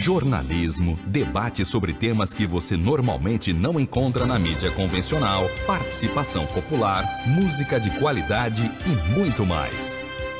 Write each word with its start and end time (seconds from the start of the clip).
jornalismo, 0.00 0.98
debate 1.06 1.62
sobre 1.64 1.92
temas 1.92 2.32
que 2.32 2.46
você 2.46 2.76
normalmente 2.76 3.52
não 3.52 3.78
encontra 3.78 4.24
na 4.24 4.38
mídia 4.38 4.70
convencional, 4.70 5.48
participação 5.66 6.46
popular, 6.46 7.04
música 7.26 7.78
de 7.78 7.90
qualidade 7.98 8.70
e 8.86 9.14
muito 9.14 9.44
mais. 9.44 9.96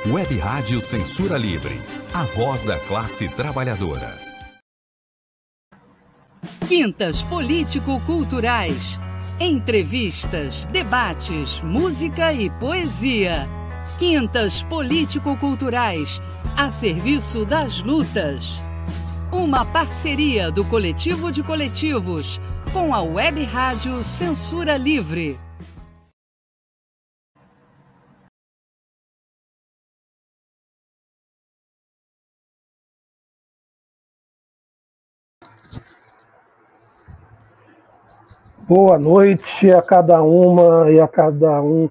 Web 0.07 0.39
Rádio 0.39 0.81
Censura 0.81 1.37
Livre, 1.37 1.79
a 2.15 2.23
voz 2.23 2.65
da 2.65 2.79
classe 2.79 3.29
trabalhadora. 3.29 4.19
Quintas 6.67 7.23
Político-Culturais. 7.23 8.99
Entrevistas, 9.39 10.65
debates, 10.67 11.61
música 11.61 12.33
e 12.33 12.49
poesia. 12.49 13.47
Quintas 13.99 14.63
Político-Culturais, 14.63 16.23
a 16.57 16.71
serviço 16.71 17.45
das 17.45 17.83
lutas. 17.83 18.70
Uma 19.43 19.65
parceria 19.65 20.53
do 20.53 20.63
Coletivo 20.69 21.33
de 21.33 21.43
Coletivos 21.43 22.39
com 22.75 22.95
a 22.95 23.01
Web 23.01 23.43
Rádio 23.43 24.05
Censura 24.05 24.77
Livre. 24.77 25.39
Boa 38.69 38.99
noite 38.99 39.73
a 39.73 39.81
cada 39.81 40.23
uma 40.23 40.91
e 40.93 41.01
a 41.01 41.09
cada 41.09 41.63
um 41.63 41.89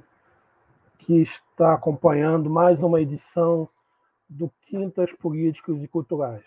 que 1.00 1.24
está 1.24 1.74
acompanhando 1.74 2.48
mais 2.48 2.80
uma 2.80 3.02
edição 3.02 3.68
do 4.30 4.52
Quintas 4.68 5.12
Políticos 5.14 5.84
e 5.84 5.88
Culturais. 5.88 6.46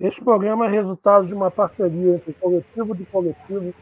Este 0.00 0.20
programa 0.20 0.66
é 0.66 0.70
resultado 0.70 1.24
de 1.24 1.32
uma 1.32 1.52
parceria 1.52 2.16
entre 2.16 2.32
o 2.32 2.34
Coletivo 2.34 2.96
de 2.96 3.04
Coletivos 3.04 3.74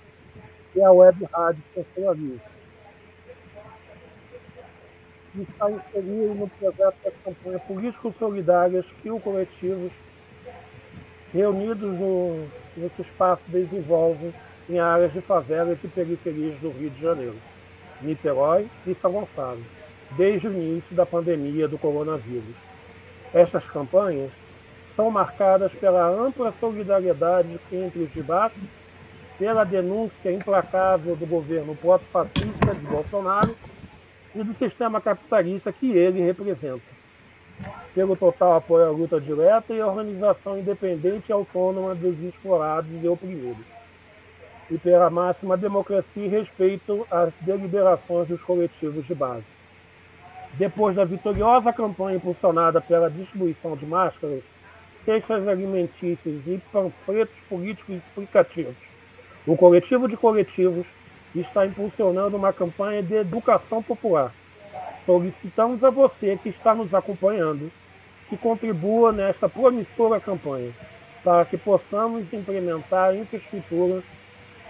e 0.77 0.83
a 0.83 0.93
Web 0.93 1.25
Rádio 1.33 1.63
Censura 1.73 2.13
Livre. 2.13 2.41
E 5.35 5.41
está 5.41 5.71
inserido 5.71 6.35
no 6.35 6.49
projeto 6.49 6.97
da 7.03 7.11
campanha 7.25 7.59
Políticos 7.61 8.15
Solidárias 8.19 8.85
que 9.01 9.11
o 9.11 9.19
Coletivos, 9.21 9.91
reunidos 11.33 11.99
no, 11.99 12.47
nesse 12.77 13.01
espaço, 13.01 13.43
desenvolve 13.49 14.35
em 14.69 14.79
áreas 14.79 15.15
de 15.15 15.23
favelas 15.23 15.79
e 15.83 15.89
periferias 15.89 16.61
do 16.61 16.69
Rio 16.73 16.91
de 16.91 17.01
Janeiro, 17.01 17.37
Niterói 18.03 18.69
e 18.87 18.95
São 18.97 19.13
Gonçalo, 19.13 19.65
desde 20.15 20.47
o 20.47 20.53
início 20.53 20.95
da 20.95 21.07
pandemia 21.07 21.67
do 21.67 21.79
coronavírus. 21.79 22.55
Estas 23.33 23.65
campanhas 23.65 24.31
são 25.03 25.11
marcadas 25.11 25.73
pela 25.73 26.09
ampla 26.09 26.55
solidariedade 26.61 27.59
entre 27.73 28.05
os 28.05 28.11
debates, 28.13 28.63
pela 29.37 29.65
denúncia 29.65 30.31
implacável 30.31 31.17
do 31.17 31.27
governo 31.27 31.75
proto-fascista 31.75 32.73
de 32.73 32.87
Bolsonaro 32.87 33.53
e 34.33 34.45
do 34.45 34.55
sistema 34.55 35.01
capitalista 35.01 35.73
que 35.73 35.91
ele 35.91 36.21
representa, 36.21 36.85
pelo 37.93 38.15
total 38.15 38.55
apoio 38.55 38.87
à 38.87 38.91
luta 38.91 39.21
direta 39.21 39.75
e 39.75 39.81
à 39.81 39.89
organização 39.89 40.57
independente 40.57 41.31
e 41.31 41.33
autônoma 41.33 41.97
dos 41.97 42.17
explorados 42.21 42.89
e 43.03 43.09
oprimidos, 43.09 43.67
e 44.71 44.79
pela 44.79 45.11
máxima 45.11 45.57
democracia 45.57 46.27
e 46.27 46.29
respeito 46.29 47.05
às 47.11 47.33
deliberações 47.41 48.29
dos 48.29 48.41
coletivos 48.43 49.05
de 49.05 49.15
base. 49.17 49.45
Depois 50.55 50.95
da 50.95 51.05
vitoriosa 51.05 51.73
campanha 51.73 52.19
impulsionada 52.19 52.81
pela 52.81 53.11
distribuição 53.11 53.77
de 53.77 53.85
máscaras, 53.85 54.45
cestas 55.05 55.47
alimentícias 55.49 56.41
e 56.47 56.61
panfletos 56.73 57.35
políticos 57.49 57.97
explicativos. 57.97 58.77
O 59.47 59.57
coletivo 59.57 60.09
de 60.09 60.17
coletivos 60.17 60.87
está 61.35 61.67
impulsionando 61.67 62.37
uma 62.37 62.53
campanha 62.53 63.03
de 63.03 63.15
educação 63.15 63.83
popular. 63.83 64.33
Solicitamos 65.05 65.83
a 65.83 65.91
você 65.91 66.39
que 66.43 66.51
está 66.51 66.75
nos 66.75 66.95
acompanhando 66.95 67.71
que 68.29 68.37
contribua 68.37 69.13
nesta 69.13 69.49
promissora 69.49 70.21
campanha, 70.21 70.73
para 71.25 71.45
que 71.45 71.59
possamos 71.59 72.33
implementar 72.33 73.11
a 73.11 73.17
infraestrutura 73.17 74.03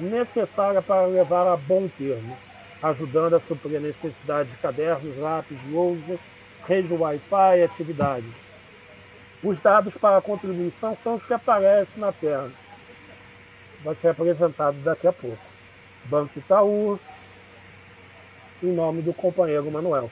necessária 0.00 0.80
para 0.80 1.06
levar 1.06 1.46
a 1.46 1.56
bom 1.56 1.88
termo, 1.98 2.36
ajudando 2.82 3.36
a 3.36 3.40
suprir 3.40 3.76
a 3.76 3.80
necessidade 3.80 4.48
de 4.48 4.56
cadernos, 4.56 5.16
lápis, 5.18 5.58
lousa, 5.70 6.18
rede 6.66 6.92
Wi-Fi 6.92 7.58
e 7.58 7.62
atividades 7.62 8.51
os 9.42 9.60
dados 9.60 9.94
para 9.94 10.18
a 10.18 10.22
contribuição 10.22 10.96
são 11.02 11.16
os 11.16 11.24
que 11.24 11.34
aparecem 11.34 11.94
na 11.96 12.12
tela. 12.12 12.50
Vai 13.82 13.94
ser 13.96 14.08
apresentado 14.08 14.76
daqui 14.82 15.06
a 15.06 15.12
pouco. 15.12 15.38
Banco 16.04 16.38
Itaú, 16.38 16.98
em 18.62 18.72
nome 18.72 19.02
do 19.02 19.12
companheiro 19.12 19.70
Manuel. 19.70 20.10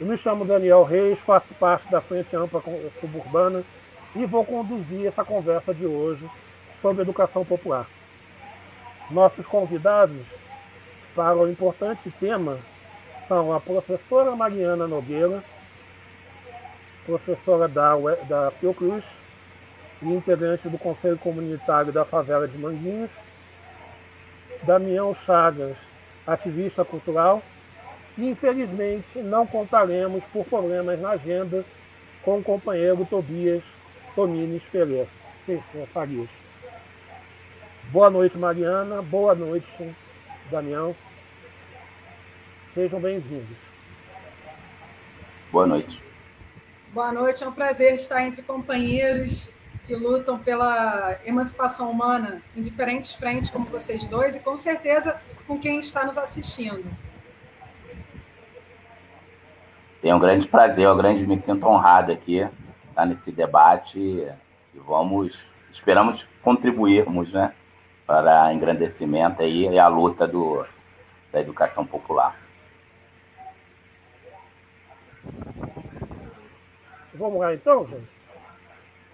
Eu 0.00 0.06
me 0.06 0.16
chamo 0.16 0.44
Daniel 0.44 0.84
Reis, 0.84 1.18
faço 1.20 1.52
parte 1.54 1.90
da 1.90 2.00
Frente 2.00 2.34
Ampla 2.34 2.62
Suburbana 3.00 3.64
e 4.14 4.24
vou 4.26 4.44
conduzir 4.44 5.06
essa 5.06 5.24
conversa 5.24 5.72
de 5.72 5.86
hoje 5.86 6.28
sobre 6.80 7.02
educação 7.02 7.44
popular. 7.44 7.86
Nossos 9.10 9.46
convidados 9.46 10.24
para 11.14 11.36
o 11.36 11.48
importante 11.48 12.10
tema 12.20 12.58
são 13.26 13.52
a 13.52 13.60
professora 13.60 14.34
Mariana 14.34 14.86
Nogueira, 14.86 15.42
professora 17.08 17.66
da, 17.66 17.96
da 18.28 18.50
Fiocruz 18.60 19.02
e 20.02 20.06
integrante 20.06 20.68
do 20.68 20.76
Conselho 20.76 21.16
Comunitário 21.16 21.90
da 21.90 22.04
Favela 22.04 22.46
de 22.46 22.58
Manguinhos, 22.58 23.10
Damião 24.64 25.14
Chagas, 25.24 25.74
ativista 26.26 26.84
cultural, 26.84 27.42
e 28.18 28.28
infelizmente 28.28 29.18
não 29.20 29.46
contaremos 29.46 30.22
por 30.32 30.44
problemas 30.44 31.00
na 31.00 31.10
agenda 31.10 31.64
com 32.22 32.38
o 32.38 32.42
companheiro 32.42 33.06
Tobias 33.08 33.62
Tomines 34.14 34.62
Ferreira, 34.64 35.08
Farias. 35.94 36.28
Boa 37.90 38.10
noite, 38.10 38.36
Mariana. 38.36 39.00
Boa 39.00 39.34
noite, 39.34 39.96
Damião. 40.50 40.94
Sejam 42.74 43.00
bem-vindos. 43.00 43.56
Boa 45.50 45.66
noite. 45.66 46.07
Boa 46.90 47.12
noite, 47.12 47.44
é 47.44 47.46
um 47.46 47.52
prazer 47.52 47.92
estar 47.92 48.22
entre 48.22 48.40
companheiros 48.40 49.50
que 49.86 49.94
lutam 49.94 50.38
pela 50.38 51.18
emancipação 51.22 51.90
humana 51.90 52.42
em 52.56 52.62
diferentes 52.62 53.12
frentes, 53.12 53.50
como 53.50 53.66
vocês 53.66 54.06
dois, 54.06 54.36
e 54.36 54.40
com 54.40 54.56
certeza 54.56 55.20
com 55.46 55.58
quem 55.58 55.80
está 55.80 56.06
nos 56.06 56.16
assistindo. 56.16 56.86
É 60.02 60.14
um 60.14 60.18
grande 60.18 60.48
prazer, 60.48 60.86
eu 60.86 60.96
grande, 60.96 61.26
me 61.26 61.36
sinto 61.36 61.66
honrado 61.66 62.10
aqui 62.10 62.48
estar 62.88 63.04
nesse 63.04 63.30
debate 63.30 63.98
e 63.98 64.32
vamos, 64.74 65.44
esperamos 65.70 66.26
contribuirmos, 66.42 67.34
né, 67.34 67.52
para 68.06 68.54
engrandecimento 68.54 69.42
aí 69.42 69.68
e 69.68 69.78
a 69.78 69.88
luta 69.88 70.26
do, 70.26 70.64
da 71.30 71.38
educação 71.38 71.84
popular. 71.84 72.34
Vamos 77.18 77.40
lá 77.40 77.52
então, 77.52 77.86
gente. 77.88 78.08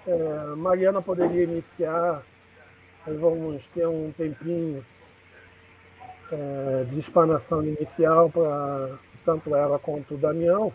É, 0.07 0.55
Mariana 0.57 1.01
poderia 1.01 1.45
iniciar, 1.45 2.23
nós 3.07 3.19
vamos 3.19 3.65
ter 3.75 3.87
um 3.89 4.13
tempinho 4.13 4.85
é, 6.31 6.85
de 6.85 6.99
explanação 6.99 7.65
inicial 7.65 8.29
para 8.29 8.99
tanto 9.25 9.57
ela 9.57 9.79
quanto 9.79 10.15
o 10.15 10.19
Damião. 10.19 10.71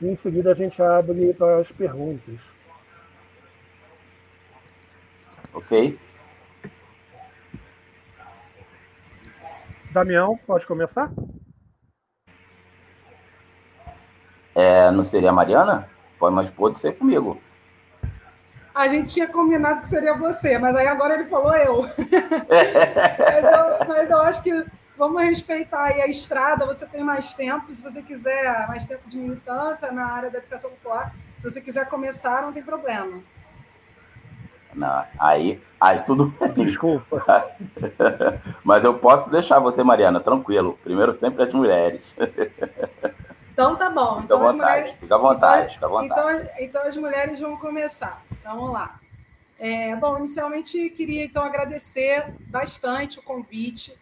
E 0.00 0.06
em 0.06 0.14
seguida 0.14 0.52
a 0.52 0.54
gente 0.54 0.80
abre 0.80 1.34
para 1.34 1.58
as 1.58 1.72
perguntas. 1.72 2.38
Ok. 5.52 5.98
Damião, 9.90 10.38
pode 10.46 10.64
começar? 10.64 11.10
É, 14.58 14.90
não 14.90 15.04
seria 15.04 15.30
a 15.30 15.32
Mariana? 15.32 15.88
Pode, 16.18 16.34
mas 16.34 16.50
pode 16.50 16.80
ser 16.80 16.98
comigo. 16.98 17.40
A 18.74 18.88
gente 18.88 19.14
tinha 19.14 19.28
combinado 19.28 19.80
que 19.80 19.86
seria 19.86 20.16
você, 20.16 20.58
mas 20.58 20.74
aí 20.74 20.88
agora 20.88 21.14
ele 21.14 21.26
falou 21.26 21.54
eu. 21.54 21.82
mas, 23.20 23.44
eu 23.44 23.86
mas 23.86 24.10
eu 24.10 24.20
acho 24.20 24.42
que 24.42 24.66
vamos 24.96 25.22
respeitar 25.22 25.84
aí 25.84 26.02
a 26.02 26.08
estrada, 26.08 26.66
você 26.66 26.84
tem 26.86 27.04
mais 27.04 27.32
tempo, 27.32 27.72
se 27.72 27.80
você 27.80 28.02
quiser 28.02 28.66
mais 28.66 28.84
tempo 28.84 29.08
de 29.08 29.16
militância 29.16 29.92
na 29.92 30.06
área 30.06 30.28
da 30.28 30.38
educação 30.38 30.70
popular, 30.70 31.14
se 31.36 31.48
você 31.48 31.60
quiser 31.60 31.88
começar, 31.88 32.42
não 32.42 32.52
tem 32.52 32.62
problema. 32.64 33.22
Não, 34.74 35.04
aí, 35.20 35.62
aí 35.80 36.00
tudo. 36.02 36.34
Desculpa. 36.56 37.24
Mas 38.64 38.82
eu 38.82 38.94
posso 38.94 39.30
deixar 39.30 39.60
você, 39.60 39.84
Mariana, 39.84 40.18
tranquilo. 40.18 40.76
Primeiro 40.82 41.14
sempre 41.14 41.44
as 41.44 41.54
mulheres. 41.54 42.16
Então 43.58 43.74
tá 43.74 43.90
bom. 43.90 44.22
Fica 44.22 44.24
então, 44.26 44.36
à 44.36 44.52
vontade, 44.52 44.70
mulheres... 44.70 45.00
fica 45.00 45.14
à 45.16 45.18
vontade, 45.18 45.62
então, 45.62 45.70
fica 45.74 45.86
à 45.86 45.88
vontade. 45.88 46.42
Então, 46.44 46.64
então 46.64 46.82
as 46.84 46.96
mulheres 46.96 47.40
vão 47.40 47.56
começar. 47.56 48.22
Então, 48.30 48.54
vamos 48.54 48.72
lá. 48.72 49.00
É, 49.58 49.96
bom, 49.96 50.16
inicialmente 50.16 50.90
queria 50.90 51.24
então 51.24 51.42
agradecer 51.42 52.26
bastante 52.46 53.18
o 53.18 53.22
convite 53.22 53.98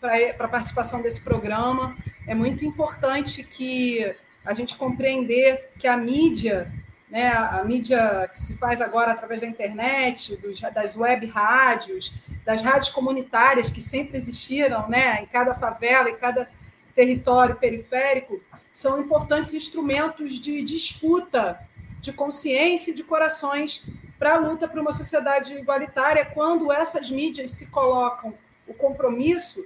para 0.00 0.46
a 0.46 0.48
participação 0.48 1.02
desse 1.02 1.20
programa. 1.22 1.96
É 2.28 2.36
muito 2.36 2.64
importante 2.64 3.42
que 3.42 4.14
a 4.44 4.54
gente 4.54 4.76
compreender 4.76 5.72
que 5.76 5.88
a 5.88 5.96
mídia, 5.96 6.72
né, 7.10 7.32
a 7.32 7.64
mídia 7.64 8.28
que 8.28 8.38
se 8.38 8.56
faz 8.58 8.80
agora 8.80 9.10
através 9.10 9.40
da 9.40 9.46
internet, 9.48 10.36
dos, 10.36 10.60
das 10.60 10.96
web 10.96 11.26
rádios, 11.26 12.14
das 12.44 12.62
rádios 12.62 12.90
comunitárias 12.90 13.70
que 13.70 13.80
sempre 13.80 14.18
existiram 14.18 14.88
né, 14.88 15.20
em 15.20 15.26
cada 15.26 15.52
favela, 15.52 16.08
em 16.08 16.14
cada 16.14 16.48
território 16.94 17.56
periférico, 17.56 18.40
são 18.72 19.00
importantes 19.00 19.54
instrumentos 19.54 20.38
de 20.38 20.62
disputa 20.62 21.58
de 22.00 22.12
consciência 22.12 22.90
e 22.90 22.94
de 22.94 23.04
corações 23.04 23.84
para 24.18 24.34
a 24.34 24.38
luta 24.38 24.68
por 24.68 24.78
uma 24.78 24.92
sociedade 24.92 25.54
igualitária, 25.54 26.24
quando 26.24 26.72
essas 26.72 27.10
mídias 27.10 27.52
se 27.52 27.66
colocam 27.66 28.34
o 28.66 28.74
compromisso 28.74 29.64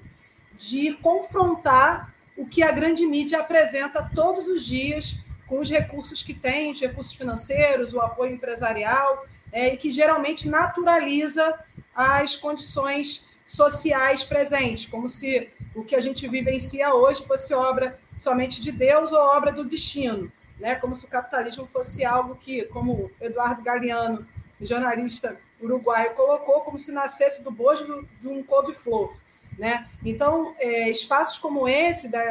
de 0.56 0.94
confrontar 0.94 2.14
o 2.37 2.46
que 2.46 2.62
a 2.62 2.73
grande 2.73 3.06
mídia 3.06 3.40
apresenta 3.40 4.11
todos 4.14 4.49
os 4.49 4.64
dias 4.64 5.19
com 5.46 5.58
os 5.58 5.70
recursos 5.70 6.23
que 6.23 6.34
tem, 6.34 6.73
os 6.73 6.81
recursos 6.81 7.14
financeiros, 7.14 7.94
o 7.94 8.00
apoio 8.00 8.34
empresarial, 8.34 9.25
é, 9.52 9.73
e 9.73 9.76
que 9.76 9.90
geralmente 9.90 10.49
naturaliza 10.49 11.58
as 11.94 12.37
condições 12.37 13.26
sociais 13.46 14.25
presentes, 14.25 14.87
como 14.87 15.08
se 15.08 15.48
o 15.72 15.84
que 15.84 15.94
a 15.94 16.00
gente 16.00 16.26
vivencia 16.26 16.93
hoje 16.93 17.25
fosse 17.25 17.54
obra 17.54 17.98
somente 18.19 18.60
de 18.60 18.72
Deus 18.72 19.12
ou 19.12 19.20
obra 19.20 19.52
do 19.52 19.64
destino, 19.64 20.31
né? 20.58 20.75
como 20.75 20.96
se 20.96 21.04
o 21.04 21.08
capitalismo 21.08 21.64
fosse 21.66 22.04
algo 22.04 22.34
que, 22.34 22.64
como 22.64 23.08
Eduardo 23.20 23.62
Galeano, 23.62 24.26
jornalista 24.60 25.38
uruguaio, 25.62 26.14
colocou, 26.14 26.62
como 26.62 26.76
se 26.76 26.90
nascesse 26.90 27.44
do 27.44 27.50
bojo 27.52 28.06
de 28.20 28.26
um 28.26 28.43
couve-flor. 28.43 29.16
Né? 29.56 29.88
Então, 30.04 30.54
é, 30.58 30.90
espaços 30.90 31.38
como 31.38 31.69
esse, 31.69 32.08
da, 32.08 32.25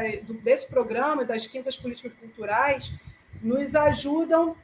desse 0.43 0.67
programa, 0.67 1.23
das 1.23 1.47
quintas 1.47 1.77
políticas 1.77 2.13
culturais, 2.19 2.91
nos 3.41 3.73
ajudam 3.73 4.55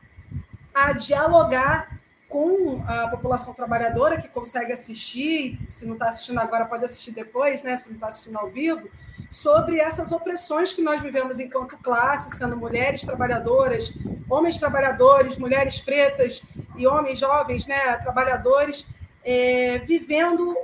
a 0.74 0.92
dialogar 0.92 2.01
com 2.32 2.82
a 2.88 3.10
população 3.10 3.54
trabalhadora 3.54 4.18
que 4.18 4.30
consegue 4.30 4.72
assistir, 4.72 5.60
se 5.68 5.86
não 5.86 5.94
está 5.94 6.08
assistindo 6.08 6.40
agora, 6.40 6.64
pode 6.64 6.86
assistir 6.86 7.12
depois, 7.12 7.62
né? 7.62 7.76
se 7.76 7.90
não 7.90 7.96
está 7.96 8.08
assistindo 8.08 8.38
ao 8.38 8.50
vivo, 8.50 8.90
sobre 9.30 9.80
essas 9.82 10.14
opressões 10.14 10.72
que 10.72 10.82
nós 10.82 11.02
vivemos 11.02 11.42
enquanto 11.42 11.78
classe, 11.78 12.38
sendo 12.38 12.56
mulheres 12.56 13.02
trabalhadoras, 13.02 13.94
homens 14.30 14.58
trabalhadores, 14.58 15.38
mulheres 15.38 15.82
pretas 15.82 16.42
e 16.78 16.88
homens 16.88 17.20
jovens 17.20 17.68
né? 17.68 17.98
trabalhadores, 17.98 18.88
é, 19.26 19.80
vivendo 19.80 20.58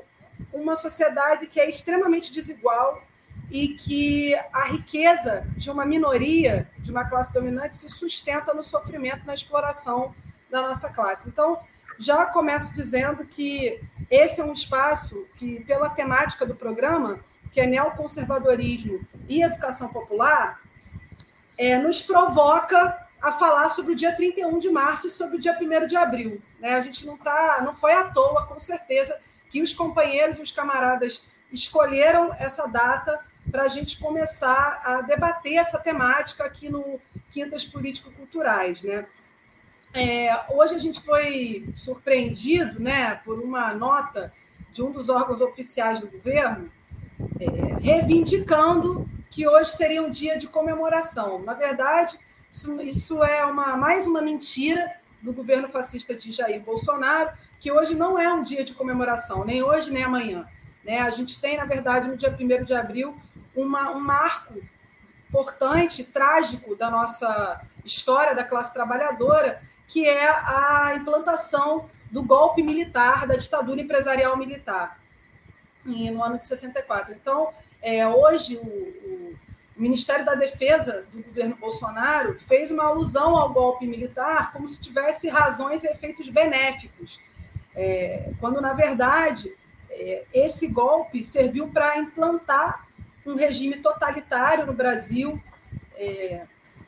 uma 0.54 0.78
sociedade 0.78 1.48
que 1.48 1.60
é 1.60 1.68
extremamente 1.68 2.32
desigual 2.32 3.04
e 3.52 3.70
que 3.70 4.34
a 4.54 4.64
riqueza 4.68 5.46
de 5.58 5.70
uma 5.70 5.86
minoria, 5.86 6.70
de 6.80 6.92
uma 6.92 7.04
classe 7.04 7.34
dominante, 7.34 7.76
se 7.76 7.90
sustenta 7.90 8.54
no 8.54 8.64
sofrimento, 8.64 9.26
na 9.26 9.34
exploração 9.34 10.16
da 10.50 10.62
nossa 10.62 10.90
classe. 10.90 11.28
Então, 11.28 11.60
já 12.00 12.26
começo 12.26 12.74
dizendo 12.74 13.26
que 13.26 13.82
esse 14.10 14.40
é 14.40 14.44
um 14.44 14.54
espaço 14.54 15.26
que, 15.36 15.62
pela 15.62 15.90
temática 15.90 16.46
do 16.46 16.56
programa, 16.56 17.20
que 17.52 17.60
é 17.60 17.66
neoconservadorismo 17.66 19.06
e 19.28 19.42
educação 19.42 19.90
popular, 19.90 20.62
é, 21.58 21.78
nos 21.78 22.02
provoca 22.02 23.08
a 23.22 23.32
falar 23.32 23.70
sobre 23.70 23.94
o 23.94 23.96
dia 23.96 24.16
31 24.16 24.60
de 24.60 24.70
março 24.70 25.08
e 25.08 25.10
sobre 25.10 25.38
o 25.38 25.40
dia 25.40 25.58
1 25.60 25.88
de 25.88 25.96
abril. 25.96 26.42
Né? 26.60 26.76
A 26.76 26.82
gente 26.82 27.06
não 27.06 27.18
tá, 27.18 27.62
não 27.64 27.74
foi 27.74 27.94
à 27.94 28.04
toa, 28.04 28.46
com 28.46 28.60
certeza, 28.60 29.18
que 29.50 29.62
os 29.62 29.74
companheiros 29.74 30.38
e 30.38 30.42
os 30.42 30.52
camaradas 30.52 31.26
escolheram 31.52 32.34
essa 32.38 32.68
data 32.68 33.20
para 33.50 33.64
a 33.64 33.68
gente 33.68 34.00
começar 34.00 34.82
a 34.84 35.02
debater 35.02 35.56
essa 35.56 35.80
temática 35.80 36.44
aqui 36.44 36.70
no 36.70 37.00
Quintas 37.32 37.66
Político-Culturais. 37.66 38.84
Né? 38.84 39.06
É, 39.94 40.30
hoje 40.54 40.76
a 40.76 40.78
gente 40.78 41.02
foi 41.02 41.68
surpreendido 41.76 42.80
né, 42.80 43.16
por 43.26 43.40
uma 43.40 43.74
nota 43.74 44.32
de 44.72 44.84
um 44.84 44.92
dos 44.92 45.10
órgãos 45.10 45.42
oficiais 45.42 46.00
do 46.00 46.08
governo 46.08 46.72
é, 47.40 47.78
reivindicando 47.82 49.10
que 49.30 49.48
hoje 49.48 49.72
seria 49.72 50.02
um 50.04 50.10
dia 50.10 50.38
de 50.38 50.48
comemoração. 50.48 51.40
Na 51.40 51.54
verdade, 51.54 52.18
isso, 52.52 52.80
isso 52.82 53.24
é 53.24 53.46
uma, 53.46 53.76
mais 53.76 54.08
uma 54.08 54.22
mentira 54.22 54.96
do 55.22 55.34
governo 55.34 55.68
fascista 55.68 56.16
de 56.16 56.32
Jair 56.32 56.62
Bolsonaro, 56.62 57.32
que 57.60 57.72
hoje 57.72 57.96
não 57.96 58.20
é 58.20 58.32
um 58.32 58.44
dia 58.44 58.64
de 58.64 58.74
comemoração, 58.74 59.44
nem 59.44 59.64
hoje 59.64 59.92
nem 59.92 60.04
amanhã. 60.04 60.48
Né? 60.84 61.00
A 61.00 61.10
gente 61.10 61.40
tem, 61.40 61.58
na 61.58 61.66
verdade, 61.66 62.08
no 62.08 62.16
dia 62.16 62.36
1 62.40 62.64
de 62.64 62.74
abril, 62.74 63.16
uma, 63.56 63.92
um 63.92 64.00
marco 64.00 64.54
importante, 65.28 66.04
trágico 66.04 66.76
da 66.76 66.90
nossa 66.90 67.62
história 67.84 68.34
da 68.34 68.44
classe 68.44 68.74
trabalhadora, 68.74 69.62
que 69.88 70.08
é 70.08 70.30
a 70.30 70.94
implantação 70.96 71.90
do 72.12 72.22
golpe 72.24 72.62
militar, 72.62 73.26
da 73.26 73.36
ditadura 73.36 73.82
empresarial 73.82 74.38
militar, 74.38 75.00
no 75.84 76.22
ano 76.22 76.38
de 76.38 76.46
64. 76.46 77.14
Então, 77.14 77.50
é, 77.82 78.06
hoje, 78.08 78.58
o, 78.58 78.66
o, 78.66 79.38
Ministério 79.78 80.26
da 80.26 80.34
Defesa 80.34 81.06
do 81.14 81.22
governo 81.22 81.56
Bolsonaro 81.56 82.40
fez 82.40 82.72
uma 82.72 82.86
alusão 82.86 83.38
ao 83.38 83.54
golpe 83.54 83.86
militar 83.86 84.52
como 84.52 84.68
se 84.68 84.82
tivesse 84.82 85.30
razões 85.30 85.84
e 85.84 85.88
efeitos 85.88 86.30
benéficos, 86.30 87.22
é, 87.76 88.32
quando, 88.40 88.60
na 88.60 88.74
verdade, 88.74 89.56
é, 89.92 90.26
esse 90.34 90.68
golpe 90.68 91.24
serviu 91.24 91.68
para 91.68 92.00
implantar 92.00 92.88
um 93.24 93.36
regime 93.36 93.78
totalitário 93.78 94.66
no 94.66 94.74
Brasil, 94.74 95.40
é, 95.96 96.42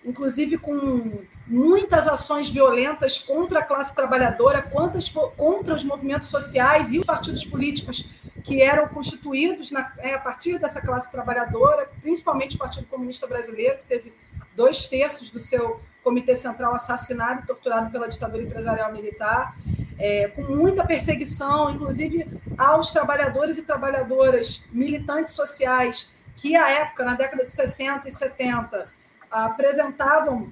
inclusive 0.03 0.57
com 0.57 1.23
muitas 1.49 2.07
ações 2.07 2.47
violentas 2.47 3.19
contra 3.19 3.59
a 3.59 3.63
classe 3.63 3.93
trabalhadora, 3.95 4.61
quantas 4.61 5.09
contra 5.09 5.73
os 5.73 5.83
movimentos 5.83 6.29
sociais 6.29 6.93
e 6.93 6.99
os 6.99 7.05
partidos 7.05 7.43
políticos 7.43 8.07
que 8.43 8.61
eram 8.61 8.87
constituídos 8.87 9.71
na, 9.71 9.91
é, 9.97 10.13
a 10.13 10.19
partir 10.19 10.59
dessa 10.59 10.79
classe 10.79 11.11
trabalhadora, 11.11 11.89
principalmente 12.01 12.55
o 12.55 12.59
Partido 12.59 12.85
Comunista 12.85 13.25
Brasileiro, 13.25 13.79
que 13.79 13.85
teve 13.85 14.13
dois 14.55 14.85
terços 14.85 15.31
do 15.31 15.39
seu 15.39 15.81
comitê 16.03 16.35
central 16.35 16.73
assassinado 16.75 17.41
e 17.41 17.47
torturado 17.47 17.89
pela 17.91 18.07
ditadura 18.07 18.43
empresarial 18.43 18.93
militar, 18.93 19.55
é, 19.97 20.27
com 20.27 20.43
muita 20.43 20.85
perseguição, 20.85 21.71
inclusive 21.71 22.27
aos 22.57 22.91
trabalhadores 22.91 23.57
e 23.57 23.63
trabalhadoras 23.63 24.65
militantes 24.71 25.33
sociais 25.33 26.11
que, 26.35 26.55
à 26.55 26.69
época, 26.69 27.03
na 27.03 27.15
década 27.15 27.43
de 27.43 27.51
60 27.51 28.07
e 28.07 28.11
70, 28.11 28.87
apresentavam 29.29 30.51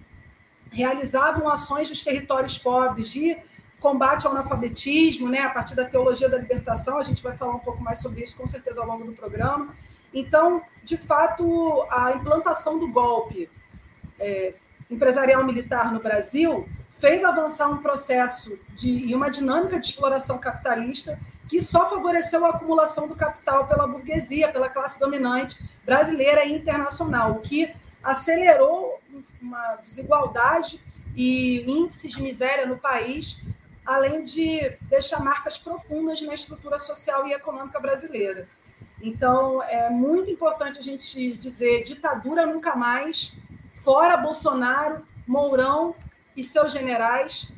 realizavam 0.71 1.47
ações 1.49 1.89
nos 1.89 2.01
territórios 2.01 2.57
pobres 2.57 3.09
de 3.09 3.37
combate 3.79 4.25
ao 4.25 4.31
analfabetismo, 4.33 5.29
né, 5.29 5.39
a 5.39 5.49
partir 5.49 5.75
da 5.75 5.85
teologia 5.85 6.27
da 6.27 6.37
libertação, 6.37 6.97
a 6.97 7.03
gente 7.03 7.21
vai 7.21 7.35
falar 7.37 7.55
um 7.55 7.59
pouco 7.59 7.83
mais 7.83 7.99
sobre 7.99 8.21
isso 8.21 8.35
com 8.35 8.47
certeza 8.47 8.81
ao 8.81 8.87
longo 8.87 9.05
do 9.05 9.13
programa. 9.13 9.73
Então, 10.13 10.61
de 10.83 10.97
fato, 10.97 11.85
a 11.91 12.11
implantação 12.13 12.79
do 12.79 12.87
golpe 12.87 13.49
é, 14.19 14.55
empresarial 14.89 15.45
militar 15.45 15.91
no 15.91 15.99
Brasil 15.99 16.67
fez 16.91 17.23
avançar 17.23 17.69
um 17.69 17.77
processo 17.77 18.57
de, 18.75 18.89
e 18.89 19.13
uma 19.13 19.29
dinâmica 19.29 19.79
de 19.79 19.85
exploração 19.85 20.39
capitalista 20.39 21.19
que 21.47 21.61
só 21.61 21.89
favoreceu 21.89 22.45
a 22.45 22.49
acumulação 22.49 23.07
do 23.07 23.15
capital 23.15 23.67
pela 23.67 23.87
burguesia, 23.87 24.51
pela 24.51 24.69
classe 24.69 24.99
dominante 24.99 25.57
brasileira 25.85 26.43
e 26.43 26.53
internacional, 26.53 27.33
o 27.33 27.39
que 27.39 27.71
acelerou 28.03 28.96
uma 29.41 29.75
desigualdade 29.75 30.81
e 31.15 31.63
índices 31.69 32.11
de 32.11 32.21
miséria 32.21 32.65
no 32.65 32.77
país, 32.77 33.41
além 33.85 34.23
de 34.23 34.77
deixar 34.81 35.23
marcas 35.23 35.57
profundas 35.57 36.21
na 36.21 36.33
estrutura 36.33 36.77
social 36.77 37.27
e 37.27 37.33
econômica 37.33 37.79
brasileira. 37.79 38.47
Então, 39.01 39.61
é 39.63 39.89
muito 39.89 40.29
importante 40.29 40.79
a 40.79 40.81
gente 40.81 41.33
dizer 41.33 41.83
ditadura 41.83 42.45
nunca 42.45 42.75
mais, 42.75 43.33
fora 43.71 44.17
Bolsonaro, 44.17 45.05
Mourão 45.25 45.95
e 46.35 46.43
seus 46.43 46.71
generais, 46.71 47.51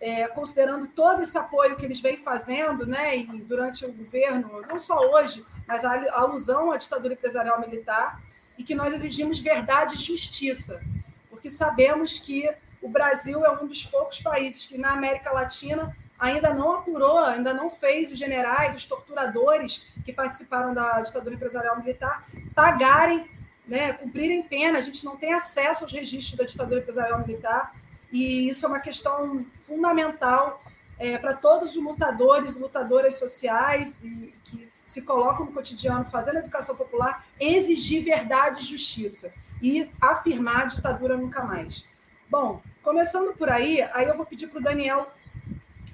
é, 0.00 0.28
considerando 0.28 0.86
todo 0.88 1.22
esse 1.22 1.36
apoio 1.36 1.76
que 1.76 1.84
eles 1.84 2.00
vêm 2.00 2.16
fazendo, 2.16 2.86
né, 2.86 3.16
e 3.16 3.42
durante 3.42 3.84
o 3.84 3.92
governo, 3.92 4.62
não 4.68 4.78
só 4.78 4.98
hoje, 5.12 5.44
mas 5.66 5.84
a 5.84 6.20
alusão 6.20 6.70
à 6.70 6.76
ditadura 6.76 7.14
empresarial 7.14 7.60
militar, 7.60 8.20
e 8.58 8.64
que 8.64 8.74
nós 8.74 8.94
exigimos 8.94 9.38
verdade 9.38 9.94
e 9.94 9.98
justiça, 9.98 10.80
porque 11.28 11.50
sabemos 11.50 12.18
que 12.18 12.48
o 12.80 12.88
Brasil 12.88 13.44
é 13.44 13.50
um 13.50 13.66
dos 13.66 13.84
poucos 13.84 14.20
países 14.20 14.64
que 14.64 14.78
na 14.78 14.92
América 14.92 15.32
Latina 15.32 15.96
ainda 16.18 16.54
não 16.54 16.76
apurou, 16.76 17.18
ainda 17.18 17.52
não 17.52 17.70
fez 17.70 18.10
os 18.10 18.18
generais, 18.18 18.76
os 18.76 18.84
torturadores 18.84 19.92
que 20.04 20.12
participaram 20.12 20.72
da 20.72 21.00
ditadura 21.00 21.34
empresarial 21.34 21.78
militar 21.78 22.26
pagarem, 22.54 23.28
né, 23.66 23.92
cumprirem 23.92 24.42
pena. 24.42 24.78
A 24.78 24.82
gente 24.82 25.04
não 25.04 25.16
tem 25.16 25.34
acesso 25.34 25.84
aos 25.84 25.92
registros 25.92 26.38
da 26.38 26.44
ditadura 26.44 26.80
empresarial 26.80 27.18
militar 27.18 27.74
e 28.10 28.48
isso 28.48 28.64
é 28.64 28.68
uma 28.68 28.80
questão 28.80 29.44
fundamental 29.54 30.62
é, 30.98 31.18
para 31.18 31.34
todos 31.34 31.76
os 31.76 31.82
lutadores, 31.82 32.56
lutadoras 32.56 33.18
sociais 33.18 34.02
e 34.02 34.32
que 34.44 34.68
se 34.86 35.02
colocam 35.02 35.44
no 35.44 35.52
cotidiano 35.52 36.04
fazendo 36.06 36.38
educação 36.38 36.74
popular, 36.74 37.26
exigir 37.38 38.02
verdade 38.02 38.62
e 38.62 38.64
justiça 38.64 39.32
e 39.60 39.90
afirmar 40.00 40.62
a 40.62 40.66
ditadura 40.66 41.16
nunca 41.16 41.42
mais. 41.42 41.84
Bom, 42.30 42.62
começando 42.82 43.36
por 43.36 43.50
aí, 43.50 43.82
aí 43.82 44.06
eu 44.06 44.16
vou 44.16 44.24
pedir 44.24 44.46
para 44.46 44.60
o 44.60 44.62
Daniel 44.62 45.10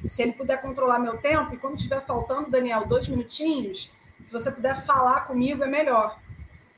se 0.04 0.22
ele 0.22 0.32
puder 0.32 0.60
controlar 0.60 0.98
meu 0.98 1.18
tempo, 1.18 1.54
e 1.54 1.58
quando 1.58 1.76
estiver 1.76 2.00
faltando, 2.00 2.50
Daniel, 2.50 2.86
dois 2.86 3.08
minutinhos, 3.08 3.90
se 4.24 4.32
você 4.32 4.50
puder 4.50 4.84
falar 4.84 5.22
comigo, 5.22 5.62
é 5.62 5.66
melhor. 5.66 6.18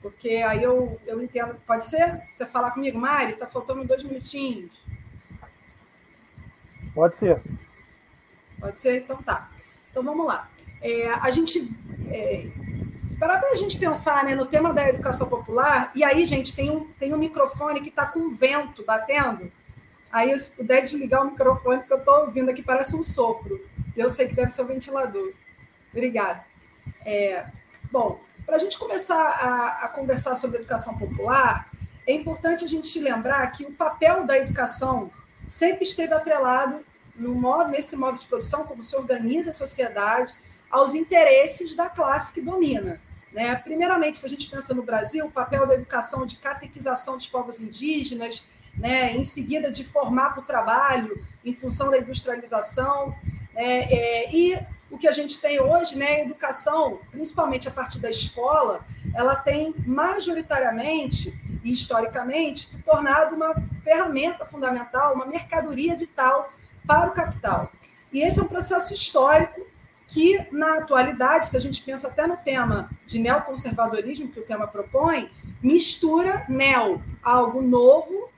Porque 0.00 0.28
aí 0.28 0.62
eu, 0.62 1.00
eu 1.06 1.22
entendo. 1.22 1.54
Pode 1.66 1.86
ser? 1.86 2.22
Você 2.30 2.44
falar 2.44 2.72
comigo, 2.72 2.98
Mari? 2.98 3.32
Está 3.32 3.46
faltando 3.46 3.84
dois 3.84 4.02
minutinhos. 4.02 4.70
Pode 6.94 7.16
ser. 7.16 7.42
Pode 8.60 8.78
ser? 8.78 8.98
Então 8.98 9.22
tá. 9.22 9.50
Então 9.90 10.02
vamos 10.02 10.26
lá. 10.26 10.50
É, 10.84 11.08
a 11.10 11.30
gente. 11.30 11.66
É, 12.08 12.46
para 13.18 13.40
a 13.40 13.54
gente 13.54 13.78
pensar 13.78 14.22
né, 14.22 14.34
no 14.34 14.44
tema 14.44 14.74
da 14.74 14.86
educação 14.86 15.26
popular, 15.26 15.90
e 15.94 16.04
aí, 16.04 16.26
gente, 16.26 16.54
tem 16.54 16.70
um, 16.70 16.84
tem 16.98 17.14
um 17.14 17.16
microfone 17.16 17.80
que 17.80 17.88
está 17.88 18.06
com 18.06 18.28
vento 18.28 18.84
batendo. 18.84 19.50
Aí, 20.12 20.36
se 20.38 20.50
puder 20.50 20.82
desligar 20.82 21.22
o 21.22 21.30
microfone, 21.30 21.78
porque 21.78 21.92
eu 21.94 21.98
estou 21.98 22.20
ouvindo 22.26 22.50
aqui, 22.50 22.62
parece 22.62 22.94
um 22.94 23.02
sopro. 23.02 23.58
Eu 23.96 24.10
sei 24.10 24.28
que 24.28 24.34
deve 24.34 24.50
ser 24.50 24.60
o 24.60 24.64
um 24.64 24.68
ventilador. 24.68 25.32
Obrigada. 25.90 26.44
É, 27.06 27.46
bom, 27.90 28.20
para 28.44 28.56
a 28.56 28.58
gente 28.58 28.78
começar 28.78 29.16
a, 29.16 29.84
a 29.86 29.88
conversar 29.88 30.34
sobre 30.34 30.58
educação 30.58 30.98
popular, 30.98 31.70
é 32.06 32.12
importante 32.12 32.62
a 32.62 32.68
gente 32.68 33.00
lembrar 33.00 33.46
que 33.52 33.64
o 33.64 33.72
papel 33.72 34.26
da 34.26 34.36
educação 34.36 35.10
sempre 35.46 35.84
esteve 35.84 36.12
atrelado 36.12 36.84
no 37.16 37.34
modo, 37.34 37.70
nesse 37.70 37.96
modo 37.96 38.18
de 38.18 38.26
produção, 38.26 38.64
como 38.64 38.82
se 38.82 38.94
organiza 38.96 39.50
a 39.50 39.52
sociedade, 39.52 40.34
aos 40.74 40.92
interesses 40.92 41.72
da 41.72 41.88
classe 41.88 42.32
que 42.32 42.40
domina. 42.40 43.00
Né? 43.32 43.54
Primeiramente, 43.54 44.18
se 44.18 44.26
a 44.26 44.28
gente 44.28 44.50
pensa 44.50 44.74
no 44.74 44.82
Brasil, 44.82 45.24
o 45.24 45.30
papel 45.30 45.68
da 45.68 45.74
educação 45.74 46.26
de 46.26 46.36
catequização 46.36 47.16
dos 47.16 47.28
povos 47.28 47.60
indígenas, 47.60 48.44
né? 48.76 49.12
em 49.16 49.22
seguida 49.22 49.70
de 49.70 49.84
formar 49.84 50.30
para 50.30 50.42
o 50.42 50.44
trabalho 50.44 51.24
em 51.44 51.54
função 51.54 51.92
da 51.92 51.98
industrialização. 51.98 53.14
Né? 53.54 53.84
É, 53.84 54.34
e 54.34 54.58
o 54.90 54.98
que 54.98 55.06
a 55.06 55.12
gente 55.12 55.40
tem 55.40 55.60
hoje, 55.60 55.96
né, 55.96 56.16
a 56.16 56.20
educação, 56.22 57.00
principalmente 57.12 57.68
a 57.68 57.70
partir 57.70 58.00
da 58.00 58.10
escola, 58.10 58.84
ela 59.14 59.36
tem 59.36 59.74
majoritariamente 59.86 61.32
e 61.62 61.72
historicamente 61.72 62.68
se 62.68 62.82
tornado 62.82 63.36
uma 63.36 63.54
ferramenta 63.84 64.44
fundamental, 64.44 65.14
uma 65.14 65.26
mercadoria 65.26 65.94
vital 65.94 66.52
para 66.84 67.10
o 67.10 67.12
capital. 67.12 67.70
E 68.12 68.22
esse 68.22 68.40
é 68.40 68.42
um 68.42 68.48
processo 68.48 68.92
histórico 68.92 69.73
que, 70.06 70.46
na 70.52 70.78
atualidade, 70.78 71.48
se 71.48 71.56
a 71.56 71.60
gente 71.60 71.82
pensa 71.82 72.08
até 72.08 72.26
no 72.26 72.36
tema 72.36 72.90
de 73.06 73.18
neoconservadorismo 73.18 74.28
que 74.28 74.40
o 74.40 74.44
tema 74.44 74.66
propõe, 74.66 75.30
mistura 75.62 76.44
neo, 76.48 77.02
algo 77.22 77.62
novo, 77.62 78.30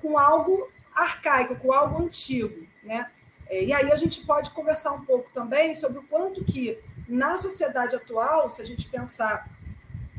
com 0.00 0.18
algo 0.18 0.70
arcaico, 0.94 1.56
com 1.56 1.72
algo 1.72 2.02
antigo, 2.02 2.66
né? 2.82 3.10
É, 3.46 3.64
e 3.64 3.72
aí 3.72 3.92
a 3.92 3.96
gente 3.96 4.24
pode 4.24 4.50
conversar 4.50 4.92
um 4.92 5.04
pouco 5.04 5.30
também 5.32 5.74
sobre 5.74 5.98
o 5.98 6.02
quanto 6.02 6.44
que 6.44 6.78
na 7.08 7.36
sociedade 7.36 7.94
atual, 7.94 8.48
se 8.48 8.62
a 8.62 8.64
gente 8.64 8.88
pensar 8.88 9.48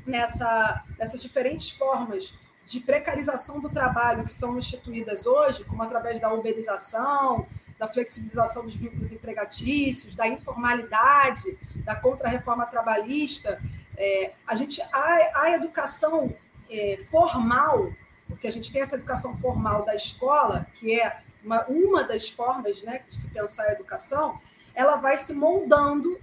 nessa, 0.05 0.83
nessas 0.97 1.21
diferentes 1.21 1.69
formas 1.71 2.33
de 2.65 2.79
precarização 2.79 3.59
do 3.59 3.69
trabalho 3.69 4.23
que 4.23 4.31
são 4.31 4.57
instituídas 4.57 5.25
hoje, 5.25 5.63
como 5.65 5.83
através 5.83 6.19
da 6.19 6.31
uberização, 6.33 7.45
da 7.83 7.87
flexibilização 7.87 8.63
dos 8.63 8.75
vínculos 8.75 9.11
empregatícios, 9.11 10.15
da 10.15 10.25
informalidade, 10.25 11.57
da 11.83 11.95
contra-reforma 11.95 12.65
trabalhista, 12.65 13.61
é, 13.97 14.31
a 14.47 14.55
gente 14.55 14.81
a, 14.81 15.41
a 15.41 15.51
educação 15.51 16.33
é, 16.69 16.97
formal 17.11 17.91
porque 18.27 18.47
a 18.47 18.51
gente 18.51 18.71
tem 18.71 18.81
essa 18.81 18.95
educação 18.95 19.35
formal 19.35 19.85
da 19.85 19.95
escola, 19.95 20.65
que 20.73 20.99
é 20.99 21.17
uma, 21.43 21.65
uma 21.67 22.03
das 22.03 22.27
formas 22.27 22.81
né, 22.81 23.03
de 23.07 23.15
se 23.15 23.29
pensar 23.29 23.63
a 23.65 23.73
educação, 23.73 24.39
ela 24.73 24.95
vai 24.95 25.17
se 25.17 25.33
moldando 25.33 26.19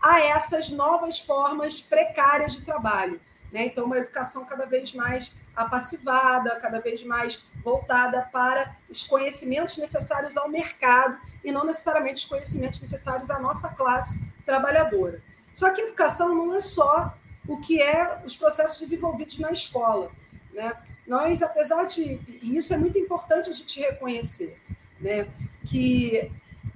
a 0.00 0.20
essas 0.20 0.70
novas 0.70 1.18
formas 1.18 1.80
precárias 1.80 2.52
de 2.52 2.62
trabalho. 2.64 3.20
Né? 3.52 3.66
Então, 3.66 3.84
uma 3.84 3.98
educação 3.98 4.44
cada 4.44 4.66
vez 4.66 4.92
mais 4.94 5.36
apassivada, 5.54 6.56
cada 6.56 6.80
vez 6.80 7.02
mais 7.02 7.44
voltada 7.64 8.22
para 8.32 8.76
os 8.88 9.02
conhecimentos 9.02 9.76
necessários 9.76 10.36
ao 10.36 10.48
mercado 10.48 11.18
e 11.44 11.50
não 11.50 11.64
necessariamente 11.64 12.22
os 12.22 12.24
conhecimentos 12.24 12.80
necessários 12.80 13.30
à 13.30 13.38
nossa 13.38 13.68
classe 13.68 14.18
trabalhadora. 14.46 15.22
Só 15.52 15.70
que 15.70 15.80
educação 15.80 16.34
não 16.34 16.54
é 16.54 16.58
só 16.58 17.14
o 17.48 17.58
que 17.58 17.82
é 17.82 18.22
os 18.24 18.36
processos 18.36 18.78
desenvolvidos 18.78 19.38
na 19.38 19.50
escola. 19.50 20.10
Né? 20.52 20.72
Nós, 21.06 21.42
apesar 21.42 21.84
de. 21.84 22.20
E 22.26 22.56
isso 22.56 22.72
é 22.72 22.76
muito 22.76 22.98
importante 22.98 23.50
a 23.50 23.52
gente 23.52 23.80
reconhecer, 23.80 24.58
né? 25.00 25.28
que 25.66 26.30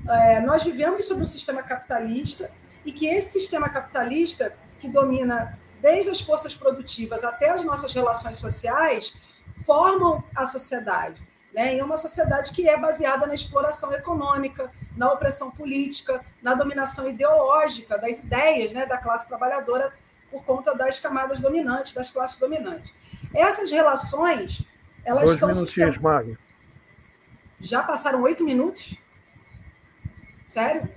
é, 0.09 0.41
nós 0.41 0.63
vivemos 0.63 1.05
sobre 1.05 1.23
um 1.23 1.27
sistema 1.27 1.63
capitalista 1.63 2.51
e 2.85 2.93
que 2.93 3.07
esse 3.07 3.39
sistema 3.39 3.69
capitalista, 3.69 4.57
que 4.79 4.89
domina 4.89 5.59
desde 5.85 6.09
as 6.09 6.19
forças 6.19 6.57
produtivas 6.57 7.25
até 7.25 7.51
as 7.51 7.63
nossas 7.63 7.93
relações 7.93 8.39
sociais, 8.39 9.15
formam 9.67 10.25
a 10.35 10.47
sociedade. 10.47 11.23
Né? 11.53 11.75
E 11.75 11.79
é 11.79 11.85
uma 11.85 11.99
sociedade 11.99 12.53
que 12.53 12.67
é 12.67 12.81
baseada 12.81 13.27
na 13.27 13.35
exploração 13.35 13.93
econômica, 13.93 14.73
na 14.97 15.13
opressão 15.13 15.51
política, 15.51 16.25
na 16.41 16.55
dominação 16.55 17.07
ideológica 17.07 17.99
das 17.99 18.19
ideias 18.19 18.73
né, 18.73 18.87
da 18.87 18.97
classe 18.97 19.29
trabalhadora 19.29 19.93
por 20.31 20.43
conta 20.43 20.75
das 20.75 20.99
camadas 20.99 21.39
dominantes, 21.39 21.93
das 21.93 22.11
classes 22.11 22.39
dominantes. 22.39 22.91
Essas 23.35 23.71
relações, 23.71 24.67
elas 25.05 25.27
Dois 25.27 25.39
são. 25.39 25.51
minutinhos, 25.51 25.99
Magno. 25.99 26.39
Já 27.61 27.83
passaram 27.83 28.23
oito 28.23 28.43
minutos? 28.43 28.97
Sério? 30.47 30.89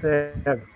Sério. 0.00 0.68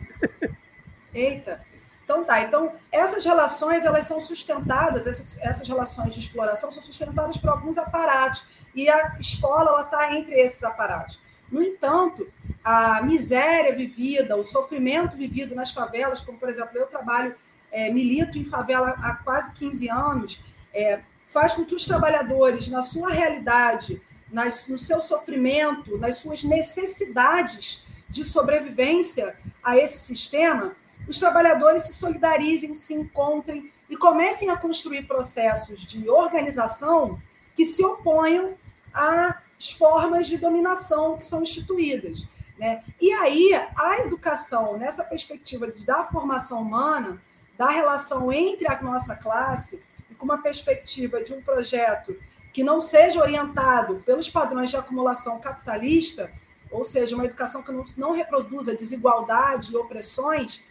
Eita. 1.15 1.65
Então 2.07 2.23
tá, 2.23 2.41
então 2.41 2.73
essas 2.93 3.25
relações 3.25 3.85
elas 3.85 4.05
são 4.05 4.21
sustentadas, 4.21 5.09
essas, 5.09 5.37
essas 5.39 5.67
relações 5.67 6.15
de 6.15 6.21
exploração 6.21 6.71
são 6.71 6.81
sustentadas 6.81 7.37
por 7.37 7.51
alguns 7.51 7.77
aparatos 7.77 8.45
e 8.73 8.89
a 8.89 9.17
escola 9.19 9.71
ela 9.71 9.83
está 9.83 10.15
entre 10.15 10.37
esses 10.37 10.63
aparatos. 10.63 11.21
No 11.51 11.61
entanto, 11.61 12.29
a 12.63 13.03
miséria 13.03 13.75
vivida, 13.75 14.37
o 14.37 14.43
sofrimento 14.45 15.17
vivido 15.17 15.57
nas 15.57 15.73
favelas, 15.73 16.23
como 16.23 16.39
por 16.39 16.49
exemplo, 16.49 16.79
eu 16.79 16.87
trabalho, 16.87 17.35
é, 17.73 17.93
milito 17.93 18.39
em 18.39 18.45
favela 18.45 18.91
há 19.03 19.15
quase 19.17 19.53
15 19.55 19.91
anos, 19.91 20.41
é, 20.73 21.01
faz 21.25 21.55
com 21.55 21.65
que 21.65 21.75
os 21.75 21.85
trabalhadores, 21.85 22.69
na 22.69 22.83
sua 22.83 23.11
realidade, 23.11 24.01
nas, 24.31 24.69
no 24.69 24.79
seu 24.79 25.01
sofrimento, 25.01 25.99
nas 25.99 26.19
suas 26.19 26.45
necessidades 26.45 27.85
de 28.09 28.23
sobrevivência 28.23 29.37
a 29.61 29.77
esse 29.77 29.99
sistema, 29.99 30.77
os 31.09 31.19
trabalhadores 31.19 31.83
se 31.83 31.93
solidarizem, 31.93 32.75
se 32.75 32.95
encontrem 32.95 33.71
e 33.89 33.97
comecem 33.97 34.51
a 34.51 34.57
construir 34.57 35.07
processos 35.07 35.85
de 35.85 36.09
organização 36.09 37.21
que 37.55 37.65
se 37.65 37.85
oponham 37.85 38.55
às 38.93 39.71
formas 39.73 40.27
de 40.27 40.37
dominação 40.37 41.17
que 41.17 41.25
são 41.25 41.43
instituídas. 41.43 42.27
Né? 42.59 42.83
E 43.01 43.13
aí, 43.13 43.53
a 43.77 44.01
educação, 44.01 44.77
nessa 44.77 45.05
perspectiva 45.05 45.71
de, 45.71 45.85
da 45.85 46.05
formação 46.05 46.61
humana, 46.63 47.21
da 47.57 47.69
relação 47.69 48.33
entre 48.33 48.67
a 48.67 48.81
nossa 48.83 49.15
classe, 49.15 49.81
e 50.11 50.15
com 50.15 50.25
uma 50.25 50.39
perspectiva 50.39 51.23
de 51.23 51.33
um 51.33 51.41
projeto 51.41 52.17
que 52.53 52.65
não 52.65 52.81
seja 52.81 53.21
orientado 53.21 54.03
pelos 54.07 54.29
padrões 54.29 54.71
de 54.71 54.77
acumulação 54.77 55.39
capitalista, 55.39 56.31
ou 56.71 56.83
seja, 56.85 57.15
uma 57.15 57.25
educação 57.25 57.63
que 57.63 57.71
não, 57.71 57.85
não 57.97 58.13
reproduza 58.13 58.75
desigualdade 58.75 59.73
e 59.73 59.77
opressões, 59.77 60.65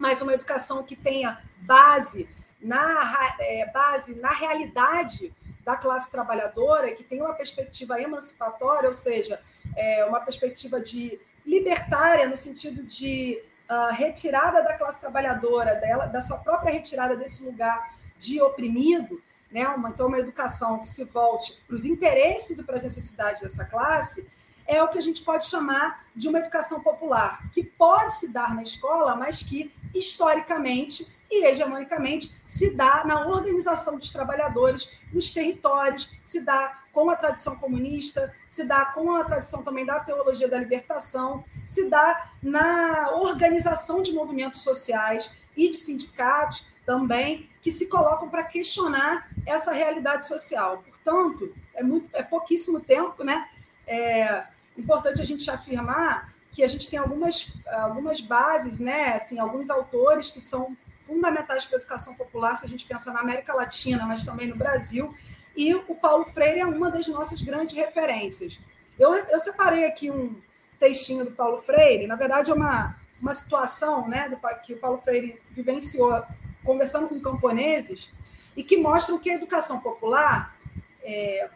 mas 0.00 0.22
uma 0.22 0.32
educação 0.32 0.82
que 0.82 0.96
tenha 0.96 1.40
base 1.58 2.26
na, 2.60 3.34
é, 3.38 3.70
base 3.70 4.14
na 4.14 4.30
realidade 4.30 5.32
da 5.62 5.76
classe 5.76 6.10
trabalhadora, 6.10 6.92
que 6.92 7.04
tenha 7.04 7.22
uma 7.22 7.34
perspectiva 7.34 8.00
emancipatória, 8.00 8.88
ou 8.88 8.94
seja, 8.94 9.38
é, 9.76 10.04
uma 10.06 10.20
perspectiva 10.20 10.80
de 10.80 11.20
libertária 11.44 12.26
no 12.26 12.36
sentido 12.36 12.82
de 12.82 13.42
uh, 13.68 13.92
retirada 13.94 14.62
da 14.62 14.74
classe 14.76 14.98
trabalhadora, 14.98 15.74
dela, 15.76 16.06
da 16.06 16.20
sua 16.20 16.38
própria 16.38 16.72
retirada 16.72 17.14
desse 17.14 17.44
lugar 17.44 17.94
de 18.18 18.40
oprimido, 18.40 19.22
né? 19.50 19.66
uma, 19.68 19.90
então 19.90 20.06
uma 20.06 20.18
educação 20.18 20.78
que 20.78 20.88
se 20.88 21.04
volte 21.04 21.60
para 21.66 21.76
os 21.76 21.84
interesses 21.84 22.58
e 22.58 22.62
para 22.62 22.76
as 22.76 22.84
necessidades 22.84 23.42
dessa 23.42 23.64
classe, 23.64 24.26
é 24.70 24.80
o 24.80 24.86
que 24.86 24.98
a 24.98 25.02
gente 25.02 25.22
pode 25.22 25.46
chamar 25.46 26.06
de 26.14 26.28
uma 26.28 26.38
educação 26.38 26.80
popular, 26.80 27.50
que 27.50 27.64
pode 27.64 28.14
se 28.14 28.28
dar 28.28 28.54
na 28.54 28.62
escola, 28.62 29.16
mas 29.16 29.42
que 29.42 29.74
historicamente 29.92 31.04
e 31.28 31.44
hegemonicamente 31.44 32.32
se 32.44 32.70
dá 32.70 33.02
na 33.04 33.26
organização 33.26 33.98
dos 33.98 34.12
trabalhadores 34.12 34.88
nos 35.12 35.32
territórios, 35.32 36.08
se 36.24 36.40
dá 36.40 36.84
com 36.92 37.10
a 37.10 37.16
tradição 37.16 37.56
comunista, 37.56 38.32
se 38.48 38.62
dá 38.62 38.84
com 38.84 39.12
a 39.12 39.24
tradição 39.24 39.64
também 39.64 39.84
da 39.84 39.98
teologia 39.98 40.46
da 40.46 40.58
libertação, 40.58 41.44
se 41.64 41.90
dá 41.90 42.30
na 42.40 43.10
organização 43.16 44.00
de 44.02 44.12
movimentos 44.12 44.62
sociais 44.62 45.48
e 45.56 45.68
de 45.68 45.76
sindicatos 45.76 46.64
também 46.86 47.50
que 47.60 47.72
se 47.72 47.86
colocam 47.86 48.28
para 48.28 48.44
questionar 48.44 49.28
essa 49.44 49.72
realidade 49.72 50.28
social. 50.28 50.84
Portanto, 50.84 51.52
é, 51.74 51.82
muito, 51.82 52.08
é 52.12 52.22
pouquíssimo 52.22 52.78
tempo, 52.78 53.24
né? 53.24 53.48
É 53.84 54.44
importante 54.76 55.20
a 55.20 55.24
gente 55.24 55.50
afirmar 55.50 56.32
que 56.52 56.62
a 56.62 56.68
gente 56.68 56.88
tem 56.90 56.98
algumas, 56.98 57.54
algumas 57.66 58.20
bases, 58.20 58.80
né? 58.80 59.14
Assim, 59.14 59.38
alguns 59.38 59.70
autores 59.70 60.30
que 60.30 60.40
são 60.40 60.76
fundamentais 61.04 61.64
para 61.64 61.78
a 61.78 61.80
educação 61.80 62.14
popular, 62.14 62.56
se 62.56 62.64
a 62.64 62.68
gente 62.68 62.86
pensa 62.86 63.12
na 63.12 63.20
América 63.20 63.54
Latina, 63.54 64.06
mas 64.06 64.22
também 64.22 64.48
no 64.48 64.56
Brasil, 64.56 65.14
e 65.56 65.74
o 65.74 65.94
Paulo 65.94 66.24
Freire 66.24 66.60
é 66.60 66.66
uma 66.66 66.90
das 66.90 67.06
nossas 67.08 67.42
grandes 67.42 67.74
referências. 67.74 68.60
Eu, 68.98 69.14
eu 69.14 69.38
separei 69.38 69.84
aqui 69.84 70.10
um 70.10 70.40
textinho 70.78 71.24
do 71.24 71.32
Paulo 71.32 71.58
Freire, 71.58 72.06
na 72.06 72.14
verdade 72.14 72.50
é 72.50 72.54
uma, 72.54 72.96
uma 73.20 73.34
situação 73.34 74.08
né, 74.08 74.28
do, 74.28 74.38
que 74.62 74.74
o 74.74 74.78
Paulo 74.78 74.98
Freire 74.98 75.40
vivenciou 75.50 76.22
conversando 76.64 77.08
com 77.08 77.20
camponeses, 77.20 78.12
e 78.56 78.62
que 78.62 78.76
mostram 78.76 79.18
que 79.18 79.30
a 79.30 79.34
educação 79.34 79.80
popular, 79.80 80.56
é, 81.02 81.50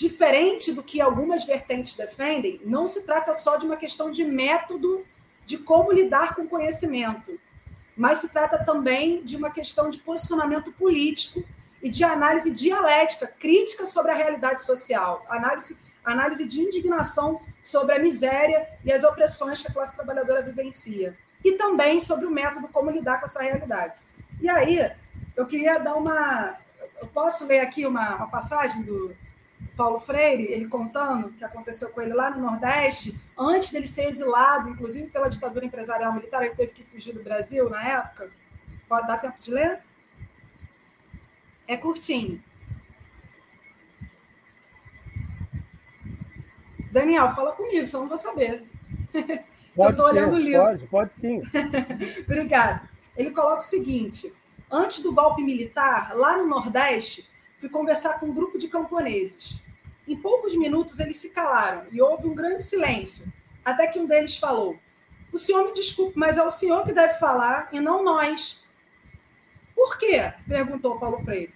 diferente 0.00 0.72
do 0.72 0.82
que 0.82 0.98
algumas 0.98 1.44
vertentes 1.44 1.94
defendem, 1.94 2.58
não 2.64 2.86
se 2.86 3.02
trata 3.02 3.34
só 3.34 3.58
de 3.58 3.66
uma 3.66 3.76
questão 3.76 4.10
de 4.10 4.24
método 4.24 5.04
de 5.44 5.58
como 5.58 5.92
lidar 5.92 6.34
com 6.34 6.46
conhecimento, 6.46 7.38
mas 7.94 8.18
se 8.18 8.30
trata 8.30 8.64
também 8.64 9.22
de 9.22 9.36
uma 9.36 9.50
questão 9.50 9.90
de 9.90 9.98
posicionamento 9.98 10.72
político 10.72 11.44
e 11.82 11.90
de 11.90 12.02
análise 12.02 12.50
dialética, 12.50 13.26
crítica 13.26 13.84
sobre 13.84 14.12
a 14.12 14.14
realidade 14.14 14.64
social, 14.64 15.26
análise, 15.28 15.76
análise 16.02 16.46
de 16.46 16.62
indignação 16.62 17.42
sobre 17.62 17.94
a 17.94 17.98
miséria 17.98 18.66
e 18.82 18.90
as 18.90 19.04
opressões 19.04 19.60
que 19.60 19.68
a 19.68 19.74
classe 19.74 19.94
trabalhadora 19.94 20.40
vivencia, 20.40 21.14
e 21.44 21.52
também 21.52 22.00
sobre 22.00 22.24
o 22.24 22.30
método 22.30 22.68
como 22.68 22.90
lidar 22.90 23.18
com 23.18 23.26
essa 23.26 23.42
realidade. 23.42 23.94
E 24.40 24.48
aí, 24.48 24.90
eu 25.36 25.44
queria 25.44 25.78
dar 25.78 25.94
uma. 25.94 26.56
Eu 27.02 27.08
posso 27.08 27.46
ler 27.46 27.60
aqui 27.60 27.84
uma, 27.86 28.16
uma 28.16 28.28
passagem 28.28 28.82
do, 28.82 29.14
Paulo 29.76 29.98
Freire, 29.98 30.44
ele 30.44 30.68
contando 30.68 31.28
o 31.28 31.32
que 31.32 31.44
aconteceu 31.44 31.90
com 31.90 32.02
ele 32.02 32.12
lá 32.12 32.30
no 32.30 32.42
Nordeste, 32.42 33.18
antes 33.38 33.70
dele 33.70 33.86
ser 33.86 34.08
exilado, 34.08 34.68
inclusive 34.68 35.08
pela 35.08 35.28
ditadura 35.28 35.64
empresarial 35.64 36.12
militar, 36.12 36.42
ele 36.42 36.54
teve 36.54 36.72
que 36.72 36.84
fugir 36.84 37.14
do 37.14 37.22
Brasil 37.22 37.68
na 37.70 37.82
época. 37.82 38.30
Pode 38.88 39.06
dar 39.06 39.18
tempo 39.18 39.38
de 39.38 39.50
ler? 39.50 39.80
É 41.66 41.76
curtinho. 41.76 42.42
Daniel, 46.90 47.30
fala 47.30 47.52
comigo, 47.52 47.86
só 47.86 48.00
não 48.00 48.08
vou 48.08 48.18
saber. 48.18 48.64
Pode 49.74 49.88
eu 49.88 49.90
estou 49.90 50.06
olhando 50.06 50.34
o 50.34 50.38
livro. 50.38 50.62
Pode, 50.62 50.86
pode 50.88 51.10
sim. 51.20 51.40
Obrigada. 52.26 52.82
Ele 53.16 53.30
coloca 53.30 53.60
o 53.60 53.62
seguinte: 53.62 54.34
antes 54.70 55.00
do 55.00 55.14
golpe 55.14 55.42
militar, 55.42 56.12
lá 56.14 56.36
no 56.36 56.48
Nordeste, 56.48 57.29
fui 57.60 57.68
conversar 57.68 58.18
com 58.18 58.26
um 58.26 58.32
grupo 58.32 58.56
de 58.56 58.68
camponeses. 58.68 59.60
Em 60.08 60.16
poucos 60.16 60.56
minutos 60.56 60.98
eles 60.98 61.18
se 61.18 61.28
calaram 61.28 61.84
e 61.92 62.00
houve 62.00 62.26
um 62.26 62.34
grande 62.34 62.62
silêncio, 62.62 63.30
até 63.62 63.86
que 63.86 63.98
um 63.98 64.06
deles 64.06 64.36
falou: 64.36 64.76
O 65.30 65.38
senhor 65.38 65.66
me 65.66 65.72
desculpe, 65.74 66.18
mas 66.18 66.38
é 66.38 66.42
o 66.42 66.50
senhor 66.50 66.84
que 66.84 66.92
deve 66.92 67.14
falar 67.18 67.68
e 67.70 67.78
não 67.78 68.02
nós. 68.02 68.64
Por 69.76 69.98
quê? 69.98 70.32
perguntou 70.48 70.98
Paulo 70.98 71.18
Freire. 71.18 71.52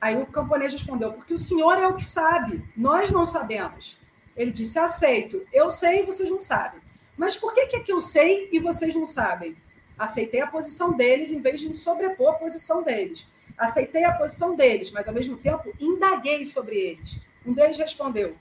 Aí 0.00 0.20
o 0.20 0.26
camponês 0.26 0.72
respondeu: 0.72 1.12
Porque 1.12 1.34
o 1.34 1.38
senhor 1.38 1.78
é 1.78 1.86
o 1.86 1.94
que 1.94 2.04
sabe, 2.04 2.64
nós 2.74 3.10
não 3.10 3.26
sabemos. 3.26 4.00
Ele 4.34 4.50
disse: 4.50 4.78
Aceito, 4.78 5.46
eu 5.52 5.68
sei 5.68 6.00
e 6.00 6.06
vocês 6.06 6.30
não 6.30 6.40
sabem. 6.40 6.80
Mas 7.18 7.36
por 7.36 7.52
que, 7.52 7.66
que 7.66 7.76
é 7.76 7.80
que 7.80 7.92
eu 7.92 8.00
sei 8.00 8.48
e 8.50 8.58
vocês 8.58 8.94
não 8.94 9.06
sabem? 9.06 9.56
Aceitei 9.96 10.40
a 10.40 10.46
posição 10.46 10.92
deles 10.96 11.30
em 11.30 11.40
vez 11.40 11.60
de 11.60 11.68
me 11.68 11.74
sobrepor 11.74 12.30
à 12.30 12.38
posição 12.38 12.82
deles. 12.82 13.26
Aceitei 13.56 14.04
a 14.04 14.12
posição 14.12 14.56
deles, 14.56 14.90
mas 14.90 15.06
ao 15.06 15.14
mesmo 15.14 15.36
tempo 15.36 15.72
indaguei 15.78 16.44
sobre 16.44 16.76
eles. 16.76 17.20
Um 17.46 17.52
deles 17.52 17.78
respondeu: 17.78 18.36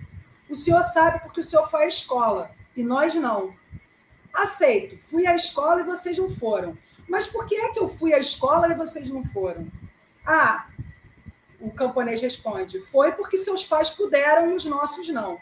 O 0.49 0.55
senhor 0.55 0.81
sabe 0.83 1.19
porque 1.19 1.39
o 1.39 1.43
senhor 1.43 1.69
foi 1.69 1.83
à 1.83 1.87
escola 1.87 2.51
e 2.75 2.83
nós 2.83 3.13
não. 3.15 3.55
Aceito, 4.33 4.97
fui 4.97 5.27
à 5.27 5.35
escola 5.35 5.81
e 5.81 5.83
vocês 5.83 6.17
não 6.17 6.29
foram. 6.29 6.77
Mas 7.07 7.27
por 7.27 7.45
que 7.45 7.55
é 7.55 7.69
que 7.69 7.79
eu 7.79 7.87
fui 7.87 8.13
à 8.13 8.19
escola 8.19 8.67
e 8.67 8.73
vocês 8.73 9.09
não 9.09 9.23
foram? 9.23 9.67
Ah, 10.25 10.67
o 11.59 11.71
camponês 11.71 12.21
responde: 12.21 12.81
Foi 12.81 13.11
porque 13.11 13.37
seus 13.37 13.63
pais 13.63 13.89
puderam 13.89 14.49
e 14.49 14.53
os 14.53 14.65
nossos 14.65 15.07
não. 15.09 15.39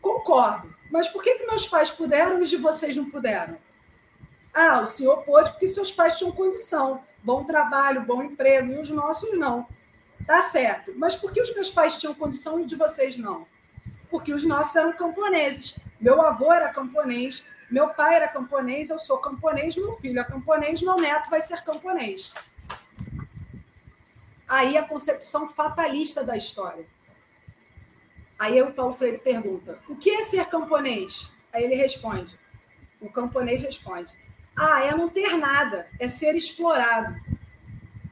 Concordo, 0.00 0.74
mas 0.90 1.08
por 1.08 1.22
que, 1.22 1.36
que 1.36 1.46
meus 1.46 1.66
pais 1.66 1.90
puderam 1.90 2.38
e 2.38 2.42
os 2.42 2.50
de 2.50 2.56
vocês 2.56 2.96
não 2.96 3.08
puderam? 3.08 3.56
Ah, 4.52 4.80
o 4.80 4.86
senhor 4.86 5.22
pôde 5.22 5.50
porque 5.52 5.68
seus 5.68 5.92
pais 5.92 6.18
tinham 6.18 6.32
condição, 6.32 7.04
bom 7.22 7.44
trabalho, 7.44 8.02
bom 8.02 8.22
emprego, 8.22 8.72
e 8.72 8.78
os 8.78 8.90
nossos 8.90 9.36
não. 9.38 9.66
Tá 10.26 10.42
certo. 10.42 10.92
Mas 10.96 11.16
por 11.16 11.32
que 11.32 11.40
os 11.40 11.54
meus 11.54 11.70
pais 11.70 11.98
tinham 11.98 12.14
condição 12.14 12.60
e 12.60 12.66
de 12.66 12.76
vocês 12.76 13.16
não? 13.16 13.46
Porque 14.10 14.32
os 14.32 14.44
nossos 14.44 14.76
eram 14.76 14.92
camponeses. 14.92 15.78
Meu 16.00 16.20
avô 16.22 16.52
era 16.52 16.70
camponês, 16.70 17.44
meu 17.70 17.88
pai 17.90 18.16
era 18.16 18.26
camponês, 18.26 18.90
eu 18.90 18.98
sou 18.98 19.18
camponês, 19.18 19.76
meu 19.76 19.92
filho 19.94 20.18
é 20.18 20.24
camponês, 20.24 20.82
meu 20.82 20.96
neto 20.96 21.30
vai 21.30 21.40
ser 21.40 21.62
camponês. 21.62 22.34
Aí 24.48 24.76
a 24.76 24.82
concepção 24.82 25.46
fatalista 25.48 26.24
da 26.24 26.36
história. 26.36 26.84
Aí 28.38 28.60
o 28.62 28.72
Paulo 28.72 28.92
Freire 28.92 29.18
pergunta: 29.18 29.78
o 29.88 29.94
que 29.94 30.10
é 30.10 30.22
ser 30.24 30.46
camponês? 30.46 31.30
Aí 31.52 31.62
ele 31.62 31.74
responde: 31.74 32.36
o 33.00 33.10
camponês 33.10 33.62
responde: 33.62 34.12
ah, 34.56 34.84
é 34.84 34.94
não 34.94 35.08
ter 35.08 35.36
nada, 35.36 35.88
é 35.98 36.08
ser 36.08 36.34
explorado. 36.34 37.14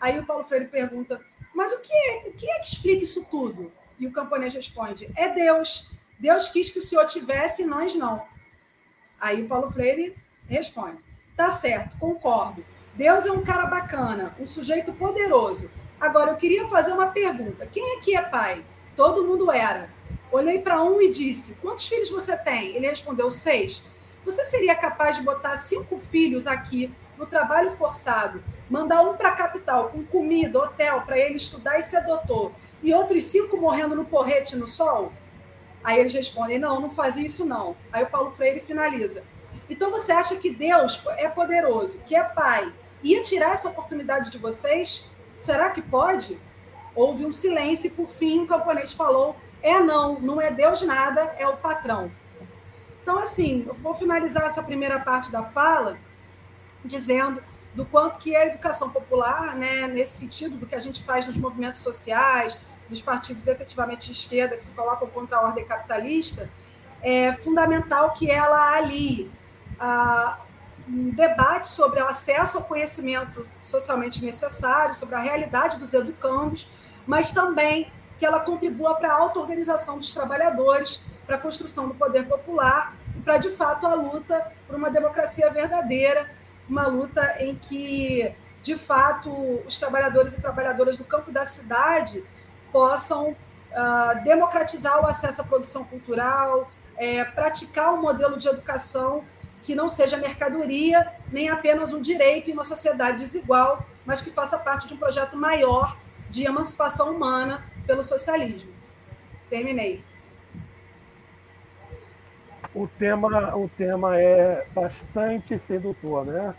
Aí 0.01 0.19
o 0.19 0.27
Paulo 0.27 0.45
Freire 0.45 0.67
pergunta: 0.67 1.21
mas 1.55 1.73
o 1.73 1.81
que, 1.81 1.93
é, 1.93 2.29
o 2.29 2.33
que 2.33 2.49
é 2.49 2.59
que 2.61 2.67
explica 2.67 3.03
isso 3.03 3.25
tudo? 3.31 3.73
E 3.99 4.07
o 4.07 4.13
camponês 4.13 4.55
responde: 4.55 5.11
é 5.17 5.29
Deus. 5.29 5.91
Deus 6.19 6.49
quis 6.49 6.71
que 6.71 6.79
o 6.79 6.83
senhor 6.83 7.05
tivesse 7.07 7.63
e 7.63 7.67
nós 7.67 7.95
não. 7.95 8.25
Aí 9.21 9.43
o 9.43 9.49
Paulo 9.49 9.71
Freire 9.71 10.17
responde: 10.49 10.99
tá 11.37 11.51
certo, 11.51 11.99
concordo. 11.99 12.65
Deus 12.95 13.27
é 13.27 13.33
um 13.33 13.45
cara 13.45 13.67
bacana, 13.67 14.35
um 14.39 14.47
sujeito 14.47 14.93
poderoso. 14.93 15.71
Agora, 16.01 16.31
eu 16.31 16.37
queria 16.37 16.69
fazer 16.69 16.93
uma 16.93 17.09
pergunta: 17.09 17.67
quem 17.67 17.99
aqui 17.99 18.17
é 18.17 18.23
pai? 18.23 18.65
Todo 18.95 19.25
mundo 19.25 19.51
era. 19.51 19.91
Olhei 20.31 20.61
para 20.61 20.83
um 20.83 21.01
e 21.01 21.11
disse: 21.11 21.55
quantos 21.55 21.89
filhos 21.89 22.11
você 22.11 22.37
tem? 22.37 22.77
Ele 22.77 22.89
respondeu: 22.89 23.31
seis. 23.31 23.83
Você 24.25 24.45
seria 24.45 24.75
capaz 24.75 25.17
de 25.17 25.23
botar 25.23 25.57
cinco 25.57 25.99
filhos 25.99 26.47
aqui 26.47 26.95
no 27.17 27.27
trabalho 27.27 27.73
forçado, 27.73 28.43
mandar 28.71 29.03
um 29.03 29.17
para 29.17 29.31
a 29.31 29.37
capital 29.37 29.89
com 29.89 30.05
comida, 30.05 30.59
hotel, 30.59 31.03
para 31.03 31.19
ele 31.19 31.37
estudar 31.37 31.79
e 31.79 31.83
ser 31.83 32.05
doutor, 32.05 32.53
e 32.83 32.95
outros 32.95 33.25
cinco 33.25 33.57
morrendo 33.57 33.97
no 33.97 34.05
porrete 34.05 34.55
no 34.55 34.67
sol? 34.67 35.13
Aí 35.83 35.99
eles 35.99 36.13
respondem: 36.13 36.59
não, 36.59 36.81
não 36.81 36.91
fazia 36.91 37.27
isso 37.27 37.45
não. 37.45 37.77
Aí 37.93 38.05
o 38.05 38.11
Paulo 38.11 38.31
Freire 38.33 38.61
finaliza. 38.61 39.23
Então 39.69 39.91
você 39.91 40.13
acha 40.13 40.37
que 40.37 40.51
Deus 40.51 41.03
é 41.17 41.29
poderoso, 41.29 41.99
que 42.05 42.15
é 42.15 42.23
pai, 42.23 42.73
ia 43.03 43.23
tirar 43.23 43.53
essa 43.53 43.69
oportunidade 43.69 44.31
de 44.31 44.39
vocês? 44.39 45.11
Será 45.39 45.71
que 45.71 45.83
pode? 45.83 46.39
Houve 46.95 47.25
um 47.25 47.33
silêncio 47.33 47.87
e 47.87 47.91
por 47.91 48.09
fim 48.09 48.43
o 48.43 48.47
camponês 48.47 48.93
falou: 48.93 49.37
é 49.63 49.79
não, 49.81 50.21
não 50.21 50.41
é 50.41 50.51
Deus 50.51 50.83
nada, 50.83 51.35
é 51.39 51.47
o 51.47 51.57
patrão. 51.57 52.11
Então, 53.09 53.21
assim, 53.21 53.65
eu 53.67 53.73
vou 53.73 53.95
finalizar 53.95 54.45
essa 54.45 54.63
primeira 54.63 55.01
parte 55.01 55.33
da 55.33 55.43
fala 55.43 55.97
dizendo 56.85 57.43
do 57.75 57.87
quanto 57.87 58.19
que 58.19 58.37
a 58.37 58.45
educação 58.45 58.91
popular, 58.91 59.57
né, 59.57 59.89
nesse 59.89 60.19
sentido 60.19 60.59
do 60.59 60.67
que 60.67 60.75
a 60.75 60.79
gente 60.79 61.03
faz 61.03 61.27
nos 61.27 61.39
movimentos 61.39 61.81
sociais, 61.81 62.59
nos 62.87 63.01
partidos 63.01 63.49
efetivamente 63.49 64.05
de 64.05 64.13
esquerda 64.13 64.59
que 64.59 64.63
se 64.63 64.73
colocam 64.73 65.09
contra 65.09 65.39
a 65.39 65.41
ordem 65.41 65.65
capitalista, 65.65 66.51
é 67.01 67.33
fundamental 67.33 68.13
que 68.13 68.31
ela 68.31 68.77
ali 68.77 69.33
ah, 69.81 70.41
um 70.87 71.09
debate 71.09 71.69
sobre 71.69 72.03
o 72.03 72.07
acesso 72.07 72.59
ao 72.59 72.65
conhecimento 72.65 73.49
socialmente 73.63 74.23
necessário, 74.23 74.93
sobre 74.93 75.15
a 75.15 75.21
realidade 75.21 75.79
dos 75.79 75.95
educandos, 75.95 76.69
mas 77.07 77.33
também 77.33 77.91
que 78.19 78.27
ela 78.27 78.41
contribua 78.41 78.97
para 78.97 79.15
a 79.15 79.17
auto-organização 79.17 79.97
dos 79.97 80.13
trabalhadores, 80.13 81.01
para 81.29 81.37
a 81.37 81.39
construção 81.39 81.87
do 81.87 81.95
poder 81.95 82.27
popular 82.27 82.97
e 83.15 83.21
para, 83.21 83.37
de 83.37 83.51
fato, 83.51 83.87
a 83.87 83.93
luta 83.93 84.51
por 84.67 84.75
uma 84.75 84.91
democracia 84.91 85.51
verdadeira 85.51 86.27
uma 86.67 86.87
luta 86.87 87.37
em 87.39 87.55
que, 87.55 88.35
de 88.63 88.77
fato, 88.77 89.31
os 89.67 89.79
trabalhadores 89.79 90.35
e 90.35 90.41
trabalhadoras 90.41 90.97
do 90.97 91.05
campo 91.05 91.31
da 91.31 91.45
cidade 91.45 92.25
possam 92.71 93.31
uh, 93.31 94.25
democratizar 94.25 95.03
o 95.03 95.07
acesso 95.07 95.41
à 95.41 95.45
produção 95.45 95.85
cultural, 95.85 96.71
é, 96.97 97.25
praticar 97.25 97.95
um 97.95 98.01
modelo 98.01 98.39
de 98.39 98.49
educação 98.49 99.25
que 99.63 99.75
não 99.75 99.89
seja 99.89 100.17
mercadoria, 100.17 101.13
nem 101.33 101.49
apenas 101.49 101.93
um 101.93 102.01
direito 102.01 102.51
em 102.51 102.53
uma 102.53 102.65
sociedade 102.65 103.19
desigual, 103.19 103.85
mas 104.05 104.21
que 104.23 104.31
faça 104.31 104.59
parte 104.59 104.87
de 104.87 104.95
um 104.95 104.97
projeto 104.97 105.37
maior 105.37 105.97
de 106.31 106.45
emancipação 106.45 107.15
humana 107.15 107.65
pelo 107.87 108.03
socialismo. 108.03 108.73
Terminei. 109.49 110.05
O 112.79 112.87
tema, 112.87 113.57
o 113.57 113.69
tema 113.69 114.17
é 114.21 114.65
bastante 114.73 115.61
sedutor, 115.67 116.25
né? 116.25 116.55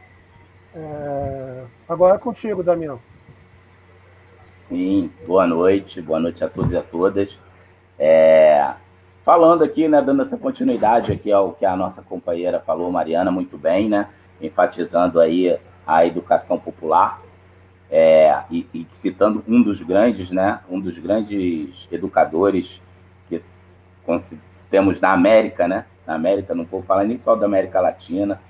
É... 0.75 1.63
Agora 1.87 2.15
é 2.15 2.19
contigo, 2.19 2.61
Damião. 2.61 2.99
Sim, 4.67 5.09
boa 5.25 5.47
noite, 5.47 6.01
boa 6.01 6.19
noite 6.19 6.43
a 6.43 6.49
todos 6.49 6.73
e 6.73 6.77
a 6.77 6.81
todas. 6.81 7.39
É, 7.97 8.73
falando 9.23 9.63
aqui, 9.63 9.87
né, 9.87 10.01
dando 10.01 10.23
essa 10.23 10.37
continuidade 10.37 11.13
aqui 11.13 11.31
ao 11.31 11.53
que 11.53 11.65
a 11.65 11.73
nossa 11.77 12.01
companheira 12.01 12.59
falou, 12.59 12.91
Mariana, 12.91 13.31
muito 13.31 13.57
bem, 13.57 13.87
né, 13.87 14.09
enfatizando 14.41 15.21
aí 15.21 15.57
a 15.87 16.05
educação 16.05 16.59
popular 16.59 17.21
é, 17.89 18.43
e, 18.51 18.67
e, 18.73 18.85
citando 18.91 19.41
um 19.47 19.63
dos 19.63 19.81
grandes, 19.81 20.31
né, 20.31 20.59
um 20.69 20.81
dos 20.81 20.99
grandes 20.99 21.87
educadores 21.89 22.81
que, 23.29 23.39
que 23.39 24.48
temos 24.69 24.99
na 24.99 25.11
América, 25.11 25.67
né, 25.67 25.85
na 26.05 26.15
América, 26.15 26.55
não 26.55 26.65
vou 26.65 26.81
falar 26.81 27.03
nem 27.03 27.17
só 27.17 27.35
da 27.35 27.45
América 27.45 27.79
Latina, 27.79 28.41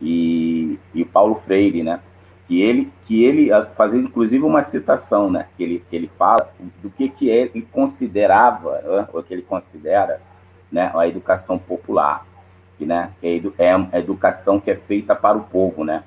e, 0.00 0.78
e 0.94 1.04
Paulo 1.04 1.36
Freire, 1.36 1.82
né, 1.82 2.00
que 2.46 2.60
ele 2.62 2.92
que 3.04 3.24
ele 3.24 3.50
fazer 3.74 3.98
inclusive 3.98 4.44
uma 4.44 4.62
citação, 4.62 5.30
né? 5.30 5.46
Que 5.56 5.62
ele 5.64 5.84
que 5.90 5.96
ele 5.96 6.10
fala 6.16 6.50
do 6.82 6.88
que 6.90 7.08
que 7.08 7.28
ele 7.28 7.66
considerava, 7.72 8.80
né? 8.82 9.08
o 9.12 9.22
que 9.22 9.34
ele 9.34 9.42
considera, 9.42 10.20
né? 10.70 10.92
A 10.94 11.06
educação 11.08 11.58
popular, 11.58 12.24
que 12.78 12.86
né? 12.86 13.10
Que 13.20 13.26
é, 13.58 13.66
é 13.66 13.72
a 13.72 13.98
educação 13.98 14.60
que 14.60 14.70
é 14.70 14.76
feita 14.76 15.14
para 15.14 15.36
o 15.36 15.42
povo, 15.42 15.84
né? 15.84 16.04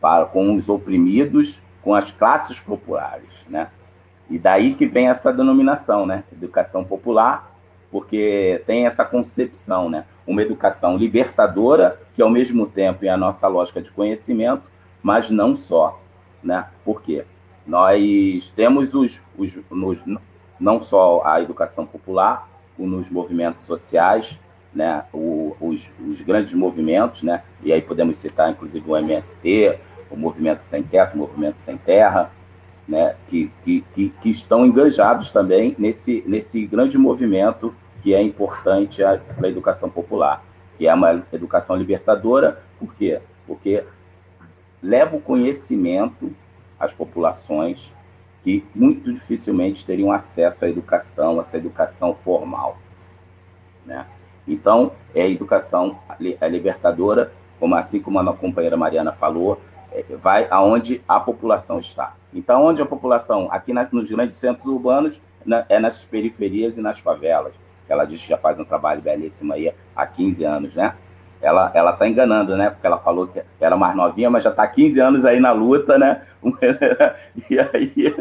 Para 0.00 0.26
com 0.26 0.54
os 0.54 0.68
oprimidos, 0.68 1.60
com 1.82 1.94
as 1.94 2.10
classes 2.10 2.60
populares, 2.60 3.32
né? 3.48 3.68
E 4.28 4.38
daí 4.38 4.74
que 4.74 4.86
vem 4.86 5.08
essa 5.08 5.32
denominação, 5.32 6.04
né? 6.04 6.22
Educação 6.30 6.84
popular, 6.84 7.57
porque 7.90 8.62
tem 8.66 8.86
essa 8.86 9.04
concepção, 9.04 9.88
né? 9.88 10.04
Uma 10.26 10.42
educação 10.42 10.96
libertadora 10.96 12.00
que 12.14 12.22
ao 12.22 12.30
mesmo 12.30 12.66
tempo 12.66 13.04
em 13.04 13.08
a 13.08 13.16
nossa 13.16 13.46
lógica 13.48 13.80
de 13.80 13.90
conhecimento 13.90 14.70
mas 15.02 15.30
não 15.30 15.56
só, 15.56 16.00
né? 16.42 16.66
Por 16.84 17.02
quê? 17.02 17.24
Nós 17.66 18.52
temos 18.54 18.94
os, 18.94 19.20
os 19.36 19.56
nos, 19.70 20.02
não 20.58 20.82
só 20.82 21.22
a 21.24 21.40
educação 21.40 21.86
popular, 21.86 22.48
nos 22.78 23.10
movimentos 23.10 23.64
sociais, 23.64 24.38
né? 24.74 25.04
O, 25.12 25.56
os, 25.60 25.90
os 26.06 26.20
grandes 26.20 26.52
movimentos, 26.52 27.22
né? 27.22 27.42
E 27.62 27.72
aí 27.72 27.82
podemos 27.82 28.16
citar, 28.18 28.50
inclusive, 28.50 28.88
o 28.88 28.96
MST, 28.96 29.78
o 30.10 30.16
Movimento 30.16 30.62
Sem 30.64 30.82
Teto, 30.82 31.14
o 31.14 31.18
Movimento 31.18 31.60
Sem 31.60 31.76
Terra, 31.76 32.30
né? 32.88 33.14
Que, 33.26 33.52
que, 33.62 33.84
que, 33.92 34.30
estão 34.30 34.64
engajados 34.64 35.30
também 35.30 35.76
nesse, 35.78 36.24
nesse 36.26 36.64
grande 36.66 36.96
movimento 36.96 37.74
que 38.02 38.14
é 38.14 38.22
importante 38.22 39.02
para 39.36 39.46
a 39.46 39.50
educação 39.50 39.90
popular, 39.90 40.42
que 40.78 40.86
é 40.86 40.94
uma 40.94 41.22
educação 41.32 41.76
libertadora, 41.76 42.62
por 42.78 42.94
quê? 42.94 43.20
Porque 43.46 43.84
leva 44.82 45.16
o 45.16 45.20
conhecimento 45.20 46.34
às 46.78 46.92
populações 46.92 47.92
que 48.42 48.64
muito 48.74 49.12
dificilmente 49.12 49.84
teriam 49.84 50.12
acesso 50.12 50.64
à 50.64 50.68
educação, 50.68 51.40
essa 51.40 51.58
educação 51.58 52.14
formal. 52.14 52.78
Né? 53.84 54.06
Então, 54.46 54.92
é 55.14 55.22
a 55.22 55.28
educação 55.28 55.98
é 56.18 56.48
libertadora, 56.48 57.32
como 57.58 57.74
assim 57.74 58.00
como 58.00 58.18
a 58.18 58.34
companheira 58.34 58.76
Mariana 58.76 59.12
falou, 59.12 59.60
vai 60.20 60.46
aonde 60.50 61.02
a 61.08 61.18
população 61.18 61.78
está. 61.78 62.14
Então, 62.32 62.64
onde 62.64 62.82
a 62.82 62.86
população, 62.86 63.48
aqui 63.50 63.72
na, 63.72 63.88
nos 63.90 64.10
grandes 64.10 64.36
centros 64.36 64.66
urbanos, 64.66 65.20
na, 65.44 65.64
é 65.68 65.78
nas 65.78 66.04
periferias 66.04 66.76
e 66.76 66.80
nas 66.80 66.98
favelas. 66.98 67.54
Ela 67.88 68.04
diz 68.04 68.22
que 68.22 68.28
já 68.28 68.36
faz 68.36 68.58
um 68.58 68.64
trabalho 68.64 69.00
belíssimo 69.00 69.52
aí 69.52 69.72
há 69.96 70.06
15 70.06 70.44
anos, 70.44 70.74
né? 70.74 70.94
ela 71.40 71.70
ela 71.74 71.92
tá 71.92 72.08
enganando, 72.08 72.56
né? 72.56 72.70
Porque 72.70 72.86
ela 72.86 72.98
falou 72.98 73.26
que 73.26 73.40
era 73.60 73.76
mais 73.76 73.96
novinha, 73.96 74.30
mas 74.30 74.42
já 74.44 74.50
está 74.50 74.66
15 74.66 75.00
anos 75.00 75.24
aí 75.24 75.40
na 75.40 75.52
luta, 75.52 75.98
né? 75.98 76.22
e 77.50 77.58
aí, 77.58 78.14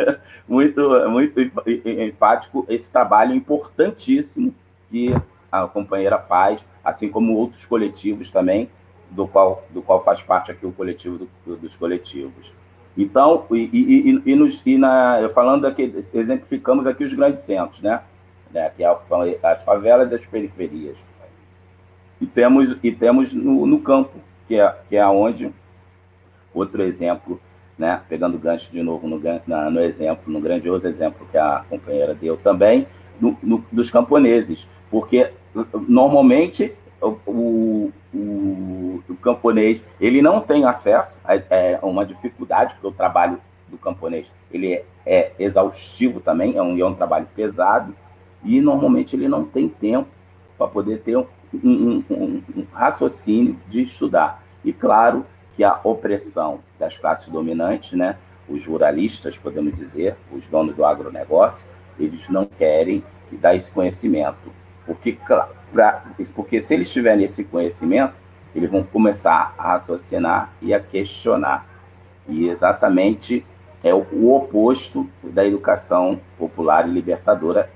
muito, 0.47 1.10
muito 1.10 1.39
enfático 1.86 2.65
esse 2.69 2.89
trabalho 2.89 3.34
importantíssimo 3.34 4.53
que 4.89 5.15
a 5.51 5.65
companheira 5.67 6.19
faz, 6.19 6.63
assim 6.84 7.10
como 7.10 7.36
outros 7.36 7.65
coletivos 7.65 8.30
também, 8.32 8.69
do 9.10 9.28
qual, 9.28 9.65
do 9.70 9.82
qual 9.82 10.04
faz 10.04 10.22
parte 10.22 10.52
aqui 10.52 10.65
o 10.65 10.72
coletivo 10.72 11.28
do, 11.46 11.56
dos 11.58 11.76
coletivos. 11.76 12.52
Então, 12.98 13.46
e, 13.52 13.70
e, 13.72 14.22
e, 14.32 14.36
nos, 14.36 14.62
e 14.65 14.78
na, 14.78 15.30
falando 15.34 15.65
aqui, 15.65 15.93
exemplificamos 16.13 16.88
aqui 16.88 17.04
os 17.04 17.13
grandes 17.13 17.43
centros, 17.43 17.82
né? 17.82 18.02
né? 18.52 18.70
Que 18.76 18.84
é, 18.84 18.98
são 19.04 19.22
as 19.22 19.63
favelas 19.63 20.12
e 20.12 20.15
as 20.15 20.26
periferias 20.26 20.98
e 22.20 22.26
temos, 22.26 22.76
e 22.84 22.91
temos 22.91 23.34
no, 23.34 23.65
no 23.65 23.80
campo, 23.80 24.13
que 24.48 24.60
é, 24.60 24.76
que 24.89 24.96
é 24.96 25.06
onde, 25.06 25.52
outro 26.54 26.82
exemplo, 26.82 27.39
né, 27.78 28.02
pegando 28.10 28.39
gancho 28.39 28.72
de 28.72 28.82
novo 28.82 29.08
no, 29.08 29.22
na, 29.46 29.70
no 29.70 29.80
exemplo, 29.80 30.32
no 30.32 30.39
grandioso 30.39 30.88
exemplo 30.88 31.28
que 31.30 31.38
a 31.38 31.63
companheira 31.70 32.15
deu 32.15 32.36
também, 32.38 32.88
no, 33.20 33.38
no, 33.41 33.63
dos 33.72 33.89
camponeses, 33.89 34.67
porque 34.89 35.32
normalmente 35.88 36.74
o, 37.02 37.91
o, 38.17 39.03
o, 39.10 39.15
camponês 39.17 39.82
ele 39.99 40.21
não 40.21 40.41
tem 40.41 40.65
acesso 40.65 41.21
a, 41.23 41.36
é 41.36 41.80
uma 41.82 42.06
dificuldade, 42.06 42.73
porque 42.73 42.88
o 42.88 42.91
trabalho 42.91 43.39
do 43.67 43.77
camponês 43.77 44.32
ele 44.51 44.73
é, 44.73 44.86
é 45.06 45.32
exaustivo 45.39 46.19
também, 46.19 46.58
é 46.58 46.62
um, 46.62 46.77
é 46.77 46.86
um 46.86 46.95
trabalho 46.95 47.27
pesado, 47.36 47.95
e 48.43 48.62
normalmente 48.62 49.15
ele 49.15 49.27
não 49.27 49.45
tem 49.45 49.67
tempo 49.67 50.10
para 50.58 50.67
poder 50.67 51.01
ter 51.01 51.17
um, 51.17 51.27
um, 51.53 52.03
um 52.10 52.65
raciocínio 52.71 53.60
de 53.67 53.82
estudar. 53.82 54.43
E 54.63 54.73
claro 54.73 55.25
que 55.56 55.63
a 55.63 55.80
opressão 55.84 56.60
das 56.80 56.97
classes 56.97 57.27
dominantes, 57.27 57.93
né, 57.93 58.17
os 58.47 58.65
ruralistas, 58.65 59.38
podemos 59.38 59.75
dizer, 59.75 60.15
os 60.32 60.47
donos 60.47 60.75
do 60.75 60.86
agronegócio, 60.86 61.69
eles 61.99 62.30
não 62.30 62.45
querem 62.45 63.03
dar 63.34 63.56
esse 63.56 63.69
conhecimento. 63.69 64.51
Porque, 64.86 65.17
pra, 65.71 66.03
porque 66.36 66.62
se 66.62 66.73
eles 66.73 66.91
tiverem 66.91 67.23
esse 67.23 67.43
conhecimento, 67.43 68.19
eles 68.56 68.69
vão 68.69 68.84
começar 68.84 69.53
a 69.58 69.73
raciocinar 69.73 70.53
e 70.62 70.73
a 70.73 70.80
questionar. 70.80 71.67
E 72.27 72.47
exatamente 72.47 73.45
é 73.84 73.93
o, 73.93 74.06
o 74.12 74.36
oposto 74.36 75.10
da 75.23 75.45
educação 75.45 76.19
popular 76.38 76.88
e 76.88 76.91
libertadora 76.91 77.69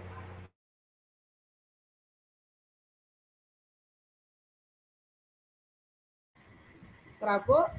Travou? 7.21 7.69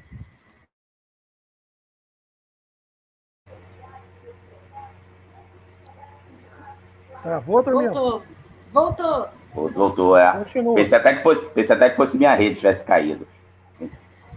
Travou, 7.21 7.61
Daniel? 7.61 7.91
Voltou. 7.91 8.23
Voltou. 8.71 9.42
Voltou, 9.53 10.17
é. 10.17 10.43
Pensei 10.75 10.97
até, 10.97 11.13
que 11.13 11.21
fosse, 11.21 11.41
pensei 11.53 11.75
até 11.75 11.89
que 11.89 11.95
fosse 11.95 12.17
minha 12.17 12.33
rede 12.33 12.57
tivesse 12.57 12.83
caído. 12.83 13.27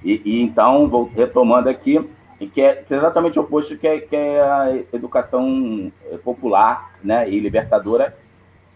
E, 0.05 0.21
e 0.25 0.43
então, 0.43 0.89
vou 0.89 1.11
retomando 1.15 1.69
aqui, 1.69 2.09
que 2.53 2.61
é, 2.61 2.75
que 2.75 2.93
é 2.93 2.97
exatamente 2.97 3.39
o 3.39 3.43
oposto 3.43 3.79
que 3.79 3.89
é, 3.89 3.99
que 3.99 4.15
é 4.15 4.41
a 4.41 4.77
educação 4.93 5.91
popular 6.23 6.93
né, 7.03 7.29
e 7.29 7.41
libertadora 7.41 8.17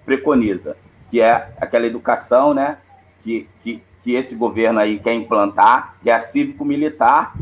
preconiza, 0.05 0.77
que 1.11 1.21
é 1.21 1.53
aquela 1.61 1.87
educação 1.87 2.55
né, 2.55 2.79
que, 3.23 3.47
que, 3.63 3.83
que 4.03 4.15
esse 4.15 4.35
governo 4.35 4.81
aí 4.81 4.99
quer 4.99 5.13
implantar, 5.13 5.97
que 6.03 6.09
é 6.09 6.15
a 6.15 6.21
cívico-militar, 6.21 7.37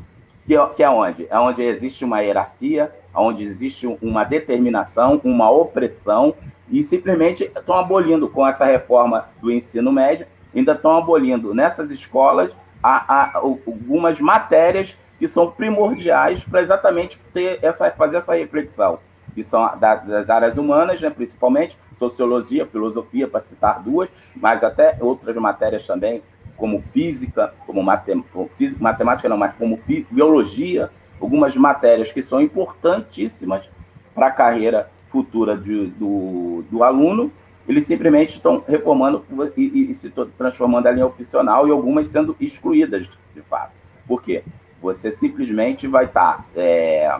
que, 0.44 0.56
é, 0.56 0.66
que 0.70 0.82
é 0.82 0.90
onde? 0.90 1.26
É 1.30 1.38
onde 1.38 1.62
existe 1.62 2.04
uma 2.04 2.20
hierarquia, 2.20 2.92
onde 3.14 3.42
existe 3.42 3.86
uma 4.02 4.24
determinação, 4.24 5.20
uma 5.22 5.50
opressão, 5.50 6.34
e 6.70 6.82
simplesmente 6.82 7.44
estão 7.44 7.74
abolindo 7.74 8.28
com 8.28 8.46
essa 8.46 8.64
reforma 8.64 9.28
do 9.40 9.50
ensino 9.50 9.90
médio, 9.92 10.26
ainda 10.54 10.72
estão 10.72 10.96
abolindo 10.96 11.54
nessas 11.54 11.90
escolas 11.90 12.54
a, 12.82 13.14
a, 13.14 13.38
algumas 13.38 14.20
matérias 14.20 14.96
que 15.18 15.26
são 15.26 15.50
primordiais 15.50 16.44
para 16.44 16.62
exatamente 16.62 17.18
ter 17.32 17.58
essa, 17.62 17.90
fazer 17.90 18.18
essa 18.18 18.34
reflexão, 18.34 19.00
que 19.34 19.42
são 19.42 19.76
das 19.78 20.30
áreas 20.30 20.56
humanas, 20.56 21.00
né, 21.00 21.10
principalmente, 21.10 21.76
sociologia, 21.96 22.66
filosofia, 22.66 23.26
para 23.26 23.42
citar 23.42 23.82
duas, 23.82 24.08
mas 24.36 24.62
até 24.62 24.96
outras 25.00 25.34
matérias 25.36 25.86
também, 25.86 26.22
como 26.56 26.80
física, 26.92 27.52
como 27.66 27.82
matem 27.82 28.24
física, 28.54 28.82
matemática 28.82 29.28
não, 29.28 29.36
mas 29.36 29.54
como 29.56 29.80
biologia, 30.10 30.90
algumas 31.20 31.56
matérias 31.56 32.12
que 32.12 32.22
são 32.22 32.40
importantíssimas 32.40 33.68
para 34.14 34.28
a 34.28 34.30
carreira 34.30 34.88
futura 35.08 35.56
de, 35.56 35.86
do, 35.86 36.64
do 36.70 36.82
aluno 36.82 37.32
eles 37.68 37.84
simplesmente 37.84 38.30
estão 38.30 38.64
reformando 38.66 39.24
e, 39.56 39.62
e, 39.62 39.90
e 39.90 39.94
se 39.94 40.10
transformando 40.38 40.86
a 40.86 40.90
linha 40.90 41.06
opcional 41.06 41.68
e 41.68 41.70
algumas 41.70 42.06
sendo 42.06 42.34
excluídas, 42.40 43.10
de 43.34 43.42
fato. 43.42 43.72
Por 44.06 44.22
quê? 44.22 44.42
Você 44.80 45.12
simplesmente 45.12 45.86
vai 45.86 46.06
estar 46.06 46.38
tá, 46.38 46.44
é, 46.56 47.14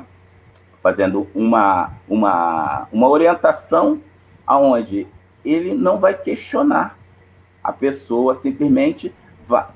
fazendo 0.83 1.29
uma, 1.35 1.92
uma, 2.09 2.88
uma 2.90 3.09
orientação 3.09 4.01
aonde 4.46 5.07
ele 5.44 5.74
não 5.74 5.98
vai 5.98 6.14
questionar 6.14 6.96
a 7.62 7.72
pessoa 7.72 8.35
simplesmente 8.35 9.14
vai, 9.46 9.66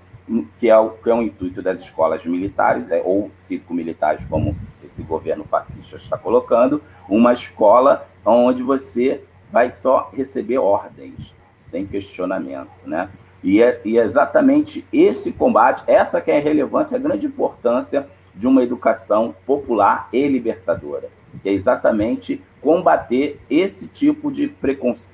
que 0.58 0.70
é, 0.70 0.78
o, 0.78 0.90
que 0.90 1.10
é 1.10 1.14
o 1.14 1.20
intuito 1.20 1.60
das 1.60 1.82
escolas 1.82 2.24
militares, 2.24 2.90
é, 2.90 3.02
ou 3.04 3.30
cívico-militares, 3.36 4.24
como 4.24 4.56
esse 4.92 5.02
governo 5.02 5.44
fascista 5.44 5.96
está 5.96 6.18
colocando, 6.18 6.82
uma 7.08 7.32
escola 7.32 8.06
onde 8.24 8.62
você 8.62 9.24
vai 9.50 9.72
só 9.72 10.10
receber 10.12 10.58
ordens, 10.58 11.34
sem 11.64 11.86
questionamento, 11.86 12.70
né? 12.86 13.08
E 13.42 13.60
é, 13.60 13.80
e 13.84 13.98
é 13.98 14.04
exatamente 14.04 14.86
esse 14.92 15.32
combate, 15.32 15.82
essa 15.86 16.20
que 16.20 16.30
é 16.30 16.36
a 16.36 16.40
relevância, 16.40 16.96
a 16.96 17.00
grande 17.00 17.26
importância 17.26 18.06
de 18.34 18.46
uma 18.46 18.62
educação 18.62 19.34
popular 19.44 20.08
e 20.12 20.28
libertadora, 20.28 21.08
que 21.42 21.48
é 21.48 21.52
exatamente 21.52 22.40
combater 22.60 23.40
esse 23.50 23.88
tipo 23.88 24.30
de, 24.30 24.54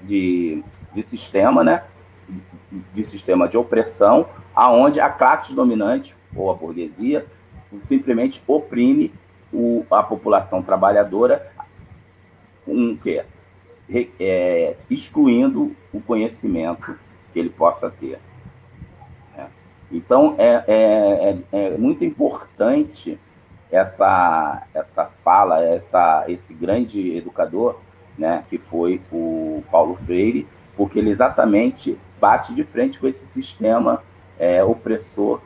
de, 0.03 0.63
de 0.95 1.03
sistema, 1.03 1.65
né? 1.65 1.85
de 2.93 3.03
sistema 3.03 3.49
de 3.49 3.57
opressão, 3.57 4.29
aonde 4.55 5.01
a 5.01 5.09
classe 5.09 5.55
dominante 5.55 6.15
ou 6.37 6.51
a 6.51 6.55
burguesia 6.55 7.25
simplesmente 7.79 8.43
oprime 8.47 9.13
o, 9.53 9.85
a 9.91 10.03
população 10.03 10.63
trabalhadora, 10.63 11.51
um 12.67 12.97
que 12.97 13.25
é, 14.21 14.77
excluindo 14.91 15.75
o 15.93 16.01
conhecimento 16.01 16.99
que 17.33 17.39
ele 17.39 17.51
possa 17.51 17.91
ter. 17.91 18.19
É. 19.37 19.47
Então 19.91 20.35
é, 20.39 20.65
é, 20.67 21.31
é, 21.31 21.39
é, 21.53 21.79
muito 21.79 22.05
importante 22.05 23.19
essa 23.71 24.67
essa 24.75 25.07
fala, 25.07 25.65
essa 25.65 26.25
esse 26.29 26.53
grande 26.55 27.17
educador, 27.17 27.79
né, 28.17 28.45
que 28.49 28.59
foi 28.59 29.01
o 29.13 29.63
Paulo 29.71 29.97
Freire, 29.97 30.47
porque 30.77 30.99
ele 30.99 31.11
exatamente 31.11 31.99
bate 32.21 32.55
de 32.55 32.65
frente 32.65 32.99
com 32.99 33.07
esse 33.07 33.25
sistema 33.27 34.03
é, 34.39 34.63
opressor 34.63 35.41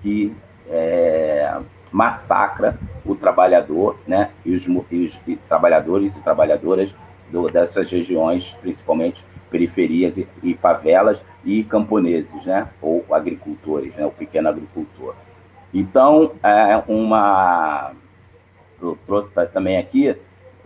que 0.00 0.34
é, 0.68 1.60
massacra 1.92 2.78
o 3.04 3.14
trabalhador, 3.14 3.98
né, 4.06 4.30
e 4.44 4.54
os, 4.54 4.66
e 4.66 5.04
os 5.04 5.20
e 5.26 5.36
trabalhadores 5.36 6.16
e 6.16 6.22
trabalhadoras 6.22 6.94
do, 7.30 7.48
dessas 7.48 7.90
regiões, 7.90 8.56
principalmente 8.60 9.24
periferias 9.50 10.18
e, 10.18 10.28
e, 10.42 10.54
favelas 10.54 11.22
e 11.44 11.64
camponeses, 11.64 12.44
né, 12.44 12.68
ou 12.82 13.04
agricultores, 13.10 13.94
né, 13.94 14.04
o 14.04 14.10
pequeno 14.10 14.48
agricultor. 14.48 15.14
Então, 15.72 16.32
é 16.42 16.82
uma 16.86 17.92
eu 18.80 18.96
trouxe 19.04 19.30
também 19.52 19.76
aqui 19.76 20.16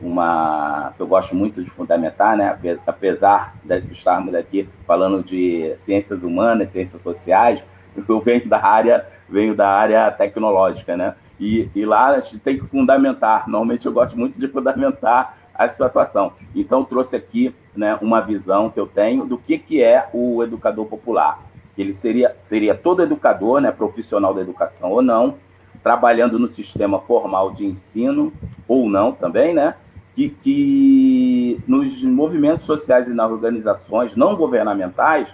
uma 0.00 0.92
que 0.96 1.02
eu 1.02 1.06
gosto 1.06 1.34
muito 1.34 1.62
de 1.62 1.70
fundamentar, 1.70 2.36
né? 2.36 2.58
apesar 2.86 3.54
de 3.64 3.92
estarmos 3.92 4.34
aqui 4.34 4.68
falando 4.86 5.22
de 5.22 5.74
ciências 5.78 6.24
humanas, 6.24 6.72
ciências 6.72 7.00
sociais, 7.00 7.62
eu 7.96 8.20
venho 8.20 8.48
da 8.48 8.62
área, 8.64 9.06
venho 9.28 9.54
da 9.54 9.68
área 9.68 10.10
tecnológica, 10.10 10.96
né? 10.96 11.14
E, 11.38 11.68
e 11.74 11.84
lá 11.84 12.08
a 12.08 12.20
gente 12.20 12.38
tem 12.38 12.58
que 12.58 12.66
fundamentar. 12.66 13.48
Normalmente 13.48 13.86
eu 13.86 13.92
gosto 13.92 14.18
muito 14.18 14.38
de 14.38 14.48
fundamentar 14.48 15.36
a 15.54 15.68
sua 15.68 15.86
atuação. 15.86 16.32
Então 16.54 16.84
trouxe 16.84 17.16
aqui, 17.16 17.54
né, 17.74 17.98
uma 18.00 18.20
visão 18.20 18.70
que 18.70 18.78
eu 18.78 18.86
tenho 18.86 19.26
do 19.26 19.36
que 19.36 19.58
que 19.58 19.82
é 19.82 20.08
o 20.12 20.42
educador 20.42 20.86
popular. 20.86 21.40
Ele 21.76 21.92
seria 21.92 22.36
seria 22.44 22.74
todo 22.74 23.02
educador, 23.02 23.60
né, 23.60 23.70
profissional 23.72 24.32
da 24.34 24.40
educação 24.40 24.90
ou 24.90 25.02
não, 25.02 25.36
trabalhando 25.82 26.38
no 26.38 26.48
sistema 26.48 27.00
formal 27.00 27.52
de 27.52 27.66
ensino 27.66 28.32
ou 28.68 28.88
não 28.88 29.12
também, 29.12 29.52
né? 29.52 29.74
que, 30.14 30.28
que 30.28 31.60
nos 31.66 32.02
movimentos 32.04 32.66
sociais 32.66 33.08
e 33.08 33.14
nas 33.14 33.30
organizações 33.30 34.14
não 34.14 34.36
governamentais 34.36 35.32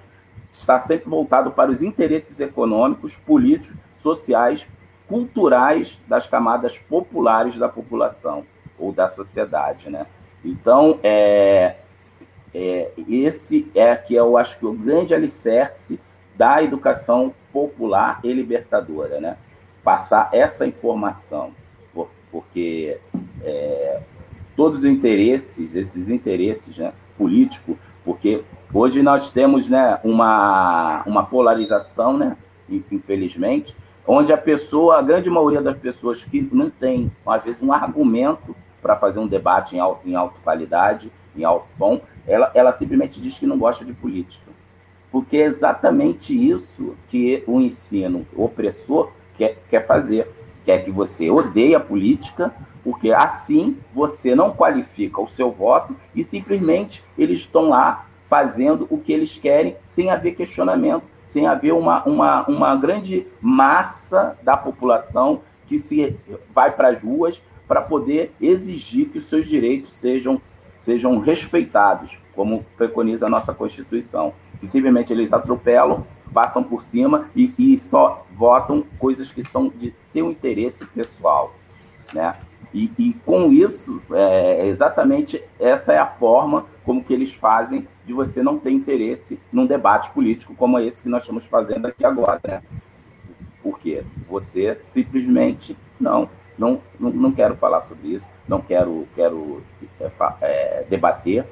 está 0.50 0.78
sempre 0.78 1.08
voltado 1.08 1.50
para 1.50 1.70
os 1.70 1.82
interesses 1.82 2.40
econômicos, 2.40 3.16
políticos, 3.16 3.76
sociais, 4.02 4.66
culturais 5.06 6.00
das 6.06 6.26
camadas 6.26 6.78
populares 6.78 7.58
da 7.58 7.68
população 7.68 8.44
ou 8.78 8.92
da 8.92 9.08
sociedade, 9.08 9.90
né? 9.90 10.06
Então, 10.44 11.00
é, 11.02 11.76
é, 12.54 12.90
esse 13.08 13.70
é 13.74 13.94
que 13.96 14.14
eu 14.14 14.36
acho 14.36 14.58
que 14.58 14.64
é 14.64 14.68
o 14.68 14.72
grande 14.72 15.14
alicerce 15.14 15.98
da 16.36 16.62
educação 16.62 17.34
popular 17.52 18.20
e 18.22 18.32
libertadora, 18.32 19.20
né? 19.20 19.36
Passar 19.82 20.28
essa 20.32 20.66
informação, 20.66 21.52
porque 22.30 22.98
é, 23.42 24.00
todos 24.54 24.80
os 24.80 24.84
interesses, 24.84 25.74
esses 25.74 26.10
interesses 26.10 26.76
né, 26.76 26.92
políticos, 27.16 27.76
porque 28.04 28.44
hoje 28.72 29.02
nós 29.02 29.28
temos 29.28 29.68
né, 29.68 29.98
uma, 30.04 31.02
uma 31.06 31.24
polarização, 31.24 32.16
né, 32.16 32.36
infelizmente, 32.90 33.76
onde 34.06 34.32
a 34.32 34.38
pessoa, 34.38 34.98
a 34.98 35.02
grande 35.02 35.28
maioria 35.28 35.60
das 35.60 35.76
pessoas 35.76 36.24
que 36.24 36.48
não 36.52 36.70
tem, 36.70 37.10
às 37.26 37.44
vezes, 37.44 37.62
um 37.62 37.72
argumento 37.72 38.54
para 38.80 38.96
fazer 38.96 39.20
um 39.20 39.26
debate 39.26 39.76
em, 39.76 39.80
alto, 39.80 40.08
em 40.08 40.14
alta 40.14 40.40
qualidade, 40.42 41.12
em 41.36 41.44
alto 41.44 41.66
tom, 41.78 42.00
ela, 42.26 42.50
ela 42.54 42.72
simplesmente 42.72 43.20
diz 43.20 43.38
que 43.38 43.46
não 43.46 43.58
gosta 43.58 43.84
de 43.84 43.92
política. 43.92 44.50
Porque 45.10 45.38
é 45.38 45.44
exatamente 45.44 46.34
isso 46.34 46.94
que 47.08 47.42
o 47.46 47.60
ensino 47.60 48.26
opressor 48.36 49.10
quer, 49.36 49.58
quer 49.68 49.86
fazer. 49.86 50.30
Quer 50.64 50.84
que 50.84 50.90
você 50.90 51.30
odeie 51.30 51.74
a 51.74 51.80
política, 51.80 52.52
porque 52.84 53.10
assim 53.10 53.78
você 53.94 54.34
não 54.34 54.52
qualifica 54.52 55.20
o 55.20 55.28
seu 55.28 55.50
voto 55.50 55.96
e 56.14 56.22
simplesmente 56.22 57.02
eles 57.16 57.40
estão 57.40 57.70
lá 57.70 58.07
fazendo 58.28 58.86
o 58.90 58.98
que 58.98 59.12
eles 59.12 59.38
querem 59.38 59.76
sem 59.86 60.10
haver 60.10 60.34
questionamento, 60.34 61.04
sem 61.24 61.46
haver 61.46 61.72
uma, 61.72 62.04
uma, 62.04 62.46
uma 62.46 62.76
grande 62.76 63.26
massa 63.40 64.36
da 64.42 64.56
população 64.56 65.42
que 65.66 65.78
se 65.78 66.16
vai 66.54 66.70
para 66.74 66.88
as 66.88 67.02
ruas 67.02 67.42
para 67.66 67.82
poder 67.82 68.32
exigir 68.40 69.10
que 69.10 69.18
os 69.18 69.26
seus 69.26 69.46
direitos 69.46 69.92
sejam, 69.92 70.40
sejam 70.78 71.18
respeitados, 71.18 72.18
como 72.34 72.64
preconiza 72.76 73.26
a 73.26 73.28
nossa 73.28 73.52
Constituição. 73.52 74.32
Que 74.58 74.66
simplesmente 74.66 75.12
eles 75.12 75.32
atropelam, 75.32 76.06
passam 76.32 76.64
por 76.64 76.82
cima 76.82 77.28
e, 77.36 77.52
e 77.58 77.76
só 77.76 78.26
votam 78.34 78.84
coisas 78.98 79.30
que 79.30 79.44
são 79.44 79.68
de 79.68 79.94
seu 80.00 80.30
interesse 80.30 80.84
pessoal. 80.86 81.54
Né? 82.12 82.34
E, 82.72 82.90
e 82.98 83.12
com 83.24 83.52
isso, 83.52 84.00
é, 84.10 84.66
exatamente 84.66 85.42
essa 85.60 85.92
é 85.92 85.98
a 85.98 86.06
forma 86.06 86.66
como 86.88 87.04
que 87.04 87.12
eles 87.12 87.34
fazem 87.34 87.86
de 88.06 88.14
você 88.14 88.42
não 88.42 88.58
ter 88.58 88.70
interesse 88.70 89.38
num 89.52 89.66
debate 89.66 90.08
político 90.08 90.54
como 90.54 90.78
esse 90.78 91.02
que 91.02 91.08
nós 91.10 91.20
estamos 91.20 91.44
fazendo 91.44 91.84
aqui 91.84 92.02
agora, 92.02 92.40
né? 92.48 92.62
Porque 93.62 94.02
você 94.26 94.80
simplesmente 94.90 95.76
não, 96.00 96.30
não, 96.56 96.80
não, 96.98 97.30
quero 97.30 97.54
falar 97.56 97.82
sobre 97.82 98.14
isso, 98.14 98.26
não 98.48 98.62
quero, 98.62 99.06
quero 99.14 99.62
é, 100.00 100.10
é, 100.40 100.86
debater. 100.88 101.44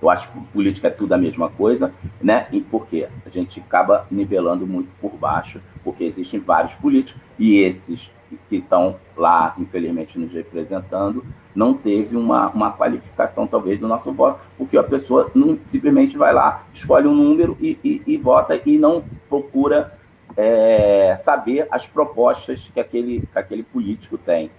Eu 0.00 0.08
acho 0.08 0.32
que 0.32 0.40
política 0.46 0.88
é 0.88 0.90
tudo 0.90 1.12
a 1.12 1.18
mesma 1.18 1.50
coisa, 1.50 1.92
né? 2.18 2.48
E 2.50 2.62
por 2.62 2.86
quê? 2.86 3.10
A 3.26 3.28
gente 3.28 3.60
acaba 3.60 4.06
nivelando 4.10 4.66
muito 4.66 4.88
por 5.02 5.12
baixo, 5.18 5.60
porque 5.84 6.02
existem 6.02 6.40
vários 6.40 6.74
políticos 6.74 7.20
e 7.38 7.58
esses 7.58 8.10
que 8.48 8.56
estão 8.56 8.96
lá, 9.16 9.54
infelizmente, 9.58 10.18
nos 10.18 10.32
representando, 10.32 11.24
não 11.54 11.74
teve 11.74 12.16
uma, 12.16 12.48
uma 12.48 12.72
qualificação, 12.72 13.46
talvez, 13.46 13.78
do 13.78 13.88
nosso 13.88 14.12
voto, 14.12 14.40
porque 14.58 14.76
a 14.76 14.82
pessoa 14.82 15.30
não, 15.34 15.58
simplesmente 15.68 16.16
vai 16.16 16.32
lá, 16.32 16.64
escolhe 16.72 17.06
um 17.06 17.14
número 17.14 17.56
e, 17.60 17.78
e, 17.82 18.02
e 18.06 18.16
vota 18.16 18.60
e 18.66 18.78
não 18.78 19.04
procura 19.28 19.96
é, 20.36 21.16
saber 21.16 21.66
as 21.70 21.86
propostas 21.86 22.70
que 22.72 22.78
aquele, 22.78 23.20
que 23.20 23.38
aquele 23.38 23.62
político 23.62 24.18
tem, 24.18 24.50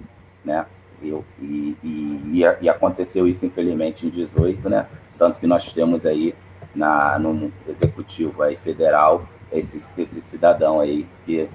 né? 0.43 0.65
Eu, 1.01 1.23
e, 1.39 1.77
e, 1.83 2.43
e, 2.61 2.69
aconteceu 2.69 3.27
isso, 3.27 3.45
infelizmente, 3.45 4.07
em 4.07 4.09
18, 4.09 4.67
né? 4.67 4.87
Tanto 5.19 5.39
que 5.39 5.45
nós 5.45 5.71
temos 5.71 6.07
aí 6.07 6.33
na, 6.73 7.19
no 7.19 7.51
executivo 7.67 8.41
aí 8.41 8.55
federal 8.55 9.27
esse, 9.51 9.77
esse 10.01 10.21
cidadão 10.21 10.79
aí 10.79 11.07
que, 11.25 11.47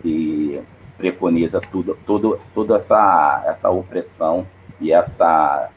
que 0.00 0.60
preconiza 1.02 1.60
tudo, 1.60 1.98
tudo, 2.06 2.38
toda 2.54 2.76
essa, 2.76 3.42
essa 3.44 3.68
opressão 3.68 4.46
e 4.80 4.92
essa, 4.92 5.68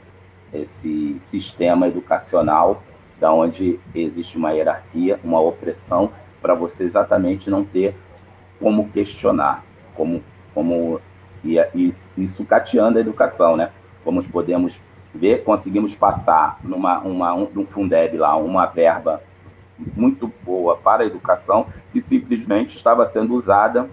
esse 0.53 1.15
sistema 1.19 1.87
educacional 1.87 2.83
da 3.19 3.33
onde 3.33 3.79
existe 3.95 4.37
uma 4.37 4.51
hierarquia, 4.51 5.19
uma 5.23 5.39
opressão, 5.39 6.11
para 6.39 6.53
você 6.53 6.83
exatamente 6.83 7.49
não 7.49 7.65
ter 7.65 7.95
como 8.59 8.87
questionar, 8.89 9.65
como, 9.95 10.23
como 10.53 11.01
e, 11.43 11.57
e, 11.73 11.89
e 12.15 12.27
sucateando 12.27 12.99
a 12.99 13.01
educação, 13.01 13.57
né? 13.57 13.71
Como 14.03 14.23
podemos 14.25 14.79
ver, 15.11 15.43
conseguimos 15.43 15.95
passar 15.95 16.59
numa, 16.63 16.99
uma, 16.99 17.33
um, 17.33 17.49
num 17.51 17.65
Fundeb 17.65 18.15
lá 18.17 18.35
uma 18.35 18.67
verba 18.67 19.23
muito 19.95 20.31
boa 20.43 20.77
para 20.77 21.01
a 21.01 21.07
educação, 21.07 21.65
que 21.91 21.99
simplesmente 21.99 22.77
estava 22.77 23.07
sendo 23.07 23.33
usada 23.33 23.89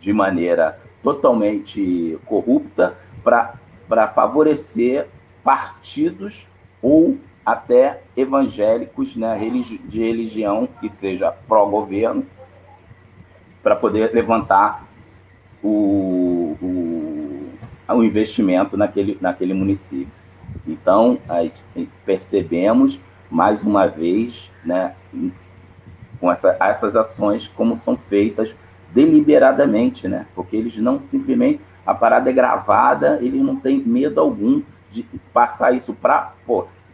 de 0.00 0.12
maneira 0.12 0.78
totalmente 1.02 2.18
corrupta 2.26 2.96
para 3.22 4.08
favorecer 4.08 5.08
partidos 5.42 6.46
ou 6.82 7.18
até 7.44 8.02
evangélicos 8.16 9.16
né, 9.16 9.36
de 9.86 10.00
religião 10.00 10.68
que 10.80 10.90
seja 10.90 11.32
pró-governo, 11.32 12.26
para 13.62 13.74
poder 13.74 14.12
levantar 14.12 14.86
o, 15.62 16.56
o, 16.60 17.48
o 17.88 18.04
investimento 18.04 18.76
naquele, 18.76 19.16
naquele 19.20 19.54
município. 19.54 20.12
Então, 20.66 21.18
percebemos, 22.04 23.00
mais 23.30 23.64
uma 23.64 23.86
vez, 23.86 24.50
né, 24.64 24.94
com 26.20 26.30
essa, 26.30 26.56
essas 26.60 26.96
ações, 26.96 27.48
como 27.48 27.76
são 27.76 27.96
feitas 27.96 28.54
deliberadamente, 28.92 30.08
né? 30.08 30.26
porque 30.34 30.56
eles 30.56 30.76
não 30.78 31.00
simplesmente. 31.00 31.60
A 31.84 31.94
parada 31.94 32.28
é 32.28 32.32
gravada, 32.32 33.18
ele 33.22 33.42
não 33.42 33.56
tem 33.56 33.78
medo 33.78 34.20
algum 34.20 34.62
de 34.90 35.04
passar 35.32 35.72
isso 35.72 35.94
para. 35.94 36.34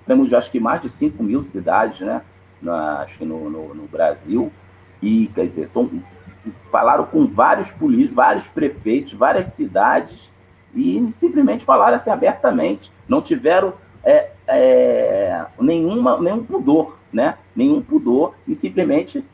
Temos, 0.06 0.32
acho 0.32 0.50
que, 0.50 0.60
mais 0.60 0.80
de 0.80 0.88
5 0.88 1.22
mil 1.22 1.42
cidades, 1.42 2.00
né? 2.00 2.22
Na, 2.62 3.00
acho 3.00 3.18
que 3.18 3.24
no, 3.24 3.50
no, 3.50 3.74
no, 3.74 3.88
Brasil. 3.88 4.52
E, 5.02 5.26
quer 5.34 5.46
dizer, 5.46 5.66
são, 5.68 5.90
falaram 6.70 7.06
com 7.06 7.26
vários 7.26 7.70
políticos, 7.70 8.14
vários 8.14 8.46
prefeitos, 8.46 9.14
várias 9.14 9.52
cidades, 9.52 10.30
e 10.74 11.10
simplesmente 11.12 11.64
falaram 11.64 11.96
assim 11.96 12.10
abertamente. 12.10 12.92
Não 13.08 13.20
tiveram 13.20 13.74
é, 14.04 14.30
é, 14.46 15.44
nenhuma, 15.58 16.20
nenhum 16.20 16.44
pudor, 16.44 16.98
né? 17.12 17.36
Nenhum 17.56 17.80
pudor, 17.80 18.34
e 18.46 18.54
simplesmente 18.54 19.24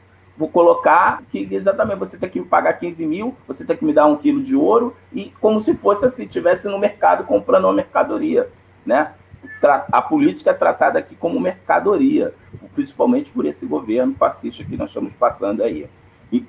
vou 0.40 0.48
colocar 0.48 1.22
que 1.29 1.46
exatamente 1.50 1.98
você 1.98 2.16
tem 2.16 2.31
que 2.31 2.40
me 2.40 2.46
pagar 2.46 2.72
15 2.72 3.05
mil, 3.05 3.37
você 3.46 3.62
tem 3.62 3.76
que 3.76 3.85
me 3.85 3.92
dar 3.92 4.07
um 4.07 4.16
quilo 4.16 4.42
de 4.42 4.57
ouro, 4.57 4.96
e 5.12 5.35
como 5.38 5.61
se 5.61 5.74
fosse 5.74 6.07
assim, 6.07 6.24
estivesse 6.24 6.66
no 6.66 6.79
mercado 6.79 7.24
comprando 7.24 7.64
uma 7.64 7.74
mercadoria, 7.74 8.48
né? 8.85 9.12
a 9.92 10.00
política 10.00 10.50
é 10.50 10.55
tratada 10.55 10.98
aqui 10.98 11.14
como 11.14 11.38
mercadoria, 11.38 12.33
principalmente 12.74 13.31
por 13.31 13.44
esse 13.44 13.66
governo 13.66 14.14
fascista 14.14 14.64
que 14.64 14.79
nós 14.79 14.88
estamos 14.88 15.12
passando 15.18 15.62
aí. 15.62 15.87
E, 16.33 16.46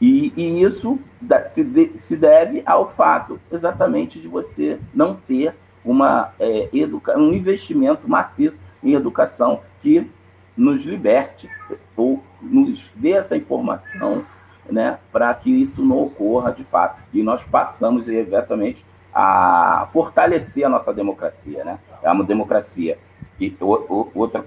e, 0.00 0.32
e 0.34 0.62
isso 0.62 0.98
se 1.46 2.16
deve 2.16 2.62
ao 2.64 2.88
fato 2.88 3.38
exatamente 3.52 4.18
de 4.18 4.26
você 4.26 4.78
não 4.94 5.14
ter 5.14 5.54
uma, 5.84 6.32
é, 6.40 6.70
educa 6.72 7.18
um 7.18 7.34
investimento 7.34 8.08
maciço 8.08 8.62
em 8.82 8.94
educação 8.94 9.60
que 9.82 10.10
nos 10.56 10.84
liberte 10.86 11.50
ou 11.94 12.22
nos 12.44 12.90
dê 12.94 13.12
essa 13.12 13.36
informação 13.36 14.24
né, 14.70 14.98
para 15.12 15.32
que 15.34 15.50
isso 15.50 15.84
não 15.84 16.02
ocorra 16.02 16.52
de 16.52 16.64
fato. 16.64 17.02
E 17.12 17.22
nós 17.22 17.42
passamos, 17.42 18.08
eventualmente, 18.08 18.84
a 19.12 19.88
fortalecer 19.92 20.64
a 20.64 20.68
nossa 20.68 20.92
democracia. 20.92 21.64
Né? 21.64 21.78
É 22.02 22.10
uma 22.10 22.24
democracia 22.24 22.98
que 23.36 23.56
outra, 23.60 24.44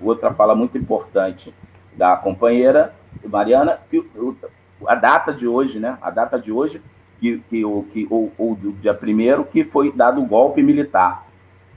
outra 0.00 0.32
fala 0.32 0.54
muito 0.54 0.78
importante 0.78 1.54
da 1.96 2.16
companheira 2.16 2.94
Mariana, 3.24 3.80
que 3.90 4.04
a 4.86 4.94
data 4.94 5.32
de 5.32 5.46
hoje, 5.46 5.78
né? 5.78 5.98
A 6.00 6.10
data 6.10 6.38
de 6.38 6.52
hoje, 6.52 6.80
que, 7.18 7.38
que, 7.48 7.62
que, 7.92 8.06
ou, 8.10 8.32
ou 8.38 8.54
do 8.54 8.72
dia 8.72 8.94
primeiro, 8.94 9.44
que 9.44 9.64
foi 9.64 9.92
dado 9.92 10.20
o 10.20 10.26
golpe 10.26 10.62
militar, 10.62 11.26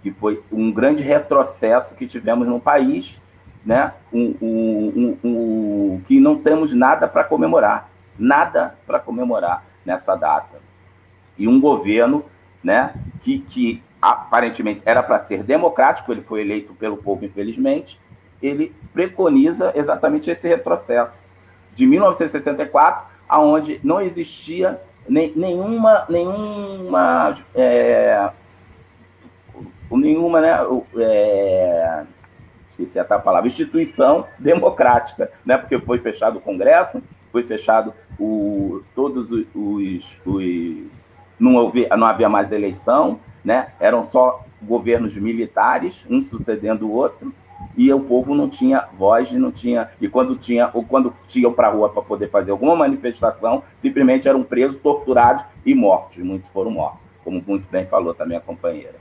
que 0.01 0.11
foi 0.11 0.43
um 0.51 0.71
grande 0.71 1.01
retrocesso 1.03 1.95
que 1.95 2.05
tivemos 2.05 2.47
no 2.47 2.59
país, 2.59 3.19
né? 3.65 3.93
Um, 4.11 4.35
um, 4.41 5.17
um, 5.23 5.29
um 5.29 6.01
que 6.05 6.19
não 6.19 6.35
temos 6.35 6.73
nada 6.73 7.07
para 7.07 7.23
comemorar, 7.23 7.89
nada 8.17 8.75
para 8.85 8.99
comemorar 8.99 9.63
nessa 9.85 10.15
data. 10.15 10.59
E 11.37 11.47
um 11.47 11.59
governo 11.59 12.25
né, 12.63 12.93
que, 13.21 13.39
que 13.39 13.83
aparentemente 14.01 14.81
era 14.85 15.03
para 15.03 15.19
ser 15.19 15.43
democrático, 15.43 16.11
ele 16.11 16.21
foi 16.21 16.41
eleito 16.41 16.73
pelo 16.73 16.97
povo, 16.97 17.23
infelizmente, 17.23 17.99
ele 18.41 18.73
preconiza 18.93 19.71
exatamente 19.75 20.31
esse 20.31 20.47
retrocesso 20.47 21.27
de 21.73 21.85
1964, 21.85 23.05
aonde 23.29 23.79
não 23.83 24.01
existia 24.01 24.81
nenhuma 25.07 26.05
nenhuma 26.09 27.33
é, 27.55 28.29
nenhuma 29.91 30.41
né, 30.41 30.57
é, 30.97 32.03
esqueci 32.71 32.99
a 32.99 33.03
palavra 33.03 33.47
instituição 33.47 34.25
democrática, 34.39 35.31
né, 35.45 35.57
porque 35.57 35.77
foi 35.79 35.99
fechado 35.99 36.37
o 36.37 36.41
Congresso, 36.41 37.01
foi 37.31 37.43
fechado 37.43 37.93
o, 38.19 38.81
todos 38.95 39.31
os, 39.31 39.45
os, 39.53 40.17
os 40.25 40.91
não, 41.39 41.55
houve, 41.55 41.87
não 41.89 42.05
havia 42.05 42.29
mais 42.29 42.51
eleição, 42.51 43.19
né? 43.43 43.73
eram 43.79 44.03
só 44.03 44.45
governos 44.61 45.17
militares, 45.17 46.05
um 46.09 46.21
sucedendo 46.21 46.87
o 46.87 46.91
outro, 46.91 47.33
e 47.75 47.91
o 47.91 47.99
povo 47.99 48.35
não 48.35 48.49
tinha 48.49 48.87
voz, 48.97 49.31
não 49.31 49.51
tinha. 49.51 49.89
E 49.99 50.07
quando 50.07 50.35
tinha, 50.35 50.69
ou 50.73 50.83
quando 50.83 51.13
tinham 51.27 51.53
para 51.53 51.67
a 51.67 51.71
rua 51.71 51.89
para 51.89 52.01
poder 52.01 52.29
fazer 52.29 52.51
alguma 52.51 52.75
manifestação, 52.75 53.63
simplesmente 53.79 54.27
eram 54.27 54.43
presos, 54.43 54.77
torturados 54.77 55.43
e 55.65 55.73
mortos. 55.73 56.17
Muitos 56.17 56.49
foram 56.51 56.71
mortos, 56.71 56.99
como 57.23 57.43
muito 57.45 57.69
bem 57.71 57.85
falou 57.85 58.13
também 58.13 58.37
a 58.37 58.41
companheira. 58.41 58.95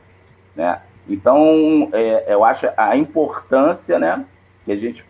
Né? 0.55 0.81
Então, 1.11 1.91
é, 1.93 2.33
eu 2.33 2.45
acho 2.45 2.69
a 2.77 2.97
importância 2.97 3.99
né, 3.99 4.25
que 4.65 4.71
a 4.71 4.77
gente 4.77 5.05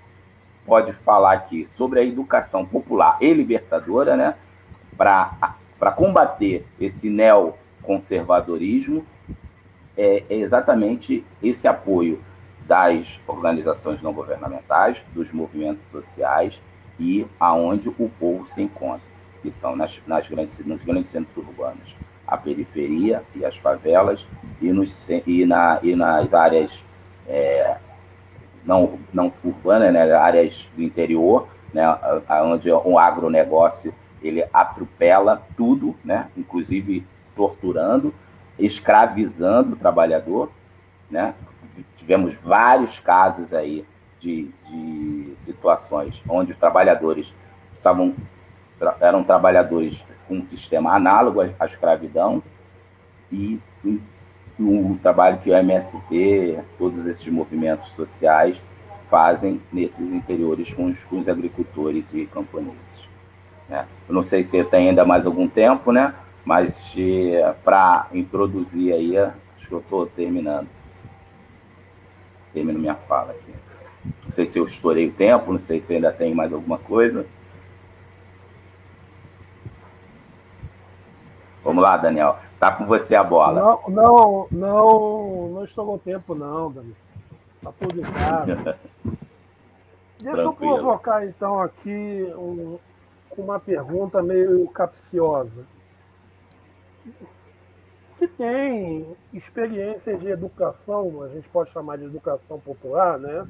pode 0.65 0.95
falar 0.95 1.35
aqui 1.35 1.67
sobre 1.67 2.01
a 2.01 2.03
educação 2.03 2.65
popular 2.65 3.19
e 3.21 3.33
libertadora, 3.35 4.17
né, 4.17 4.35
para 4.97 5.93
combater 5.95 6.67
esse 6.81 7.11
neoconservadorismo 7.11 9.05
é, 9.97 10.25
é 10.31 10.37
exatamente 10.37 11.23
esse 11.43 11.69
apoio 11.69 12.23
das 12.67 13.21
organizações 13.27 14.01
não 14.01 14.15
governamentais, 14.15 15.05
dos 15.13 15.31
movimentos 15.33 15.87
sociais 15.89 16.63
e 16.99 17.27
aonde 17.39 17.91
o 17.91 18.11
povo 18.19 18.47
se 18.47 18.63
encontra, 18.63 19.03
que 19.43 19.51
são 19.51 19.77
nas, 19.77 20.01
nas 20.07 20.29
grandes, 20.29 20.59
nos 20.61 20.83
grandes 20.83 21.11
centros 21.11 21.37
urbanos, 21.37 21.95
a 22.31 22.37
periferia 22.37 23.23
e 23.35 23.45
as 23.45 23.57
favelas 23.57 24.27
e, 24.61 24.73
nos, 24.73 25.09
e, 25.27 25.45
na, 25.45 25.81
e 25.83 25.97
nas 25.97 26.33
áreas 26.33 26.85
é, 27.27 27.77
não, 28.65 28.99
não 29.13 29.33
urbanas, 29.45 29.93
né, 29.93 30.13
áreas 30.13 30.69
do 30.77 30.83
interior, 30.83 31.49
né, 31.75 31.85
onde 32.45 32.71
o 32.71 32.99
agronegócio 32.99 33.93
ele 34.23 34.45
atropela 34.53 35.43
tudo, 35.57 35.97
né? 36.05 36.29
inclusive 36.37 37.07
torturando, 37.35 38.15
escravizando 38.59 39.75
o 39.75 39.79
trabalhador. 39.79 40.51
Né? 41.11 41.35
Tivemos 41.97 42.35
vários 42.35 42.99
casos 42.99 43.55
aí 43.55 43.85
de, 44.19 44.51
de 44.69 45.33
situações 45.37 46.23
onde 46.29 46.53
os 46.53 46.59
trabalhadores 46.59 47.35
estavam, 47.75 48.15
eram 49.01 49.25
trabalhadores 49.25 50.05
um 50.35 50.47
sistema 50.47 50.95
análogo 50.95 51.41
à 51.41 51.67
escravidão 51.67 52.43
e, 53.31 53.59
o 54.59 54.99
trabalho 55.03 55.39
que 55.39 55.51
o 55.51 55.55
MST, 55.55 56.59
todos 56.77 57.07
esses 57.07 57.27
movimentos 57.29 57.89
sociais 57.91 58.61
fazem 59.09 59.61
nesses 59.73 60.13
interiores 60.13 60.75
com 60.75 60.87
os, 60.87 61.03
com 61.05 61.19
os 61.19 61.29
agricultores 61.29 62.13
e 62.13 62.27
camponeses. 62.27 63.09
Né? 63.69 63.87
Eu 64.09 64.15
não 64.15 64.23
sei 64.23 64.43
se 64.43 64.63
tem 64.65 64.91
ainda 64.91 65.05
mais 65.05 65.27
algum 65.27 65.49
tempo, 65.49 65.93
né? 65.93 66.15
Mas 66.45 66.95
para 67.65 68.09
introduzir 68.13 68.93
aí, 68.93 69.17
acho 69.17 69.67
que 69.67 69.73
eu 69.73 69.79
estou 69.79 70.07
terminando. 70.07 70.69
Termino 72.53 72.79
minha 72.79 72.95
fala 72.95 73.33
aqui. 73.33 73.53
Não 74.25 74.31
sei 74.31 74.47
se 74.47 74.59
eu 74.59 74.65
estourei 74.65 75.09
o 75.09 75.13
tempo, 75.13 75.53
não 75.53 75.59
sei 75.59 75.81
se 75.81 75.95
ainda 75.95 76.13
tem 76.13 76.35
mais 76.35 76.53
alguma 76.53 76.79
coisa. 76.79 77.27
Vamos 81.71 81.85
lá, 81.85 81.97
Daniel. 81.97 82.37
Tá 82.59 82.73
com 82.73 82.85
você 82.85 83.15
a 83.15 83.23
bola. 83.23 83.61
Não, 83.61 83.95
não, 83.95 84.49
não, 84.51 85.49
não 85.51 85.65
estourou 85.65 85.95
o 85.95 85.99
tempo, 86.01 86.35
não, 86.35 86.73
Daniel. 86.73 86.97
Tá 87.63 87.73
tudo 87.79 88.01
errado. 88.01 88.47
Deixa 90.19 90.37
Tranquilo. 90.37 90.47
eu 90.47 90.53
provocar, 90.53 91.25
então, 91.25 91.61
aqui 91.61 92.29
um, 92.37 92.77
com 93.29 93.43
uma 93.43 93.61
pergunta 93.61 94.21
meio 94.21 94.67
capciosa. 94.71 95.65
Se 98.19 98.27
tem 98.27 99.17
experiências 99.33 100.19
de 100.19 100.29
educação, 100.29 101.23
a 101.23 101.29
gente 101.29 101.49
pode 101.51 101.71
chamar 101.71 101.99
de 101.99 102.05
educação 102.05 102.59
popular, 102.59 103.17
né? 103.17 103.47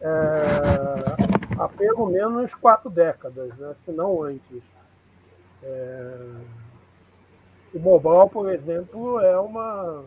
É, 0.00 1.60
há 1.60 1.68
pelo 1.68 2.06
menos 2.06 2.54
quatro 2.54 2.88
décadas, 2.88 3.54
né? 3.58 3.76
se 3.84 3.92
não 3.92 4.22
antes. 4.22 4.62
É, 5.62 6.63
o 7.74 7.80
Mobile, 7.80 8.30
por 8.30 8.48
exemplo, 8.50 9.18
é 9.20 9.36
uma, 9.38 10.04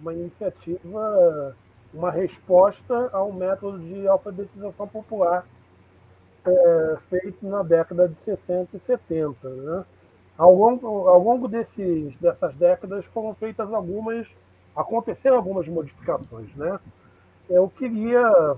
uma 0.00 0.14
iniciativa, 0.14 1.54
uma 1.92 2.10
resposta 2.10 3.10
ao 3.12 3.30
método 3.30 3.78
de 3.78 4.08
alfabetização 4.08 4.88
popular 4.88 5.44
é, 6.46 6.96
feito 7.10 7.46
na 7.46 7.62
década 7.62 8.08
de 8.08 8.16
60 8.24 8.74
e 8.76 8.80
70. 8.80 9.48
Né? 9.48 9.84
Ao 10.38 10.54
longo, 10.54 11.08
ao 11.08 11.22
longo 11.22 11.46
desses, 11.46 12.16
dessas 12.16 12.54
décadas 12.54 13.04
foram 13.06 13.34
feitas 13.34 13.70
algumas, 13.70 14.26
aconteceram 14.74 15.36
algumas 15.36 15.68
modificações. 15.68 16.54
Né? 16.56 16.80
Eu 17.50 17.68
queria 17.68 18.56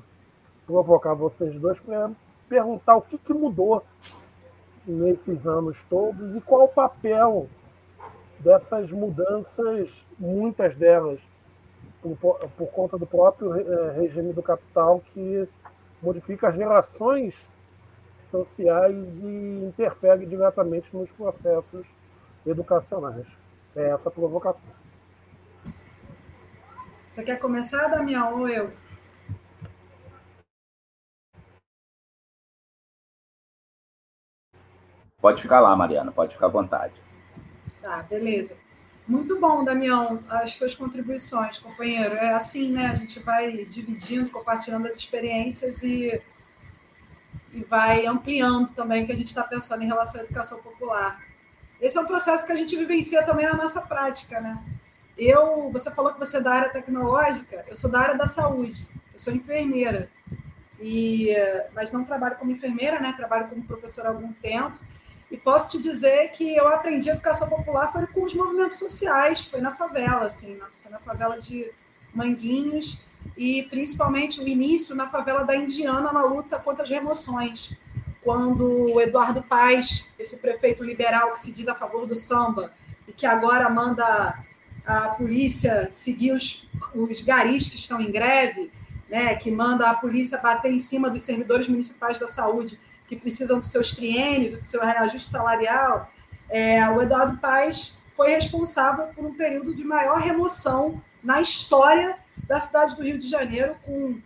provocar 0.67 1.15
vocês 1.15 1.53
dois 1.61 1.81
para 1.81 2.13
perguntar 2.49 2.95
o 2.95 3.03
que, 3.03 3.19
que 3.19 3.35
mudou 3.35 3.83
nesses 4.87 5.45
anos 5.45 5.77
todos 5.91 6.37
e 6.37 6.41
qual 6.43 6.65
o 6.65 6.69
papel 6.69 7.49
dessas 8.41 8.91
mudanças, 8.91 9.89
muitas 10.19 10.77
delas 10.77 11.21
por, 12.01 12.39
por 12.57 12.67
conta 12.71 12.99
do 12.99 13.07
próprio 13.07 13.55
é, 13.55 13.93
regime 13.93 14.33
do 14.33 14.43
capital 14.43 15.01
que 15.13 15.49
modifica 16.03 16.49
as 16.49 16.55
relações 16.55 17.35
sociais 18.31 18.97
e 19.23 19.65
interfere 19.67 20.27
diretamente 20.27 20.87
nos 20.93 21.11
processos 21.13 21.87
educacionais. 22.47 23.27
É 23.75 23.91
essa 23.91 24.09
a 24.09 24.13
provocação. 24.13 24.61
Você 27.11 27.23
quer 27.23 27.39
começar, 27.39 27.89
Damião, 27.89 28.41
ou 28.41 28.49
eu? 28.49 28.73
Pode 35.21 35.41
ficar 35.41 35.61
lá, 35.61 35.75
Mariana, 35.75 36.13
pode 36.13 36.35
ficar 36.35 36.47
à 36.47 36.51
vontade. 36.51 37.04
Tá, 37.85 38.03
beleza. 38.03 38.57
Muito 39.07 39.39
bom, 39.39 39.63
Damião, 39.63 40.25
as 40.31 40.53
suas 40.53 40.75
contribuições, 40.75 41.59
companheiro. 41.59 42.15
É 42.15 42.33
assim, 42.33 42.73
né? 42.73 42.87
A 42.87 42.95
gente 42.95 43.21
vai 43.21 43.67
dividindo, 43.67 44.31
compartilhando 44.31 44.89
as 44.89 44.97
experiências 44.97 45.83
e, 45.83 46.19
e 47.53 47.63
vai 47.63 48.07
ampliando 48.07 48.73
também 48.73 49.03
o 49.03 49.07
que 49.07 49.13
a 49.13 49.17
gente 49.17 49.27
está 49.27 49.45
pensando 49.45 49.83
em 49.83 49.87
relação 49.87 50.23
à 50.23 50.25
educação 50.25 50.63
popular. 50.63 51.23
Esse 51.79 51.99
é 51.99 52.01
um 52.01 52.07
processo 52.07 52.47
que 52.47 52.53
a 52.53 52.57
gente 52.57 52.75
vivencia 52.75 53.23
também 53.23 53.45
na 53.45 53.55
nossa 53.55 53.83
prática, 53.83 54.41
né? 54.41 54.65
Eu, 55.15 55.69
você 55.71 55.91
falou 55.91 56.15
que 56.15 56.19
você 56.19 56.39
é 56.39 56.41
da 56.41 56.55
área 56.55 56.71
tecnológica, 56.71 57.67
eu 57.69 57.77
sou 57.77 57.91
da 57.91 58.01
área 58.01 58.17
da 58.17 58.27
saúde, 58.27 58.89
eu 59.13 59.19
sou 59.19 59.35
enfermeira. 59.35 60.09
E, 60.81 61.37
mas 61.75 61.93
não 61.93 62.03
trabalho 62.03 62.37
como 62.37 62.51
enfermeira, 62.51 62.99
né? 62.99 63.13
Trabalho 63.15 63.49
como 63.49 63.63
professora 63.63 64.09
há 64.09 64.13
algum 64.13 64.33
tempo 64.33 64.79
e 65.35 65.37
posso 65.37 65.69
te 65.69 65.83
dizer 65.83 66.29
que 66.29 66.55
eu 66.55 66.69
aprendi 66.69 67.11
educação 67.11 67.49
popular 67.49 67.91
foi 67.91 68.07
com 68.07 68.23
os 68.23 68.33
movimentos 68.33 68.79
sociais, 68.79 69.41
foi 69.41 69.61
na 69.61 69.73
favela, 69.73 70.27
assim, 70.27 70.57
foi 70.81 70.93
na 70.93 71.01
favela 71.01 71.41
de 71.41 71.73
Manguinhos 72.15 73.01
e 73.37 73.65
principalmente 73.65 74.41
o 74.41 74.47
início 74.47 74.95
na 74.95 75.09
favela 75.09 75.43
da 75.43 75.57
Indiana 75.57 76.13
na 76.13 76.25
luta 76.25 76.57
contra 76.57 76.85
as 76.85 76.91
remoções, 76.91 77.77
quando 78.23 78.93
o 78.95 79.01
Eduardo 79.01 79.43
Paes, 79.43 80.07
esse 80.17 80.37
prefeito 80.37 80.85
liberal 80.85 81.33
que 81.33 81.41
se 81.41 81.51
diz 81.51 81.67
a 81.67 81.75
favor 81.75 82.07
do 82.07 82.15
samba 82.15 82.73
e 83.09 83.13
que 83.13 83.27
agora 83.27 83.69
manda 83.69 84.39
a 84.87 85.09
polícia 85.09 85.89
seguir 85.91 86.31
os, 86.31 86.69
os 86.95 87.21
garis 87.23 87.67
que 87.67 87.75
estão 87.75 88.01
em 88.01 88.13
greve, 88.13 88.71
né, 89.11 89.35
que 89.35 89.51
manda 89.51 89.91
a 89.91 89.95
polícia 89.95 90.39
bater 90.39 90.71
em 90.71 90.79
cima 90.79 91.11
dos 91.11 91.23
servidores 91.23 91.67
municipais 91.67 92.21
da 92.21 92.29
saúde 92.29 92.79
que 93.07 93.17
precisam 93.17 93.59
dos 93.59 93.71
seus 93.71 93.93
triênios, 93.93 94.57
do 94.57 94.65
seu 94.65 94.81
reajuste 94.81 95.31
salarial, 95.31 96.11
é, 96.49 96.89
o 96.89 97.03
Eduardo 97.03 97.39
Paes 97.39 97.97
foi 98.17 98.31
responsável 98.31 99.07
por 99.15 99.25
um 99.25 99.35
período 99.35 99.75
de 99.75 99.85
maior 99.85 100.21
remoção 100.21 101.03
na 101.23 101.41
história 101.41 102.19
da 102.47 102.61
cidade 102.61 102.97
do 102.97 103.03
Rio 103.03 103.19
de 103.19 103.29
Janeiro, 103.29 103.77
com 103.85 104.21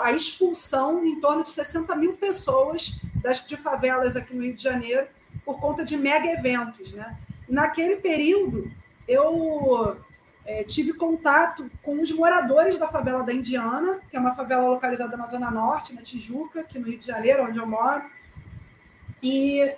a 0.00 0.12
expulsão 0.12 1.04
em 1.04 1.20
torno 1.20 1.42
de 1.42 1.50
60 1.50 1.94
mil 1.96 2.14
pessoas 2.14 3.00
das, 3.16 3.46
de 3.46 3.56
favelas 3.56 4.16
aqui 4.16 4.34
no 4.34 4.42
Rio 4.42 4.54
de 4.54 4.62
Janeiro 4.62 5.06
por 5.44 5.58
conta 5.58 5.84
de 5.84 5.96
mega 5.96 6.28
eventos. 6.28 6.92
Né? 6.92 7.16
Naquele 7.48 7.96
período, 7.96 8.70
eu 9.08 9.96
é, 10.44 10.64
tive 10.64 10.92
contato 10.94 11.70
com 11.82 12.00
os 12.00 12.10
moradores 12.12 12.76
da 12.76 12.88
favela 12.88 13.22
da 13.22 13.32
Indiana, 13.32 14.00
que 14.10 14.16
é 14.16 14.20
uma 14.20 14.34
favela 14.34 14.68
localizada 14.68 15.16
na 15.16 15.26
Zona 15.26 15.50
Norte, 15.50 15.94
na 15.94 16.02
Tijuca, 16.02 16.60
aqui 16.60 16.78
no 16.78 16.86
Rio 16.86 16.98
de 16.98 17.06
Janeiro, 17.06 17.44
onde 17.44 17.58
eu 17.58 17.66
moro. 17.66 18.02
E 19.22 19.74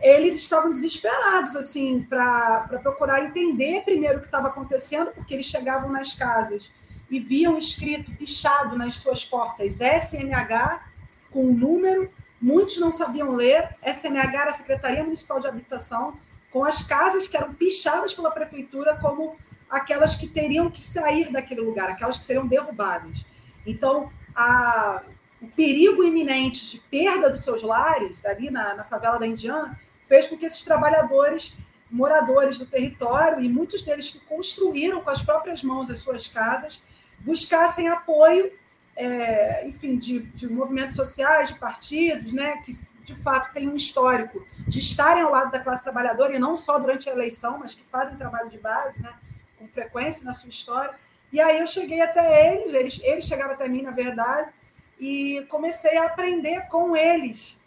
eles 0.00 0.36
estavam 0.36 0.70
desesperados 0.70 1.54
assim 1.54 2.02
para 2.02 2.60
procurar 2.82 3.24
entender 3.24 3.82
primeiro 3.82 4.18
o 4.18 4.20
que 4.20 4.26
estava 4.26 4.48
acontecendo, 4.48 5.12
porque 5.12 5.34
eles 5.34 5.46
chegavam 5.46 5.90
nas 5.90 6.14
casas 6.14 6.72
e 7.10 7.18
viam 7.18 7.56
escrito, 7.56 8.12
pichado 8.12 8.76
nas 8.76 8.94
suas 8.94 9.24
portas 9.24 9.78
SMH 9.80 10.82
com 11.30 11.46
um 11.46 11.54
número, 11.54 12.10
muitos 12.40 12.78
não 12.78 12.90
sabiam 12.90 13.32
ler, 13.32 13.76
SMH 13.82 14.40
era 14.40 14.50
a 14.50 14.52
Secretaria 14.52 15.02
Municipal 15.02 15.40
de 15.40 15.46
Habitação, 15.46 16.18
com 16.50 16.64
as 16.64 16.82
casas 16.82 17.28
que 17.28 17.36
eram 17.36 17.54
pichadas 17.54 18.14
pela 18.14 18.30
prefeitura 18.30 18.96
como 18.96 19.36
aquelas 19.68 20.14
que 20.14 20.26
teriam 20.26 20.70
que 20.70 20.80
sair 20.80 21.30
daquele 21.30 21.60
lugar, 21.60 21.88
aquelas 21.88 22.16
que 22.16 22.24
seriam 22.24 22.46
derrubadas. 22.46 23.24
Então, 23.66 24.10
a, 24.34 25.02
o 25.40 25.48
perigo 25.48 26.02
iminente 26.02 26.70
de 26.70 26.78
perda 26.78 27.28
dos 27.30 27.44
seus 27.44 27.62
lares, 27.62 28.24
ali 28.24 28.50
na, 28.50 28.74
na 28.74 28.84
favela 28.84 29.18
da 29.18 29.26
Indiana, 29.26 29.78
fez 30.06 30.26
com 30.26 30.36
que 30.36 30.46
esses 30.46 30.62
trabalhadores, 30.62 31.56
moradores 31.90 32.56
do 32.58 32.66
território, 32.66 33.40
e 33.40 33.48
muitos 33.48 33.82
deles 33.82 34.10
que 34.10 34.20
construíram 34.20 35.00
com 35.02 35.10
as 35.10 35.22
próprias 35.22 35.62
mãos 35.62 35.90
as 35.90 35.98
suas 35.98 36.26
casas, 36.26 36.82
buscassem 37.20 37.88
apoio, 37.88 38.52
é, 38.96 39.66
enfim, 39.66 39.96
de, 39.96 40.20
de 40.20 40.48
movimentos 40.48 40.96
sociais, 40.96 41.48
de 41.48 41.58
partidos, 41.58 42.32
né, 42.32 42.56
que 42.64 42.72
de 43.04 43.14
fato 43.14 43.52
têm 43.52 43.68
um 43.68 43.76
histórico 43.76 44.44
de 44.66 44.80
estarem 44.80 45.22
ao 45.22 45.30
lado 45.30 45.52
da 45.52 45.60
classe 45.60 45.82
trabalhadora, 45.82 46.34
e 46.34 46.38
não 46.38 46.56
só 46.56 46.78
durante 46.78 47.08
a 47.08 47.12
eleição, 47.12 47.58
mas 47.58 47.74
que 47.74 47.84
fazem 47.84 48.16
trabalho 48.16 48.50
de 48.50 48.58
base, 48.58 49.00
né, 49.00 49.12
com 49.58 49.68
frequência 49.68 50.24
na 50.24 50.32
sua 50.32 50.48
história. 50.48 50.94
E 51.32 51.40
aí 51.40 51.58
eu 51.58 51.66
cheguei 51.66 52.00
até 52.00 52.52
eles, 52.52 52.72
eles, 52.72 53.00
eles 53.02 53.24
chegaram 53.24 53.52
até 53.52 53.68
mim, 53.68 53.82
na 53.82 53.90
verdade, 53.90 54.50
e 54.98 55.44
comecei 55.48 55.96
a 55.98 56.06
aprender 56.06 56.66
com 56.68 56.96
eles, 56.96 57.60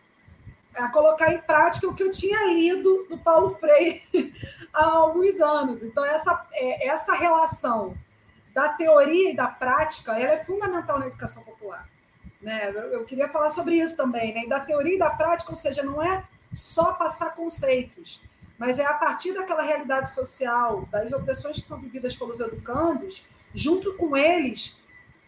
a 0.76 0.90
colocar 0.90 1.32
em 1.32 1.40
prática 1.40 1.88
o 1.88 1.94
que 1.94 2.04
eu 2.04 2.10
tinha 2.10 2.48
lido 2.48 3.06
do 3.10 3.18
Paulo 3.18 3.52
Freire 3.52 4.02
há 4.74 4.86
alguns 4.86 5.40
anos. 5.40 5.84
Então, 5.84 6.04
essa, 6.04 6.48
é, 6.54 6.88
essa 6.88 7.14
relação 7.14 7.96
da 8.54 8.70
teoria 8.70 9.32
e 9.32 9.36
da 9.36 9.48
prática 9.48 10.18
ela 10.20 10.34
é 10.34 10.44
fundamental 10.44 11.00
na 11.00 11.08
educação 11.08 11.44
popular. 11.44 11.88
Né? 12.42 12.72
Eu, 12.92 13.06
queria 13.06 13.28
falar 13.28 13.50
sobre 13.50 13.76
isso 13.76 13.96
também, 13.96 14.34
né? 14.34 14.44
E 14.44 14.50
da 14.50 14.60
teoria 14.60 14.96
e 14.96 15.00
da 15.00 15.12
prática, 15.12 15.52
ou 15.52 15.56
seja, 15.56 15.84
não 15.84 16.02
é 16.02 16.24
só 16.54 16.94
passar 16.94 17.36
conceitos, 17.36 18.22
mas 18.62 18.78
é 18.78 18.86
a 18.86 18.94
partir 18.94 19.34
daquela 19.34 19.64
realidade 19.64 20.14
social, 20.14 20.88
das 20.92 21.12
opressões 21.12 21.60
que 21.60 21.66
são 21.66 21.80
vividas 21.80 22.16
pelos 22.16 22.40
educandos, 22.40 23.26
junto 23.56 23.96
com 23.96 24.16
eles, 24.16 24.80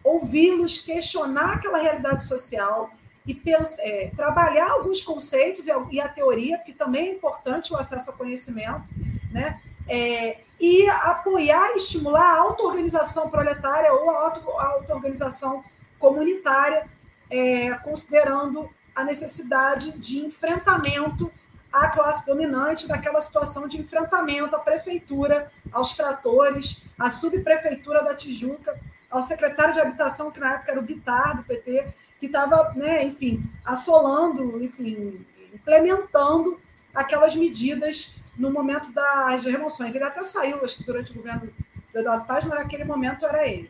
ouvi-los 0.03 0.77
questionar 0.77 1.53
aquela 1.53 1.79
realidade 1.79 2.27
social 2.27 2.91
e 3.25 3.34
pensar, 3.34 3.81
é, 3.81 4.11
trabalhar 4.15 4.69
alguns 4.69 5.01
conceitos 5.01 5.65
e 5.89 5.99
a, 5.99 6.07
teoria, 6.07 6.59
que 6.59 6.73
também 6.73 7.07
é 7.07 7.11
importante 7.13 7.73
o 7.73 7.75
acesso 7.75 8.11
ao 8.11 8.15
conhecimento, 8.15 8.84
né? 9.31 9.59
É, 9.89 10.41
e 10.59 10.88
apoiar 10.88 11.71
e 11.73 11.77
estimular 11.77 12.36
a 12.36 12.38
auto-organização 12.38 13.31
proletária 13.31 13.91
ou 13.91 14.11
a 14.11 14.27
auto-organização 14.73 15.63
comunitária, 15.97 16.88
é, 17.31 17.73
considerando 17.77 18.69
a 18.95 19.03
necessidade 19.03 19.91
de 19.97 20.23
enfrentamento 20.23 21.31
à 21.74 21.89
classe 21.89 22.24
dominante, 22.24 22.88
daquela 22.88 23.19
situação 23.19 23.67
de 23.67 23.82
enfrentamento 23.82 24.55
à 24.55 24.59
prefeitura, 24.59 25.51
aos 25.71 25.95
tratores, 25.95 26.86
à 26.99 27.09
subprefeitura 27.09 28.03
da 28.03 28.13
Tijuca, 28.13 28.80
ao 29.09 29.24
secretário 29.24 29.74
de 29.74 29.80
habitação, 29.80 30.30
que 30.30 30.39
na 30.39 30.53
época 30.53 30.71
era 30.71 30.80
o 30.80 30.84
Bitar, 30.84 31.36
do 31.36 31.43
PT, 31.43 31.88
que 32.19 32.28
estava, 32.28 32.71
né, 32.76 33.03
enfim, 33.03 33.43
assolando, 33.65 34.63
enfim, 34.63 35.26
implementando 35.51 36.61
aquelas 36.93 37.36
medidas 37.36 38.15
no 38.38 38.51
momento 38.51 38.91
das 38.91 39.43
remoções. 39.43 39.95
Ele 39.95 40.03
até 40.03 40.21
saiu, 40.21 40.63
acho 40.63 40.78
que 40.78 40.84
durante 40.84 41.11
o 41.11 41.15
governo 41.15 41.51
do 41.91 41.99
Eduardo 41.99 42.26
Paz, 42.26 42.45
mas 42.45 42.59
naquele 42.59 42.84
momento 42.84 43.26
era 43.26 43.47
ele. 43.47 43.69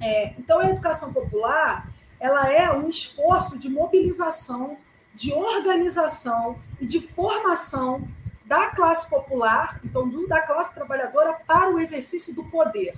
É, 0.00 0.34
então, 0.38 0.58
a 0.58 0.68
educação 0.68 1.12
popular 1.12 1.88
ela 2.18 2.50
é 2.50 2.70
um 2.72 2.88
esforço 2.88 3.58
de 3.58 3.68
mobilização 3.68 4.78
de 5.16 5.32
organização 5.32 6.60
e 6.78 6.84
de 6.84 7.00
formação 7.00 8.06
da 8.44 8.66
classe 8.66 9.08
popular, 9.08 9.80
então 9.82 10.06
do, 10.06 10.28
da 10.28 10.42
classe 10.42 10.74
trabalhadora, 10.74 11.32
para 11.32 11.70
o 11.70 11.80
exercício 11.80 12.34
do 12.34 12.44
poder. 12.44 12.94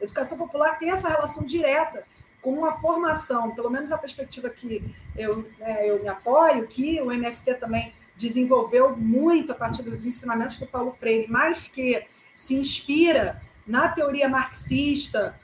A 0.00 0.04
educação 0.04 0.38
popular 0.38 0.78
tem 0.78 0.92
essa 0.92 1.08
relação 1.08 1.44
direta 1.44 2.04
com 2.40 2.52
uma 2.52 2.74
formação, 2.74 3.50
pelo 3.50 3.68
menos 3.68 3.90
a 3.90 3.98
perspectiva 3.98 4.48
que 4.48 4.94
eu, 5.16 5.50
né, 5.58 5.90
eu 5.90 6.00
me 6.00 6.08
apoio, 6.08 6.68
que 6.68 7.00
o 7.02 7.10
MST 7.10 7.54
também 7.54 7.92
desenvolveu 8.16 8.96
muito 8.96 9.50
a 9.50 9.54
partir 9.56 9.82
dos 9.82 10.06
ensinamentos 10.06 10.58
do 10.58 10.66
Paulo 10.66 10.92
Freire, 10.92 11.26
mas 11.28 11.66
que 11.66 12.06
se 12.36 12.54
inspira 12.54 13.42
na 13.66 13.88
teoria 13.88 14.28
marxista, 14.28 15.34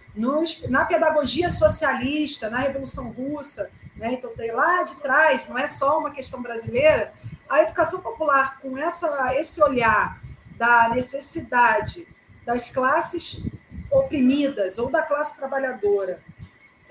na 0.69 0.85
pedagogia 0.85 1.51
socialista, 1.51 2.49
na 2.49 2.59
Revolução 2.59 3.11
Russa, 3.11 3.71
né? 4.03 4.15
então 4.15 4.35
tem 4.35 4.51
lá 4.51 4.83
de 4.83 4.97
trás, 4.97 5.49
não 5.49 5.57
é 5.57 5.67
só 5.67 5.99
uma 5.99 6.11
questão 6.11 6.43
brasileira, 6.43 7.13
a 7.49 7.63
educação 7.63 8.01
popular, 8.01 8.59
com 8.61 8.77
essa, 8.77 9.35
esse 9.37 9.63
olhar 9.63 10.21
da 10.57 10.89
necessidade 10.89 12.07
das 12.45 12.71
classes 12.71 13.43
oprimidas 13.91 14.79
ou 14.79 14.91
da 14.91 15.03
classe 15.03 15.37
trabalhadora 15.37 16.21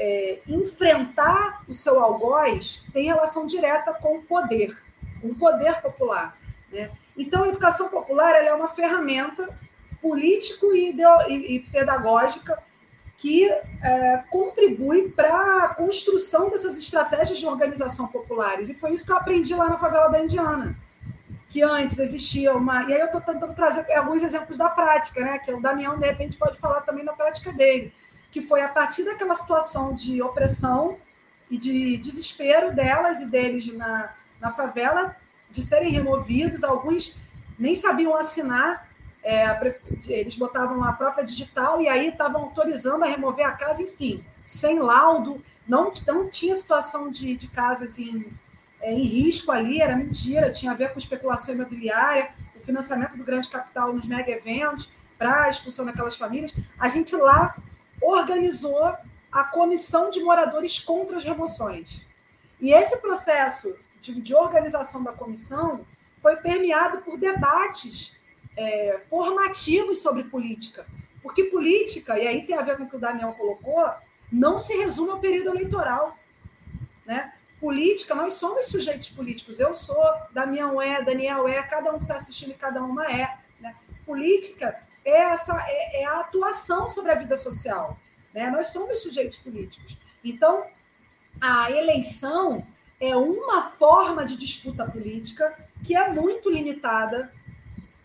é, 0.02 0.40
enfrentar 0.48 1.64
o 1.68 1.74
seu 1.74 2.00
algoz 2.00 2.84
tem 2.92 3.06
relação 3.06 3.46
direta 3.46 3.94
com 3.94 4.18
o 4.18 4.24
poder, 4.24 4.84
com 5.22 5.28
o 5.28 5.36
poder 5.36 5.80
popular. 5.80 6.38
Né? 6.72 6.90
Então, 7.16 7.44
a 7.44 7.48
educação 7.48 7.90
popular 7.90 8.34
é 8.34 8.52
uma 8.54 8.68
ferramenta 8.68 9.50
político 10.02 10.74
e, 10.74 10.96
e, 11.28 11.56
e 11.56 11.60
pedagógica 11.60 12.64
que 13.22 13.48
é, 13.84 14.24
contribui 14.32 15.10
para 15.10 15.66
a 15.66 15.76
construção 15.76 16.50
dessas 16.50 16.76
estratégias 16.76 17.38
de 17.38 17.46
organização 17.46 18.08
populares. 18.08 18.68
E 18.68 18.74
foi 18.74 18.94
isso 18.94 19.06
que 19.06 19.12
eu 19.12 19.18
aprendi 19.18 19.54
lá 19.54 19.70
na 19.70 19.78
favela 19.78 20.10
da 20.10 20.20
Indiana. 20.20 20.76
Que 21.48 21.62
antes 21.62 22.00
existia 22.00 22.52
uma. 22.56 22.82
E 22.86 22.94
aí 22.96 23.00
eu 23.00 23.06
estou 23.06 23.22
tentando 23.22 23.54
trazer 23.54 23.86
alguns 23.94 24.24
exemplos 24.24 24.58
da 24.58 24.72
prática, 24.72 25.24
né? 25.24 25.38
Que 25.38 25.54
o 25.54 25.62
Damião, 25.62 26.00
de 26.00 26.06
repente, 26.08 26.36
pode 26.36 26.58
falar 26.58 26.82
também 26.82 27.06
da 27.06 27.14
prática 27.14 27.54
dele. 27.54 27.94
Que 28.32 28.42
foi 28.42 28.64
a 28.64 28.70
partir 28.70 29.06
daquela 29.06 29.36
situação 29.36 29.94
de 29.94 30.20
opressão 30.24 30.98
e 31.48 31.60
de 31.60 31.98
desespero 31.98 32.74
delas 32.74 33.22
e 33.22 33.28
deles 33.28 33.72
na, 33.72 34.16
na 34.40 34.50
favela, 34.52 35.16
de 35.52 35.62
serem 35.62 35.92
removidos, 35.92 36.64
alguns 36.64 37.22
nem 37.60 37.76
sabiam 37.76 38.16
assinar 38.16 38.90
é, 39.24 39.76
eles 40.08 40.36
botavam 40.36 40.84
a 40.84 40.94
própria 40.94 41.24
digital 41.24 41.82
e 41.82 41.88
aí 41.88 42.10
estavam 42.10 42.44
autorizando 42.44 43.04
a 43.04 43.08
remover 43.08 43.46
a 43.46 43.52
casa, 43.52 43.82
enfim, 43.82 44.24
sem 44.44 44.80
laudo, 44.80 45.44
não, 45.68 45.92
não 46.08 46.28
tinha 46.28 46.56
situação 46.56 47.10
de, 47.10 47.36
de 47.36 47.48
casas 47.48 48.00
em, 48.00 48.32
é, 48.82 48.92
em 48.92 49.04
risco 49.04 49.52
ali, 49.52 49.82
era 49.82 49.96
mentira, 49.96 50.52
tinha 50.52 50.72
a 50.72 50.76
ver 50.76 50.92
com 50.92 51.00
especulação 51.00 51.54
imobiliária, 51.54 52.32
o 52.56 52.60
financiamento 52.60 53.16
do 53.16 53.24
grande 53.24 53.48
capital 53.48 53.94
nos 53.94 54.08
mega 54.08 54.32
eventos, 54.32 54.92
para 55.18 55.44
a 55.44 55.50
expulsão 55.50 55.86
daquelas 55.86 56.16
famílias. 56.16 56.52
A 56.80 56.88
gente 56.88 57.16
lá 57.16 57.56
organizou 58.02 58.98
a 59.32 59.44
comissão 59.44 60.10
de 60.10 60.20
moradores 60.20 60.80
contra 60.80 61.16
as 61.16 61.24
remoções. 61.24 62.08
E 62.60 62.74
esse 62.74 62.98
processo 62.98 63.76
de, 64.00 64.20
de 64.20 64.34
organização 64.34 65.04
da 65.04 65.14
comissão 65.14 65.86
foi 66.20 66.38
permeado 66.38 67.04
por 67.04 67.18
debates 67.20 68.20
é, 68.58 69.00
formativos 69.10 70.02
sobre 70.02 70.24
política. 70.26 70.86
Porque 71.22 71.46
política, 71.46 72.18
e 72.18 72.28
aí 72.28 72.46
tem 72.46 72.58
a 72.58 72.62
ver 72.62 72.78
com 72.78 72.84
o 72.84 72.90
que 72.90 72.96
o 72.96 73.00
Damião 73.00 73.34
colocou, 73.34 73.90
não 74.32 74.58
se 74.58 74.76
resume 74.76 75.12
ao 75.12 75.20
período 75.20 75.50
eleitoral. 75.50 76.18
Né? 77.06 77.34
Política, 77.60 78.16
nós 78.16 78.34
somos 78.34 78.68
sujeitos 78.68 79.10
políticos. 79.10 79.60
Eu 79.60 79.74
sou, 79.74 80.04
Damião 80.32 80.82
é, 80.82 81.04
Daniel 81.04 81.48
é, 81.48 81.62
cada 81.64 81.94
um 81.94 81.98
que 81.98 82.06
está 82.06 82.16
assistindo 82.16 82.52
e 82.52 82.56
cada 82.56 82.82
uma 82.82 83.06
é. 83.12 83.38
Né? 83.60 83.76
Política 84.06 84.82
é, 85.06 85.34
essa, 85.34 85.56
é, 85.68 86.02
é, 86.02 86.06
a 86.06 86.22
atuação 86.22 86.88
sobre 86.88 87.12
a 87.12 87.16
vida 87.16 87.36
social. 87.36 88.00
Né? 88.34 88.50
Nós 88.50 88.68
somos 88.68 89.02
sujeitos 89.02 89.38
políticos. 89.38 89.98
Então, 90.24 90.66
a 91.40 91.72
eleição 91.72 92.66
é 93.00 93.16
uma 93.16 93.64
forma 93.64 94.26
de 94.26 94.38
disputa 94.38 94.86
política 94.86 95.58
que 95.84 95.96
é 95.96 96.10
muito 96.12 96.50
limitada 96.50 97.34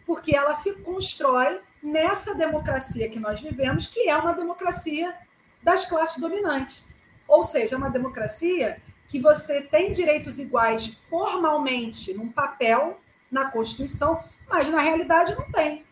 porque 0.06 0.34
ela 0.34 0.54
se 0.54 0.72
constrói 0.76 1.60
nessa 1.82 2.34
democracia 2.34 3.08
que 3.10 3.18
nós 3.18 3.40
vivemos, 3.40 3.86
que 3.86 4.08
é 4.08 4.16
uma 4.16 4.32
democracia 4.32 5.14
das 5.62 5.84
classes 5.84 6.18
dominantes. 6.18 6.88
Ou 7.26 7.42
seja, 7.42 7.74
é 7.74 7.78
uma 7.78 7.90
democracia 7.90 8.80
que 9.08 9.20
você 9.20 9.60
tem 9.60 9.92
direitos 9.92 10.38
iguais 10.38 10.86
formalmente 11.08 12.14
num 12.14 12.30
papel, 12.30 13.00
na 13.30 13.50
Constituição, 13.50 14.22
mas 14.48 14.68
na 14.68 14.80
realidade 14.80 15.34
não 15.34 15.50
tem. 15.50 15.84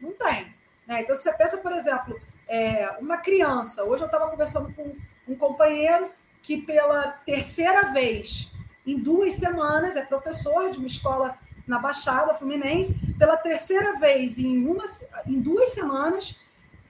Não 0.00 0.12
tem. 0.12 0.54
Né? 0.86 1.00
Então, 1.00 1.16
se 1.16 1.22
você 1.22 1.32
pensa, 1.32 1.56
por 1.58 1.72
exemplo, 1.72 2.20
é, 2.46 2.90
uma 3.00 3.18
criança. 3.18 3.84
Hoje 3.84 4.02
eu 4.02 4.06
estava 4.06 4.30
conversando 4.30 4.72
com 4.74 4.94
um 5.26 5.34
companheiro 5.34 6.10
que, 6.42 6.58
pela 6.58 7.08
terceira 7.08 7.92
vez 7.92 8.50
em 8.86 8.98
duas 8.98 9.34
semanas, 9.34 9.96
é 9.96 10.04
professor 10.04 10.70
de 10.70 10.78
uma 10.78 10.86
escola 10.86 11.36
na 11.66 11.78
Baixada 11.78 12.34
Fluminense, 12.34 12.94
pela 13.18 13.36
terceira 13.36 13.98
vez 13.98 14.38
em, 14.38 14.66
uma, 14.66 14.84
em 15.26 15.40
duas 15.40 15.70
semanas. 15.70 16.40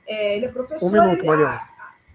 É, 0.07 0.37
ele 0.37 0.47
é 0.47 0.49
professor. 0.49 0.87
Um 0.87 0.93
minuto, 0.93 1.25
ele, 1.25 1.45
a, 1.45 1.69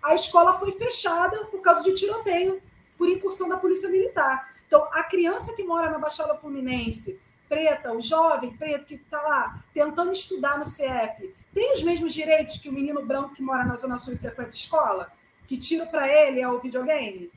a 0.03 0.13
escola 0.13 0.59
foi 0.59 0.71
fechada 0.73 1.45
por 1.45 1.61
causa 1.61 1.83
de 1.83 1.93
tiroteio, 1.93 2.61
por 2.97 3.09
incursão 3.09 3.49
da 3.49 3.57
Polícia 3.57 3.89
Militar. 3.89 4.53
Então, 4.67 4.87
a 4.93 5.03
criança 5.03 5.53
que 5.53 5.63
mora 5.63 5.89
na 5.89 5.99
Baixada 5.99 6.35
Fluminense, 6.35 7.19
preta, 7.49 7.91
o 7.91 7.99
jovem 7.99 8.55
preto 8.55 8.85
que 8.85 8.95
está 8.95 9.21
lá 9.21 9.61
tentando 9.73 10.11
estudar 10.11 10.57
no 10.57 10.65
CIEP, 10.65 11.35
tem 11.53 11.73
os 11.73 11.83
mesmos 11.83 12.13
direitos 12.13 12.57
que 12.57 12.69
o 12.69 12.71
menino 12.71 13.05
branco 13.05 13.33
que 13.33 13.41
mora 13.41 13.65
na 13.65 13.75
Zona 13.75 13.97
Sul 13.97 14.13
e 14.13 14.17
frequenta 14.17 14.51
escola? 14.51 15.11
Que 15.45 15.57
tiro 15.57 15.85
para 15.87 16.07
ele 16.07 16.39
é 16.39 16.47
o 16.47 16.59
videogame? 16.59 17.29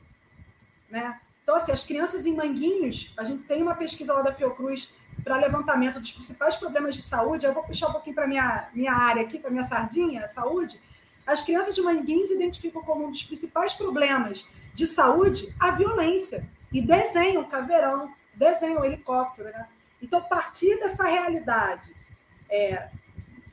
Né? 0.89 1.19
Então, 1.45 1.57
assim, 1.57 1.71
as 1.71 1.83
crianças 1.83 2.25
em 2.25 2.33
Manguinhos, 2.33 3.13
a 3.15 3.23
gente 3.23 3.43
tem 3.43 3.61
uma 3.61 3.75
pesquisa 3.75 4.11
lá 4.11 4.23
da 4.23 4.33
Fiocruz 4.33 4.91
para 5.23 5.37
levantamento 5.37 5.99
dos 5.99 6.11
principais 6.11 6.55
problemas 6.55 6.95
de 6.95 7.03
saúde, 7.03 7.45
eu 7.45 7.53
vou 7.53 7.61
puxar 7.61 7.89
um 7.89 7.91
pouquinho 7.91 8.15
para 8.15 8.25
minha, 8.25 8.67
minha 8.73 8.91
área 8.91 9.21
aqui, 9.21 9.37
para 9.37 9.51
minha 9.51 9.63
sardinha, 9.63 10.27
saúde. 10.27 10.81
As 11.25 11.43
crianças 11.43 11.75
de 11.75 11.83
Manguins 11.83 12.31
identificam 12.31 12.81
como 12.81 13.05
um 13.05 13.11
dos 13.11 13.21
principais 13.21 13.75
problemas 13.75 14.47
de 14.73 14.87
saúde 14.87 15.53
a 15.59 15.69
violência. 15.69 16.49
E 16.73 16.81
desenham 16.81 17.43
caveirão, 17.43 18.11
desenham 18.33 18.83
helicóptero. 18.83 19.49
Né? 19.49 19.67
Então, 20.01 20.23
partir 20.23 20.79
dessa 20.79 21.03
realidade 21.03 21.95
é, 22.49 22.89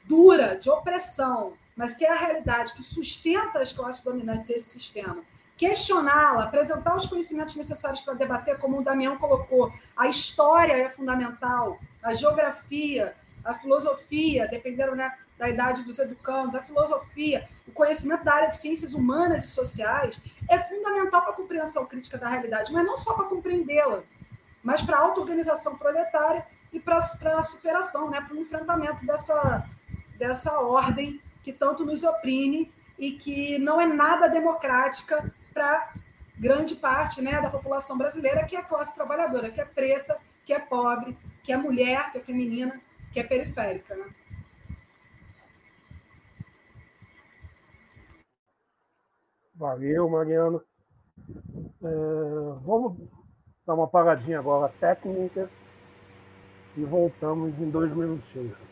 dura, 0.06 0.56
de 0.56 0.70
opressão, 0.70 1.52
mas 1.76 1.92
que 1.92 2.06
é 2.06 2.10
a 2.10 2.16
realidade 2.16 2.72
que 2.72 2.82
sustenta 2.82 3.58
as 3.58 3.70
classes 3.70 4.00
dominantes 4.00 4.48
esse 4.48 4.70
sistema, 4.70 5.22
questioná-la, 5.56 6.44
apresentar 6.44 6.96
os 6.96 7.06
conhecimentos 7.06 7.54
necessários 7.56 8.00
para 8.00 8.14
debater, 8.14 8.58
como 8.58 8.78
o 8.78 8.84
Damião 8.84 9.16
colocou. 9.16 9.72
A 9.96 10.08
história 10.08 10.72
é 10.72 10.90
fundamental, 10.90 11.78
a 12.02 12.14
geografia, 12.14 13.14
a 13.44 13.54
filosofia, 13.54 14.48
dependendo 14.48 14.94
né, 14.94 15.16
da 15.38 15.48
idade 15.48 15.82
dos 15.82 15.98
educandos, 15.98 16.54
a 16.54 16.62
filosofia, 16.62 17.48
o 17.66 17.72
conhecimento 17.72 18.24
da 18.24 18.34
área 18.34 18.48
de 18.48 18.56
ciências 18.56 18.94
humanas 18.94 19.44
e 19.44 19.48
sociais 19.48 20.20
é 20.48 20.58
fundamental 20.58 21.22
para 21.22 21.32
a 21.32 21.36
compreensão 21.36 21.86
crítica 21.86 22.18
da 22.18 22.28
realidade, 22.28 22.72
mas 22.72 22.84
não 22.84 22.96
só 22.96 23.14
para 23.14 23.26
compreendê-la, 23.26 24.02
mas 24.62 24.80
para 24.82 24.96
a 24.96 25.00
auto-organização 25.00 25.76
proletária 25.76 26.46
e 26.72 26.78
para 26.78 26.98
a 26.98 27.42
superação, 27.42 28.10
né, 28.10 28.20
para 28.20 28.34
o 28.34 28.40
enfrentamento 28.40 29.04
dessa, 29.04 29.68
dessa 30.16 30.60
ordem 30.60 31.20
que 31.42 31.52
tanto 31.52 31.84
nos 31.84 32.04
oprime 32.04 32.72
e 32.98 33.12
que 33.12 33.58
não 33.58 33.80
é 33.80 33.86
nada 33.86 34.28
democrática 34.28 35.32
para 35.52 35.94
grande 36.38 36.74
parte 36.74 37.22
né, 37.22 37.40
da 37.40 37.50
população 37.50 37.96
brasileira, 37.96 38.44
que 38.44 38.56
é 38.56 38.60
a 38.60 38.64
classe 38.64 38.94
trabalhadora, 38.94 39.50
que 39.50 39.60
é 39.60 39.64
preta, 39.64 40.18
que 40.44 40.52
é 40.52 40.58
pobre, 40.58 41.16
que 41.42 41.52
é 41.52 41.56
mulher, 41.56 42.10
que 42.10 42.18
é 42.18 42.20
feminina, 42.20 42.80
que 43.12 43.20
é 43.20 43.22
periférica. 43.22 43.94
Né? 43.94 44.06
Valeu, 49.54 50.08
Mariano. 50.08 50.62
É, 51.84 52.60
vamos 52.64 52.98
dar 53.66 53.74
uma 53.74 53.86
paradinha 53.86 54.38
agora 54.38 54.72
técnica 54.80 55.48
e 56.76 56.84
voltamos 56.84 57.56
em 57.60 57.70
dois 57.70 57.94
minutinhos. 57.94 58.71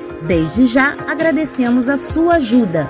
Desde 0.27 0.67
já 0.67 0.93
agradecemos 1.07 1.89
a 1.89 1.97
sua 1.97 2.35
ajuda. 2.35 2.89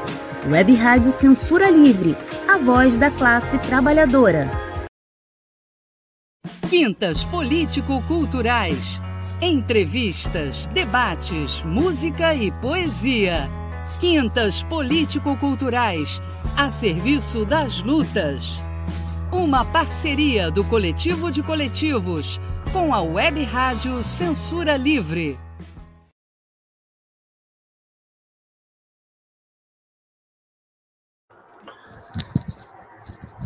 Web 0.50 0.76
Rádio 0.76 1.12
Censura 1.14 1.70
Livre, 1.70 2.18
a 2.48 2.58
voz 2.58 2.98
da 2.98 3.10
classe 3.10 3.58
trabalhadora. 3.60 4.50
Quintas 6.70 7.24
Político-Culturais. 7.24 9.02
Entrevistas, 9.42 10.68
debates, 10.68 11.64
música 11.64 12.36
e 12.36 12.52
poesia. 12.52 13.50
Quintas 14.02 14.64
Político-Culturais, 14.64 16.22
a 16.58 16.70
serviço 16.70 17.46
das 17.46 17.82
lutas. 17.82 18.62
Uma 19.32 19.64
parceria 19.64 20.52
do 20.52 20.66
Coletivo 20.66 21.32
de 21.32 21.42
Coletivos 21.42 22.42
com 22.74 22.94
a 22.94 23.02
Web 23.02 23.42
Rádio 23.46 24.04
Censura 24.04 24.76
Livre. 24.76 25.40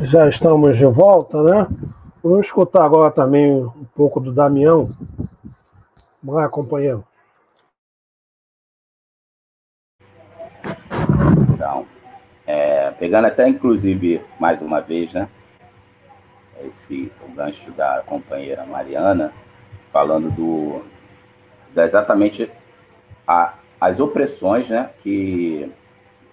Já 0.01 0.27
estamos 0.27 0.77
de 0.77 0.85
volta, 0.85 1.41
né? 1.41 1.67
Vamos 2.21 2.47
escutar 2.47 2.83
agora 2.83 3.09
também 3.11 3.63
um 3.63 3.85
pouco 3.95 4.19
do 4.19 4.33
Damião. 4.33 4.89
Vamos 6.21 6.41
lá, 6.41 6.49
companheiro. 6.49 7.05
Então, 11.53 11.87
é, 12.45 12.91
pegando 12.91 13.27
até 13.27 13.47
inclusive 13.47 14.21
mais 14.37 14.61
uma 14.61 14.81
vez, 14.81 15.13
né? 15.13 15.29
Esse 16.65 17.09
o 17.25 17.31
gancho 17.31 17.71
da 17.71 18.03
companheira 18.05 18.65
Mariana, 18.65 19.31
falando 19.93 20.29
do 20.29 20.83
da 21.73 21.85
exatamente 21.85 22.51
a, 23.25 23.53
as 23.79 24.01
opressões, 24.01 24.69
né? 24.69 24.89
Que 25.01 25.71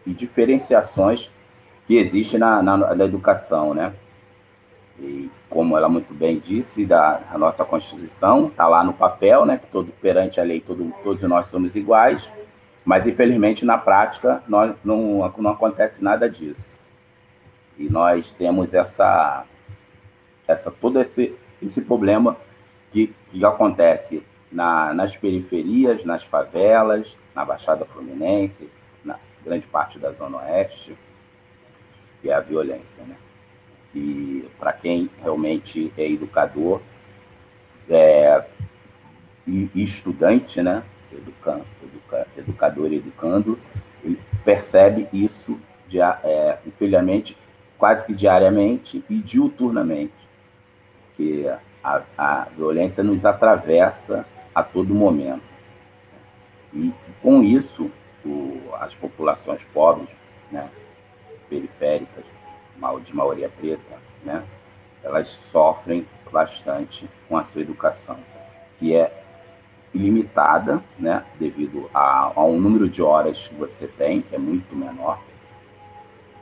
e 0.05 0.13
diferenciações 0.13 1.31
que 1.87 1.97
existe 1.97 2.39
na, 2.39 2.63
na, 2.63 2.95
na 2.95 3.05
educação, 3.05 3.75
né? 3.75 3.93
E 4.99 5.31
como 5.49 5.77
ela 5.77 5.89
muito 5.89 6.15
bem 6.15 6.39
disse, 6.39 6.87
da 6.87 7.21
a 7.31 7.39
nossa 7.39 7.65
Constituição 7.65 8.49
está 8.49 8.69
lá 8.69 8.85
no 8.85 8.93
papel, 8.93 9.45
né? 9.45 9.59
Que 9.59 9.67
todo 9.69 9.93
perante 10.01 10.41
a 10.41 10.45
lei 10.45 10.61
todo, 10.61 10.93
todos 11.03 11.23
nós 11.25 11.47
somos 11.47 11.75
iguais, 11.75 12.31
mas 12.85 13.07
infelizmente 13.07 13.65
na 13.65 13.79
prática 13.79 14.43
nós, 14.47 14.75
não, 14.85 15.33
não 15.39 15.51
acontece 15.51 16.03
nada 16.05 16.29
disso. 16.29 16.79
E 17.79 17.89
nós 17.89 18.31
temos 18.31 18.75
essa, 18.75 19.45
essa 20.47 20.71
todo 20.71 21.01
esse, 21.01 21.35
esse 21.61 21.81
problema 21.83 22.37
que, 22.93 23.13
que 23.31 23.45
acontece 23.45 24.23
na, 24.53 24.93
nas 24.95 25.17
periferias, 25.17 26.05
nas 26.05 26.23
favelas, 26.23 27.17
na 27.35 27.45
Baixada 27.45 27.87
Fluminense, 27.87 28.71
na 29.03 29.19
grande 29.43 29.67
parte 29.67 29.99
da 29.99 30.13
Zona 30.13 30.39
Oeste 30.39 30.97
que 32.23 32.31
é 32.31 32.35
a 32.35 32.41
violência, 32.41 33.05
né? 33.05 33.17
Que 33.93 34.49
para 34.59 34.73
quem 34.73 35.11
realmente 35.21 35.93
é 35.99 36.09
educador 36.11 36.81
é, 37.91 38.45
e, 39.47 39.69
estudante, 39.75 40.63
né? 40.63 40.85
Educando, 41.13 41.67
educa, 41.83 42.27
educador 42.39 42.93
e 42.93 42.97
educando, 42.97 43.59
ele 44.03 44.19
percebe 44.45 45.09
isso, 45.13 45.61
é, 46.25 46.59
infelizmente, 46.65 47.37
quase 47.77 48.07
que 48.07 48.15
diariamente 48.15 49.05
e 49.11 49.19
diuturnamente, 49.19 50.15
que 51.17 51.47
a, 51.83 52.03
a 52.17 52.49
violência 52.57 53.03
nos 53.03 53.27
atravessa 53.27 54.25
a 54.55 54.63
todo 54.63 54.95
momento. 54.95 55.43
E 56.73 56.93
com 57.21 57.43
isso, 57.43 57.91
o, 58.25 58.71
as 58.81 58.95
populações 58.95 59.63
pobres, 59.75 60.09
né, 60.51 60.71
periféricas, 61.53 62.25
de 63.05 63.15
maioria 63.15 63.49
preta, 63.49 63.99
né, 64.25 64.43
elas 65.05 65.29
sofrem 65.29 66.07
bastante 66.33 67.09
com 67.29 67.37
a 67.37 67.45
sua 67.45 67.61
educação, 67.61 68.17
que 68.79 68.97
é 68.97 69.23
ilimitada, 69.93 70.83
né, 70.99 71.23
devido 71.39 71.91
a, 71.93 72.33
a 72.35 72.45
um 72.45 72.59
número 72.59 72.89
de 72.89 73.03
horas 73.03 73.47
que 73.47 73.55
você 73.55 73.87
tem, 73.87 74.23
que 74.23 74.35
é 74.35 74.39
muito 74.39 74.75
menor, 74.75 75.21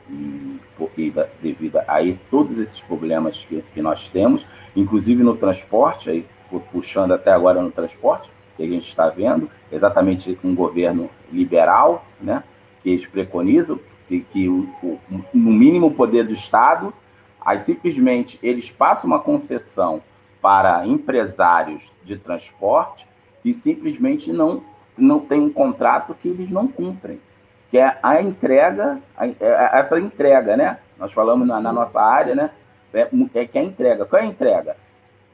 e, 0.09 0.59
e 0.97 1.13
devido 1.41 1.79
a 1.85 2.01
esse, 2.01 2.21
todos 2.21 2.57
esses 2.57 2.81
problemas 2.81 3.45
que, 3.45 3.61
que 3.73 3.81
nós 3.81 4.07
temos, 4.07 4.47
inclusive 4.75 5.21
no 5.21 5.35
transporte, 5.35 6.09
aí, 6.09 6.25
puxando 6.71 7.13
até 7.13 7.31
agora 7.31 7.61
no 7.61 7.71
transporte, 7.71 8.31
que 8.55 8.63
a 8.63 8.67
gente 8.67 8.87
está 8.87 9.09
vendo, 9.09 9.49
exatamente 9.71 10.37
um 10.43 10.55
governo 10.55 11.09
liberal, 11.31 12.05
né, 12.21 12.43
que 12.81 12.89
eles 12.89 13.05
preconizam, 13.05 13.79
que, 14.11 14.19
que 14.19 14.49
o, 14.49 14.67
o, 14.83 14.99
no 15.33 15.51
mínimo 15.51 15.91
poder 15.91 16.25
do 16.25 16.33
Estado, 16.33 16.93
aí 17.39 17.59
simplesmente 17.59 18.37
eles 18.43 18.69
passam 18.69 19.09
uma 19.09 19.19
concessão 19.19 20.01
para 20.41 20.85
empresários 20.85 21.93
de 22.03 22.17
transporte 22.17 23.07
que 23.41 23.53
simplesmente 23.53 24.33
não, 24.33 24.63
não 24.97 25.19
tem 25.19 25.39
um 25.39 25.51
contrato 25.51 26.13
que 26.13 26.27
eles 26.27 26.49
não 26.49 26.67
cumprem, 26.67 27.21
que 27.69 27.77
é 27.77 27.97
a 28.03 28.21
entrega, 28.21 28.99
a, 29.15 29.27
é, 29.27 29.35
é, 29.39 29.79
essa 29.79 29.97
entrega, 29.97 30.57
né? 30.57 30.79
Nós 30.99 31.13
falamos 31.13 31.47
na, 31.47 31.61
na 31.61 31.71
nossa 31.71 32.01
área, 32.01 32.35
né? 32.35 32.51
É, 32.93 33.07
é 33.33 33.45
que 33.45 33.57
é 33.57 33.61
a 33.61 33.63
entrega. 33.63 34.05
Qual 34.05 34.21
é 34.21 34.25
a 34.25 34.27
entrega? 34.27 34.75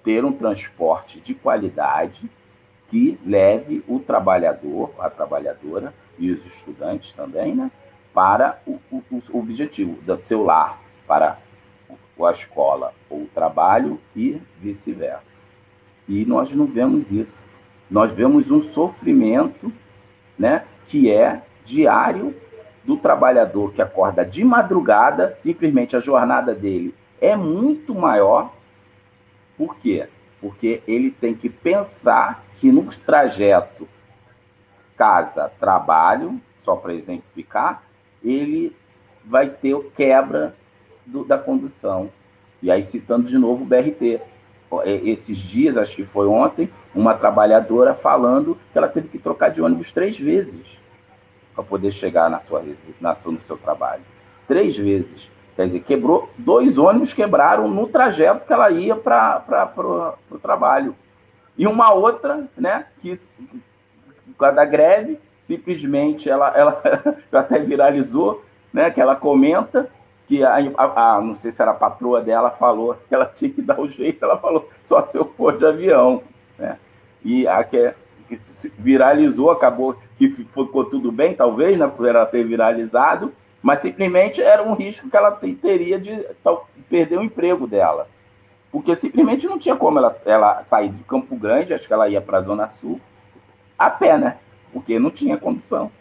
Ter 0.03 0.23
um 0.23 0.31
transporte 0.31 1.19
de 1.19 1.33
qualidade 1.33 2.29
que 2.89 3.19
leve 3.25 3.83
o 3.87 3.99
trabalhador, 3.99 4.91
a 4.99 5.09
trabalhadora 5.09 5.93
e 6.19 6.31
os 6.31 6.45
estudantes 6.45 7.11
também, 7.13 7.55
né? 7.55 7.71
Para 8.17 8.59
o, 8.65 8.79
o, 8.89 9.03
o 9.11 9.37
objetivo 9.37 10.01
do 10.01 10.15
seu 10.15 10.43
lar, 10.43 10.81
para 11.05 11.37
a 12.19 12.31
escola 12.31 12.91
ou 13.07 13.21
o 13.21 13.27
trabalho 13.27 14.01
e 14.15 14.41
vice-versa. 14.59 15.45
E 16.09 16.25
nós 16.25 16.51
não 16.51 16.65
vemos 16.65 17.11
isso. 17.11 17.45
Nós 17.87 18.11
vemos 18.11 18.49
um 18.49 18.59
sofrimento 18.59 19.71
né, 20.35 20.65
que 20.87 21.11
é 21.11 21.43
diário 21.63 22.35
do 22.83 22.97
trabalhador 22.97 23.71
que 23.71 23.83
acorda 23.83 24.25
de 24.25 24.43
madrugada, 24.43 25.35
simplesmente 25.35 25.95
a 25.95 25.99
jornada 25.99 26.55
dele 26.55 26.95
é 27.21 27.35
muito 27.35 27.93
maior. 27.93 28.51
Por 29.55 29.75
quê? 29.75 30.09
Porque 30.41 30.81
ele 30.87 31.11
tem 31.11 31.35
que 31.35 31.51
pensar 31.51 32.43
que 32.57 32.71
no 32.71 32.83
trajeto 32.85 33.87
casa-trabalho, 34.97 36.41
só 36.63 36.75
para 36.75 36.95
exemplificar, 36.95 37.83
ele 38.23 38.75
vai 39.23 39.49
ter 39.49 39.77
quebra 39.95 40.55
do, 41.05 41.23
da 41.23 41.37
condução. 41.37 42.09
E 42.61 42.71
aí, 42.71 42.83
citando 42.83 43.27
de 43.27 43.37
novo 43.37 43.63
o 43.63 43.65
BRT. 43.65 44.21
É, 44.83 44.91
esses 45.09 45.37
dias, 45.37 45.77
acho 45.77 45.95
que 45.95 46.03
foi 46.03 46.27
ontem, 46.27 46.69
uma 46.93 47.13
trabalhadora 47.13 47.93
falando 47.93 48.57
que 48.71 48.77
ela 48.77 48.89
teve 48.89 49.07
que 49.07 49.17
trocar 49.17 49.49
de 49.49 49.61
ônibus 49.61 49.91
três 49.91 50.19
vezes 50.19 50.77
para 51.55 51.63
poder 51.63 51.91
chegar 51.91 52.29
na 52.29 52.39
sua, 52.39 52.63
na 52.99 53.15
sua, 53.15 53.31
no 53.31 53.39
seu 53.39 53.57
trabalho. 53.57 54.03
Três 54.45 54.77
vezes. 54.77 55.29
Quer 55.55 55.65
dizer, 55.65 55.79
quebrou, 55.79 56.29
dois 56.37 56.77
ônibus 56.77 57.13
quebraram 57.13 57.67
no 57.67 57.87
trajeto 57.87 58.45
que 58.45 58.53
ela 58.53 58.69
ia 58.69 58.95
para 58.95 59.71
o 60.29 60.37
trabalho. 60.37 60.95
E 61.57 61.65
uma 61.65 61.93
outra, 61.93 62.47
né, 62.55 62.85
que, 63.01 63.19
da 64.37 64.65
greve, 64.65 65.19
simplesmente 65.47 66.29
ela, 66.29 66.51
ela 66.55 66.81
até 67.31 67.57
viralizou, 67.59 68.43
né, 68.71 68.91
que 68.91 68.99
ela 68.99 69.15
comenta 69.15 69.89
que 70.27 70.43
a, 70.43 70.57
a, 70.77 71.15
a, 71.15 71.21
não 71.21 71.35
sei 71.35 71.53
se 71.53 71.61
era 71.61 71.71
a 71.71 71.73
patroa 71.73 72.21
dela, 72.21 72.51
falou 72.51 72.97
que 73.07 73.15
ela 73.15 73.25
tinha 73.25 73.49
que 73.49 73.61
dar 73.61 73.79
o 73.79 73.89
jeito, 73.89 74.25
ela 74.25 74.37
falou, 74.37 74.69
só 74.83 75.07
se 75.07 75.17
eu 75.17 75.23
for 75.37 75.57
de 75.57 75.65
avião. 75.65 76.21
Né? 76.59 76.77
E 77.23 77.47
a 77.47 77.63
que 77.63 77.93
viralizou, 78.77 79.49
acabou 79.49 79.95
que 80.17 80.29
ficou 80.29 80.83
tudo 80.83 81.13
bem, 81.13 81.33
talvez, 81.33 81.79
né, 81.79 81.87
por 81.87 82.05
ela 82.05 82.25
ter 82.25 82.43
viralizado, 82.43 83.31
mas 83.63 83.79
simplesmente 83.79 84.41
era 84.41 84.61
um 84.61 84.73
risco 84.73 85.09
que 85.09 85.15
ela 85.15 85.31
teria 85.31 85.97
de 85.97 86.25
perder 86.89 87.19
o 87.19 87.23
emprego 87.23 87.65
dela. 87.65 88.09
Porque 88.69 88.93
simplesmente 88.97 89.47
não 89.47 89.57
tinha 89.57 89.77
como 89.77 89.97
ela, 89.97 90.17
ela 90.25 90.65
sair 90.65 90.89
de 90.89 91.01
Campo 91.05 91.37
Grande, 91.37 91.73
acho 91.73 91.87
que 91.87 91.93
ela 91.93 92.09
ia 92.09 92.19
para 92.19 92.39
a 92.39 92.41
Zona 92.41 92.67
Sul, 92.67 92.99
a 93.79 93.89
pé, 93.89 94.17
né? 94.17 94.37
Porque 94.77 94.99
não 94.99 95.09
tinha 95.09 95.37
condição. 95.37 95.91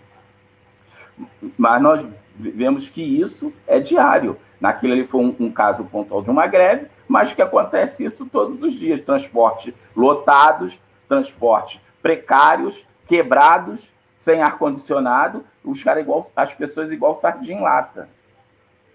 Mas 1.57 1.83
nós 1.83 2.07
vemos 2.39 2.91
que 2.91 3.01
isso 3.01 3.51
é 3.67 3.81
diário. 3.81 4.37
Naquilo 4.61 4.93
ali 4.93 5.07
foi 5.07 5.23
um, 5.23 5.35
um, 5.41 5.51
caso 5.51 5.83
pontual 5.85 6.23
de 6.23 6.29
uma 6.29 6.47
greve, 6.47 6.89
mas 7.09 7.33
que 7.33 7.41
acontece 7.41 8.05
isso 8.05 8.27
todos 8.27 8.63
os 8.63 8.75
dias. 8.75 9.01
Transportes 9.01 9.73
lotados, 9.97 10.79
transportes 11.09 11.81
precários, 12.03 12.87
quebrados, 13.07 13.91
sem 14.19 14.43
ar-condicionado, 14.43 15.43
os 15.65 15.83
caras 15.83 16.03
igual, 16.03 16.31
as 16.37 16.53
pessoas 16.53 16.93
igual 16.93 17.15
sardinha 17.15 17.59
em 17.59 17.63
lata. 17.63 18.11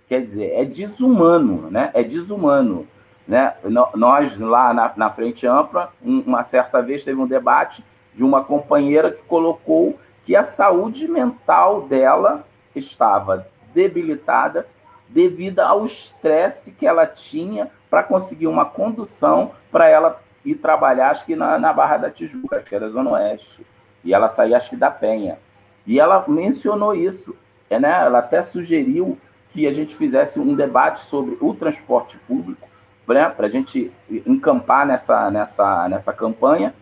Quer 0.08 0.22
dizer, 0.22 0.52
é 0.54 0.64
desumano, 0.64 1.72
né? 1.72 1.90
É 1.96 2.04
desumano. 2.04 2.88
Né? 3.28 3.56
Nós, 3.96 4.38
lá 4.38 4.74
na, 4.76 4.94
na 4.96 5.10
Frente 5.10 5.48
Ampla, 5.48 5.92
uma 6.04 6.44
certa 6.44 6.84
vez 6.84 7.04
teve 7.04 7.20
um 7.20 7.26
debate 7.26 7.84
de 8.14 8.24
uma 8.24 8.44
companheira 8.44 9.12
que 9.12 9.22
colocou 9.24 9.98
que 10.26 10.36
a 10.36 10.44
saúde 10.44 11.08
mental 11.08 11.82
dela 11.82 12.46
estava 12.76 13.48
debilitada 13.74 14.68
devido 15.08 15.60
ao 15.60 15.86
estresse 15.86 16.72
que 16.72 16.88
ela 16.88 17.06
tinha 17.06 17.70
para 17.90 18.04
conseguir 18.04 18.48
uma 18.48 18.66
condução 18.66 19.52
para 19.72 19.88
ela 19.90 20.22
ir 20.46 20.56
trabalhar, 20.56 21.12
acho 21.12 21.26
que 21.26 21.36
na, 21.36 21.60
na 21.60 21.74
Barra 21.74 21.98
da 21.98 22.10
Tijuca, 22.10 22.62
que 22.62 22.74
era 22.74 22.90
Zona 22.90 23.12
Oeste. 23.12 23.66
E 24.04 24.14
ela 24.14 24.28
saía, 24.28 24.58
acho 24.58 24.70
que 24.70 24.76
da 24.76 24.90
Penha. 24.90 25.38
E 25.86 26.00
ela 26.00 26.24
mencionou 26.28 26.96
isso. 26.96 27.36
É, 27.70 27.80
né? 27.80 27.92
Ela 28.06 28.20
até 28.20 28.42
sugeriu 28.42 29.18
que 29.50 29.68
a 29.68 29.74
gente 29.74 29.96
fizesse 29.96 30.40
um 30.40 30.56
debate 30.56 31.02
sobre 31.02 31.38
o 31.42 31.54
transporte 31.54 32.18
público, 32.28 32.68
né? 33.08 33.30
para 33.30 33.48
a 33.48 33.50
gente 33.50 33.92
encampar 34.26 34.86
nessa, 34.86 35.30
nessa, 35.30 35.90
nessa 35.90 36.14
campanha, 36.14 36.74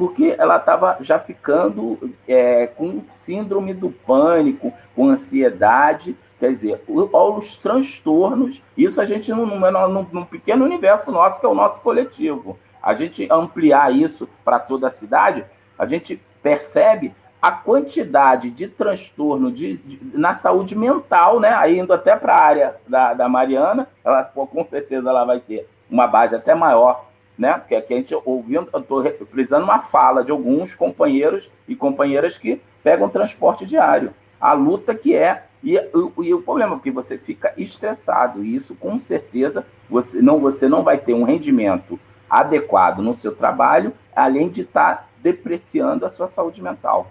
porque 0.00 0.34
ela 0.38 0.56
estava 0.56 0.96
já 1.02 1.18
ficando 1.18 2.10
é, 2.26 2.68
com 2.68 3.02
síndrome 3.16 3.74
do 3.74 3.90
pânico, 3.90 4.72
com 4.96 5.10
ansiedade, 5.10 6.16
quer 6.38 6.48
dizer, 6.48 6.82
os 6.88 7.56
transtornos, 7.56 8.62
isso 8.74 8.98
a 8.98 9.04
gente 9.04 9.30
num, 9.30 9.44
num, 9.44 10.06
num 10.10 10.24
pequeno 10.24 10.64
universo 10.64 11.10
nosso, 11.10 11.38
que 11.38 11.44
é 11.44 11.48
o 11.50 11.54
nosso 11.54 11.82
coletivo. 11.82 12.58
A 12.82 12.94
gente 12.94 13.28
ampliar 13.30 13.94
isso 13.94 14.26
para 14.42 14.58
toda 14.58 14.86
a 14.86 14.90
cidade, 14.90 15.44
a 15.78 15.84
gente 15.84 16.18
percebe 16.42 17.14
a 17.42 17.52
quantidade 17.52 18.48
de 18.48 18.68
transtorno 18.68 19.52
de, 19.52 19.76
de, 19.76 20.00
na 20.18 20.32
saúde 20.32 20.74
mental, 20.74 21.38
né? 21.38 21.52
Aí 21.52 21.78
indo 21.78 21.92
até 21.92 22.16
para 22.16 22.34
a 22.34 22.42
área 22.42 22.76
da, 22.88 23.12
da 23.12 23.28
Mariana, 23.28 23.86
ela 24.02 24.24
com 24.24 24.64
certeza 24.64 25.10
ela 25.10 25.26
vai 25.26 25.40
ter 25.40 25.68
uma 25.90 26.06
base 26.06 26.34
até 26.34 26.54
maior 26.54 27.09
né? 27.40 27.54
Porque 27.54 27.74
aqui 27.74 27.94
a 27.94 27.96
gente 27.96 28.14
ouvindo, 28.26 28.68
eu 28.70 28.80
estou 28.80 29.00
reprisando 29.00 29.64
uma 29.64 29.78
fala 29.78 30.22
de 30.22 30.30
alguns 30.30 30.74
companheiros 30.74 31.50
e 31.66 31.74
companheiras 31.74 32.36
que 32.36 32.60
pegam 32.84 33.08
transporte 33.08 33.64
diário. 33.64 34.12
A 34.38 34.52
luta 34.52 34.94
que 34.94 35.16
é 35.16 35.44
e, 35.64 35.74
e, 35.74 35.80
e 36.18 36.34
o 36.34 36.42
problema 36.42 36.76
é 36.76 36.78
que 36.78 36.90
você 36.90 37.16
fica 37.16 37.54
estressado 37.56 38.44
e 38.44 38.54
isso 38.54 38.74
com 38.74 39.00
certeza 39.00 39.66
você 39.88 40.20
não 40.20 40.38
você 40.38 40.68
não 40.68 40.82
vai 40.82 40.98
ter 40.98 41.14
um 41.14 41.22
rendimento 41.22 41.98
adequado 42.28 43.00
no 43.00 43.14
seu 43.14 43.34
trabalho, 43.34 43.94
além 44.14 44.50
de 44.50 44.60
estar 44.60 44.96
tá 44.96 45.04
depreciando 45.22 46.04
a 46.04 46.10
sua 46.10 46.26
saúde 46.26 46.62
mental, 46.62 47.10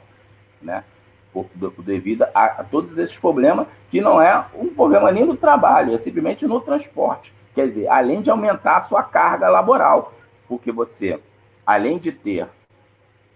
né? 0.61 0.83
Devido 1.79 2.23
a, 2.35 2.45
a 2.45 2.63
todos 2.63 2.99
esses 2.99 3.17
problemas 3.17 3.65
que 3.89 3.99
não 3.99 4.21
é 4.21 4.45
um 4.55 4.67
problema 4.67 5.11
nem 5.11 5.25
no 5.25 5.35
trabalho, 5.35 5.95
é 5.95 5.97
simplesmente 5.97 6.45
no 6.45 6.61
transporte. 6.61 7.33
Quer 7.55 7.67
dizer, 7.67 7.87
além 7.87 8.21
de 8.21 8.29
aumentar 8.29 8.77
a 8.77 8.81
sua 8.81 9.03
carga 9.03 9.49
laboral, 9.49 10.13
porque 10.49 10.71
você, 10.71 11.19
além 11.65 11.99
de 11.99 12.11
ter 12.11 12.47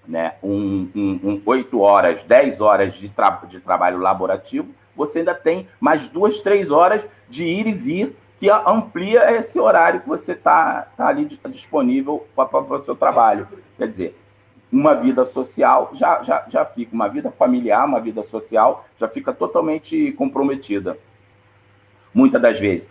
né, 0.05 0.33
um, 0.43 0.89
um, 0.95 1.19
um 1.23 1.41
8 1.45 1.79
horas, 1.79 2.23
10 2.23 2.59
horas 2.59 2.95
de, 2.95 3.07
tra 3.07 3.29
de 3.47 3.59
trabalho 3.59 3.99
laborativo, 3.99 4.73
você 4.95 5.19
ainda 5.19 5.35
tem 5.35 5.67
mais 5.79 6.07
duas, 6.07 6.41
três 6.41 6.71
horas 6.71 7.05
de 7.29 7.45
ir 7.45 7.67
e 7.67 7.71
vir, 7.71 8.17
que 8.39 8.49
amplia 8.49 9.31
esse 9.31 9.57
horário 9.59 10.01
que 10.01 10.09
você 10.09 10.33
está 10.33 10.87
tá 10.97 11.07
ali 11.07 11.25
disponível 11.49 12.27
para 12.35 12.57
o 12.57 12.83
seu 12.83 12.95
trabalho. 12.95 13.47
Quer 13.77 13.87
dizer, 13.87 14.19
uma 14.71 14.95
vida 14.95 15.23
social 15.23 15.91
já, 15.93 16.21
já, 16.23 16.45
já 16.49 16.65
fica, 16.65 16.93
uma 16.93 17.07
vida 17.07 17.31
familiar, 17.31 17.85
uma 17.85 18.01
vida 18.01 18.23
social 18.23 18.85
já 18.99 19.07
fica 19.07 19.31
totalmente 19.31 20.11
comprometida. 20.13 20.97
Muitas 22.13 22.41
das 22.41 22.59
vezes, 22.59 22.87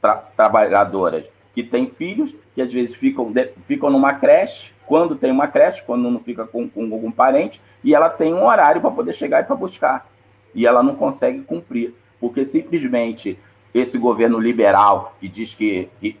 tra 0.00 0.16
trabalhadoras 0.16 1.30
que 1.56 1.62
têm 1.62 1.88
filhos, 1.88 2.34
que 2.54 2.60
às 2.60 2.70
vezes 2.70 2.94
ficam, 2.94 3.32
de, 3.32 3.48
ficam 3.62 3.88
numa 3.88 4.12
creche, 4.12 4.72
quando 4.86 5.16
tem 5.16 5.32
uma 5.32 5.48
creche, 5.48 5.82
quando 5.86 6.10
não 6.10 6.20
fica 6.20 6.46
com, 6.46 6.68
com 6.68 6.82
algum 6.92 7.10
parente, 7.10 7.62
e 7.82 7.94
ela 7.94 8.10
tem 8.10 8.34
um 8.34 8.44
horário 8.44 8.82
para 8.82 8.90
poder 8.90 9.14
chegar 9.14 9.40
e 9.40 9.44
para 9.44 9.56
buscar. 9.56 10.06
E 10.54 10.66
ela 10.66 10.82
não 10.82 10.94
consegue 10.94 11.40
cumprir, 11.40 11.94
porque 12.20 12.44
simplesmente 12.44 13.38
esse 13.72 13.96
governo 13.96 14.38
liberal, 14.38 15.16
que 15.18 15.28
diz 15.28 15.54
que, 15.54 15.88
que 15.98 16.18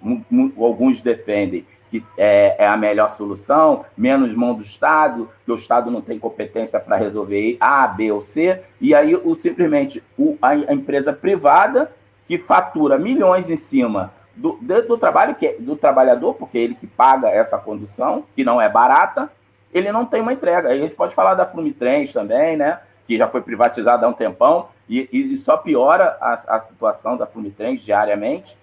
alguns 0.56 1.02
defendem 1.02 1.66
que 1.90 2.02
é, 2.16 2.56
é, 2.64 2.66
a 2.66 2.76
melhor 2.76 3.10
solução, 3.10 3.84
menos 3.96 4.32
mão 4.32 4.54
do 4.54 4.62
Estado, 4.62 5.28
que 5.44 5.52
o 5.52 5.54
Estado 5.54 5.90
não 5.90 6.00
tem 6.00 6.18
competência 6.18 6.80
para 6.80 6.96
resolver 6.96 7.58
A, 7.60 7.86
B 7.86 8.10
ou 8.10 8.22
C, 8.22 8.62
e 8.80 8.94
aí 8.94 9.14
o, 9.14 9.36
simplesmente 9.36 10.02
o, 10.18 10.36
a, 10.40 10.48
a 10.48 10.72
empresa 10.72 11.12
privada 11.12 11.92
que 12.26 12.38
fatura 12.38 12.98
milhões 12.98 13.50
em 13.50 13.56
cima 13.56 14.12
do, 14.36 14.58
do 14.60 14.98
trabalho 14.98 15.34
que 15.34 15.46
é, 15.46 15.56
do 15.58 15.74
trabalhador, 15.74 16.34
porque 16.34 16.58
é 16.58 16.60
ele 16.60 16.74
que 16.74 16.86
paga 16.86 17.28
essa 17.28 17.56
condução, 17.56 18.24
que 18.36 18.44
não 18.44 18.60
é 18.60 18.68
barata, 18.68 19.30
ele 19.72 19.90
não 19.90 20.04
tem 20.04 20.20
uma 20.20 20.32
entrega. 20.32 20.68
A 20.68 20.76
gente 20.76 20.94
pode 20.94 21.14
falar 21.14 21.34
da 21.34 21.46
Flumitrens 21.46 22.12
também, 22.12 22.56
né? 22.56 22.80
Que 23.06 23.16
já 23.16 23.26
foi 23.26 23.40
privatizada 23.40 24.06
há 24.06 24.08
um 24.08 24.12
tempão 24.12 24.68
e, 24.88 25.08
e 25.12 25.36
só 25.36 25.56
piora 25.56 26.16
a, 26.20 26.56
a 26.56 26.58
situação 26.58 27.16
da 27.16 27.26
Flumitrens 27.26 27.82
diariamente, 27.82 28.56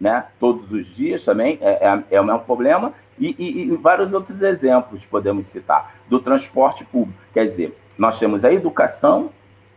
né? 0.00 0.26
Todos 0.40 0.72
os 0.72 0.86
dias 0.86 1.24
também 1.24 1.58
é, 1.60 1.86
é, 1.86 2.02
é 2.10 2.20
o 2.20 2.24
mesmo 2.24 2.40
problema. 2.40 2.92
E, 3.18 3.36
e, 3.38 3.62
e, 3.64 3.76
vários 3.76 4.14
outros 4.14 4.42
exemplos 4.42 5.04
podemos 5.04 5.46
citar 5.46 5.94
do 6.08 6.18
transporte 6.18 6.84
público. 6.84 7.20
Quer 7.32 7.46
dizer, 7.46 7.78
nós 7.98 8.18
temos 8.18 8.44
a 8.44 8.52
educação, 8.52 9.30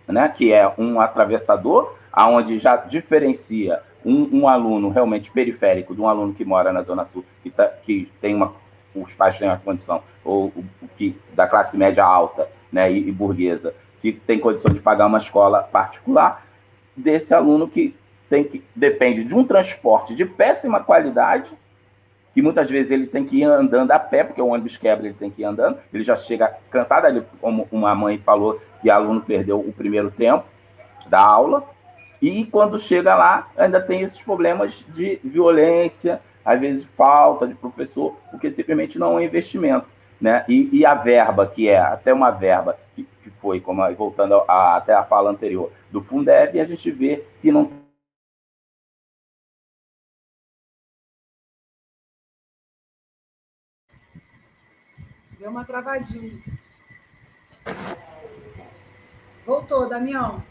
né? 0.07 0.27
Que 0.29 0.53
é 0.53 0.73
um 0.77 0.99
atravessador, 1.01 1.93
aonde 2.11 2.57
já 2.57 2.77
diferencia 2.77 3.81
um, 4.05 4.41
um, 4.41 4.47
aluno 4.47 4.89
realmente 4.89 5.31
periférico 5.31 5.95
de 5.95 6.01
um 6.01 6.07
aluno 6.07 6.33
que 6.33 6.45
mora 6.45 6.71
na 6.71 6.83
Zona 6.83 7.05
Sul, 7.05 7.25
que, 7.41 7.49
tá, 7.49 7.67
que 7.67 8.11
tem 8.21 8.35
uma, 8.35 8.53
os 8.93 9.13
pais 9.13 9.39
têm 9.39 9.47
uma 9.47 9.57
condição, 9.57 10.03
ou 10.23 10.53
que 10.95 11.17
da 11.33 11.47
classe 11.47 11.75
média 11.77 12.05
alta 12.05 12.47
né, 12.71 12.91
e, 12.91 13.09
e 13.09 13.11
burguesa, 13.11 13.73
que 14.01 14.11
tem 14.11 14.39
condição 14.39 14.71
de 14.71 14.79
pagar 14.79 15.07
uma 15.07 15.17
escola 15.17 15.63
particular, 15.63 16.45
desse 16.95 17.33
aluno 17.33 17.67
que 17.67 17.95
tem 18.29 18.43
que 18.43 18.63
depende 18.75 19.23
de 19.23 19.35
um 19.35 19.43
transporte 19.43 20.15
de 20.15 20.25
péssima 20.25 20.79
qualidade, 20.79 21.51
que 22.33 22.41
muitas 22.41 22.69
vezes 22.69 22.91
ele 22.91 23.07
tem 23.07 23.23
que 23.23 23.37
ir 23.37 23.43
andando 23.45 23.91
a 23.91 23.99
pé, 23.99 24.23
porque 24.23 24.41
o 24.41 24.47
ônibus 24.47 24.77
quebra, 24.77 25.05
ele 25.05 25.15
tem 25.15 25.31
que 25.31 25.41
ir 25.41 25.45
andando, 25.45 25.79
ele 25.93 26.03
já 26.03 26.15
chega 26.15 26.53
cansado, 26.69 27.05
ali, 27.05 27.23
como 27.39 27.67
uma 27.71 27.95
mãe 27.95 28.17
falou 28.17 28.61
que 28.81 28.89
o 28.89 28.93
aluno 28.93 29.21
perdeu 29.21 29.59
o 29.59 29.71
primeiro 29.71 30.11
tempo 30.11 30.43
da 31.07 31.21
aula, 31.21 31.63
e 32.21 32.45
quando 32.45 32.79
chega 32.79 33.15
lá, 33.15 33.49
ainda 33.57 33.81
tem 33.81 34.01
esses 34.01 34.21
problemas 34.21 34.85
de 34.89 35.19
violência, 35.23 36.21
às 36.43 36.59
vezes 36.59 36.83
falta 36.95 37.47
de 37.47 37.55
professor, 37.55 38.15
porque 38.31 38.51
simplesmente 38.51 38.99
não 38.99 39.13
é 39.13 39.15
um 39.15 39.21
investimento. 39.21 39.87
Né? 40.19 40.45
E, 40.47 40.69
e 40.71 40.85
a 40.85 40.93
verba, 40.93 41.45
que 41.45 41.67
é 41.67 41.77
até 41.77 42.13
uma 42.13 42.31
verba 42.31 42.77
que, 42.95 43.03
que 43.21 43.29
foi, 43.41 43.59
como 43.59 43.81
voltando 43.95 44.35
a, 44.47 44.77
até 44.77 44.93
a 44.93 45.03
fala 45.03 45.29
anterior, 45.29 45.71
do 45.91 46.01
Fundeb, 46.01 46.59
a 46.59 46.65
gente 46.65 46.89
vê 46.91 47.23
que 47.41 47.51
não 47.51 47.85
Deu 55.37 55.51
uma 55.51 55.63
travadinha. 55.63 56.41
Voltou, 59.45 59.87
Damião. 59.87 60.43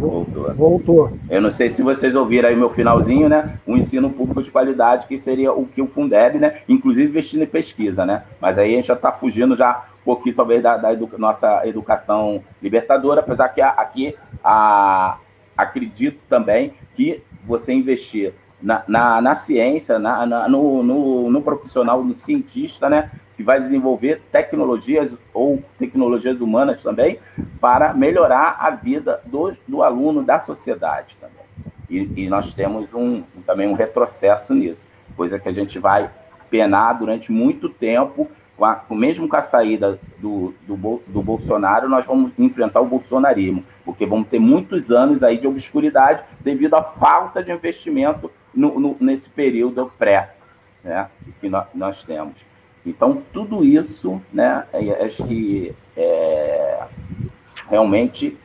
Voltou. 0.00 0.54
Voltou. 0.54 1.12
Eu 1.28 1.40
não 1.40 1.50
sei 1.50 1.68
se 1.68 1.82
vocês 1.82 2.14
ouviram 2.14 2.48
aí 2.48 2.56
meu 2.56 2.70
finalzinho, 2.70 3.28
né? 3.28 3.58
Um 3.66 3.76
ensino 3.76 4.10
público 4.10 4.42
de 4.42 4.50
qualidade, 4.50 5.06
que 5.06 5.18
seria 5.18 5.52
o 5.52 5.66
que 5.66 5.82
o 5.82 5.86
Fundeb, 5.86 6.38
né? 6.38 6.62
Inclusive 6.68 7.08
investindo 7.08 7.42
em 7.42 7.46
pesquisa, 7.46 8.06
né? 8.06 8.24
Mas 8.40 8.58
aí 8.58 8.72
a 8.72 8.76
gente 8.76 8.88
já 8.88 8.94
está 8.94 9.12
fugindo 9.12 9.56
já 9.56 9.84
um 10.00 10.04
pouquinho, 10.04 10.34
talvez, 10.34 10.62
da, 10.62 10.76
da 10.76 10.92
educa 10.92 11.18
nossa 11.18 11.66
educação 11.66 12.42
libertadora, 12.62 13.20
apesar 13.20 13.48
que 13.50 13.60
aqui 13.60 14.16
a, 14.42 15.18
acredito 15.56 16.18
também 16.28 16.72
que 16.94 17.22
você 17.44 17.72
investir 17.72 18.32
na, 18.62 18.82
na, 18.86 19.20
na 19.20 19.34
ciência, 19.34 19.98
na, 19.98 20.26
na, 20.26 20.48
no, 20.48 20.82
no, 20.82 21.30
no, 21.30 21.42
profissional, 21.42 22.04
no 22.04 22.16
cientista, 22.16 22.88
né, 22.88 23.10
que 23.36 23.42
vai 23.42 23.60
desenvolver 23.60 24.22
tecnologias 24.30 25.12
ou 25.32 25.62
tecnologias 25.78 26.40
humanas 26.40 26.82
também 26.82 27.18
para 27.60 27.94
melhorar 27.94 28.56
a 28.60 28.70
vida 28.70 29.20
do, 29.24 29.52
do 29.66 29.82
aluno, 29.82 30.22
da 30.22 30.38
sociedade 30.40 31.16
também. 31.20 31.40
E, 31.88 32.24
e 32.24 32.28
nós 32.28 32.54
temos 32.54 32.92
um, 32.94 33.22
também 33.46 33.66
um 33.66 33.74
retrocesso 33.74 34.54
nisso, 34.54 34.88
coisa 35.16 35.38
que 35.38 35.48
a 35.48 35.52
gente 35.52 35.78
vai 35.78 36.10
penar 36.50 36.98
durante 36.98 37.32
muito 37.32 37.68
tempo 37.68 38.28
com 38.60 38.66
a, 38.66 38.84
mesmo 38.90 39.26
com 39.26 39.36
a 39.36 39.40
saída 39.40 39.98
do, 40.18 40.52
do, 40.66 41.02
do, 41.06 41.22
Bolsonaro, 41.22 41.88
nós 41.88 42.04
vamos 42.04 42.30
enfrentar 42.38 42.82
o 42.82 42.86
bolsonarismo, 42.86 43.64
porque 43.86 44.04
vamos 44.04 44.28
ter 44.28 44.38
muitos 44.38 44.90
anos 44.90 45.22
aí 45.22 45.38
de 45.38 45.46
obscuridade 45.46 46.22
devido 46.40 46.74
à 46.74 46.82
falta 46.82 47.42
de 47.42 47.50
investimento 47.50 48.30
no, 48.54 48.78
no, 48.78 48.96
nesse 49.00 49.30
período 49.30 49.90
pré 49.98 50.34
né, 50.84 51.08
que 51.40 51.48
nós, 51.48 51.68
nós 51.74 52.02
temos. 52.02 52.34
Então, 52.84 53.22
tudo 53.32 53.64
isso, 53.64 54.20
né, 54.30 54.64
é, 54.74 55.04
acho 55.04 55.24
que 55.24 55.74
é, 55.96 56.84
realmente 57.66 58.36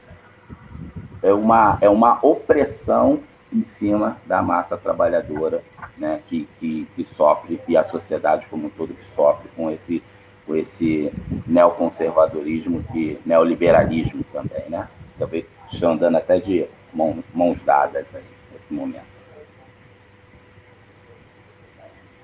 é 1.21 1.33
uma, 1.33 1.77
é 1.81 1.89
uma 1.89 2.25
opressão 2.25 3.19
em 3.51 3.63
cima 3.63 4.17
da 4.25 4.41
massa 4.41 4.77
trabalhadora 4.77 5.63
né, 5.97 6.21
que, 6.27 6.47
que, 6.59 6.87
que 6.95 7.03
sofre, 7.03 7.61
e 7.67 7.77
a 7.77 7.83
sociedade 7.83 8.47
como 8.47 8.67
um 8.67 8.69
todo 8.69 8.93
que 8.93 9.03
sofre 9.03 9.49
com 9.55 9.71
esse, 9.71 10.03
com 10.45 10.55
esse 10.55 11.11
neoconservadorismo 11.47 12.83
e 12.93 13.17
neoliberalismo 13.25 14.23
também, 14.31 14.69
né? 14.69 14.87
Talvez 15.17 15.45
andando 15.83 16.17
até 16.17 16.39
de 16.39 16.67
mão, 16.93 17.23
mãos 17.33 17.61
dadas 17.61 18.13
aí, 18.13 18.23
nesse 18.51 18.73
momento. 18.73 19.05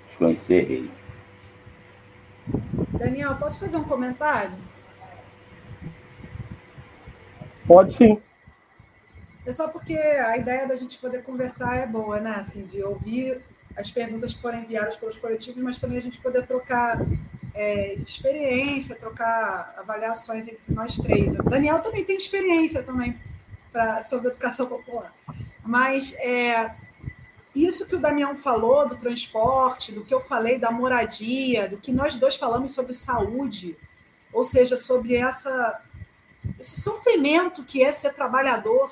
Acho 0.07 0.17
que 0.17 0.23
eu 0.23 0.29
encerrei. 0.29 0.91
Daniel, 2.93 3.35
posso 3.35 3.59
fazer 3.59 3.77
um 3.77 3.83
comentário? 3.83 4.57
Pode 7.65 7.93
sim. 7.93 8.21
É 9.45 9.51
só 9.51 9.67
porque 9.67 9.95
a 9.95 10.37
ideia 10.37 10.67
da 10.67 10.75
gente 10.75 10.97
poder 10.97 11.23
conversar 11.23 11.75
é 11.77 11.87
boa, 11.87 12.19
né? 12.19 12.35
Assim, 12.35 12.63
de 12.65 12.83
ouvir 12.83 13.41
as 13.75 13.89
perguntas 13.89 14.33
que 14.33 14.41
foram 14.41 14.59
enviadas 14.59 14.95
pelos 14.95 15.17
coletivos, 15.17 15.61
mas 15.61 15.79
também 15.79 15.97
a 15.97 16.01
gente 16.01 16.19
poder 16.19 16.45
trocar 16.45 16.99
é, 17.53 17.93
experiência, 17.95 18.95
trocar 18.95 19.73
avaliações 19.77 20.47
entre 20.47 20.73
nós 20.73 20.97
três. 20.97 21.33
O 21.33 21.43
Daniel 21.43 21.79
também 21.79 22.03
tem 22.03 22.17
experiência 22.17 22.83
também 22.83 23.19
pra, 23.71 24.03
sobre 24.03 24.27
educação 24.29 24.67
popular. 24.67 25.13
Mas 25.63 26.13
é, 26.19 26.75
isso 27.55 27.85
que 27.85 27.95
o 27.95 27.99
Damião 27.99 28.35
falou 28.35 28.87
do 28.87 28.95
transporte, 28.95 29.91
do 29.91 30.03
que 30.03 30.13
eu 30.13 30.19
falei 30.19 30.57
da 30.57 30.71
moradia, 30.71 31.67
do 31.67 31.77
que 31.77 31.91
nós 31.91 32.15
dois 32.15 32.35
falamos 32.35 32.73
sobre 32.73 32.93
saúde, 32.93 33.77
ou 34.31 34.43
seja, 34.43 34.77
sobre 34.77 35.15
essa, 35.15 35.81
esse 36.59 36.81
sofrimento 36.81 37.63
que 37.63 37.83
é 37.83 37.91
ser 37.91 38.13
trabalhador, 38.13 38.91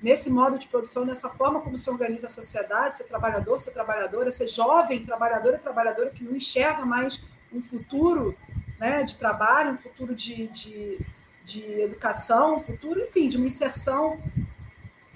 nesse 0.00 0.30
modo 0.30 0.58
de 0.58 0.68
produção, 0.68 1.04
nessa 1.04 1.28
forma 1.28 1.60
como 1.60 1.76
se 1.76 1.90
organiza 1.90 2.26
a 2.26 2.30
sociedade, 2.30 2.96
ser 2.96 3.04
trabalhador, 3.04 3.58
ser 3.58 3.72
trabalhadora, 3.72 4.30
ser 4.30 4.46
jovem, 4.46 5.04
trabalhador 5.04 5.54
e 5.54 5.58
trabalhadora 5.58 6.10
que 6.10 6.24
não 6.24 6.36
enxerga 6.36 6.84
mais 6.84 7.22
um 7.52 7.60
futuro 7.60 8.36
né, 8.78 9.02
de 9.02 9.16
trabalho, 9.16 9.72
um 9.72 9.76
futuro 9.76 10.14
de, 10.14 10.46
de, 10.48 11.00
de 11.44 11.80
educação, 11.80 12.56
um 12.56 12.60
futuro, 12.60 13.00
enfim, 13.00 13.28
de 13.28 13.36
uma 13.36 13.46
inserção 13.46 14.20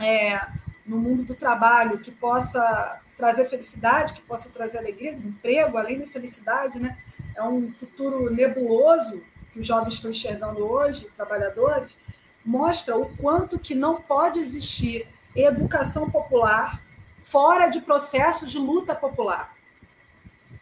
é, 0.01 0.41
no 0.85 0.99
mundo 0.99 1.23
do 1.23 1.35
trabalho 1.35 1.99
que 1.99 2.11
possa 2.11 3.01
trazer 3.17 3.45
felicidade, 3.45 4.15
que 4.15 4.23
possa 4.23 4.51
trazer 4.51 4.79
alegria, 4.79 5.13
emprego, 5.13 5.79
além 5.79 6.01
da 6.01 6.07
felicidade, 6.07 6.81
né? 6.81 6.99
É 7.37 7.43
um 7.43 7.71
futuro 7.71 8.29
nebuloso 8.35 9.23
que 9.53 9.61
os 9.61 9.67
jovens 9.67 9.95
estão 9.95 10.11
enxergando 10.11 10.65
hoje, 10.65 11.09
trabalhadores, 11.17 11.97
mostra 12.45 12.97
o 12.97 13.17
quanto 13.17 13.59
que 13.59 13.75
não 13.75 14.01
pode 14.01 14.39
existir 14.39 15.07
educação 15.35 16.11
popular 16.11 16.83
fora 17.23 17.69
de 17.69 17.81
processos 17.81 18.51
de 18.51 18.59
luta 18.59 18.95
popular. 18.95 19.57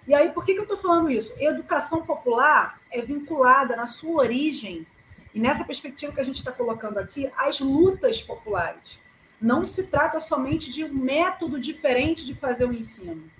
E 0.06 0.14
aí, 0.14 0.30
por 0.30 0.44
que, 0.44 0.54
que 0.54 0.60
eu 0.60 0.64
estou 0.64 0.78
falando 0.78 1.10
isso? 1.10 1.32
Educação 1.38 2.04
popular 2.04 2.80
é 2.90 3.00
vinculada 3.00 3.76
na 3.76 3.86
sua 3.86 4.22
origem, 4.22 4.86
e 5.32 5.40
nessa 5.40 5.64
perspectiva 5.64 6.12
que 6.12 6.20
a 6.20 6.24
gente 6.24 6.36
está 6.36 6.50
colocando 6.50 6.98
aqui, 6.98 7.30
às 7.36 7.60
lutas 7.60 8.20
populares. 8.20 9.00
Não 9.40 9.64
se 9.64 9.84
trata 9.84 10.18
somente 10.18 10.70
de 10.70 10.84
um 10.84 10.92
método 10.92 11.58
diferente 11.58 12.26
de 12.26 12.34
fazer 12.34 12.66
o 12.66 12.72
ensino. 12.72 13.30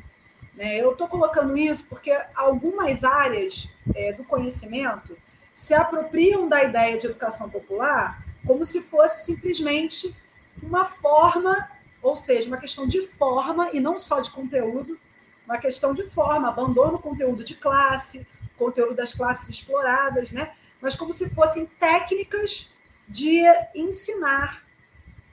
Né? 0.55 0.77
Eu 0.77 0.93
estou 0.93 1.09
colocando 1.09 1.57
isso 1.57 1.87
porque 1.87 2.11
algumas 2.35 3.05
áreas 3.05 3.69
é, 3.95 4.13
do 4.13 4.25
conhecimento 4.25 5.17
se 5.55 5.75
apropriam 5.75 6.49
da 6.49 6.63
ideia 6.63 6.97
de 6.97 7.07
educação 7.07 7.51
popular 7.51 8.25
como 8.47 8.65
se 8.65 8.81
fosse 8.81 9.25
simplesmente 9.25 10.17
uma 10.63 10.85
forma, 10.85 11.71
ou 12.03 12.17
seja, 12.17 12.49
uma 12.49 12.57
questão 12.57 12.87
de 12.87 13.07
forma 13.07 13.71
e 13.73 13.81
não 13.81 13.99
só 13.99 14.21
de 14.21 14.31
conteúdo, 14.31 14.99
uma 15.45 15.59
questão 15.59 15.95
de 15.95 16.05
forma, 16.07 16.49
abandono 16.49 16.97
o 16.97 17.03
conteúdo 17.03 17.43
de 17.43 17.55
classe, 17.55 18.27
conteúdo 18.57 18.95
das 18.95 19.13
classes 19.13 19.49
exploradas, 19.49 20.31
né? 20.31 20.53
mas 20.81 20.95
como 20.95 21.13
se 21.13 21.29
fossem 21.31 21.67
técnicas 21.67 22.73
de 23.09 23.43
ensinar 23.75 24.65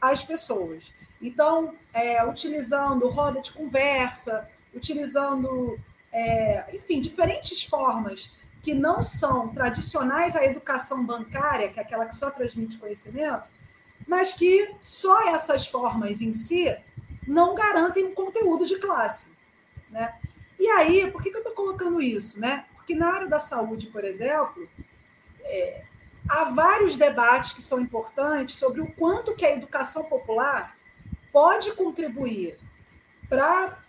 as 0.02 0.24
pessoas. 0.24 0.92
Então, 1.22 1.76
é, 1.94 2.24
utilizando 2.26 3.08
roda 3.08 3.42
de 3.42 3.52
conversa, 3.52 4.48
utilizando, 4.74 5.80
é, 6.12 6.66
enfim, 6.74 7.02
diferentes 7.02 7.64
formas 7.64 8.32
que 8.68 8.74
não 8.74 9.02
são 9.02 9.48
tradicionais 9.48 10.36
à 10.36 10.44
educação 10.44 11.02
bancária, 11.02 11.70
que 11.70 11.80
é 11.80 11.84
aquela 11.84 12.06
que 12.06 12.14
só 12.14 12.30
transmite 12.30 12.78
conhecimento, 12.78 13.44
mas 14.06 14.34
que 14.34 14.76
só 14.82 15.30
essas 15.30 15.66
formas 15.66 16.22
em 16.22 16.34
si 16.34 16.76
não 17.26 17.56
garantem 17.56 18.08
um 18.08 18.14
conteúdo 18.14 18.66
de 18.66 18.78
classe. 18.78 19.28
Né? 19.90 20.14
E 20.60 20.68
aí, 20.68 21.10
por 21.10 21.24
que, 21.24 21.30
eu 21.30 21.38
estou 21.38 21.54
colocando 21.54 22.02
isso? 22.02 22.42
Né? 22.42 22.66
Porque 22.76 22.94
na 22.94 23.08
área 23.08 23.30
da 23.30 23.40
saúde, 23.40 23.88
por 23.88 24.04
exemplo, 24.04 24.68
é, 25.46 25.86
há 26.30 26.44
vários 26.54 26.98
debates 26.98 27.54
que 27.54 27.62
são 27.62 27.80
importantes 27.80 28.56
sobre 28.56 28.82
o 28.82 28.92
quanto 28.96 29.34
que 29.34 29.46
a 29.46 29.54
educação 29.54 30.04
popular 30.04 30.76
pode 31.32 31.72
contribuir 31.72 32.58
para 33.30 33.82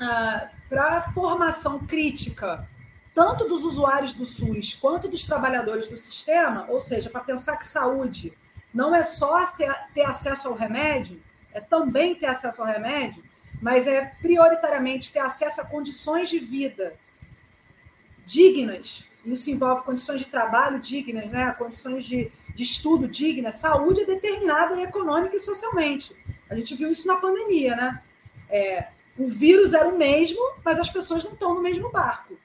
ah, 0.00 0.50
a 0.70 1.12
formação 1.12 1.86
crítica 1.86 2.66
tanto 3.14 3.46
dos 3.46 3.64
usuários 3.64 4.12
do 4.12 4.24
SUS 4.24 4.74
quanto 4.74 5.08
dos 5.08 5.24
trabalhadores 5.24 5.88
do 5.88 5.96
sistema, 5.96 6.66
ou 6.68 6.78
seja, 6.78 7.10
para 7.10 7.20
pensar 7.20 7.56
que 7.56 7.66
saúde 7.66 8.32
não 8.72 8.94
é 8.94 9.02
só 9.02 9.44
ter 9.94 10.04
acesso 10.04 10.48
ao 10.48 10.54
remédio, 10.54 11.20
é 11.52 11.60
também 11.60 12.14
ter 12.14 12.26
acesso 12.26 12.62
ao 12.62 12.68
remédio, 12.68 13.22
mas 13.60 13.86
é 13.86 14.04
prioritariamente 14.22 15.12
ter 15.12 15.18
acesso 15.18 15.60
a 15.60 15.64
condições 15.64 16.28
de 16.28 16.38
vida 16.38 16.94
dignas. 18.24 19.08
Isso 19.24 19.50
envolve 19.50 19.82
condições 19.82 20.20
de 20.20 20.26
trabalho 20.26 20.78
dignas, 20.78 21.26
né? 21.30 21.52
condições 21.58 22.04
de, 22.04 22.30
de 22.54 22.62
estudo 22.62 23.06
dignas. 23.06 23.56
Saúde 23.56 24.02
é 24.02 24.06
determinada 24.06 24.80
econômica 24.80 25.36
e 25.36 25.40
socialmente. 25.40 26.16
A 26.48 26.54
gente 26.54 26.74
viu 26.74 26.90
isso 26.90 27.06
na 27.06 27.16
pandemia, 27.16 27.76
né? 27.76 28.02
É, 28.48 28.88
o 29.18 29.28
vírus 29.28 29.74
era 29.74 29.88
o 29.88 29.98
mesmo, 29.98 30.40
mas 30.64 30.78
as 30.78 30.88
pessoas 30.88 31.22
não 31.22 31.32
estão 31.32 31.54
no 31.54 31.60
mesmo 31.60 31.90
barco. 31.90 32.38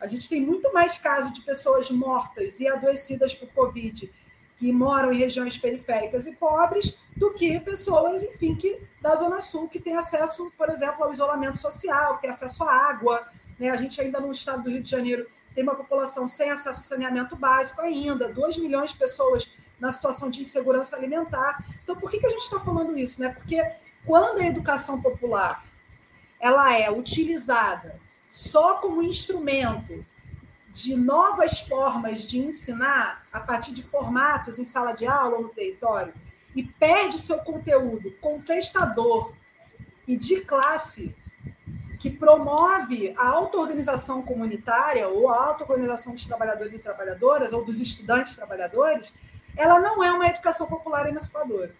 A 0.00 0.06
gente 0.06 0.28
tem 0.28 0.40
muito 0.40 0.72
mais 0.72 0.98
casos 0.98 1.32
de 1.32 1.40
pessoas 1.42 1.90
mortas 1.90 2.60
e 2.60 2.68
adoecidas 2.68 3.34
por 3.34 3.48
Covid 3.48 4.12
que 4.56 4.72
moram 4.72 5.12
em 5.12 5.18
regiões 5.18 5.58
periféricas 5.58 6.26
e 6.26 6.32
pobres 6.34 6.98
do 7.14 7.32
que 7.34 7.60
pessoas, 7.60 8.22
enfim, 8.22 8.54
que 8.54 8.80
da 9.02 9.14
Zona 9.14 9.38
Sul 9.38 9.68
que 9.68 9.78
têm 9.78 9.96
acesso, 9.96 10.50
por 10.56 10.70
exemplo, 10.70 11.04
ao 11.04 11.12
isolamento 11.12 11.58
social, 11.58 12.16
que 12.16 12.22
têm 12.22 12.30
acesso 12.30 12.64
à 12.64 12.72
água. 12.88 13.26
Né? 13.58 13.68
A 13.68 13.76
gente 13.76 14.00
ainda 14.00 14.18
no 14.18 14.32
estado 14.32 14.62
do 14.62 14.70
Rio 14.70 14.82
de 14.82 14.90
Janeiro 14.90 15.26
tem 15.54 15.62
uma 15.62 15.74
população 15.74 16.26
sem 16.26 16.50
acesso 16.50 16.80
ao 16.80 16.86
saneamento 16.86 17.36
básico 17.36 17.80
ainda, 17.82 18.32
2 18.32 18.56
milhões 18.56 18.92
de 18.92 18.98
pessoas 18.98 19.50
na 19.78 19.92
situação 19.92 20.30
de 20.30 20.40
insegurança 20.40 20.96
alimentar. 20.96 21.62
Então, 21.82 21.94
por 21.96 22.10
que, 22.10 22.18
que 22.18 22.26
a 22.26 22.30
gente 22.30 22.42
está 22.42 22.58
falando 22.58 22.96
isso? 22.96 23.20
Né? 23.20 23.28
Porque 23.28 23.62
quando 24.06 24.40
a 24.40 24.46
educação 24.46 25.02
popular 25.02 25.64
ela 26.40 26.74
é 26.74 26.90
utilizada 26.90 27.98
só 28.36 28.74
como 28.74 29.02
instrumento 29.02 30.04
de 30.70 30.94
novas 30.94 31.60
formas 31.60 32.20
de 32.20 32.38
ensinar 32.38 33.26
a 33.32 33.40
partir 33.40 33.72
de 33.72 33.82
formatos 33.82 34.58
em 34.58 34.64
sala 34.64 34.92
de 34.92 35.06
aula 35.06 35.38
ou 35.38 35.44
no 35.44 35.48
território 35.48 36.12
e 36.54 36.62
perde 36.62 37.18
seu 37.18 37.38
conteúdo 37.38 38.10
contestador 38.20 39.32
e 40.06 40.18
de 40.18 40.42
classe 40.42 41.16
que 41.98 42.10
promove 42.10 43.14
a 43.16 43.26
auto-organização 43.26 44.20
comunitária 44.20 45.08
ou 45.08 45.30
a 45.30 45.46
auto-organização 45.46 46.12
dos 46.12 46.26
trabalhadores 46.26 46.74
e 46.74 46.78
trabalhadoras 46.78 47.54
ou 47.54 47.64
dos 47.64 47.80
estudantes 47.80 48.36
trabalhadores, 48.36 49.14
ela 49.56 49.80
não 49.80 50.04
é 50.04 50.12
uma 50.12 50.28
educação 50.28 50.66
popular 50.66 51.08
emancipadora. 51.08 51.74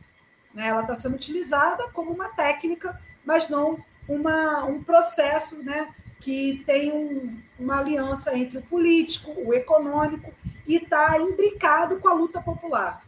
Né? 0.54 0.68
Ela 0.68 0.80
está 0.80 0.94
sendo 0.94 1.16
utilizada 1.16 1.90
como 1.90 2.10
uma 2.10 2.30
técnica, 2.30 2.98
mas 3.26 3.46
não 3.46 3.78
uma, 4.08 4.64
um 4.64 4.82
processo 4.82 5.62
né, 5.62 5.94
que 6.20 6.62
tem 6.66 6.92
um, 6.92 7.38
uma 7.58 7.78
aliança 7.78 8.36
entre 8.36 8.58
o 8.58 8.62
político, 8.62 9.34
o 9.36 9.54
econômico, 9.54 10.32
e 10.66 10.76
está 10.76 11.18
imbricado 11.18 11.98
com 11.98 12.08
a 12.08 12.14
luta 12.14 12.40
popular. 12.40 13.02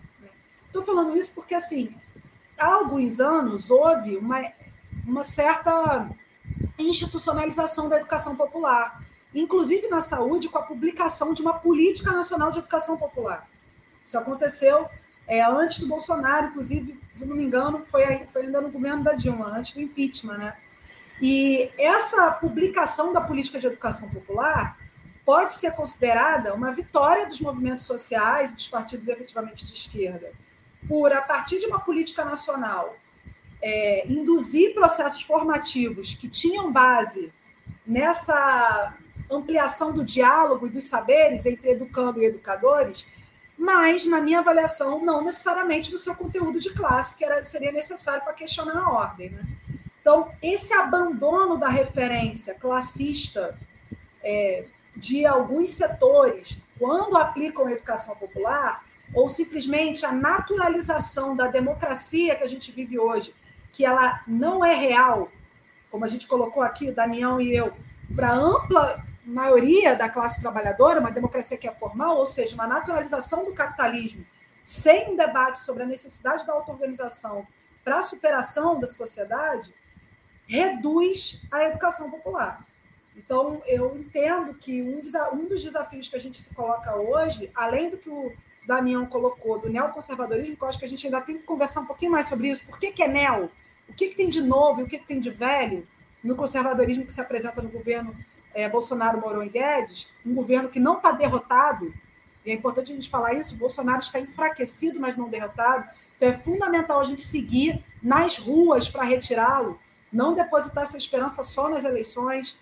Estou 0.66 0.82
né? 0.82 0.86
falando 0.86 1.16
isso 1.16 1.32
porque, 1.34 1.54
assim, 1.54 1.94
há 2.56 2.74
alguns 2.74 3.20
anos 3.20 3.70
houve 3.70 4.16
uma, 4.16 4.52
uma 5.04 5.22
certa 5.22 6.08
institucionalização 6.78 7.88
da 7.88 7.96
educação 7.96 8.36
popular, 8.36 9.02
inclusive 9.34 9.88
na 9.88 10.00
saúde, 10.00 10.48
com 10.48 10.58
a 10.58 10.62
publicação 10.62 11.32
de 11.32 11.42
uma 11.42 11.54
política 11.54 12.12
nacional 12.12 12.50
de 12.50 12.58
educação 12.58 12.96
popular. 12.96 13.48
Isso 14.04 14.16
aconteceu 14.16 14.88
é, 15.26 15.44
antes 15.44 15.80
do 15.80 15.86
Bolsonaro, 15.86 16.48
inclusive, 16.48 16.98
se 17.12 17.26
não 17.26 17.36
me 17.36 17.44
engano, 17.44 17.84
foi, 17.90 18.24
foi 18.26 18.42
ainda 18.42 18.60
no 18.60 18.70
governo 18.70 19.04
da 19.04 19.12
Dilma, 19.12 19.58
antes 19.58 19.72
do 19.72 19.80
impeachment, 19.82 20.38
né? 20.38 20.56
E 21.20 21.70
essa 21.76 22.30
publicação 22.32 23.12
da 23.12 23.20
política 23.20 23.58
de 23.58 23.66
educação 23.66 24.08
popular 24.08 24.78
pode 25.24 25.52
ser 25.54 25.72
considerada 25.72 26.54
uma 26.54 26.72
vitória 26.72 27.26
dos 27.26 27.40
movimentos 27.40 27.84
sociais 27.84 28.52
dos 28.52 28.68
partidos 28.68 29.08
efetivamente 29.08 29.66
de 29.66 29.74
esquerda, 29.74 30.32
por, 30.88 31.12
a 31.12 31.20
partir 31.20 31.58
de 31.58 31.66
uma 31.66 31.80
política 31.80 32.24
nacional, 32.24 32.96
é, 33.60 34.06
induzir 34.06 34.72
processos 34.74 35.22
formativos 35.22 36.14
que 36.14 36.28
tinham 36.28 36.72
base 36.72 37.32
nessa 37.86 38.94
ampliação 39.30 39.92
do 39.92 40.04
diálogo 40.04 40.66
e 40.66 40.70
dos 40.70 40.84
saberes 40.84 41.44
entre 41.44 41.70
educando 41.70 42.22
e 42.22 42.26
educadores, 42.26 43.04
mas, 43.58 44.06
na 44.06 44.20
minha 44.20 44.38
avaliação, 44.38 45.04
não 45.04 45.22
necessariamente 45.22 45.90
do 45.90 45.98
seu 45.98 46.14
conteúdo 46.14 46.60
de 46.60 46.72
classe, 46.72 47.14
que 47.14 47.24
era, 47.24 47.42
seria 47.42 47.72
necessário 47.72 48.22
para 48.22 48.32
questionar 48.32 48.78
a 48.78 48.90
ordem. 48.90 49.30
Né? 49.30 49.42
Então, 50.08 50.32
esse 50.40 50.72
abandono 50.72 51.58
da 51.58 51.68
referência 51.68 52.54
classista 52.54 53.58
é, 54.24 54.64
de 54.96 55.26
alguns 55.26 55.74
setores, 55.74 56.62
quando 56.78 57.18
aplicam 57.18 57.66
a 57.66 57.72
educação 57.72 58.16
popular, 58.16 58.86
ou 59.12 59.28
simplesmente 59.28 60.06
a 60.06 60.12
naturalização 60.12 61.36
da 61.36 61.46
democracia 61.46 62.34
que 62.34 62.42
a 62.42 62.48
gente 62.48 62.72
vive 62.72 62.98
hoje, 62.98 63.34
que 63.70 63.84
ela 63.84 64.22
não 64.26 64.64
é 64.64 64.74
real, 64.74 65.30
como 65.90 66.06
a 66.06 66.08
gente 66.08 66.26
colocou 66.26 66.62
aqui, 66.62 66.90
Damião 66.90 67.38
e 67.38 67.54
eu, 67.54 67.74
para 68.16 68.32
ampla 68.32 69.04
maioria 69.26 69.94
da 69.94 70.08
classe 70.08 70.40
trabalhadora, 70.40 71.00
uma 71.00 71.10
democracia 71.10 71.58
que 71.58 71.68
é 71.68 71.72
formal, 71.72 72.16
ou 72.16 72.24
seja, 72.24 72.54
uma 72.54 72.66
naturalização 72.66 73.44
do 73.44 73.52
capitalismo, 73.52 74.24
sem 74.64 75.12
um 75.12 75.16
debate 75.16 75.60
sobre 75.60 75.82
a 75.82 75.86
necessidade 75.86 76.46
da 76.46 76.54
auto-organização 76.54 77.46
para 77.84 77.98
a 77.98 78.02
superação 78.02 78.80
da 78.80 78.86
sociedade, 78.86 79.76
reduz 80.48 81.42
a 81.52 81.62
educação 81.64 82.10
popular. 82.10 82.66
Então, 83.14 83.62
eu 83.66 83.96
entendo 83.96 84.54
que 84.54 84.82
um, 84.82 85.00
um 85.34 85.46
dos 85.46 85.62
desafios 85.62 86.08
que 86.08 86.16
a 86.16 86.20
gente 86.20 86.40
se 86.40 86.54
coloca 86.54 86.96
hoje, 86.96 87.50
além 87.54 87.90
do 87.90 87.98
que 87.98 88.08
o 88.08 88.32
Damião 88.66 89.06
colocou, 89.06 89.58
do 89.58 89.68
neoconservadorismo, 89.68 90.56
que 90.56 90.62
eu 90.62 90.68
acho 90.68 90.78
que 90.78 90.84
a 90.84 90.88
gente 90.88 91.06
ainda 91.06 91.20
tem 91.20 91.36
que 91.36 91.44
conversar 91.44 91.80
um 91.80 91.86
pouquinho 91.86 92.12
mais 92.12 92.28
sobre 92.28 92.48
isso. 92.48 92.64
Por 92.64 92.78
que, 92.78 92.90
que 92.90 93.02
é 93.02 93.08
neo? 93.08 93.50
O 93.88 93.92
que, 93.92 94.08
que 94.08 94.16
tem 94.16 94.28
de 94.28 94.40
novo 94.40 94.80
e 94.80 94.84
o 94.84 94.86
que, 94.86 94.98
que 94.98 95.06
tem 95.06 95.20
de 95.20 95.30
velho 95.30 95.86
no 96.22 96.34
conservadorismo 96.34 97.04
que 97.04 97.12
se 97.12 97.20
apresenta 97.20 97.60
no 97.60 97.68
governo 97.68 98.16
é, 98.54 98.68
Bolsonaro, 98.68 99.20
Mourão 99.20 99.42
e 99.42 99.48
Guedes, 99.48 100.10
um 100.24 100.34
governo 100.34 100.68
que 100.68 100.80
não 100.80 100.96
está 100.96 101.12
derrotado, 101.12 101.92
e 102.44 102.50
é 102.50 102.54
importante 102.54 102.92
a 102.92 102.94
gente 102.94 103.08
falar 103.08 103.34
isso, 103.34 103.56
Bolsonaro 103.56 104.00
está 104.00 104.18
enfraquecido, 104.18 104.98
mas 104.98 105.16
não 105.16 105.28
derrotado, 105.28 105.88
então 106.16 106.28
é 106.28 106.32
fundamental 106.38 107.00
a 107.00 107.04
gente 107.04 107.22
seguir 107.22 107.84
nas 108.02 108.38
ruas 108.38 108.88
para 108.88 109.04
retirá-lo, 109.04 109.78
não 110.12 110.34
depositar 110.34 110.84
essa 110.84 110.96
esperança 110.96 111.42
só 111.42 111.68
nas 111.68 111.84
eleições, 111.84 112.58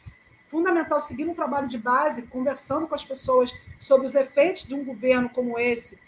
fundamental 0.46 1.00
seguir 1.00 1.24
no 1.24 1.34
trabalho 1.34 1.68
de 1.68 1.78
base, 1.78 2.22
conversando 2.22 2.86
com 2.86 2.94
as 2.94 3.04
pessoas 3.04 3.52
sobre 3.78 4.06
os 4.06 4.14
efeitos 4.14 4.64
de 4.64 4.74
um 4.74 4.84
governo 4.84 5.28
como 5.28 5.58
esse, 5.58 5.98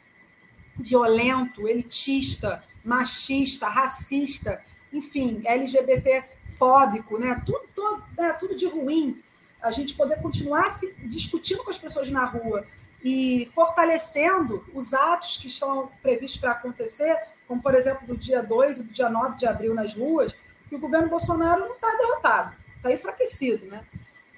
violento, 0.77 1.67
elitista, 1.67 2.63
machista, 2.85 3.69
racista, 3.69 4.63
enfim, 4.93 5.43
LGBT 5.45 6.25
fóbico, 6.57 7.19
né? 7.19 7.43
Tudo, 7.45 7.69
tudo, 7.75 8.05
né? 8.17 8.33
tudo 8.35 8.55
de 8.55 8.67
ruim 8.67 9.23
a 9.61 9.71
gente 9.71 9.95
poder 9.95 10.23
continuar 10.23 10.69
se 10.71 10.95
discutindo 11.05 11.65
com 11.65 11.71
as 11.71 11.79
pessoas 11.79 12.09
na 12.11 12.25
rua 12.25 12.65
e 13.03 13.51
fortalecendo 13.55 14.65
os 14.73 14.95
atos 14.95 15.37
que 15.37 15.47
estão 15.47 15.91
previstos 16.01 16.41
para 16.41 16.53
acontecer, 16.53 17.17
como, 17.47 17.61
por 17.61 17.75
exemplo, 17.75 18.07
do 18.07 18.17
dia 18.17 18.43
2 18.43 18.79
e 18.79 18.83
do 18.85 18.93
dia 18.93 19.09
9 19.09 19.37
de 19.37 19.47
abril 19.47 19.75
nas 19.75 19.95
ruas, 19.95 20.35
que 20.69 20.77
o 20.77 20.79
governo 20.79 21.09
Bolsonaro 21.09 21.61
não 21.61 21.75
está 21.75 21.91
derrotado, 21.97 22.57
está 22.77 22.93
enfraquecido. 22.93 23.67
Né? 23.67 23.85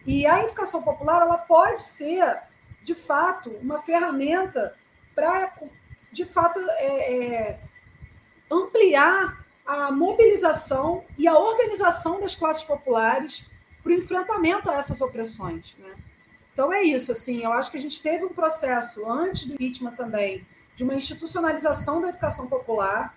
E 0.07 0.27
a 0.27 0.43
educação 0.43 0.83
popular 0.83 1.23
ela 1.23 1.39
pode 1.39 1.83
ser, 1.83 2.41
de 2.83 2.95
fato, 2.95 3.51
uma 3.61 3.81
ferramenta 3.81 4.75
para, 5.15 5.53
de 6.11 6.25
fato, 6.25 6.61
é, 6.79 7.15
é, 7.15 7.61
ampliar 8.51 9.45
a 9.67 9.93
mobilização 9.93 11.05
e 11.17 11.29
a 11.29 11.39
organização 11.39 12.21
das 12.21 12.35
classes 12.35 12.63
populares 12.63 13.45
para 13.83 13.93
o 13.93 13.95
enfrentamento 13.95 14.71
a 14.71 14.75
essas 14.75 15.01
opressões. 15.01 15.77
Né? 15.79 15.95
Então 16.53 16.73
é 16.73 16.83
isso, 16.83 17.13
assim, 17.13 17.43
eu 17.43 17.53
acho 17.53 17.71
que 17.71 17.77
a 17.77 17.81
gente 17.81 18.03
teve 18.03 18.25
um 18.25 18.31
processo 18.31 19.09
antes 19.09 19.47
do 19.47 19.55
impeachment 19.55 19.93
também 19.93 20.47
de 20.75 20.85
uma 20.85 20.95
institucionalização 20.95 22.01
da 22.01 22.09
educação 22.09 22.47
popular 22.47 23.15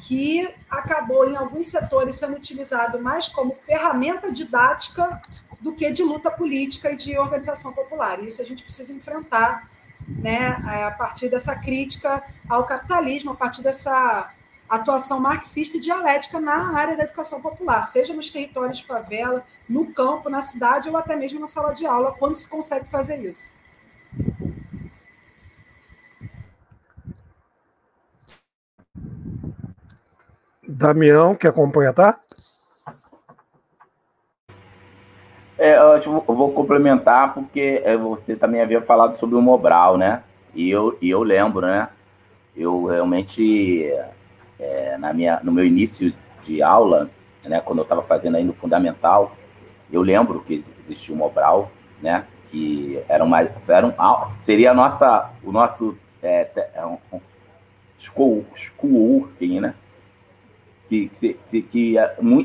que 0.00 0.48
acabou 0.70 1.28
em 1.28 1.36
alguns 1.36 1.66
setores 1.66 2.16
sendo 2.16 2.36
utilizado 2.36 3.00
mais 3.00 3.28
como 3.28 3.54
ferramenta 3.54 4.30
didática 4.30 5.20
do 5.60 5.72
que 5.72 5.90
de 5.90 6.02
luta 6.02 6.30
política 6.30 6.92
e 6.92 6.96
de 6.96 7.18
organização 7.18 7.72
popular. 7.72 8.22
Isso 8.22 8.40
a 8.40 8.44
gente 8.44 8.62
precisa 8.62 8.92
enfrentar, 8.92 9.68
né, 10.06 10.48
a 10.86 10.90
partir 10.90 11.28
dessa 11.28 11.56
crítica 11.56 12.22
ao 12.48 12.64
capitalismo, 12.64 13.32
a 13.32 13.34
partir 13.34 13.62
dessa 13.62 14.32
atuação 14.68 15.20
marxista 15.20 15.76
e 15.76 15.80
dialética 15.80 16.40
na 16.40 16.76
área 16.76 16.96
da 16.96 17.04
educação 17.04 17.40
popular, 17.40 17.84
seja 17.84 18.12
nos 18.12 18.30
territórios 18.30 18.78
de 18.78 18.84
favela, 18.84 19.44
no 19.68 19.92
campo, 19.92 20.28
na 20.28 20.40
cidade 20.40 20.88
ou 20.88 20.96
até 20.96 21.14
mesmo 21.14 21.38
na 21.38 21.46
sala 21.46 21.72
de 21.72 21.86
aula, 21.86 22.12
quando 22.12 22.34
se 22.34 22.46
consegue 22.46 22.86
fazer 22.88 23.24
isso. 23.24 23.54
Damião, 30.68 31.34
quer 31.34 31.52
completar? 31.52 32.20
É, 35.58 35.78
eu 35.78 36.22
vou 36.26 36.52
complementar 36.52 37.32
porque 37.32 37.80
é, 37.84 37.96
você 37.96 38.36
também 38.36 38.60
havia 38.60 38.82
falado 38.82 39.18
sobre 39.18 39.36
o 39.36 39.42
Mobral, 39.42 39.96
né? 39.96 40.22
E 40.54 40.70
eu, 40.70 40.98
e 41.00 41.08
eu 41.08 41.22
lembro, 41.22 41.66
né? 41.66 41.88
Eu 42.54 42.84
realmente 42.84 43.90
é, 44.58 44.96
na 44.98 45.12
minha, 45.12 45.40
no 45.42 45.52
meu 45.52 45.64
início 45.64 46.12
de 46.42 46.62
aula, 46.62 47.10
né, 47.44 47.60
quando 47.60 47.78
eu 47.80 47.82
estava 47.82 48.02
fazendo 48.02 48.36
ainda 48.36 48.52
o 48.52 48.54
fundamental, 48.54 49.36
eu 49.90 50.02
lembro 50.02 50.40
que 50.40 50.64
existia 50.84 51.14
o 51.14 51.18
Mobral, 51.18 51.70
né, 52.00 52.24
que 52.50 53.02
era 53.08 53.24
uma, 53.24 53.40
era 53.40 53.86
um, 53.86 53.92
seria 54.40 54.70
a 54.70 54.74
nossa, 54.74 55.30
o 55.42 55.52
nosso 55.52 55.96
é, 56.22 56.48
é 56.74 56.84
um, 56.84 56.98
school, 57.98 58.44
school 58.54 59.20
working, 59.20 59.60
né, 59.60 59.74
que, 60.88 61.10
que, 61.50 61.62
que 61.62 61.96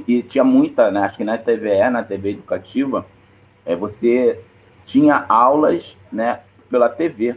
e 0.08 0.24
tinha 0.24 0.44
muita, 0.44 0.90
né, 0.90 1.02
acho 1.02 1.18
que 1.18 1.24
na 1.24 1.38
TVE, 1.38 1.90
na 1.92 2.04
TV 2.04 2.32
educativa, 2.32 3.06
é, 3.66 3.76
você 3.76 4.40
tinha 4.86 5.26
aulas 5.30 5.98
né, 6.12 6.42
pela 6.70 6.90
TV, 6.90 7.36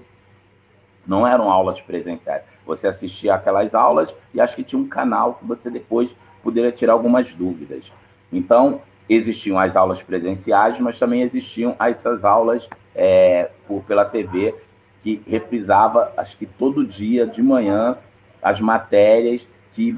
não 1.06 1.26
eram 1.26 1.50
aulas 1.50 1.80
presenciais. 1.80 2.42
Você 2.66 2.88
assistia 2.88 3.34
aquelas 3.34 3.74
aulas 3.74 4.14
e 4.32 4.40
acho 4.40 4.56
que 4.56 4.64
tinha 4.64 4.80
um 4.80 4.88
canal 4.88 5.34
que 5.34 5.44
você 5.44 5.70
depois 5.70 6.14
poderia 6.42 6.72
tirar 6.72 6.94
algumas 6.94 7.32
dúvidas. 7.32 7.92
Então, 8.32 8.80
existiam 9.08 9.58
as 9.58 9.76
aulas 9.76 10.02
presenciais, 10.02 10.78
mas 10.80 10.98
também 10.98 11.20
existiam 11.22 11.76
essas 11.78 12.24
aulas 12.24 12.68
é, 12.94 13.50
por, 13.66 13.82
pela 13.82 14.04
TV, 14.04 14.54
que 15.02 15.22
reprisava, 15.26 16.12
acho 16.16 16.38
que 16.38 16.46
todo 16.46 16.86
dia 16.86 17.26
de 17.26 17.42
manhã, 17.42 17.98
as 18.42 18.60
matérias 18.60 19.46
que 19.74 19.96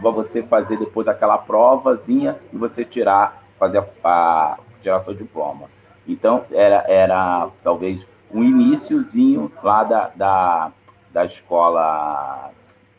você 0.00 0.42
fazer 0.42 0.78
depois 0.78 1.08
aquela 1.08 1.38
provazinha 1.38 2.36
e 2.52 2.56
você 2.56 2.84
tirar, 2.84 3.42
fazer 3.58 3.78
a, 3.78 3.84
a 4.04 4.58
tirar 4.80 5.02
seu 5.04 5.14
diploma. 5.14 5.68
Então, 6.06 6.44
era, 6.52 6.84
era 6.88 7.48
talvez 7.62 8.06
um 8.32 8.42
iníciozinho 8.42 9.50
lá 9.62 9.84
da, 9.84 10.10
da, 10.14 10.72
da 11.12 11.24
escola 11.24 12.50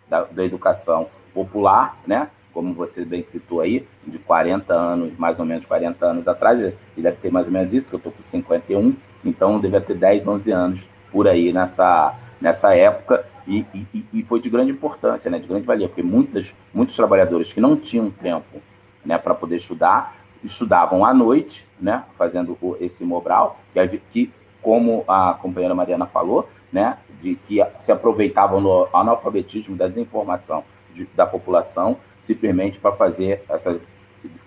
da, 0.09 0.23
da 0.23 0.43
educação 0.43 1.07
popular, 1.33 1.97
né? 2.05 2.29
Como 2.53 2.73
você 2.73 3.05
bem 3.05 3.23
citou 3.23 3.61
aí, 3.61 3.87
de 4.05 4.17
40 4.17 4.73
anos, 4.73 5.17
mais 5.17 5.39
ou 5.39 5.45
menos 5.45 5.65
40 5.65 6.03
anos 6.05 6.27
atrás, 6.27 6.73
e 6.95 7.01
deve 7.01 7.17
ter 7.17 7.31
mais 7.31 7.45
ou 7.45 7.53
menos 7.53 7.71
isso, 7.71 7.89
que 7.89 7.95
eu 7.95 7.99
estou 7.99 8.11
com 8.11 8.23
51, 8.23 8.95
então 9.23 9.59
deve 9.59 9.79
ter 9.81 9.95
10, 9.95 10.27
11 10.27 10.51
anos 10.51 10.89
por 11.11 11.27
aí 11.27 11.53
nessa, 11.53 12.15
nessa 12.41 12.75
época. 12.75 13.25
E, 13.47 13.65
e, 13.73 14.05
e, 14.13 14.23
foi 14.23 14.41
de 14.41 14.49
grande 14.49 14.71
importância, 14.71 15.31
né, 15.31 15.39
de 15.39 15.47
grande 15.47 15.65
valia, 15.65 15.87
porque 15.87 16.03
muitas, 16.03 16.53
muitos 16.73 16.95
trabalhadores 16.95 17.53
que 17.53 17.61
não 17.61 17.77
tinham 17.77 18.11
tempo 18.11 18.61
né, 19.05 19.17
para 19.17 19.33
poder 19.33 19.55
estudar, 19.55 20.17
estudavam 20.43 21.05
à 21.05 21.13
noite, 21.13 21.65
né, 21.79 22.03
fazendo 22.17 22.57
esse 22.81 23.05
Mobral, 23.05 23.57
que, 23.73 24.01
que, 24.11 24.33
como 24.61 25.05
a 25.07 25.33
companheira 25.33 25.73
Mariana 25.73 26.05
falou, 26.05 26.49
né, 26.71 26.97
de 27.21 27.35
que 27.35 27.65
se 27.79 27.91
aproveitavam 27.91 28.61
do 28.61 28.89
analfabetismo, 28.93 29.77
da 29.77 29.87
desinformação 29.87 30.63
de, 30.93 31.05
da 31.15 31.25
população, 31.25 31.97
simplesmente 32.21 32.77
para 32.77 32.91
fazer 32.91 33.43
essas 33.47 33.87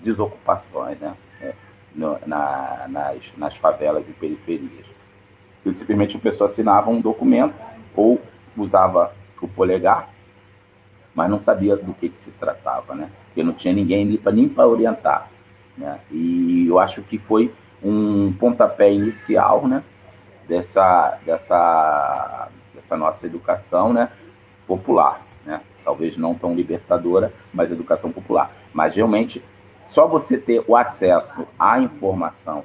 desocupações 0.00 0.98
né, 1.00 1.14
é, 1.40 1.54
no, 1.94 2.18
na, 2.26 2.86
nas, 2.88 3.32
nas 3.36 3.56
favelas 3.56 4.08
e 4.10 4.12
periferias. 4.12 4.86
E 5.64 5.72
simplesmente 5.72 6.16
a 6.16 6.20
pessoa 6.20 6.46
assinava 6.46 6.90
um 6.90 7.00
documento 7.00 7.54
ou 7.96 8.20
usava 8.56 9.12
o 9.40 9.48
polegar, 9.48 10.10
mas 11.14 11.30
não 11.30 11.40
sabia 11.40 11.76
do 11.76 11.94
que, 11.94 12.08
que 12.08 12.18
se 12.18 12.30
tratava, 12.32 12.94
né? 12.94 13.10
Porque 13.26 13.42
não 13.42 13.52
tinha 13.52 13.72
ninguém 13.72 14.04
ali 14.04 14.20
nem 14.32 14.48
para 14.48 14.68
orientar, 14.68 15.28
né? 15.76 16.00
E 16.10 16.66
eu 16.68 16.78
acho 16.78 17.02
que 17.02 17.18
foi 17.18 17.52
um 17.82 18.32
pontapé 18.32 18.92
inicial, 18.92 19.66
né? 19.66 19.82
Dessa, 20.46 21.18
dessa, 21.24 22.48
dessa 22.74 22.96
nossa 22.96 23.26
educação, 23.26 23.92
né? 23.92 24.10
Popular, 24.66 25.22
né? 25.44 25.60
Talvez 25.84 26.16
não 26.16 26.34
tão 26.34 26.54
libertadora, 26.54 27.32
mas 27.52 27.72
educação 27.72 28.12
popular. 28.12 28.52
Mas 28.72 28.94
realmente, 28.94 29.42
só 29.86 30.06
você 30.06 30.38
ter 30.38 30.62
o 30.66 30.76
acesso 30.76 31.46
à 31.58 31.80
informação, 31.80 32.64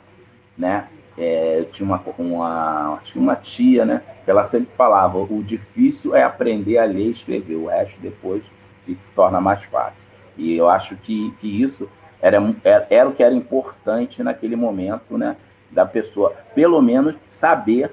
né? 0.58 0.88
É, 1.18 1.60
eu 1.60 1.66
tinha 1.66 1.86
uma, 1.86 2.04
uma, 2.18 3.00
tinha 3.04 3.22
uma 3.22 3.36
tia, 3.36 3.86
né? 3.86 4.02
Que 4.24 4.32
ela 4.32 4.46
sempre 4.46 4.74
falava: 4.76 5.18
o 5.18 5.44
difícil 5.44 6.16
é 6.16 6.24
aprender 6.24 6.78
a 6.78 6.86
ler 6.86 7.08
e 7.08 7.12
escrever, 7.12 7.56
o 7.56 7.68
resto 7.68 8.00
depois 8.00 8.44
se 8.86 9.12
torna 9.12 9.40
mais 9.42 9.64
fácil. 9.66 10.08
E 10.38 10.56
eu 10.56 10.70
acho 10.70 10.96
que, 10.98 11.32
que 11.40 11.62
isso 11.62 11.90
era, 12.22 12.38
era, 12.64 12.88
era 12.90 13.10
o 13.10 13.14
que 13.14 13.24
era 13.24 13.34
importante 13.34 14.22
naquele 14.22 14.56
momento, 14.56 15.18
né? 15.18 15.38
Da 15.72 15.86
pessoa, 15.86 16.34
pelo 16.54 16.82
menos, 16.82 17.16
saber 17.28 17.92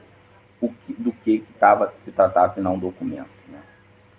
o 0.60 0.68
que, 0.68 0.92
do 0.92 1.12
que 1.12 1.44
estava 1.52 1.92
se 1.98 2.12
tratasse 2.12 2.60
não 2.60 2.74
um 2.74 2.78
documento. 2.78 3.28
Né? 3.48 3.58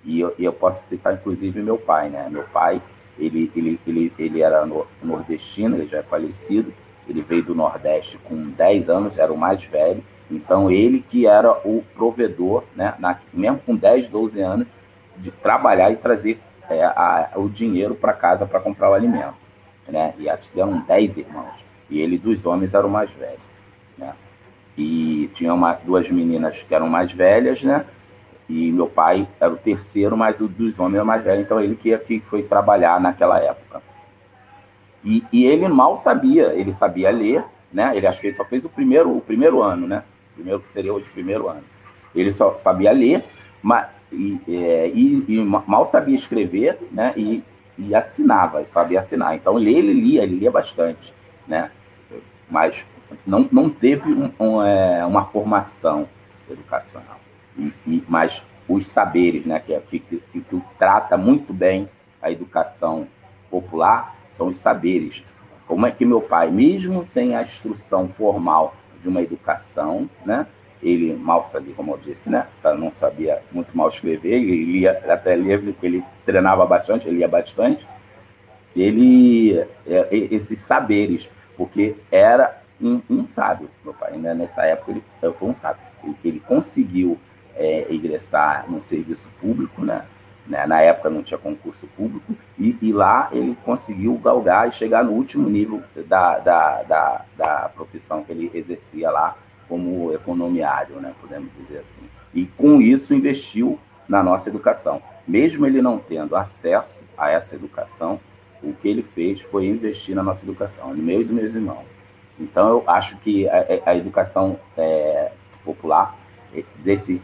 E 0.04 0.20
eu, 0.20 0.36
eu 0.38 0.52
posso 0.52 0.86
citar, 0.86 1.14
inclusive, 1.14 1.62
meu 1.62 1.78
pai, 1.78 2.10
né? 2.10 2.28
Meu 2.30 2.44
pai, 2.44 2.82
ele, 3.18 3.52
ele, 3.56 3.80
ele, 3.88 4.14
ele 4.20 4.42
era 4.42 4.68
nordestino, 5.02 5.78
ele 5.78 5.88
já 5.88 6.00
é 6.00 6.04
falecido, 6.04 6.74
ele 7.08 7.22
veio 7.22 7.44
do 7.44 7.56
Nordeste 7.56 8.18
com 8.18 8.50
10 8.50 8.90
anos, 8.90 9.18
era 9.18 9.32
o 9.32 9.38
mais 9.38 9.64
velho. 9.66 10.04
Então, 10.32 10.72
ele 10.72 11.04
que 11.08 11.28
era 11.28 11.52
o 11.66 11.84
provedor, 11.96 12.64
né, 12.76 12.96
na, 12.98 13.20
mesmo 13.34 13.60
com 13.60 13.76
10, 13.76 14.08
12 14.08 14.42
anos, 14.42 14.68
de 15.18 15.32
trabalhar 15.32 15.92
e 15.92 15.96
trazer 15.96 16.40
é, 16.70 16.84
a, 16.84 17.32
o 17.36 17.50
dinheiro 17.50 17.94
para 17.94 18.14
casa 18.14 18.46
para 18.46 18.60
comprar 18.60 18.90
o 18.90 18.94
alimento. 18.94 19.36
Né? 19.88 20.14
E 20.18 20.30
acho 20.30 20.50
que 20.50 20.60
eram 20.60 20.80
10 20.80 21.18
irmãos. 21.18 21.64
E 21.90 22.00
ele, 22.00 22.18
dos 22.18 22.46
homens, 22.46 22.74
era 22.74 22.88
o 22.88 22.90
mais 22.90 23.12
velho. 23.12 23.40
Né? 23.98 24.14
E 24.78 25.30
tinha 25.34 25.54
uma, 25.54 25.74
duas 25.74 26.10
meninas 26.10 26.64
que 26.64 26.74
eram 26.74 26.88
mais 26.90 27.12
velhas, 27.12 27.62
né? 27.62 27.86
E 28.50 28.72
meu 28.72 28.88
pai 28.88 29.28
era 29.40 29.54
o 29.54 29.58
terceiro, 29.58 30.18
mas 30.18 30.42
o 30.42 30.48
dos 30.48 30.80
homens 30.80 30.96
era 30.96 31.04
o 31.04 31.08
mais 31.08 31.24
velho. 31.24 31.42
Então, 31.42 31.62
ele 31.62 31.76
que, 31.76 31.96
que 32.00 32.20
foi 32.22 32.44
trabalhar 32.44 33.00
naquela 33.00 33.40
época. 33.40 33.82
E, 35.04 35.24
e, 35.32 35.46
ele 35.46 35.68
mal 35.68 35.96
sabia, 35.96 36.54
ele 36.54 36.72
sabia 36.72 37.12
ler, 37.12 37.44
né? 37.72 37.96
Ele 37.96 38.08
acho 38.08 38.22
que 38.22 38.28
ele 38.28 38.36
só 38.36 38.46
fez 38.46 38.64
o 38.64 38.70
primeiro, 38.70 39.16
o 39.16 39.22
primeiro 39.22 39.62
ano, 39.62 39.88
né? 39.88 40.04
Primeiro 40.34 40.62
que 40.62 40.70
seria 40.70 40.94
o 40.94 41.02
primeiro 41.02 41.50
ano. 41.50 41.64
Ele 42.16 42.32
só 42.32 42.58
sabia 42.58 42.92
ler, 42.92 43.26
mas 43.62 43.88
e, 44.12 44.40
é, 44.48 44.88
e, 44.90 45.26
e 45.28 45.42
mal 45.42 45.86
sabia 45.86 46.16
escrever, 46.16 46.78
né? 46.92 47.14
E, 47.18 47.44
e 47.78 47.94
assinava, 47.94 48.66
sabia 48.66 49.00
assinar. 49.00 49.36
Então 49.36 49.60
ele, 49.60 49.74
ele 49.74 49.94
lia, 49.94 50.24
ele 50.24 50.38
lia 50.38 50.52
bastante, 50.52 51.14
né? 51.48 51.70
Mas 52.50 52.86
não, 53.26 53.48
não 53.52 53.70
teve 53.70 54.10
um, 54.14 54.32
um, 54.40 54.64
é, 54.64 55.06
uma 55.06 55.26
formação 55.26 56.08
educacional. 56.50 57.20
E, 57.58 57.74
e, 57.86 58.04
mas 58.08 58.42
os 58.70 58.86
saberes, 58.86 59.46
né? 59.46 59.60
Que, 59.60 59.80
que, 59.82 60.00
que, 60.00 60.42
que 60.42 60.62
trata 60.78 61.18
muito 61.18 61.54
bem 61.54 61.90
a 62.22 62.32
educação 62.32 63.08
popular 63.50 64.23
são 64.34 64.48
os 64.48 64.58
saberes. 64.58 65.24
Como 65.66 65.86
é 65.88 65.92
que 65.92 66.04
meu 66.04 66.20
pai, 66.20 66.52
mesmo 66.52 67.04
sem 67.04 67.36
a 67.36 67.42
instrução 67.42 68.10
formal 68.10 68.76
de 69.02 69.08
uma 69.08 69.22
educação, 69.22 70.10
né? 70.26 70.46
Ele 70.82 71.14
mal 71.14 71.46
sabia, 71.46 71.74
como 71.74 71.94
eu 71.94 71.98
disse, 71.98 72.30
né? 72.30 72.48
Não 72.78 72.92
sabia 72.92 73.42
muito 73.52 73.76
mal 73.76 73.88
escrever, 73.88 74.34
ele 74.34 74.66
lia 74.66 75.02
até 75.08 75.34
lia, 75.34 75.58
porque 75.58 75.86
ele 75.86 76.04
treinava 76.26 76.66
bastante, 76.66 77.08
ele 77.08 77.18
lia 77.18 77.28
bastante. 77.28 77.88
Ele, 78.76 79.58
é, 79.88 80.08
esses 80.12 80.60
saberes, 80.60 81.30
porque 81.56 81.96
era 82.12 82.62
um, 82.82 83.02
um 83.10 83.26
sábio, 83.26 83.70
meu 83.84 83.94
pai, 83.94 84.18
né? 84.18 84.34
nessa 84.34 84.64
época 84.66 84.92
ele 84.92 85.04
foi 85.34 85.48
um 85.48 85.56
sábio. 85.56 85.82
Ele, 86.04 86.16
ele 86.26 86.40
conseguiu 86.42 87.18
é, 87.56 87.88
ingressar 87.90 88.70
no 88.70 88.82
serviço 88.82 89.30
público, 89.40 89.86
né? 89.86 90.06
Né? 90.48 90.66
Na 90.68 90.82
época 90.82 91.10
não 91.10 91.24
tinha 91.24 91.38
concurso 91.38 91.88
público, 91.88 92.36
e, 92.60 92.78
e, 92.82 92.92
lá 92.92 93.30
ele 93.32 93.58
conseguiu 93.64 94.16
galgar 94.18 94.68
e 94.68 94.72
chegar 94.72 95.04
no 95.04 95.12
último 95.12 95.50
nível 95.50 95.82
da, 96.08 96.40
da, 96.40 96.84
da, 96.84 97.26
da 97.38 97.70
profissão 97.70 98.24
que 98.24 98.32
ele 98.32 98.52
exercia 98.54 99.10
lá 99.10 99.38
como 99.68 100.14
economiário, 100.14 100.98
né? 100.98 101.14
podemos 101.22 101.50
dizer 101.58 101.80
assim. 101.80 102.02
E 102.34 102.46
com 102.46 102.82
isso 102.82 103.14
investiu 103.14 103.80
na 104.08 104.22
nossa 104.22 104.50
educação. 104.50 105.02
Mesmo 105.26 105.66
ele 105.66 105.82
não 105.82 105.98
tendo 105.98 106.36
acesso 106.36 107.04
a 107.18 107.32
essa 107.32 107.56
educação, 107.56 108.20
o 108.62 108.74
que 108.74 108.88
ele 108.88 109.04
fez 109.04 109.42
foi 109.42 109.66
investir 109.66 110.16
na 110.16 110.24
nossa 110.24 110.46
educação, 110.46 110.94
no 110.94 111.02
meio 111.02 111.26
dos 111.26 111.34
meus 111.34 111.56
irmãos. 111.56 111.86
Então, 112.40 112.70
eu 112.70 112.84
acho 112.88 113.18
que 113.18 113.48
a, 113.48 113.66
a 113.86 113.96
educação 113.96 114.60
é, 114.78 115.32
popular, 115.64 116.18
é, 116.54 116.64
desse 116.80 117.22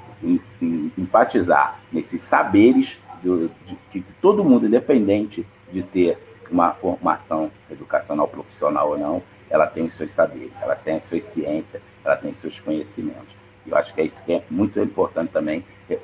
enfatizar 0.97 1.79
nesses 1.91 2.21
saberes 2.21 2.99
de, 3.21 3.49
de, 3.65 4.01
que 4.01 4.13
todo 4.21 4.43
mundo, 4.43 4.67
independente 4.67 5.45
de 5.71 5.83
ter 5.83 6.17
uma 6.49 6.73
formação 6.73 7.51
educacional 7.69 8.27
profissional 8.27 8.89
ou 8.89 8.97
não, 8.97 9.23
ela 9.49 9.67
tem 9.67 9.85
os 9.85 9.95
seus 9.95 10.11
saberes, 10.11 10.51
ela 10.61 10.75
tem 10.75 10.97
as 10.97 11.05
suas 11.05 11.23
ciências, 11.23 11.81
ela 12.03 12.15
tem 12.15 12.31
os 12.31 12.37
seus 12.37 12.59
conhecimentos. 12.59 13.35
Eu 13.65 13.77
acho 13.77 13.93
que 13.93 14.01
é 14.01 14.05
isso 14.05 14.23
que 14.23 14.33
é 14.33 14.43
muito 14.49 14.79
importante 14.79 15.31
também 15.31 15.63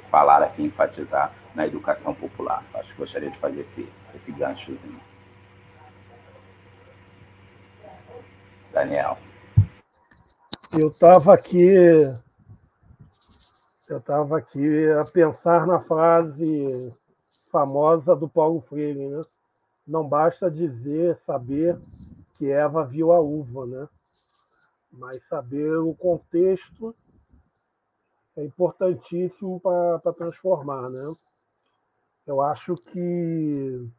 falar 0.09 0.43
aqui, 0.43 0.63
enfatizar 0.63 1.33
na 1.53 1.65
educação 1.65 2.13
popular. 2.13 2.63
Eu 2.73 2.79
acho 2.79 2.91
que 2.91 2.97
gostaria 2.97 3.29
de 3.29 3.37
fazer 3.37 3.61
esse, 3.61 3.87
esse 4.13 4.31
ganchozinho. 4.31 4.99
Daniel. 8.71 9.17
Eu 10.73 10.89
estava 10.89 11.33
aqui 11.33 11.69
eu 13.87 13.99
estava 13.99 14.39
aqui 14.39 14.89
a 14.91 15.05
pensar 15.05 15.67
na 15.67 15.79
frase 15.79 16.91
famosa 17.55 18.13
do 18.13 18.27
Paulo 18.27 18.59
Freire, 18.59 19.07
né? 19.07 19.21
Não 19.87 20.05
basta 20.05 20.51
dizer, 20.51 21.15
saber 21.25 21.79
que 22.37 22.51
Eva 22.51 22.83
viu 22.83 23.13
a 23.13 23.21
uva, 23.21 23.65
né? 23.65 23.87
Mas 24.91 25.25
saber 25.29 25.77
o 25.77 25.93
contexto 25.93 26.93
é 28.35 28.43
importantíssimo 28.43 29.61
para 29.61 30.11
transformar, 30.11 30.89
né? 30.89 31.15
Eu 32.27 32.41
acho 32.41 32.75
que 32.75 33.89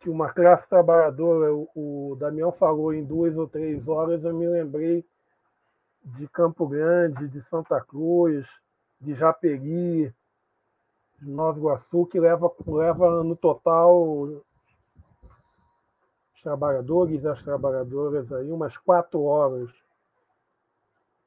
que 0.00 0.10
uma 0.10 0.32
classe 0.32 0.68
trabalhadora, 0.68 1.54
o 1.76 2.16
Damião 2.18 2.50
falou 2.50 2.92
em 2.92 3.04
duas 3.04 3.36
ou 3.36 3.46
três 3.46 3.86
horas, 3.86 4.24
eu 4.24 4.34
me 4.34 4.48
lembrei 4.48 5.04
de 6.02 6.26
Campo 6.26 6.66
Grande, 6.66 7.28
de 7.28 7.40
Santa 7.42 7.80
Cruz, 7.80 8.48
de 9.00 9.14
Japeri, 9.14 10.12
Nova 11.20 11.58
Iguaçu, 11.58 12.06
que 12.06 12.18
leva, 12.18 12.50
leva 12.66 13.22
no 13.22 13.36
total 13.36 14.02
os 14.02 14.42
trabalhadores 16.42 17.22
e 17.22 17.28
as 17.28 17.42
trabalhadoras 17.42 18.32
aí 18.32 18.50
umas 18.50 18.76
quatro 18.78 19.22
horas, 19.22 19.70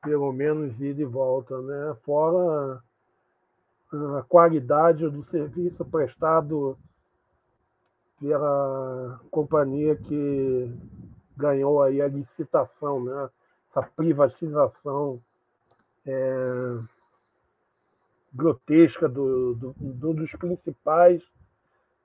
pelo 0.02 0.32
menos, 0.34 0.80
ida 0.82 1.02
e 1.02 1.06
volta, 1.06 1.62
né? 1.62 1.96
Fora 2.04 2.82
a 4.18 4.24
qualidade 4.24 5.08
do 5.08 5.24
serviço 5.30 5.86
prestado 5.86 6.76
pela 8.20 9.20
companhia 9.30 9.96
que 9.96 10.72
ganhou 11.38 11.84
aí 11.84 12.02
a 12.02 12.08
licitação, 12.08 13.04
né? 13.04 13.30
Essa 13.70 13.84
privatização 13.96 15.22
é, 16.06 16.74
grotesca 18.34 19.08
do, 19.08 19.54
do, 19.54 19.76
do, 19.78 20.14
dos 20.14 20.32
principais 20.32 21.22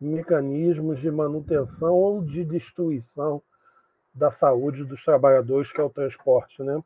mecanismos 0.01 1.01
de 1.01 1.11
manutenção 1.11 1.95
ou 1.95 2.23
de 2.23 2.45
destruição 2.45 3.43
da 4.15 4.31
saúde 4.33 4.85
dos 4.85 5.03
trabalhadores, 5.05 5.73
que 5.73 5.81
é 5.81 5.85
o 5.85 5.91
transporte. 5.91 6.63
Né? 6.63 6.83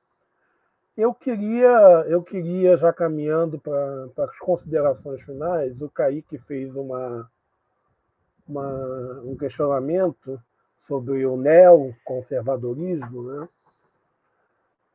Eu 0.96 1.12
queria, 1.12 2.04
eu 2.08 2.22
queria 2.22 2.76
já 2.76 2.92
caminhando 2.92 3.58
para 3.58 4.08
as 4.24 4.38
considerações 4.38 5.20
finais, 5.22 5.80
o 5.80 5.90
Kaique 5.90 6.38
fez 6.38 6.74
uma, 6.74 7.30
uma, 8.46 9.20
um 9.24 9.36
questionamento 9.36 10.40
sobre 10.86 11.24
o 11.24 11.36
neoconservadorismo, 11.36 13.22
né? 13.22 13.48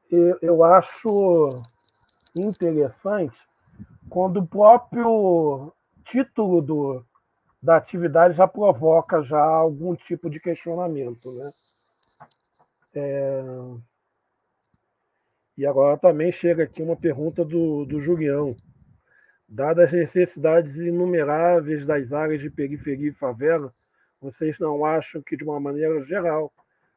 Eu, 0.10 0.38
eu 0.42 0.64
acho 0.64 1.50
interessante 2.36 3.47
quando 4.10 4.38
o 4.38 4.48
próprio 4.48 5.74
título 6.04 6.62
do, 6.62 7.06
da 7.62 7.78
atividade 7.78 8.36
já 8.36 8.48
provoca 8.48 9.22
já 9.22 9.42
algum 9.42 9.96
tipo 9.96 10.30
de 10.30 10.40
questionamento, 10.40 11.32
né? 11.34 11.52
É... 12.96 13.44
E 15.58 15.66
agora 15.66 15.98
também 15.98 16.32
chega 16.32 16.64
aqui 16.64 16.82
uma 16.82 16.96
pergunta 16.96 17.44
do, 17.44 17.84
do 17.86 18.00
Julião. 18.00 18.56
Dadas 19.50 19.86
as 19.86 19.94
necessidades 19.94 20.76
inumeráveis 20.76 21.86
das 21.86 22.14
áreas 22.14 22.42
de 22.42 22.50
periferia 22.50 23.10
e 23.10 23.14
favela, 23.14 23.74
vocês 24.20 24.60
não 24.60 24.86
acham 24.86 25.22
que, 25.22 25.38
de 25.38 25.44
uma 25.44 25.60
maneira 25.60 26.04
geral, 26.04 26.52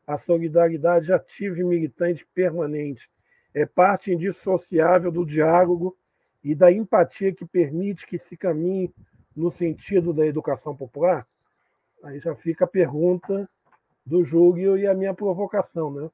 a 0.07 0.19
solidariedade 0.19 1.13
ativa 1.13 1.59
e 1.59 1.65
militante 1.65 2.27
permanente 2.35 3.09
é 3.55 3.65
parte 3.65 4.13
indissociável 4.13 5.11
do 5.11 5.25
diálogo 5.25 5.97
e 6.43 6.55
da 6.55 6.73
empatia 6.73 7.35
que 7.35 7.45
permite 7.45 8.07
que 8.07 8.19
se 8.19 8.37
caminhe 8.37 8.93
no 9.37 9.51
sentido 9.51 10.13
da 10.13 10.27
educação 10.27 10.77
popular? 10.77 11.27
Aí 12.03 12.19
já 12.19 12.35
fica 12.35 12.65
a 12.65 12.69
pergunta 12.69 13.49
do 14.05 14.25
Júlio 14.25 14.79
e 14.79 14.87
a 14.87 14.95
minha 14.95 15.15
provocação, 15.15 15.93
né? 15.93 16.11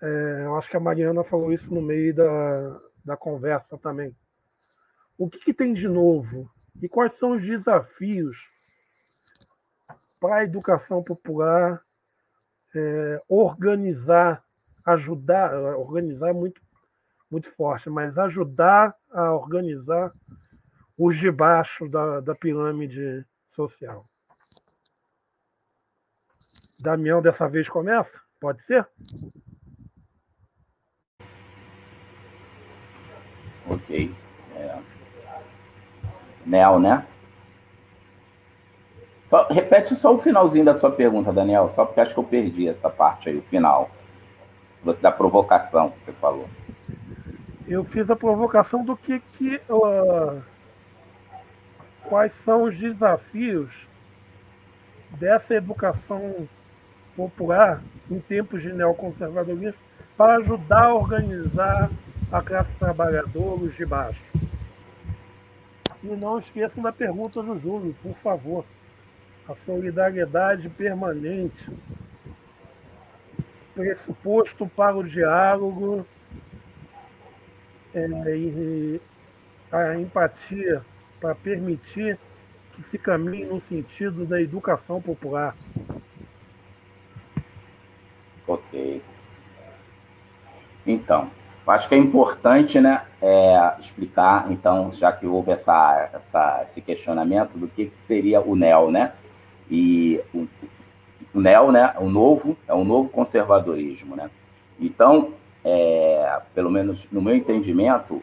É, 0.00 0.42
eu 0.44 0.56
acho 0.56 0.68
que 0.68 0.76
a 0.76 0.80
Mariana 0.80 1.22
falou 1.22 1.52
isso 1.52 1.72
no 1.72 1.82
meio 1.82 2.14
da, 2.14 2.80
da 3.04 3.16
conversa 3.16 3.78
também. 3.78 4.16
O 5.16 5.28
que, 5.28 5.38
que 5.38 5.54
tem 5.54 5.72
de 5.72 5.86
novo? 5.86 6.50
E 6.80 6.88
quais 6.88 7.14
são 7.14 7.32
os 7.32 7.42
desafios 7.42 8.36
para 10.18 10.36
a 10.36 10.44
educação 10.44 11.02
popular 11.02 11.82
é, 12.74 13.20
organizar, 13.28 14.42
ajudar, 14.84 15.52
organizar 15.76 16.30
é 16.30 16.32
muito, 16.32 16.61
muito 17.32 17.50
forte, 17.56 17.88
mas 17.88 18.18
ajudar 18.18 18.94
a 19.10 19.32
organizar 19.32 20.12
os 20.98 21.16
de 21.16 21.30
baixo 21.30 21.88
da, 21.88 22.20
da 22.20 22.34
pirâmide 22.34 23.24
social. 23.52 24.04
Damião 26.78 27.22
dessa 27.22 27.48
vez 27.48 27.68
começa? 27.70 28.20
Pode 28.38 28.62
ser? 28.62 28.86
Ok. 33.66 34.14
É. 34.54 34.78
Né? 36.44 37.06
Só, 39.30 39.46
repete 39.48 39.94
só 39.94 40.12
o 40.12 40.18
finalzinho 40.18 40.66
da 40.66 40.74
sua 40.74 40.90
pergunta, 40.90 41.32
Daniel, 41.32 41.68
só 41.70 41.86
porque 41.86 42.00
acho 42.00 42.12
que 42.12 42.20
eu 42.20 42.24
perdi 42.24 42.68
essa 42.68 42.90
parte 42.90 43.30
aí, 43.30 43.38
o 43.38 43.42
final. 43.42 43.90
Da 45.00 45.12
provocação 45.12 45.90
que 45.90 46.04
você 46.04 46.12
falou. 46.14 46.50
Eu 47.72 47.84
fiz 47.84 48.10
a 48.10 48.14
provocação 48.14 48.84
do 48.84 48.94
que, 48.94 49.18
que 49.18 49.56
uh, 49.70 50.42
quais 52.04 52.34
são 52.44 52.64
os 52.64 52.78
desafios 52.78 53.88
dessa 55.12 55.54
educação 55.54 56.46
popular 57.16 57.82
em 58.10 58.20
tempos 58.20 58.60
de 58.60 58.74
neoconservadorismo 58.74 59.80
para 60.18 60.36
ajudar 60.36 60.84
a 60.84 60.94
organizar 60.94 61.90
a 62.30 62.42
classe 62.42 62.70
trabalhadora, 62.74 63.62
os 63.62 63.74
de 63.74 63.86
baixo. 63.86 64.22
E 66.04 66.08
não 66.08 66.40
esqueçam 66.40 66.82
da 66.82 66.92
pergunta 66.92 67.42
do 67.42 67.58
Júlio, 67.58 67.96
por 68.02 68.14
favor. 68.16 68.66
A 69.48 69.54
solidariedade 69.64 70.68
permanente, 70.68 71.70
pressuposto 73.74 74.66
para 74.66 74.94
o 74.94 75.02
diálogo 75.02 76.06
é, 77.94 79.00
a 79.70 79.98
empatia 79.98 80.82
para 81.20 81.34
permitir 81.34 82.18
que 82.74 82.82
se 82.84 82.98
caminhe 82.98 83.44
no 83.44 83.60
sentido 83.60 84.24
da 84.24 84.40
educação 84.40 85.00
popular. 85.00 85.54
Ok. 88.46 89.02
Então, 90.86 91.30
Acho 91.66 91.88
que 91.88 91.94
é 91.94 91.98
importante 91.98 92.80
né, 92.80 93.02
é, 93.20 93.74
explicar, 93.78 94.50
então, 94.50 94.90
já 94.90 95.12
que 95.12 95.26
houve 95.26 95.52
essa, 95.52 96.10
essa, 96.12 96.62
esse 96.64 96.80
questionamento 96.80 97.56
do 97.56 97.68
que, 97.68 97.86
que 97.86 98.02
seria 98.02 98.40
o 98.40 98.56
NEL, 98.56 98.90
né? 98.90 99.12
E 99.70 100.20
o, 100.34 100.48
o 101.32 101.40
NEL, 101.40 101.70
né, 101.70 101.94
o 101.98 102.10
novo, 102.10 102.56
é 102.66 102.74
um 102.74 102.84
novo 102.84 103.08
conservadorismo, 103.08 104.16
né? 104.16 104.28
Então, 104.80 105.34
é, 105.64 106.40
pelo 106.54 106.70
menos 106.70 107.08
no 107.10 107.22
meu 107.22 107.34
entendimento, 107.34 108.22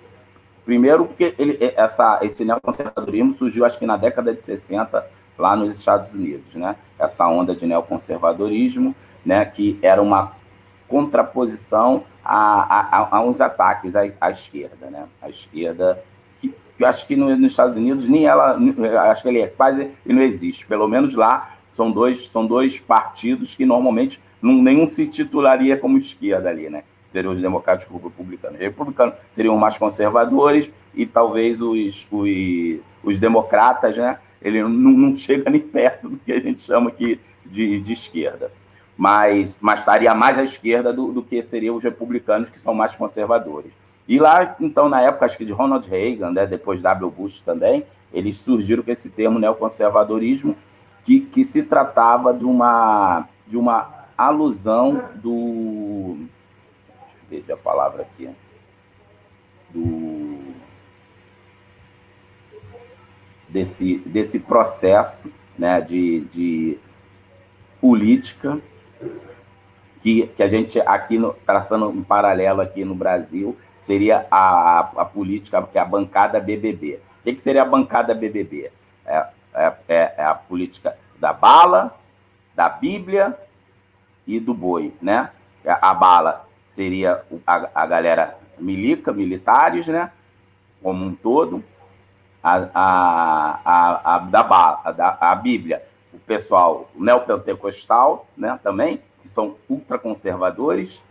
primeiro 0.66 1.06
porque 1.06 1.34
ele, 1.38 1.58
essa, 1.76 2.20
esse 2.22 2.46
neoconservadorismo 2.46 3.34
surgiu, 3.34 3.66
acho 3.66 3.80
que 3.80 3.86
na 3.86 3.98
década 3.98 4.34
de 4.34 4.44
60, 4.44 5.06
lá 5.38 5.56
nos 5.56 5.78
Estados 5.78 6.14
Unidos, 6.14 6.54
né? 6.54 6.76
Essa 6.98 7.28
onda 7.28 7.56
de 7.56 7.66
neoconservadorismo, 7.66 8.94
né, 9.26 9.46
que 9.46 9.80
era 9.82 10.02
uma 10.02 10.34
contraposição 10.88 12.04
a, 12.24 12.98
a, 12.98 13.18
a 13.18 13.22
uns 13.22 13.40
ataques 13.40 13.96
à, 13.96 14.02
à, 14.20 14.32
esquerda, 14.32 14.90
né? 14.90 15.06
A 15.22 15.30
esquerda, 15.30 16.04
que, 16.42 16.54
eu 16.78 16.88
acho 16.88 17.08
que 17.08 17.16
no, 17.16 17.36
nos 17.38 17.52
Estados 17.52 17.78
Unidos 17.78 18.08
nem 18.08 18.26
ela, 18.26 18.58
acho 19.10 19.24
que 19.24 19.30
ele 19.30 19.42
é 19.42 19.48
quase 19.48 19.92
e 20.06 20.14
não 20.14 20.22
existe. 20.22 20.66
Pelo 20.66 20.88
menos 20.88 21.16
lá 21.16 21.56
são 21.72 21.92
dois, 21.92 22.28
são 22.30 22.46
dois 22.46 22.80
partidos 22.80 23.56
que 23.56 23.66
normalmente 23.66 24.22
não, 24.42 24.54
nenhum 24.62 24.88
se 24.88 25.08
titularia 25.08 25.78
como 25.78 25.98
esquerda 25.98 26.50
ali, 26.50 26.70
né? 26.70 26.84
Seriam 27.12 27.34
os 27.34 27.42
democráticos 27.42 28.02
republicanos. 28.02 28.58
Os 28.58 28.62
republicanos 28.62 29.16
seriam 29.32 29.58
mais 29.58 29.78
conservadores 29.78 30.70
e 30.94 31.06
talvez 31.06 31.62
os, 31.62 32.08
os, 32.12 32.80
os 33.04 33.18
democratas, 33.18 33.98
né? 33.98 34.20
Ele 34.42 34.62
não, 34.62 34.70
não 34.70 35.16
chega 35.16 35.50
nem 35.50 35.62
perto 35.62 36.10
do 36.10 36.18
que 36.18 36.32
a 36.32 36.40
gente 36.40 36.62
chama 36.62 36.90
aqui 36.90 37.20
de, 37.46 37.80
de 37.82 37.94
esquerda 37.94 38.52
mas, 39.00 39.56
mas 39.62 39.80
estaria 39.80 40.14
mais 40.14 40.38
à 40.38 40.44
esquerda 40.44 40.92
do, 40.92 41.14
do 41.14 41.24
que 41.24 41.42
seriam 41.48 41.78
os 41.78 41.82
republicanos, 41.82 42.50
que 42.50 42.60
são 42.60 42.74
mais 42.74 42.94
conservadores. 42.94 43.72
E 44.06 44.20
lá, 44.20 44.58
então, 44.60 44.90
na 44.90 45.00
época, 45.00 45.24
acho 45.24 45.38
que 45.38 45.46
de 45.46 45.54
Ronald 45.54 45.88
Reagan, 45.88 46.32
né, 46.32 46.46
depois 46.46 46.82
W. 46.82 47.10
Bush 47.10 47.40
também, 47.40 47.86
eles 48.14 48.36
surgiram 48.36 48.84
com 48.84 48.92
esse 48.92 49.10
termo 49.10 49.40
neoconservadorismo, 49.40 50.54
que, 51.06 51.22
que 51.22 51.46
se 51.46 51.64
tratava 51.64 52.34
de 52.34 52.44
uma, 52.44 53.26
de 53.48 53.56
uma 53.56 53.90
alusão 54.18 55.02
do. 55.16 56.18
Veja 57.30 57.54
a 57.54 57.58
palavra 57.58 58.02
aqui. 58.02 58.30
Do. 59.70 60.40
Desse, 63.48 63.98
desse 64.00 64.40
processo 64.40 65.32
né, 65.58 65.82
de, 65.82 66.22
de 66.32 66.80
política 67.82 68.60
que, 70.02 70.28
que 70.28 70.44
a 70.44 70.50
gente 70.50 70.80
aqui, 70.82 71.18
no, 71.18 71.34
traçando 71.46 71.90
um 71.90 72.04
paralelo 72.04 72.62
aqui 72.62 72.86
no 72.86 72.96
Brasil, 72.96 73.58
seria 73.82 74.28
a, 74.30 74.80
a, 74.80 75.06
política, 75.06 75.62
que 75.64 75.78
é 75.78 75.82
a 75.82 75.86
bancada 75.86 76.40
BBB. 76.40 77.00
O 77.20 77.24
que, 77.24 77.34
que 77.34 77.42
seria 77.42 77.64
a 77.64 77.66
bancada 77.66 78.14
BBB? 78.14 78.72
É, 79.06 79.28
é, 79.54 79.74
é, 79.88 80.14
é 80.18 80.24
a 80.24 80.36
política 80.36 80.96
da 81.20 81.34
bala, 81.34 82.00
da 82.56 82.70
Bíblia 82.70 83.38
e 84.28 84.40
do 84.40 84.54
boi, 84.54 84.94
né? 85.02 85.32
A 85.66 85.94
bala 85.94 86.49
seria 86.70 87.24
a, 87.46 87.70
a 87.74 87.86
galera 87.86 88.38
milica, 88.58 89.12
militares, 89.12 89.88
né? 89.88 90.12
Como 90.82 91.06
um 91.06 91.16
todo. 91.16 91.64
A, 92.42 92.56
a, 92.74 93.60
a, 93.66 94.16
a 94.16 94.20
da 94.20 94.44
bala, 94.44 94.82
a, 94.86 95.32
a 95.32 95.36
Bíblia, 95.36 95.84
o 96.14 96.20
pessoal 96.20 96.90
neopentecostal, 96.96 98.28
né? 98.38 98.58
Também 98.64 99.02
que 99.22 99.28
são 99.28 99.56
ultraconservadores, 99.70 101.02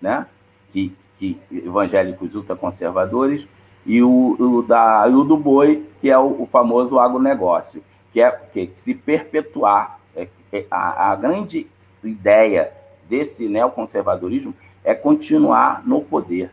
né? 0.00 0.26
que, 0.72 0.96
que, 1.18 1.40
evangélicos 1.50 2.34
ultraconservadores, 2.34 3.46
e 3.84 4.02
o, 4.02 4.36
o, 4.38 4.62
da, 4.62 5.06
e 5.08 5.14
o 5.14 5.24
do 5.24 5.36
boi, 5.36 5.86
que 6.00 6.10
é 6.10 6.18
o, 6.18 6.42
o 6.42 6.46
famoso 6.46 6.98
agronegócio, 6.98 7.82
que 8.12 8.20
é 8.20 8.30
que, 8.30 8.66
que 8.66 8.80
se 8.80 8.94
perpetuar. 8.94 9.98
É, 10.14 10.28
é, 10.52 10.66
a, 10.70 11.12
a 11.12 11.16
grande 11.16 11.66
ideia 12.02 12.72
desse 13.08 13.48
neoconservadorismo 13.48 14.54
é 14.86 14.94
continuar 14.94 15.82
no 15.84 16.00
poder. 16.00 16.50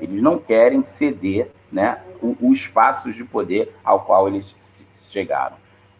Eles 0.00 0.20
não 0.22 0.38
querem 0.38 0.84
ceder 0.84 1.52
né, 1.70 2.00
os 2.22 2.58
espaços 2.58 3.14
de 3.14 3.22
poder 3.22 3.72
ao 3.84 4.00
qual 4.00 4.26
eles 4.26 4.56
chegaram. 5.10 5.56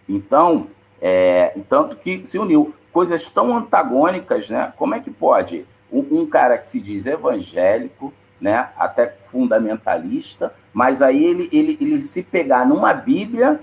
Então, 0.09 0.69
é, 1.01 1.55
tanto 1.69 1.97
que 1.97 2.27
se 2.27 2.39
uniu 2.39 2.75
coisas 2.93 3.29
tão 3.29 3.55
antagônicas, 3.55 4.49
né? 4.49 4.73
Como 4.79 4.95
é 4.95 5.01
que 5.01 5.11
pode 5.11 5.67
um, 5.93 6.23
um 6.23 6.27
cara 6.27 6.57
que 6.57 6.67
se 6.67 6.81
diz 6.81 7.05
evangélico, 7.05 8.13
né, 8.41 8.69
até 8.77 9.15
fundamentalista, 9.31 10.55
mas 10.73 11.01
aí 11.01 11.25
ele, 11.25 11.49
ele, 11.53 11.77
ele 11.81 12.03
se 12.03 12.23
pegar 12.23 12.67
numa 12.67 12.93
Bíblia 12.93 13.61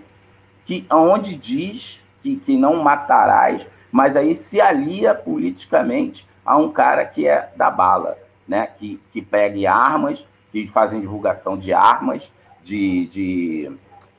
que 0.66 0.86
onde 0.92 1.36
diz 1.36 2.02
que, 2.22 2.38
que 2.38 2.58
não 2.58 2.82
matarás, 2.82 3.68
mas 3.92 4.16
aí 4.16 4.36
se 4.36 4.60
alia 4.60 5.14
politicamente 5.14 6.28
a 6.46 6.58
um 6.58 6.72
cara 6.72 7.06
que 7.06 7.28
é 7.28 7.52
da 7.56 7.70
bala, 7.70 8.18
né, 8.48 8.68
que, 8.78 9.00
que 9.12 9.22
pegue 9.22 9.66
armas, 9.66 10.26
que 10.52 10.68
fazem 10.68 11.02
divulgação 11.02 11.58
de 11.58 11.74
armas, 11.74 12.32
de, 12.64 13.08
de, 13.08 13.72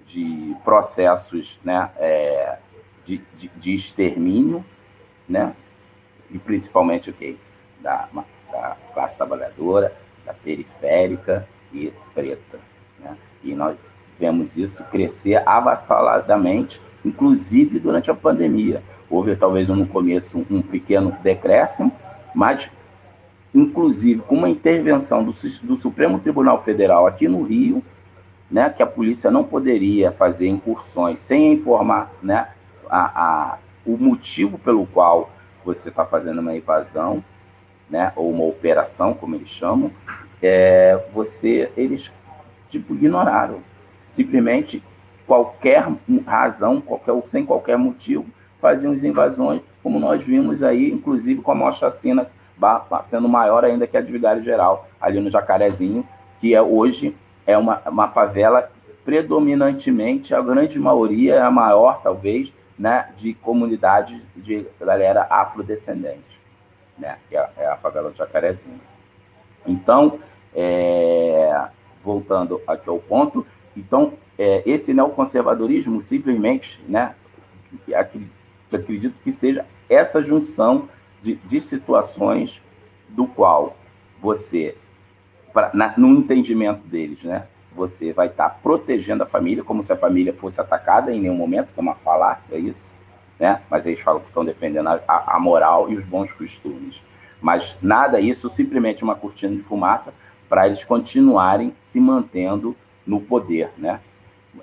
de 0.07 0.57
processos 0.65 1.59
né, 1.65 1.91
é, 1.99 2.59
de, 3.05 3.23
de, 3.37 3.49
de, 3.49 3.75
extermínio, 3.75 4.65
né, 5.29 5.55
e 6.31 6.39
principalmente 6.39 7.11
okay? 7.11 7.39
Da, 7.81 8.09
da 8.51 8.77
classe 8.93 9.17
trabalhadora, 9.17 9.95
da 10.25 10.33
periférica 10.33 11.47
e 11.73 11.93
preta. 12.15 12.59
Né? 12.99 13.17
E 13.43 13.55
nós 13.55 13.77
vemos 14.19 14.57
isso 14.57 14.83
crescer 14.85 15.47
avassaladamente, 15.47 16.81
inclusive 17.05 17.79
durante 17.79 18.11
a 18.11 18.15
pandemia. 18.15 18.83
Houve 19.11 19.37
talvez 19.37 19.69
no 19.69 19.87
começo 19.87 20.47
um 20.51 20.63
pequeno 20.63 21.13
decréscimo, 21.23 21.93
mas 22.35 22.71
inclusive 23.55 24.21
com 24.23 24.35
uma 24.35 24.49
intervenção 24.49 25.23
do, 25.25 25.33
do 25.63 25.77
Supremo 25.77 26.19
Tribunal 26.19 26.63
Federal 26.63 27.07
aqui 27.07 27.29
no 27.29 27.43
Rio, 27.43 27.83
né, 28.51 28.69
que 28.69 28.83
a 28.83 28.87
polícia 28.87 29.31
não 29.31 29.45
poderia 29.45 30.13
fazer 30.13 30.49
incursões 30.49 31.21
sem 31.21 31.53
informar 31.53 32.13
né, 32.23 32.49
a, 32.91 33.25
a, 33.25 33.59
o 33.87 33.97
motivo 33.97 34.59
pelo 34.59 34.87
qual 34.87 35.31
você 35.65 35.89
está 35.89 36.05
fazendo 36.05 36.41
uma 36.41 36.55
invasão, 36.55 37.25
né, 37.89 38.13
ou 38.17 38.31
uma 38.31 38.45
operação, 38.45 39.15
como 39.15 39.35
eles 39.35 39.49
chamam, 39.49 39.91
é, 40.43 41.01
você, 41.13 41.71
eles 41.77 42.13
tipo 42.69 42.95
ignoraram, 42.95 43.61
simplesmente 44.09 44.83
qualquer 45.27 45.87
razão, 46.27 46.81
qualquer, 46.81 47.15
sem 47.29 47.47
qualquer 47.47 47.79
motivo, 47.79 48.27
faziam 48.61 48.93
as 48.93 49.05
invasões, 49.05 49.63
como 49.85 50.01
nós 50.01 50.25
vimos 50.25 50.65
aí, 50.65 50.91
inclusive 50.91 51.41
com 51.41 51.53
a 51.53 51.55
maior 51.55 51.73
chacina 51.73 52.27
sendo 53.07 53.29
maior 53.29 53.65
ainda 53.65 53.87
que 53.87 53.97
a 53.97 54.01
de 54.01 54.11
Vigário 54.11 54.43
Geral, 54.43 54.89
ali 55.01 55.21
no 55.21 55.31
Jacarezinho, 55.31 56.05
que 56.41 56.55
é 56.55 56.63
hoje 56.63 57.17
é 57.47 57.57
uma, 57.57 57.81
uma 57.87 58.09
favela 58.09 58.71
predominantemente, 59.05 60.35
a 60.35 60.41
grande 60.41 60.81
maioria, 60.81 61.35
é 61.35 61.41
a 61.41 61.51
maior 61.51 62.01
talvez, 62.03 62.53
né, 62.77 63.11
de 63.17 63.35
comunidade 63.35 64.21
de 64.35 64.67
galera 64.81 65.27
afrodescendente 65.29 66.35
né? 66.99 67.19
que 67.29 67.37
é, 67.37 67.49
é 67.57 67.67
a 67.67 67.77
favela 67.77 68.11
do 68.11 68.17
Jacarezinho. 68.17 68.81
Então, 69.67 70.19
é, 70.55 71.69
voltando 72.03 72.61
aqui 72.67 72.89
ao 72.89 72.99
ponto, 72.99 73.47
então, 73.77 74.15
é, 74.39 74.63
esse 74.67 74.95
neoconservadorismo 74.95 76.01
simplesmente, 76.03 76.81
né, 76.89 77.15
acredito 78.73 79.15
que 79.23 79.33
seja 79.33 79.65
essa 79.89 80.21
junção 80.21 80.89
de, 81.23 81.37
de 81.37 81.61
situações 81.61 82.61
do 83.09 83.27
qual 83.27 83.77
você, 84.21 84.77
pra, 85.53 85.71
na, 85.73 85.95
no 85.97 86.09
entendimento 86.09 86.87
deles, 86.87 87.23
né, 87.23 87.47
você 87.75 88.13
vai 88.13 88.29
estar 88.29 88.51
tá 88.51 88.57
protegendo 88.63 89.23
a 89.23 89.27
família, 89.27 89.65
como 89.65 89.83
se 89.83 89.93
a 89.93 89.97
família 89.97 90.33
fosse 90.33 90.61
atacada 90.61 91.13
em 91.13 91.21
nenhum 91.21 91.35
momento, 91.35 91.73
que 91.73 91.81
é 91.81 91.83
uma 91.83 91.95
falácia 91.95 92.57
isso, 92.57 92.95
né? 93.39 93.63
Mas 93.69 93.85
eles 93.85 94.01
falam 94.01 94.21
que 94.21 94.29
estão 94.29 94.45
defendendo 94.45 94.89
a, 94.89 95.03
a 95.09 95.41
moral 95.41 95.91
e 95.91 95.97
os 95.97 96.05
bons 96.05 96.33
costumes. 96.33 97.03
Mas 97.41 97.77
nada 97.83 98.21
isso, 98.21 98.49
simplesmente 98.49 99.03
uma 99.03 99.17
cortina 99.17 99.55
de 99.57 99.63
fumaça 99.63 100.15
para 100.49 100.67
eles 100.67 100.85
continuarem 100.85 101.75
se 101.83 101.99
mantendo 101.99 102.77
no 103.07 103.21
poder, 103.21 103.71
né? 103.77 104.01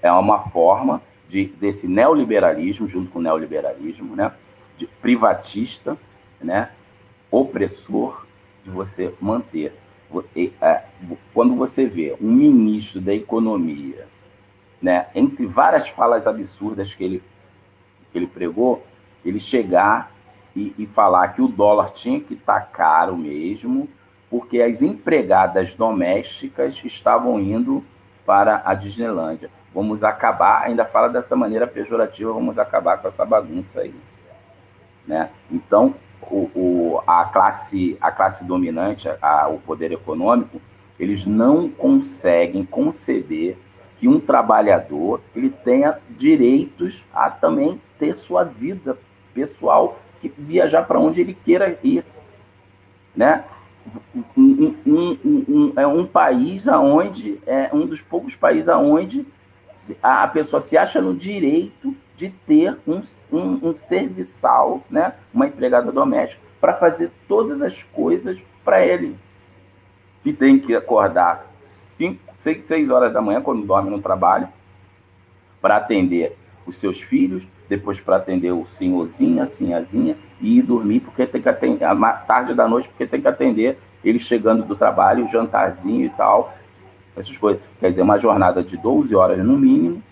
É 0.01 0.11
uma 0.11 0.39
forma 0.49 1.01
de 1.27 1.45
desse 1.45 1.87
neoliberalismo, 1.87 2.87
junto 2.87 3.11
com 3.11 3.19
o 3.19 3.21
neoliberalismo, 3.21 4.15
né? 4.15 4.31
De 4.77 4.87
privatista, 4.87 5.97
né? 6.39 6.71
Opressor 7.29 8.25
de 8.63 8.69
você 8.69 9.13
manter. 9.19 9.73
É, 10.61 10.83
quando 11.33 11.55
você 11.55 11.85
vê 11.85 12.17
um 12.19 12.31
ministro 12.31 12.99
da 12.99 13.13
economia, 13.13 14.07
né? 14.81 15.07
Entre 15.15 15.45
várias 15.45 15.87
falas 15.87 16.27
absurdas 16.27 16.93
que 16.93 17.03
ele 17.03 17.23
que 18.11 18.17
ele 18.17 18.27
pregou, 18.27 18.85
ele 19.23 19.39
chegar 19.39 20.11
e, 20.55 20.75
e 20.77 20.85
falar 20.85 21.29
que 21.29 21.41
o 21.41 21.47
dólar 21.47 21.91
tinha 21.91 22.19
que 22.19 22.33
estar 22.33 22.59
tá 22.59 22.65
caro 22.65 23.15
mesmo, 23.15 23.87
porque 24.29 24.61
as 24.61 24.81
empregadas 24.81 25.73
domésticas 25.73 26.81
estavam 26.83 27.39
indo 27.39 27.83
para 28.25 28.61
a 28.65 28.73
Disneylândia. 28.73 29.49
Vamos 29.73 30.03
acabar, 30.03 30.63
ainda 30.63 30.85
fala 30.85 31.07
dessa 31.07 31.35
maneira 31.35 31.65
pejorativa, 31.65 32.33
vamos 32.33 32.59
acabar 32.59 32.97
com 32.97 33.07
essa 33.07 33.25
bagunça 33.25 33.81
aí. 33.81 33.95
Né? 35.11 35.29
Então, 35.51 35.93
o, 36.21 36.49
o, 36.55 37.03
a, 37.05 37.25
classe, 37.25 37.97
a 37.99 38.09
classe 38.09 38.45
dominante, 38.45 39.09
a, 39.21 39.49
o 39.49 39.59
poder 39.59 39.91
econômico, 39.91 40.61
eles 40.97 41.25
não 41.25 41.67
conseguem 41.67 42.63
conceber 42.63 43.57
que 43.97 44.07
um 44.07 44.21
trabalhador 44.21 45.19
ele 45.35 45.49
tenha 45.49 45.99
direitos 46.09 47.03
a 47.13 47.29
também 47.29 47.81
ter 47.99 48.15
sua 48.15 48.45
vida 48.45 48.97
pessoal, 49.33 49.99
que 50.21 50.31
viajar 50.37 50.83
para 50.83 50.97
onde 50.97 51.19
ele 51.19 51.33
queira 51.33 51.77
ir, 51.83 52.05
né? 53.13 53.43
Um, 54.37 54.75
um, 54.85 55.17
um, 55.25 55.73
é 55.75 55.85
um 55.85 56.05
país 56.05 56.69
aonde 56.69 57.37
é 57.45 57.69
um 57.73 57.85
dos 57.85 57.99
poucos 57.99 58.33
países 58.33 58.69
aonde 58.69 59.25
a 60.01 60.25
pessoa 60.29 60.61
se 60.61 60.77
acha 60.77 61.01
no 61.01 61.13
direito 61.13 61.93
de 62.21 62.29
ter 62.29 62.77
um, 62.87 63.01
um, 63.33 63.69
um 63.69 63.75
serviçal, 63.75 64.83
né? 64.87 65.15
Uma 65.33 65.47
empregada 65.47 65.91
doméstica 65.91 66.39
para 66.59 66.75
fazer 66.75 67.09
todas 67.27 67.63
as 67.63 67.81
coisas 67.81 68.39
para 68.63 68.85
ele, 68.85 69.17
que 70.23 70.31
tem 70.31 70.59
que 70.59 70.75
acordar 70.75 71.51
cinco, 71.63 72.21
seis, 72.37 72.63
seis 72.65 72.91
horas 72.91 73.11
da 73.11 73.19
manhã 73.21 73.41
quando 73.41 73.65
dorme 73.65 73.89
no 73.89 73.99
trabalho 73.99 74.47
para 75.59 75.77
atender 75.77 76.37
os 76.67 76.75
seus 76.75 77.01
filhos, 77.01 77.47
depois 77.67 77.99
para 77.99 78.17
atender 78.17 78.51
o 78.51 78.67
senhorzinho, 78.67 79.41
a 79.41 79.47
senhazinha, 79.47 80.15
e 80.39 80.59
ir 80.59 80.61
dormir, 80.61 80.99
porque 80.99 81.25
tem 81.25 81.41
que 81.41 81.49
atender, 81.49 81.85
a 81.85 82.13
tarde 82.13 82.53
da 82.53 82.67
noite, 82.67 82.87
porque 82.87 83.07
tem 83.07 83.19
que 83.19 83.27
atender 83.27 83.79
ele 84.03 84.19
chegando 84.19 84.63
do 84.63 84.75
trabalho, 84.75 85.25
o 85.25 85.27
jantarzinho 85.27 86.05
e 86.05 86.09
tal, 86.09 86.53
essas 87.17 87.35
coisas. 87.35 87.63
Quer 87.79 87.89
dizer, 87.89 88.03
uma 88.03 88.19
jornada 88.19 88.63
de 88.63 88.77
12 88.77 89.15
horas 89.15 89.43
no 89.43 89.57
mínimo, 89.57 90.03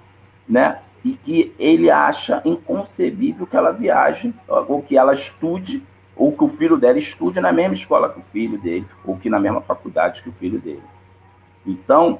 né? 0.47 0.79
E 1.03 1.13
que 1.13 1.53
ele 1.57 1.89
acha 1.89 2.41
inconcebível 2.43 3.47
que 3.47 3.55
ela 3.55 3.71
viaje, 3.71 4.33
ou 4.47 4.81
que 4.81 4.97
ela 4.97 5.13
estude, 5.13 5.83
ou 6.15 6.33
que 6.33 6.43
o 6.43 6.49
filho 6.49 6.77
dela 6.77 6.99
estude 6.99 7.39
na 7.39 7.51
mesma 7.53 7.73
escola 7.73 8.09
que 8.09 8.19
o 8.19 8.23
filho 8.23 8.57
dele, 8.59 8.85
ou 9.05 9.15
que 9.15 9.29
na 9.29 9.39
mesma 9.39 9.61
faculdade 9.61 10.21
que 10.21 10.29
o 10.29 10.33
filho 10.33 10.59
dele. 10.59 10.83
Então, 11.65 12.19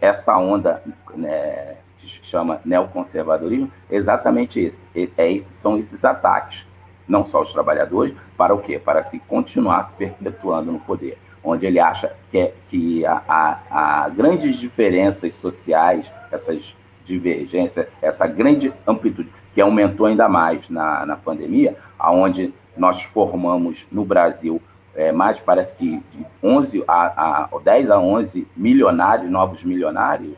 essa 0.00 0.36
onda 0.38 0.82
né, 1.16 1.76
que 1.96 2.06
chama 2.06 2.60
neoconservadorismo, 2.64 3.72
exatamente 3.90 4.64
isso. 4.64 4.78
É, 4.94 5.38
são 5.40 5.76
esses 5.76 6.04
ataques, 6.04 6.64
não 7.08 7.26
só 7.26 7.38
aos 7.38 7.52
trabalhadores, 7.52 8.14
para 8.36 8.54
o 8.54 8.58
quê? 8.58 8.78
Para 8.78 9.02
se 9.02 9.18
continuar 9.18 9.82
se 9.82 9.94
perpetuando 9.94 10.70
no 10.70 10.78
poder, 10.78 11.18
onde 11.42 11.66
ele 11.66 11.80
acha 11.80 12.14
que, 12.30 12.38
é, 12.38 12.54
que 12.68 13.04
a, 13.04 13.58
a 13.68 14.08
grandes 14.08 14.56
diferenças 14.56 15.34
sociais, 15.34 16.10
essas 16.30 16.76
divergências, 17.04 17.86
essa 18.00 18.26
grande 18.26 18.72
amplitude, 18.86 19.30
que 19.54 19.60
aumentou 19.60 20.06
ainda 20.06 20.28
mais 20.28 20.68
na, 20.68 21.06
na 21.06 21.16
pandemia, 21.16 21.76
aonde 21.98 22.52
nós 22.76 23.02
formamos 23.02 23.86
no 23.92 24.04
Brasil 24.04 24.60
é, 24.94 25.10
mais 25.10 25.40
parece 25.40 25.74
que 25.74 26.02
de 26.12 26.26
11 26.42 26.84
a, 26.86 27.44
a 27.44 27.58
10 27.62 27.90
a 27.90 27.98
11 27.98 28.46
milionários, 28.56 29.30
novos 29.30 29.64
milionários, 29.64 30.36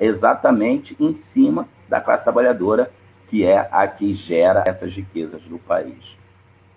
exatamente 0.00 0.96
em 0.98 1.14
cima 1.14 1.68
da 1.88 2.00
classe 2.00 2.24
trabalhadora, 2.24 2.90
que 3.28 3.44
é 3.44 3.68
a 3.70 3.86
que 3.86 4.12
gera 4.12 4.64
essas 4.66 4.94
riquezas 4.94 5.42
do 5.44 5.58
país. 5.58 6.16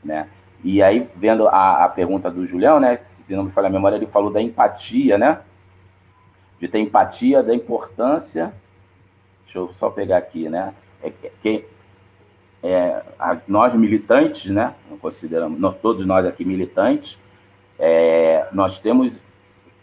Né? 0.04 0.28
E 0.64 0.82
aí, 0.84 1.10
vendo 1.16 1.48
a, 1.48 1.86
a 1.86 1.90
pergunta 1.90 2.30
do 2.30 2.46
Julião, 2.46 2.80
né, 2.80 2.98
se 2.98 3.36
não 3.36 3.46
me 3.46 3.52
falha 3.52 3.68
a 3.68 3.72
memória, 3.72 3.96
ele 3.96 4.08
falou 4.08 4.32
da 4.32 4.41
empatia, 4.41 5.18
né? 5.18 5.40
De 6.60 6.68
ter 6.68 6.80
empatia, 6.80 7.41
da 7.41 7.56
importância. 7.56 8.54
Deixa 9.50 9.58
eu 9.58 9.74
só 9.74 9.90
pegar 9.90 10.18
aqui, 10.18 10.48
né? 10.48 10.76
É, 11.02 11.12
que, 11.42 11.66
é, 12.62 13.02
a, 13.18 13.36
nós 13.48 13.74
militantes, 13.74 14.52
né? 14.52 14.76
Consideramos, 15.02 15.60
nós, 15.60 15.76
todos 15.82 16.06
nós 16.06 16.24
aqui 16.24 16.46
militantes, 16.46 17.18
é, 17.80 18.48
nós 18.52 18.78
temos 18.78 19.20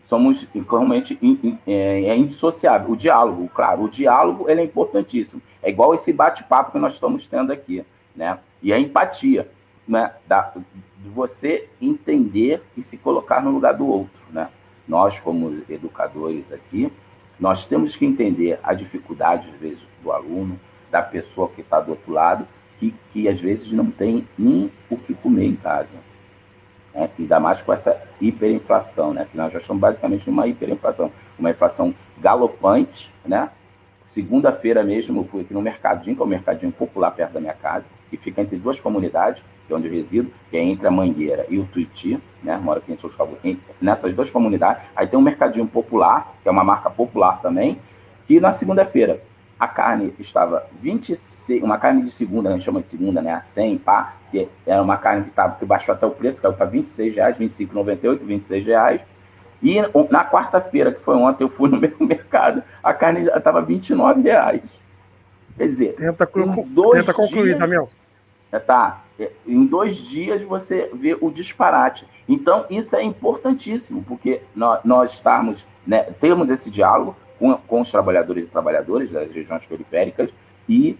somos 0.05 0.47
realmente 0.55 1.19
é, 1.67 2.05
é 2.05 2.17
indissociável. 2.17 2.93
O 2.93 2.97
diálogo, 2.97 3.51
claro, 3.53 3.83
o 3.83 3.89
diálogo 3.89 4.49
ele 4.49 4.61
é 4.61 4.65
importantíssimo. 4.65 5.43
É 5.61 5.69
igual 5.69 5.93
esse 5.93 6.13
bate-papo 6.13 6.71
que 6.71 6.79
nós 6.79 6.93
estamos 6.93 7.27
tendo 7.27 7.53
aqui, 7.53 7.85
né? 8.15 8.39
E 8.63 8.73
a 8.73 8.79
empatia, 8.79 9.51
né? 9.87 10.13
Da, 10.29 10.53
de 10.55 11.09
você 11.09 11.69
entender 11.83 12.63
e 12.77 12.85
se 12.85 12.97
colocar 12.97 13.43
no 13.43 13.51
lugar 13.51 13.75
do 13.75 13.85
outro, 13.85 14.23
né? 14.31 14.49
nós, 14.87 15.19
como 15.19 15.63
educadores 15.69 16.53
aqui, 16.53 16.93
nós 17.39 17.65
temos 17.65 17.95
que 17.95 18.07
entender 18.07 18.59
a 18.63 18.73
dificuldade, 18.73 19.51
às 19.53 19.61
vezes, 19.61 19.83
do 20.03 20.11
aluno, 20.11 20.59
da 20.91 21.03
pessoa 21.03 21.49
que 21.49 21.61
está 21.61 21.81
do 21.81 21.91
outro 21.91 22.13
lado, 22.13 22.47
que, 22.79 22.95
que 23.13 23.29
às 23.29 23.41
vezes 23.41 23.71
não 23.73 23.91
tem 23.91 24.27
nem 24.39 24.71
o 24.89 24.97
que 24.97 25.15
comer 25.15 25.45
em 25.45 25.57
casa. 25.57 25.97
Né? 26.95 27.11
Ainda 27.19 27.39
mais 27.39 27.61
com 27.61 27.73
essa 27.73 28.01
hiperinflação, 28.21 29.13
né? 29.13 29.27
que 29.31 29.37
nós 29.37 29.53
já 29.53 29.59
estamos 29.59 29.81
basicamente 29.81 30.29
numa 30.29 30.47
hiperinflação, 30.47 31.13
uma 31.39 31.51
inflação 31.51 31.95
galopante, 32.19 33.13
né? 33.25 33.51
Segunda-feira 34.07 34.85
mesmo 34.85 35.21
eu 35.21 35.25
fui 35.25 35.43
aqui 35.43 35.53
no 35.53 35.61
Mercadinho, 35.61 36.15
que 36.15 36.23
é 36.23 36.25
um 36.25 36.29
mercadinho 36.29 36.71
popular 36.71 37.11
perto 37.11 37.33
da 37.33 37.41
minha 37.41 37.53
casa, 37.53 37.91
que 38.09 38.17
fica 38.17 38.41
entre 38.41 38.57
duas 38.57 38.79
comunidades, 38.79 39.43
que 39.67 39.73
é 39.73 39.77
onde 39.77 39.89
eu 39.89 39.93
resido, 39.93 40.31
que 40.49 40.57
é 40.57 40.63
entre 40.63 40.87
a 40.87 40.91
Mangueira 40.93 41.45
e 41.49 41.59
o 41.59 41.65
Tuiti, 41.65 42.17
né? 42.41 42.57
Moro 42.57 42.79
aqui 42.79 42.93
em 42.93 42.97
São 42.97 43.11
Paulo, 43.11 43.37
nessas 43.81 44.15
duas 44.15 44.31
comunidades. 44.31 44.85
Aí 44.95 45.09
tem 45.09 45.19
um 45.19 45.23
mercadinho 45.23 45.67
popular, 45.67 46.37
que 46.41 46.49
é 46.49 46.53
uma 46.53 46.63
marca 46.63 46.89
popular 46.89 47.43
também, 47.43 47.81
que 48.29 48.39
na 48.39 48.53
segunda-feira 48.53 49.21
a 49.59 49.67
carne 49.67 50.15
estava 50.21 50.67
26, 50.81 51.61
uma 51.65 51.77
carne 51.77 52.03
de 52.03 52.11
segunda, 52.13 52.49
a 52.49 52.53
gente 52.53 52.65
chama 52.65 52.81
de 52.81 52.87
segunda, 52.87 53.21
né? 53.21 53.33
A 53.33 53.41
100, 53.41 53.79
pá, 53.79 54.15
que 54.31 54.49
era 54.65 54.81
uma 54.81 54.99
carne 54.99 55.25
que, 55.25 55.31
tava, 55.33 55.57
que 55.57 55.65
baixou 55.65 55.93
até 55.93 56.07
o 56.07 56.11
preço, 56.13 56.41
caiu 56.41 56.55
para 56.55 56.67
26 56.67 57.17
reais, 57.17 57.37
25,98, 57.37 58.19
26 58.25 58.67
reais. 58.67 59.01
E 59.63 59.77
na 60.11 60.25
quarta-feira, 60.25 60.93
que 60.93 61.01
foi 61.01 61.15
ontem, 61.17 61.45
eu 61.45 61.49
fui 61.49 61.69
no 61.71 61.79
mesmo 61.81 62.07
mercado, 62.07 62.63
a 62.83 62.93
carne 62.93 63.25
já 63.25 63.37
estava 63.37 63.63
29 63.63 64.23
reais. 64.23 64.63
Quer 65.57 65.67
dizer, 65.67 65.95
tenta, 65.95 66.29
em 66.37 66.63
dois 66.75 67.07
tenta 67.07 67.15
concluir, 67.15 67.45
dias, 67.45 67.59
Damião. 67.59 67.89
É, 68.53 68.59
tá, 68.59 69.05
é, 69.19 69.31
em 69.47 69.65
dois 69.65 69.97
dias 69.97 70.43
você 70.43 70.91
vê 70.95 71.17
o 71.21 71.31
disparate. 71.31 72.07
Então, 72.29 72.67
isso 72.69 72.95
é 72.95 73.03
importantíssimo, 73.03 74.05
porque 74.07 74.43
nós, 74.55 74.81
nós 74.85 75.13
estamos, 75.15 75.67
né, 75.87 76.03
temos 76.21 76.51
esse 76.51 76.71
diálogo 76.71 77.17
com, 77.39 77.57
com 77.57 77.81
os 77.81 77.91
trabalhadores 77.91 78.47
e 78.47 78.51
trabalhadoras 78.51 79.11
das 79.11 79.33
regiões 79.33 79.65
periféricas 79.65 80.31
e 80.69 80.99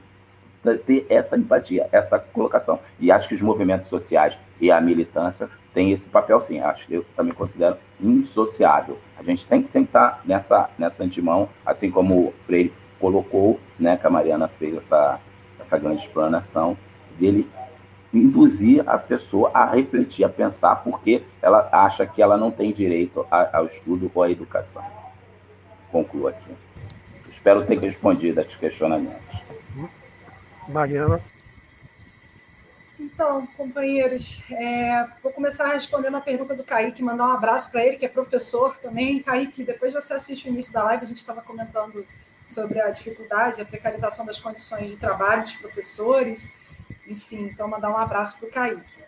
ter 0.75 1.07
essa 1.09 1.37
empatia, 1.37 1.89
essa 1.93 2.19
colocação. 2.19 2.81
E 2.99 3.11
acho 3.13 3.29
que 3.29 3.35
os 3.35 3.43
movimentos 3.43 3.89
sociais 3.89 4.39
e 4.61 4.71
a 4.71 4.81
militância 4.81 5.49
têm 5.77 5.93
esse 5.93 6.09
papel, 6.09 6.41
sim. 6.41 6.59
Acho 6.59 6.87
que 6.87 6.95
eu 6.95 7.05
também 7.15 7.35
considero 7.35 7.77
indissociável. 8.01 8.99
A 9.19 9.23
gente 9.23 9.47
tem, 9.47 9.63
tem 9.63 9.83
que 9.83 9.91
estar 9.91 10.23
nessa, 10.25 10.71
nessa 10.79 11.05
antimão, 11.05 11.51
assim 11.67 11.91
como 11.91 12.29
o 12.29 12.35
Freire 12.47 12.73
colocou, 12.99 13.61
né, 13.79 13.95
que 13.99 14.07
a 14.07 14.11
Mariana 14.11 14.49
fez 14.49 14.75
essa, 14.75 15.21
essa 15.61 15.77
grande 15.77 16.01
explanação, 16.01 16.79
dele 17.21 17.47
induzir 18.11 18.89
a 18.89 18.97
pessoa 18.97 19.51
a 19.53 19.67
refletir, 19.67 20.25
a 20.25 20.31
pensar, 20.31 20.77
porque 20.77 21.23
ela 21.43 21.69
acha 21.71 22.07
que 22.07 22.23
ela 22.23 22.39
não 22.39 22.51
tem 22.51 22.73
direito 22.73 23.27
ao 23.31 23.67
estudo 23.67 24.11
ou 24.15 24.23
à 24.23 24.31
educação. 24.31 24.83
Concluo 25.93 26.29
aqui. 26.29 26.51
Espero 27.29 27.63
ter 27.67 27.79
respondido 27.79 28.41
a 28.41 28.43
esses 28.43 28.57
questionamentos. 28.57 29.43
Mariana. 30.69 31.21
Então, 32.99 33.47
companheiros, 33.57 34.43
é, 34.51 35.07
vou 35.23 35.31
começar 35.31 35.67
respondendo 35.73 36.17
a 36.17 36.21
pergunta 36.21 36.55
do 36.55 36.65
Kaique, 36.65 37.03
mandar 37.03 37.27
um 37.27 37.33
abraço 37.33 37.71
para 37.71 37.85
ele, 37.85 37.97
que 37.97 38.07
é 38.07 38.09
professor 38.09 38.79
também. 38.79 39.23
Kaique, 39.23 39.63
depois 39.63 39.93
você 39.93 40.15
assiste 40.15 40.47
o 40.47 40.49
início 40.49 40.73
da 40.73 40.83
live, 40.85 41.05
a 41.05 41.07
gente 41.07 41.19
estava 41.19 41.43
comentando 41.43 42.07
sobre 42.47 42.81
a 42.81 42.91
dificuldade, 42.91 43.61
a 43.61 43.65
precarização 43.65 44.25
das 44.25 44.41
condições 44.41 44.91
de 44.91 44.97
trabalho 44.97 45.43
dos 45.43 45.55
professores. 45.55 46.47
Enfim, 47.07 47.51
então, 47.53 47.69
mandar 47.69 47.91
um 47.91 47.99
abraço 47.99 48.39
para 48.39 48.49
o 48.49 48.51
Kaique. 48.51 48.99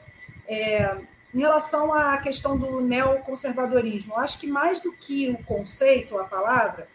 É, 0.47 0.97
em 1.35 1.41
relação 1.41 1.93
à 1.93 2.19
questão 2.19 2.59
do 2.59 2.81
neoconservadorismo, 2.81 4.17
acho 4.17 4.39
que 4.39 4.47
mais 4.47 4.81
do 4.81 4.93
que 4.93 5.31
o 5.31 5.43
conceito, 5.45 6.19
a 6.19 6.25
palavra, 6.25 6.89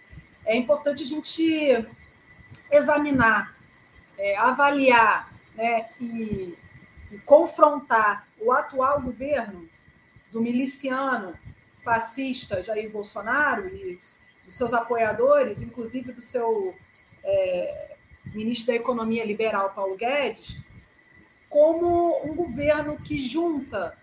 é 0.45 0.55
importante 0.55 1.03
a 1.03 1.05
gente 1.05 1.87
examinar 2.71 3.55
é, 4.17 4.37
avaliar 4.37 5.33
né, 5.55 5.89
e, 5.99 6.57
e 7.13 7.19
confrontar 7.19 8.27
o 8.39 8.51
atual 8.51 9.01
governo 9.01 9.69
do 10.31 10.41
miliciano 10.41 11.37
fascista 11.77 12.63
Jair 12.63 12.89
Bolsonaro 12.89 13.67
e 13.67 13.95
dos 13.95 14.17
seus 14.55 14.73
apoiadores, 14.73 15.61
inclusive 15.61 16.11
do 16.11 16.21
seu 16.21 16.75
é, 17.23 17.95
ministro 18.33 18.67
da 18.67 18.75
Economia 18.75 19.25
liberal, 19.25 19.73
Paulo 19.73 19.95
Guedes, 19.95 20.57
como 21.49 22.25
um 22.25 22.33
governo 22.33 22.97
que 22.97 23.17
junta 23.17 23.97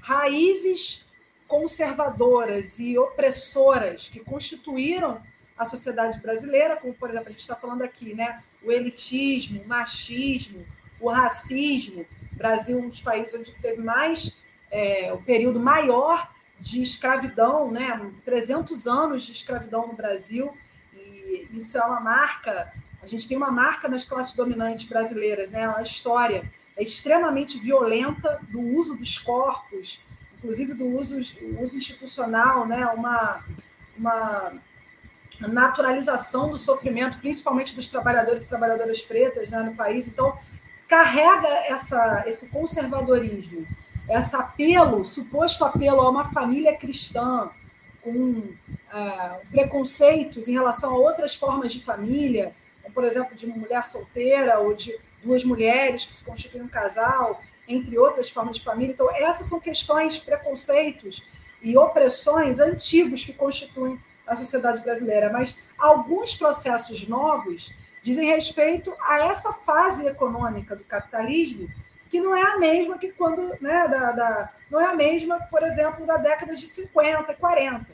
raízes 0.00 1.06
conservadoras 1.46 2.78
e 2.78 2.96
opressoras 2.96 4.08
que 4.08 4.20
constituíram 4.20 5.20
a 5.56 5.64
sociedade 5.64 6.20
brasileira, 6.20 6.76
como, 6.76 6.94
por 6.94 7.08
exemplo, 7.08 7.28
a 7.28 7.30
gente 7.32 7.40
está 7.40 7.56
falando 7.56 7.82
aqui, 7.82 8.14
né? 8.14 8.44
o 8.62 8.70
elitismo, 8.70 9.62
o 9.62 9.66
machismo, 9.66 10.64
o 11.00 11.08
racismo. 11.08 12.06
Brasil, 12.38 12.78
um 12.78 12.88
dos 12.88 13.00
países 13.00 13.34
onde 13.34 13.52
teve 13.52 13.82
mais, 13.82 14.40
é, 14.70 15.12
o 15.12 15.18
período 15.18 15.60
maior 15.60 16.30
de 16.58 16.80
escravidão, 16.80 17.70
né? 17.70 18.10
300 18.24 18.86
anos 18.86 19.24
de 19.24 19.32
escravidão 19.32 19.86
no 19.86 19.94
Brasil, 19.94 20.56
e 20.94 21.48
isso 21.52 21.76
é 21.76 21.84
uma 21.84 22.00
marca. 22.00 22.72
A 23.02 23.06
gente 23.06 23.28
tem 23.28 23.36
uma 23.36 23.50
marca 23.50 23.88
nas 23.88 24.04
classes 24.04 24.32
dominantes 24.34 24.86
brasileiras, 24.86 25.50
né? 25.50 25.68
A 25.76 25.82
história 25.82 26.50
é 26.76 26.82
extremamente 26.82 27.58
violenta 27.58 28.40
do 28.48 28.60
uso 28.60 28.96
dos 28.96 29.18
corpos, 29.18 30.00
inclusive 30.38 30.74
do 30.74 30.86
uso, 30.86 31.16
uso 31.60 31.76
institucional, 31.76 32.66
né? 32.66 32.86
Uma, 32.86 33.44
uma 33.96 34.52
naturalização 35.40 36.50
do 36.50 36.58
sofrimento, 36.58 37.18
principalmente 37.18 37.74
dos 37.74 37.86
trabalhadores 37.86 38.42
e 38.42 38.48
trabalhadoras 38.48 39.00
pretas 39.02 39.50
né, 39.50 39.62
no 39.62 39.74
país. 39.74 40.08
Então, 40.08 40.36
carrega 40.88 41.48
essa, 41.66 42.24
esse 42.26 42.48
conservadorismo, 42.48 43.66
esse 44.08 44.34
apelo, 44.34 45.04
suposto 45.04 45.64
apelo 45.64 46.00
a 46.00 46.10
uma 46.10 46.24
família 46.24 46.74
cristã, 46.74 47.50
com 48.02 48.10
uh, 48.10 49.46
preconceitos 49.50 50.48
em 50.48 50.52
relação 50.52 50.94
a 50.94 50.96
outras 50.96 51.34
formas 51.34 51.72
de 51.72 51.84
família, 51.84 52.54
como, 52.82 52.94
por 52.94 53.04
exemplo, 53.04 53.36
de 53.36 53.44
uma 53.44 53.56
mulher 53.56 53.84
solteira 53.84 54.58
ou 54.60 54.74
de 54.74 54.98
duas 55.22 55.44
mulheres 55.44 56.06
que 56.06 56.16
se 56.16 56.24
constituem 56.24 56.64
um 56.64 56.68
casal, 56.68 57.42
entre 57.66 57.98
outras 57.98 58.30
formas 58.30 58.56
de 58.56 58.64
família. 58.64 58.92
Então, 58.92 59.10
essas 59.14 59.46
são 59.46 59.60
questões, 59.60 60.18
preconceitos 60.18 61.22
e 61.60 61.76
opressões 61.76 62.60
antigos 62.60 63.22
que 63.22 63.32
constituem 63.32 64.00
a 64.26 64.34
sociedade 64.36 64.82
brasileira, 64.82 65.30
mas 65.30 65.56
alguns 65.78 66.34
processos 66.34 67.06
novos 67.06 67.74
dizem 68.02 68.28
respeito 68.28 68.94
a 69.00 69.26
essa 69.26 69.52
fase 69.52 70.06
econômica 70.06 70.76
do 70.76 70.84
capitalismo 70.84 71.68
que 72.08 72.20
não 72.20 72.34
é 72.34 72.42
a 72.42 72.58
mesma 72.58 72.98
que 72.98 73.10
quando, 73.10 73.54
né, 73.60 73.86
da, 73.88 74.12
da, 74.12 74.52
não 74.70 74.80
é 74.80 74.86
a 74.86 74.94
mesma, 74.94 75.40
por 75.40 75.62
exemplo, 75.62 76.06
da 76.06 76.16
década 76.16 76.54
de 76.54 76.66
50, 76.66 77.34
40. 77.34 77.86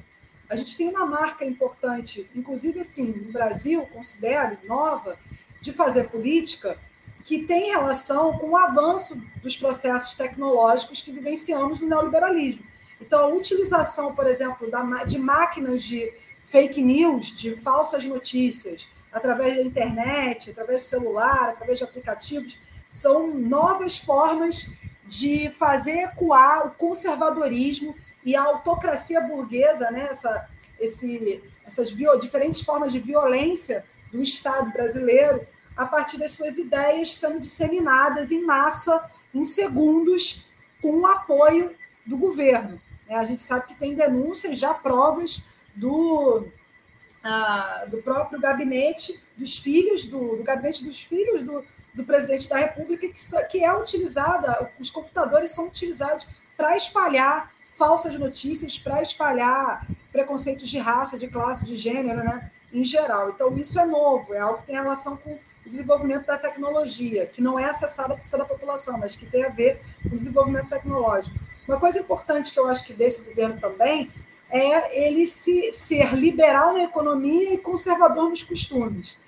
A 0.48 0.56
gente 0.56 0.76
tem 0.76 0.89
uma 0.89 1.05
marca 1.05 1.44
importante, 1.44 2.31
inclusive 2.35 2.81
assim, 2.81 3.06
no 3.06 3.32
Brasil, 3.32 3.86
considero 3.93 4.56
nova, 4.64 5.18
de 5.60 5.72
fazer 5.72 6.10
política 6.10 6.78
que 7.24 7.43
tem 7.43 7.70
relação 7.70 8.39
com 8.39 8.51
o 8.51 8.56
avanço 8.56 9.20
dos 9.43 9.56
processos 9.56 10.14
tecnológicos 10.14 11.01
que 11.01 11.10
vivenciamos 11.10 11.81
no 11.81 11.89
neoliberalismo. 11.89 12.64
Então, 13.01 13.20
a 13.20 13.28
utilização, 13.28 14.14
por 14.14 14.26
exemplo, 14.26 14.70
da, 14.70 14.82
de 15.05 15.18
máquinas 15.18 15.82
de 15.82 16.12
fake 16.44 16.82
news, 16.82 17.35
de 17.35 17.56
falsas 17.56 18.05
notícias, 18.05 18.86
através 19.15 19.57
da 19.57 19.62
internet, 19.62 20.51
através 20.51 20.82
do 20.82 20.89
celular, 20.89 21.51
através 21.51 21.78
de 21.78 21.85
aplicativos, 21.85 22.59
são 22.91 23.28
novas 23.28 23.97
formas 23.97 24.69
de 25.07 25.49
fazer 25.51 26.03
ecoar 26.03 26.66
o 26.66 26.70
conservadorismo 26.73 27.95
e 28.24 28.35
a 28.35 28.43
autocracia 28.43 29.20
burguesa, 29.20 29.91
né? 29.91 30.09
Essa, 30.11 30.49
esse, 30.81 31.43
essas 31.65 31.89
diferentes 32.20 32.61
formas 32.61 32.93
de 32.93 32.99
violência 32.99 33.85
do 34.11 34.20
Estado 34.20 34.73
brasileiro, 34.73 35.47
a 35.77 35.86
partir 35.86 36.19
das 36.19 36.32
suas 36.32 36.59
ideias 36.59 37.15
sendo 37.15 37.39
disseminadas 37.39 38.32
em 38.32 38.43
massa, 38.45 39.09
em 39.32 39.45
segundos, 39.45 40.51
com 40.82 41.01
o 41.01 41.07
apoio 41.07 41.74
do 42.05 42.16
governo. 42.16 42.81
Né? 43.09 43.15
A 43.16 43.24
gente 43.24 43.43
sabe 43.43 43.66
que 43.66 43.74
tem 43.74 43.95
denúncias, 43.95 44.59
já 44.59 44.74
provas 44.74 45.43
do, 45.74 46.47
ah, 47.25 47.87
do 47.89 48.03
próprio 48.03 48.39
gabinete 48.39 49.19
dos 49.35 49.59
filhos, 49.59 50.05
do, 50.05 50.37
do 50.37 50.43
gabinete 50.43 50.85
dos 50.85 51.03
filhos 51.03 51.43
do, 51.43 51.65
do 51.95 52.05
presidente 52.05 52.49
da 52.49 52.59
República, 52.59 53.09
que, 53.09 53.47
que 53.51 53.65
é 53.65 53.75
utilizada, 53.75 54.71
os 54.79 54.91
computadores 54.91 55.51
são 55.51 55.67
utilizados 55.67 56.29
para 56.55 56.77
espalhar 56.77 57.51
falsas 57.71 58.19
notícias, 58.19 58.79
para 58.79 59.01
espalhar 59.01 59.87
preconceitos 60.13 60.69
de 60.69 60.79
raça, 60.79 61.19
de 61.19 61.27
classe, 61.27 61.65
de 61.65 61.75
gênero, 61.75 62.23
né, 62.23 62.51
em 62.73 62.85
geral. 62.85 63.31
Então, 63.31 63.57
isso 63.57 63.81
é 63.81 63.87
novo, 63.87 64.35
é 64.35 64.41
algo 64.41 64.59
que 64.59 64.67
tem 64.67 64.77
relação 64.77 65.17
com 65.17 65.33
o 65.33 65.69
desenvolvimento 65.69 66.27
da 66.27 66.37
tecnologia, 66.37 67.27
que 67.27 67.41
não 67.41 67.59
é 67.59 67.65
acessada 67.65 68.15
por 68.15 68.29
toda 68.29 68.43
a 68.43 68.47
população, 68.47 68.99
mas 68.99 69.17
que 69.17 69.27
tem 69.27 69.45
a 69.45 69.49
ver 69.49 69.81
com 70.03 70.15
o 70.15 70.19
desenvolvimento 70.19 70.69
tecnológico. 70.69 71.37
Uma 71.67 71.81
coisa 71.81 71.99
importante 71.99 72.53
que 72.53 72.61
eu 72.61 72.69
acho 72.69 72.85
que 72.85 72.93
desse 72.93 73.23
governo 73.23 73.59
também 73.59 74.13
é 74.55 75.06
ele 75.06 75.26
se, 75.26 75.72
ser 75.72 76.14
liberal 76.14 76.74
na 76.74 76.85
economia 76.85 77.55
e 77.55 77.59
conservador 77.59 78.28
nos 78.28 78.44
costumes. 78.44 79.18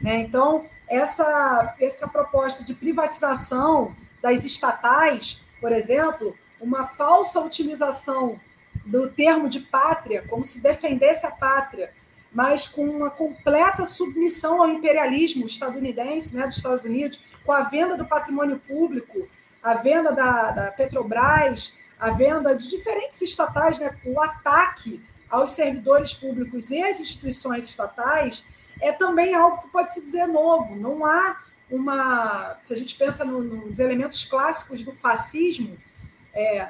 Né? 0.00 0.20
Então, 0.20 0.66
essa, 0.86 1.74
essa 1.80 2.06
proposta 2.06 2.62
de 2.62 2.72
privatização 2.72 3.96
das 4.22 4.44
estatais, 4.44 5.42
por 5.60 5.72
exemplo, 5.72 6.36
uma 6.60 6.86
falsa 6.86 7.40
utilização 7.40 8.38
do 8.84 9.08
termo 9.08 9.48
de 9.48 9.58
pátria, 9.58 10.24
como 10.28 10.44
se 10.44 10.60
defendesse 10.60 11.26
a 11.26 11.32
pátria, 11.32 11.92
mas 12.32 12.68
com 12.68 12.84
uma 12.84 13.10
completa 13.10 13.84
submissão 13.84 14.62
ao 14.62 14.68
imperialismo 14.68 15.46
estadunidense, 15.46 16.32
né, 16.32 16.46
dos 16.46 16.58
Estados 16.58 16.84
Unidos, 16.84 17.18
com 17.44 17.50
a 17.50 17.62
venda 17.62 17.96
do 17.96 18.04
patrimônio 18.04 18.60
público, 18.60 19.28
a 19.60 19.74
venda 19.74 20.12
da, 20.12 20.50
da 20.52 20.70
Petrobras, 20.70 21.76
a 21.98 22.10
venda 22.10 22.54
de 22.54 22.68
diferentes 22.68 23.20
estatais, 23.22 23.78
né, 23.78 23.96
o 24.04 24.20
ataque 24.20 25.02
aos 25.28 25.50
servidores 25.50 26.14
públicos 26.14 26.70
e 26.70 26.82
às 26.82 27.00
instituições 27.00 27.68
estatais, 27.68 28.44
é 28.80 28.92
também 28.92 29.34
algo 29.34 29.62
que 29.62 29.68
pode 29.68 29.92
se 29.92 30.00
dizer 30.00 30.26
novo. 30.26 30.76
Não 30.76 31.04
há 31.04 31.40
uma. 31.70 32.56
Se 32.60 32.74
a 32.74 32.76
gente 32.76 32.94
pensa 32.94 33.24
no, 33.24 33.42
nos 33.42 33.78
elementos 33.78 34.24
clássicos 34.24 34.82
do 34.82 34.92
fascismo, 34.92 35.76
é, 36.34 36.68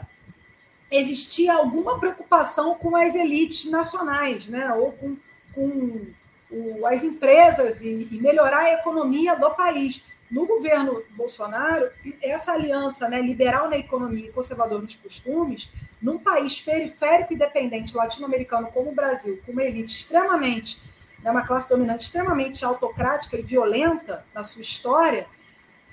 existia 0.90 1.55
alguma 1.55 1.98
preocupação 1.98 2.74
com 2.77 2.97
as 2.97 3.15
elites 3.15 3.70
nacionais, 3.70 4.47
né? 4.47 4.73
ou 4.73 4.93
com, 4.93 5.16
com 5.55 6.07
o, 6.51 6.86
as 6.86 7.03
empresas 7.03 7.82
e, 7.82 8.09
e, 8.11 8.20
melhorar 8.20 8.61
a 8.61 8.74
economia 8.74 9.35
do 9.35 9.51
país. 9.51 10.05
No 10.31 10.47
governo 10.47 11.03
Bolsonaro, 11.11 11.90
essa 12.20 12.53
aliança 12.53 13.09
né, 13.09 13.20
liberal 13.23 13.70
na 13.70 13.78
economia 13.78 14.27
e 14.27 14.32
conservador 14.32 14.82
nos 14.82 14.97
costumes, 14.97 15.70
num 16.03 16.19
país 16.19 16.61
periférico 16.61 17.32
e 17.32 17.36
dependente 17.36 17.97
latino-americano 17.97 18.69
como 18.73 18.90
o 18.90 18.94
Brasil, 18.94 19.40
com 19.47 19.53
uma 19.53 19.62
elite 19.62 19.93
extremamente, 19.93 20.81
né, 21.23 21.31
uma 21.31 21.47
classe 21.47 21.69
dominante 21.69 22.05
extremamente 22.05 22.65
autocrática 22.65 23.36
e 23.36 23.43
violenta 23.43 24.24
na 24.35 24.43
sua 24.43 24.62
história, 24.62 25.27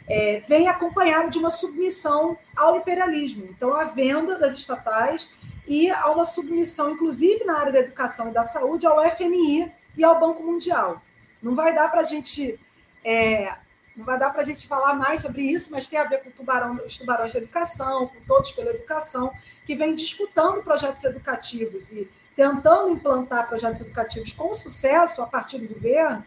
é, 0.08 0.42
vem 0.48 0.68
acompanhado 0.68 1.30
de 1.30 1.38
uma 1.38 1.50
submissão 1.50 2.38
ao 2.56 2.78
imperialismo. 2.78 3.46
Então, 3.50 3.74
a 3.74 3.86
venda 3.86 4.38
das 4.38 4.54
estatais 4.54 5.30
e 5.68 5.90
a 5.90 6.10
uma 6.10 6.26
submissão, 6.26 6.92
inclusive 6.92 7.44
na 7.46 7.60
área 7.60 7.72
da 7.72 7.80
educação 7.80 8.30
e 8.30 8.34
da 8.34 8.44
saúde, 8.44 8.86
ao 8.86 9.02
FMI 9.12 9.72
e 9.96 10.04
ao 10.04 10.20
Banco 10.20 10.44
Mundial. 10.44 11.02
Não 11.42 11.56
vai 11.56 11.74
dar 11.74 11.90
para 11.90 12.02
a 12.02 12.04
gente. 12.04 12.60
É, 13.04 13.54
não 13.96 14.06
vai 14.06 14.18
dar 14.18 14.32
para 14.32 14.42
a 14.42 14.46
gente 14.46 14.68
falar 14.68 14.96
mais 14.96 15.22
sobre 15.22 15.44
isso, 15.44 15.72
mas 15.72 15.88
tem 15.88 16.00
a 16.00 16.04
ver 16.06 16.24
com 16.24 16.32
tubarão, 16.32 16.80
os 16.86 16.98
tubarões 16.98 17.34
da 17.34 17.40
educação, 17.40 18.08
com 18.08 18.20
todos 18.22 18.52
pela 18.52 18.72
educação, 18.72 19.32
que 19.66 19.76
vem 19.76 19.94
disputando 19.94 20.64
projetos 20.64 21.04
educativos 21.04 21.92
e 21.92 22.10
tentando 22.36 22.90
implantar 22.90 23.48
projetos 23.48 23.82
educativos 23.82 24.34
com 24.34 24.54
sucesso 24.54 25.22
a 25.22 25.28
partir 25.28 25.60
do 25.60 25.72
governo, 25.72 26.24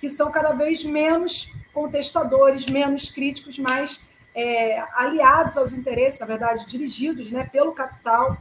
que 0.00 0.08
são 0.08 0.30
cada 0.30 0.52
vez 0.52 0.84
menos 0.84 1.52
contestadores, 1.74 2.66
menos 2.66 3.08
críticos, 3.08 3.58
mais 3.58 4.00
é, 4.32 4.80
aliados 4.94 5.56
aos 5.56 5.72
interesses, 5.72 6.20
na 6.20 6.26
verdade, 6.26 6.66
dirigidos 6.66 7.32
né, 7.32 7.48
pelo 7.50 7.72
capital 7.72 8.38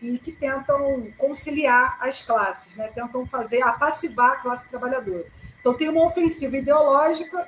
e 0.00 0.18
que 0.18 0.30
tentam 0.30 1.08
conciliar 1.18 1.98
as 2.00 2.22
classes, 2.22 2.76
né, 2.76 2.88
tentam 2.94 3.26
fazer, 3.26 3.60
apassivar 3.62 4.32
a 4.32 4.36
classe 4.36 4.68
trabalhadora. 4.68 5.26
Então, 5.60 5.74
tem 5.74 5.88
uma 5.88 6.04
ofensiva 6.04 6.56
ideológica 6.56 7.46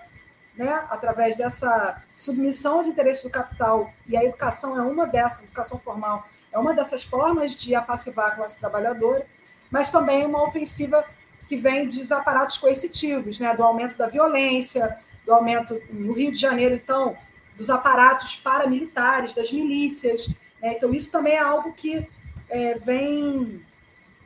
né, 0.62 0.86
através 0.88 1.36
dessa 1.36 2.00
submissão 2.14 2.76
aos 2.76 2.86
interesses 2.86 3.22
do 3.22 3.30
capital, 3.30 3.92
e 4.06 4.16
a 4.16 4.24
educação 4.24 4.76
é 4.76 4.82
uma 4.82 5.06
dessas, 5.06 5.42
educação 5.42 5.76
formal 5.76 6.24
é 6.52 6.58
uma 6.58 6.72
dessas 6.72 7.02
formas 7.02 7.54
de 7.56 7.74
apassivar 7.74 8.28
a 8.28 8.30
classe 8.30 8.58
trabalhadora, 8.58 9.26
mas 9.70 9.90
também 9.90 10.24
uma 10.24 10.42
ofensiva 10.42 11.04
que 11.48 11.56
vem 11.56 11.88
dos 11.88 12.12
aparatos 12.12 12.58
coercitivos, 12.58 13.40
né, 13.40 13.56
do 13.56 13.62
aumento 13.64 13.96
da 13.98 14.06
violência, 14.06 14.96
do 15.26 15.32
aumento 15.32 15.80
no 15.90 16.12
Rio 16.12 16.30
de 16.30 16.38
Janeiro, 16.38 16.74
então, 16.74 17.16
dos 17.56 17.68
aparatos 17.68 18.36
paramilitares, 18.36 19.34
das 19.34 19.50
milícias. 19.50 20.28
Né? 20.60 20.74
Então, 20.74 20.92
isso 20.92 21.10
também 21.10 21.34
é 21.34 21.40
algo 21.40 21.72
que 21.72 22.06
é, 22.48 22.74
vem 22.74 23.64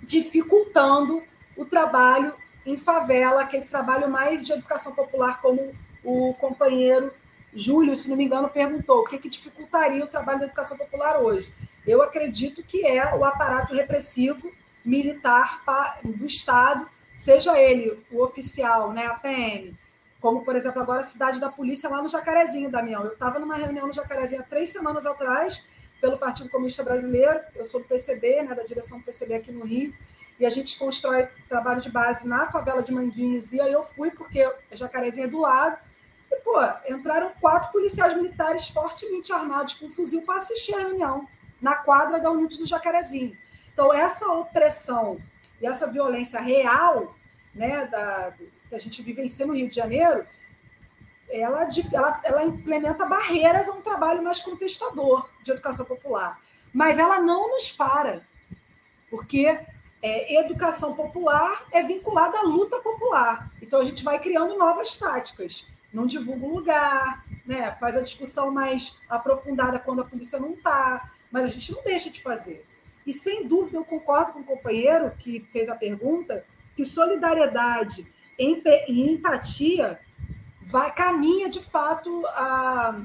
dificultando 0.02 1.22
o 1.56 1.64
trabalho 1.64 2.34
em 2.64 2.76
favela, 2.76 3.42
aquele 3.42 3.64
trabalho 3.64 4.10
mais 4.10 4.44
de 4.44 4.52
educação 4.52 4.92
popular, 4.92 5.40
como 5.40 5.74
o 6.07 6.33
companheiro 6.35 7.12
Júlio, 7.53 7.97
se 7.97 8.09
não 8.09 8.16
me 8.16 8.24
engano, 8.24 8.49
perguntou 8.49 9.01
o 9.01 9.05
que, 9.05 9.19
que 9.19 9.31
dificultaria 9.31 10.05
o 10.05 10.09
trabalho 10.09 10.41
da 10.41 10.45
educação 10.45 10.77
popular 10.77 11.20
hoje. 11.20 11.53
Eu 11.87 12.03
acredito 12.03 12.62
que 12.62 12.87
é 12.87 13.15
o 13.15 13.24
aparato 13.24 13.74
repressivo 13.74 14.53
militar 14.85 15.62
do 16.05 16.27
Estado, 16.27 16.87
seja 17.16 17.59
ele 17.59 17.99
o 18.12 18.23
oficial, 18.23 18.93
né, 18.93 19.07
a 19.07 19.15
PM, 19.15 19.77
como, 20.20 20.45
por 20.45 20.55
exemplo, 20.55 20.83
agora 20.83 21.01
a 21.01 21.05
cidade 21.05 21.41
da 21.41 21.51
polícia 21.51 21.89
lá 21.89 22.03
no 22.03 22.09
Jacarezinho, 22.09 22.70
Damião. 22.70 23.05
Eu 23.05 23.12
estava 23.12 23.39
numa 23.39 23.57
reunião 23.57 23.87
no 23.87 23.93
Jacarezinho 23.93 24.43
há 24.43 24.45
três 24.45 24.70
semanas 24.70 25.07
atrás, 25.07 25.65
pelo 26.01 26.19
Partido 26.19 26.51
Comunista 26.51 26.85
Brasileiro, 26.85 27.41
eu 27.55 27.65
sou 27.65 27.81
do 27.81 27.87
PCB, 27.87 28.43
né, 28.43 28.55
da 28.55 28.65
direção 28.65 28.99
do 28.99 29.05
PCB 29.05 29.35
aqui 29.35 29.51
no 29.51 29.65
Rio, 29.65 29.95
e 30.39 30.45
a 30.45 30.51
gente 30.51 30.78
constrói 30.78 31.27
trabalho 31.49 31.81
de 31.81 31.91
base 31.91 32.28
na 32.28 32.47
favela 32.47 32.83
de 32.83 32.93
Manguinhos, 32.93 33.55
e 33.55 33.61
aí 33.61 33.73
eu 33.73 33.83
fui, 33.83 34.11
porque 34.11 34.47
Jacarezinho 34.73 35.24
é 35.24 35.28
do 35.28 35.41
lado, 35.41 35.78
e, 36.36 36.40
pô, 36.40 36.60
entraram 36.88 37.32
quatro 37.40 37.72
policiais 37.72 38.14
militares 38.14 38.68
fortemente 38.68 39.32
armados 39.32 39.74
com 39.74 39.90
fuzil 39.90 40.22
para 40.22 40.36
assistir 40.36 40.74
a 40.74 40.80
reunião, 40.80 41.26
na 41.60 41.76
quadra 41.76 42.20
da 42.20 42.30
Unidos 42.30 42.58
do 42.58 42.66
Jacarezinho. 42.66 43.36
Então, 43.72 43.92
essa 43.92 44.26
opressão 44.28 45.18
e 45.60 45.66
essa 45.66 45.86
violência 45.86 46.40
real, 46.40 47.14
né, 47.54 47.86
da, 47.86 48.32
que 48.68 48.74
a 48.74 48.78
gente 48.78 49.02
vivencia 49.02 49.46
no 49.46 49.54
Rio 49.54 49.68
de 49.68 49.76
Janeiro, 49.76 50.26
ela, 51.28 51.66
ela, 51.92 52.20
ela 52.24 52.44
implementa 52.44 53.06
barreiras 53.06 53.68
a 53.68 53.72
um 53.72 53.80
trabalho 53.80 54.22
mais 54.22 54.40
contestador 54.40 55.30
de 55.42 55.50
educação 55.50 55.84
popular. 55.84 56.40
Mas 56.72 56.98
ela 56.98 57.18
não 57.18 57.50
nos 57.50 57.72
para, 57.72 58.22
porque 59.10 59.58
é, 60.02 60.38
educação 60.38 60.94
popular 60.94 61.66
é 61.72 61.82
vinculada 61.82 62.38
à 62.38 62.42
luta 62.42 62.78
popular. 62.80 63.50
Então 63.60 63.80
a 63.80 63.84
gente 63.84 64.04
vai 64.04 64.18
criando 64.18 64.56
novas 64.56 64.94
táticas. 64.94 65.66
Não 65.92 66.06
divulga 66.06 66.46
o 66.46 66.54
lugar, 66.54 67.24
né? 67.46 67.72
faz 67.74 67.96
a 67.96 68.00
discussão 68.00 68.50
mais 68.50 69.00
aprofundada 69.08 69.78
quando 69.78 70.00
a 70.02 70.04
polícia 70.04 70.38
não 70.38 70.54
está, 70.54 71.10
mas 71.30 71.44
a 71.44 71.48
gente 71.48 71.72
não 71.72 71.82
deixa 71.82 72.10
de 72.10 72.20
fazer. 72.20 72.66
E 73.06 73.12
sem 73.12 73.46
dúvida 73.46 73.78
eu 73.78 73.84
concordo 73.84 74.32
com 74.32 74.40
o 74.40 74.44
companheiro 74.44 75.12
que 75.18 75.40
fez 75.52 75.68
a 75.68 75.76
pergunta 75.76 76.44
que 76.74 76.84
solidariedade 76.84 78.06
e 78.38 79.10
empatia 79.10 79.98
vai, 80.60 80.92
caminha 80.92 81.48
de 81.48 81.62
fato 81.62 82.26
a, 82.26 83.00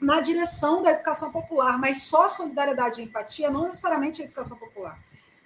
na 0.00 0.20
direção 0.20 0.82
da 0.82 0.90
educação 0.90 1.30
popular, 1.30 1.78
mas 1.78 2.02
só 2.02 2.28
solidariedade 2.28 3.00
e 3.00 3.04
empatia, 3.04 3.48
não 3.48 3.64
necessariamente 3.64 4.20
a 4.20 4.24
educação 4.24 4.58
popular. 4.58 4.98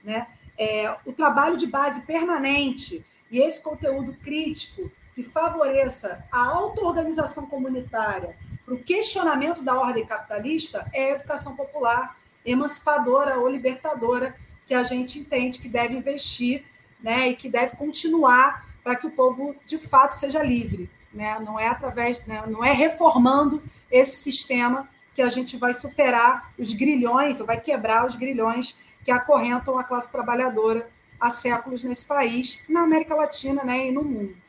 Né? 0.02 0.26
É, 0.58 0.96
o 1.06 1.12
trabalho 1.12 1.56
de 1.56 1.66
base 1.66 2.00
permanente 2.02 3.04
e 3.30 3.38
esse 3.38 3.60
conteúdo 3.60 4.14
crítico 4.14 4.90
que 5.14 5.22
favoreça 5.22 6.24
a 6.30 6.44
auto-organização 6.44 7.46
comunitária 7.46 8.36
para 8.64 8.74
o 8.74 8.82
questionamento 8.82 9.62
da 9.62 9.78
ordem 9.78 10.06
capitalista 10.06 10.88
é 10.92 11.04
a 11.04 11.14
educação 11.16 11.54
popular 11.54 12.16
emancipadora 12.44 13.38
ou 13.38 13.48
libertadora 13.48 14.34
que 14.66 14.74
a 14.74 14.82
gente 14.82 15.18
entende 15.18 15.58
que 15.58 15.68
deve 15.68 15.94
investir 15.94 16.64
né, 17.02 17.28
e 17.28 17.36
que 17.36 17.48
deve 17.48 17.76
continuar 17.76 18.66
para 18.82 18.96
que 18.96 19.06
o 19.06 19.10
povo 19.10 19.54
de 19.66 19.78
fato 19.78 20.12
seja 20.12 20.42
livre. 20.42 20.88
Né? 21.12 21.38
Não 21.40 21.58
é 21.58 21.68
através, 21.68 22.24
né, 22.26 22.42
não 22.46 22.64
é 22.64 22.72
reformando 22.72 23.62
esse 23.90 24.16
sistema 24.22 24.88
que 25.14 25.20
a 25.20 25.28
gente 25.28 25.56
vai 25.56 25.74
superar 25.74 26.52
os 26.58 26.72
grilhões, 26.72 27.38
ou 27.38 27.46
vai 27.46 27.60
quebrar 27.60 28.06
os 28.06 28.16
grilhões 28.16 28.76
que 29.04 29.10
acorrentam 29.10 29.78
a 29.78 29.84
classe 29.84 30.10
trabalhadora 30.10 30.88
há 31.20 31.28
séculos 31.28 31.84
nesse 31.84 32.04
país, 32.04 32.60
na 32.68 32.82
América 32.82 33.14
Latina 33.14 33.62
né, 33.62 33.88
e 33.88 33.92
no 33.92 34.02
mundo. 34.02 34.41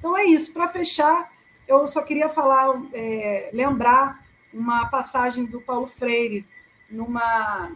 Então 0.00 0.16
é 0.18 0.24
isso. 0.24 0.52
Para 0.52 0.66
fechar, 0.66 1.30
eu 1.68 1.86
só 1.86 2.02
queria 2.02 2.28
falar, 2.28 2.82
é, 2.92 3.50
lembrar 3.52 4.26
uma 4.52 4.86
passagem 4.86 5.44
do 5.44 5.60
Paulo 5.60 5.86
Freire 5.86 6.44
numa, 6.90 7.70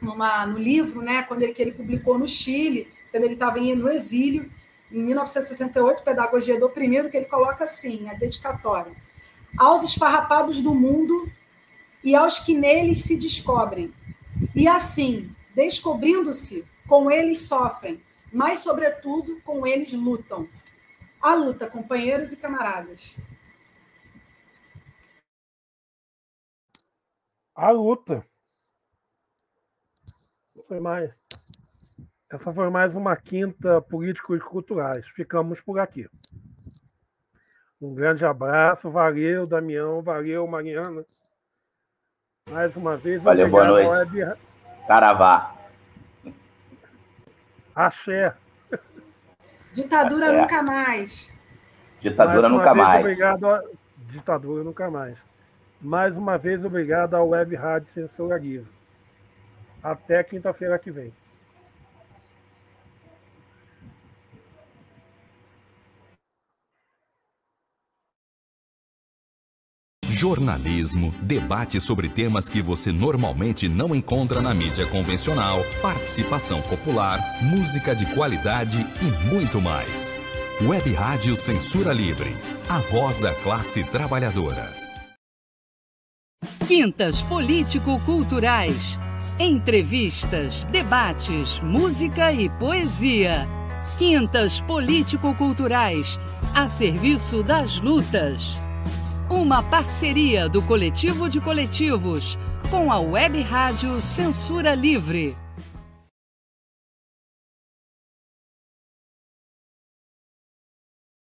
numa, 0.00 0.46
no 0.46 0.58
livro, 0.58 1.02
né, 1.02 1.22
quando 1.24 1.42
ele, 1.42 1.52
que 1.52 1.60
ele 1.60 1.72
publicou 1.72 2.18
no 2.18 2.26
Chile, 2.26 2.88
quando 3.10 3.24
ele 3.24 3.34
estava 3.34 3.58
no 3.58 3.90
exílio, 3.90 4.50
em 4.90 5.02
1968, 5.02 6.02
Pedagogia 6.02 6.58
do 6.58 6.66
Oprimido, 6.66 7.10
que 7.10 7.16
ele 7.16 7.26
coloca 7.26 7.64
assim, 7.64 8.08
a 8.08 8.14
dedicatória. 8.14 8.92
Aos 9.58 9.82
esfarrapados 9.82 10.60
do 10.60 10.74
mundo 10.74 11.30
e 12.02 12.14
aos 12.14 12.38
que 12.38 12.54
neles 12.54 13.02
se 13.02 13.16
descobrem. 13.16 13.92
E 14.54 14.68
assim, 14.68 15.30
descobrindo-se, 15.54 16.64
com 16.86 17.10
eles 17.10 17.40
sofrem, 17.40 18.00
mas, 18.32 18.60
sobretudo, 18.60 19.40
com 19.44 19.66
eles 19.66 19.92
lutam. 19.92 20.48
A 21.24 21.34
luta, 21.36 21.70
companheiros 21.70 22.34
e 22.34 22.36
camaradas. 22.36 23.16
A 27.54 27.70
luta. 27.70 28.22
Foi 30.68 30.78
mais. 30.78 31.10
Essa 32.30 32.52
foi 32.52 32.68
mais 32.68 32.94
uma 32.94 33.16
quinta 33.16 33.80
Políticos 33.80 34.42
Culturais. 34.42 35.08
Ficamos 35.16 35.62
por 35.62 35.78
aqui. 35.78 36.06
Um 37.80 37.94
grande 37.94 38.26
abraço, 38.26 38.90
valeu, 38.90 39.46
Damião, 39.46 40.02
valeu, 40.02 40.46
Mariana. 40.46 41.06
Mais 42.50 42.76
uma 42.76 42.98
vez, 42.98 43.22
valeu, 43.22 43.48
boa 43.48 43.66
noite. 43.66 43.88
Web... 43.88 44.38
Saravá. 44.82 45.56
Axé. 47.74 48.36
Ditadura 49.74 50.26
Axé. 50.26 50.40
nunca 50.40 50.62
mais. 50.62 51.34
Ditadura 52.00 52.48
mais 52.48 52.52
nunca 52.52 52.74
mais. 52.74 53.00
Obrigado 53.00 53.50
a... 53.50 53.62
Ditadura 54.10 54.64
nunca 54.64 54.90
mais. 54.90 55.16
Mais 55.80 56.16
uma 56.16 56.38
vez, 56.38 56.64
obrigado 56.64 57.14
ao 57.14 57.28
Web 57.28 57.54
Rádio 57.56 57.88
Censura 57.92 58.38
Livre. 58.38 58.72
Até 59.82 60.22
quinta-feira 60.22 60.78
que 60.78 60.90
vem. 60.90 61.12
Jornalismo, 70.24 71.14
debate 71.20 71.78
sobre 71.78 72.08
temas 72.08 72.48
que 72.48 72.62
você 72.62 72.90
normalmente 72.90 73.68
não 73.68 73.94
encontra 73.94 74.40
na 74.40 74.54
mídia 74.54 74.86
convencional, 74.86 75.62
participação 75.82 76.62
popular, 76.62 77.20
música 77.42 77.94
de 77.94 78.06
qualidade 78.14 78.86
e 79.02 79.30
muito 79.30 79.60
mais. 79.60 80.10
Web 80.62 80.94
Rádio 80.94 81.36
Censura 81.36 81.92
Livre, 81.92 82.34
a 82.70 82.78
voz 82.78 83.18
da 83.18 83.34
classe 83.34 83.84
trabalhadora. 83.84 84.72
Quintas 86.66 87.20
Político-Culturais. 87.20 88.98
Entrevistas, 89.38 90.64
debates, 90.64 91.60
música 91.60 92.32
e 92.32 92.48
poesia. 92.48 93.46
Quintas 93.98 94.58
Político-Culturais, 94.62 96.18
a 96.54 96.70
serviço 96.70 97.42
das 97.42 97.78
lutas. 97.78 98.63
Uma 99.34 99.64
parceria 99.64 100.48
do 100.48 100.62
Coletivo 100.62 101.28
de 101.28 101.40
Coletivos 101.40 102.38
com 102.70 102.92
a 102.92 103.00
Web 103.00 103.42
Rádio 103.42 104.00
Censura 104.00 104.76
Livre. 104.76 105.36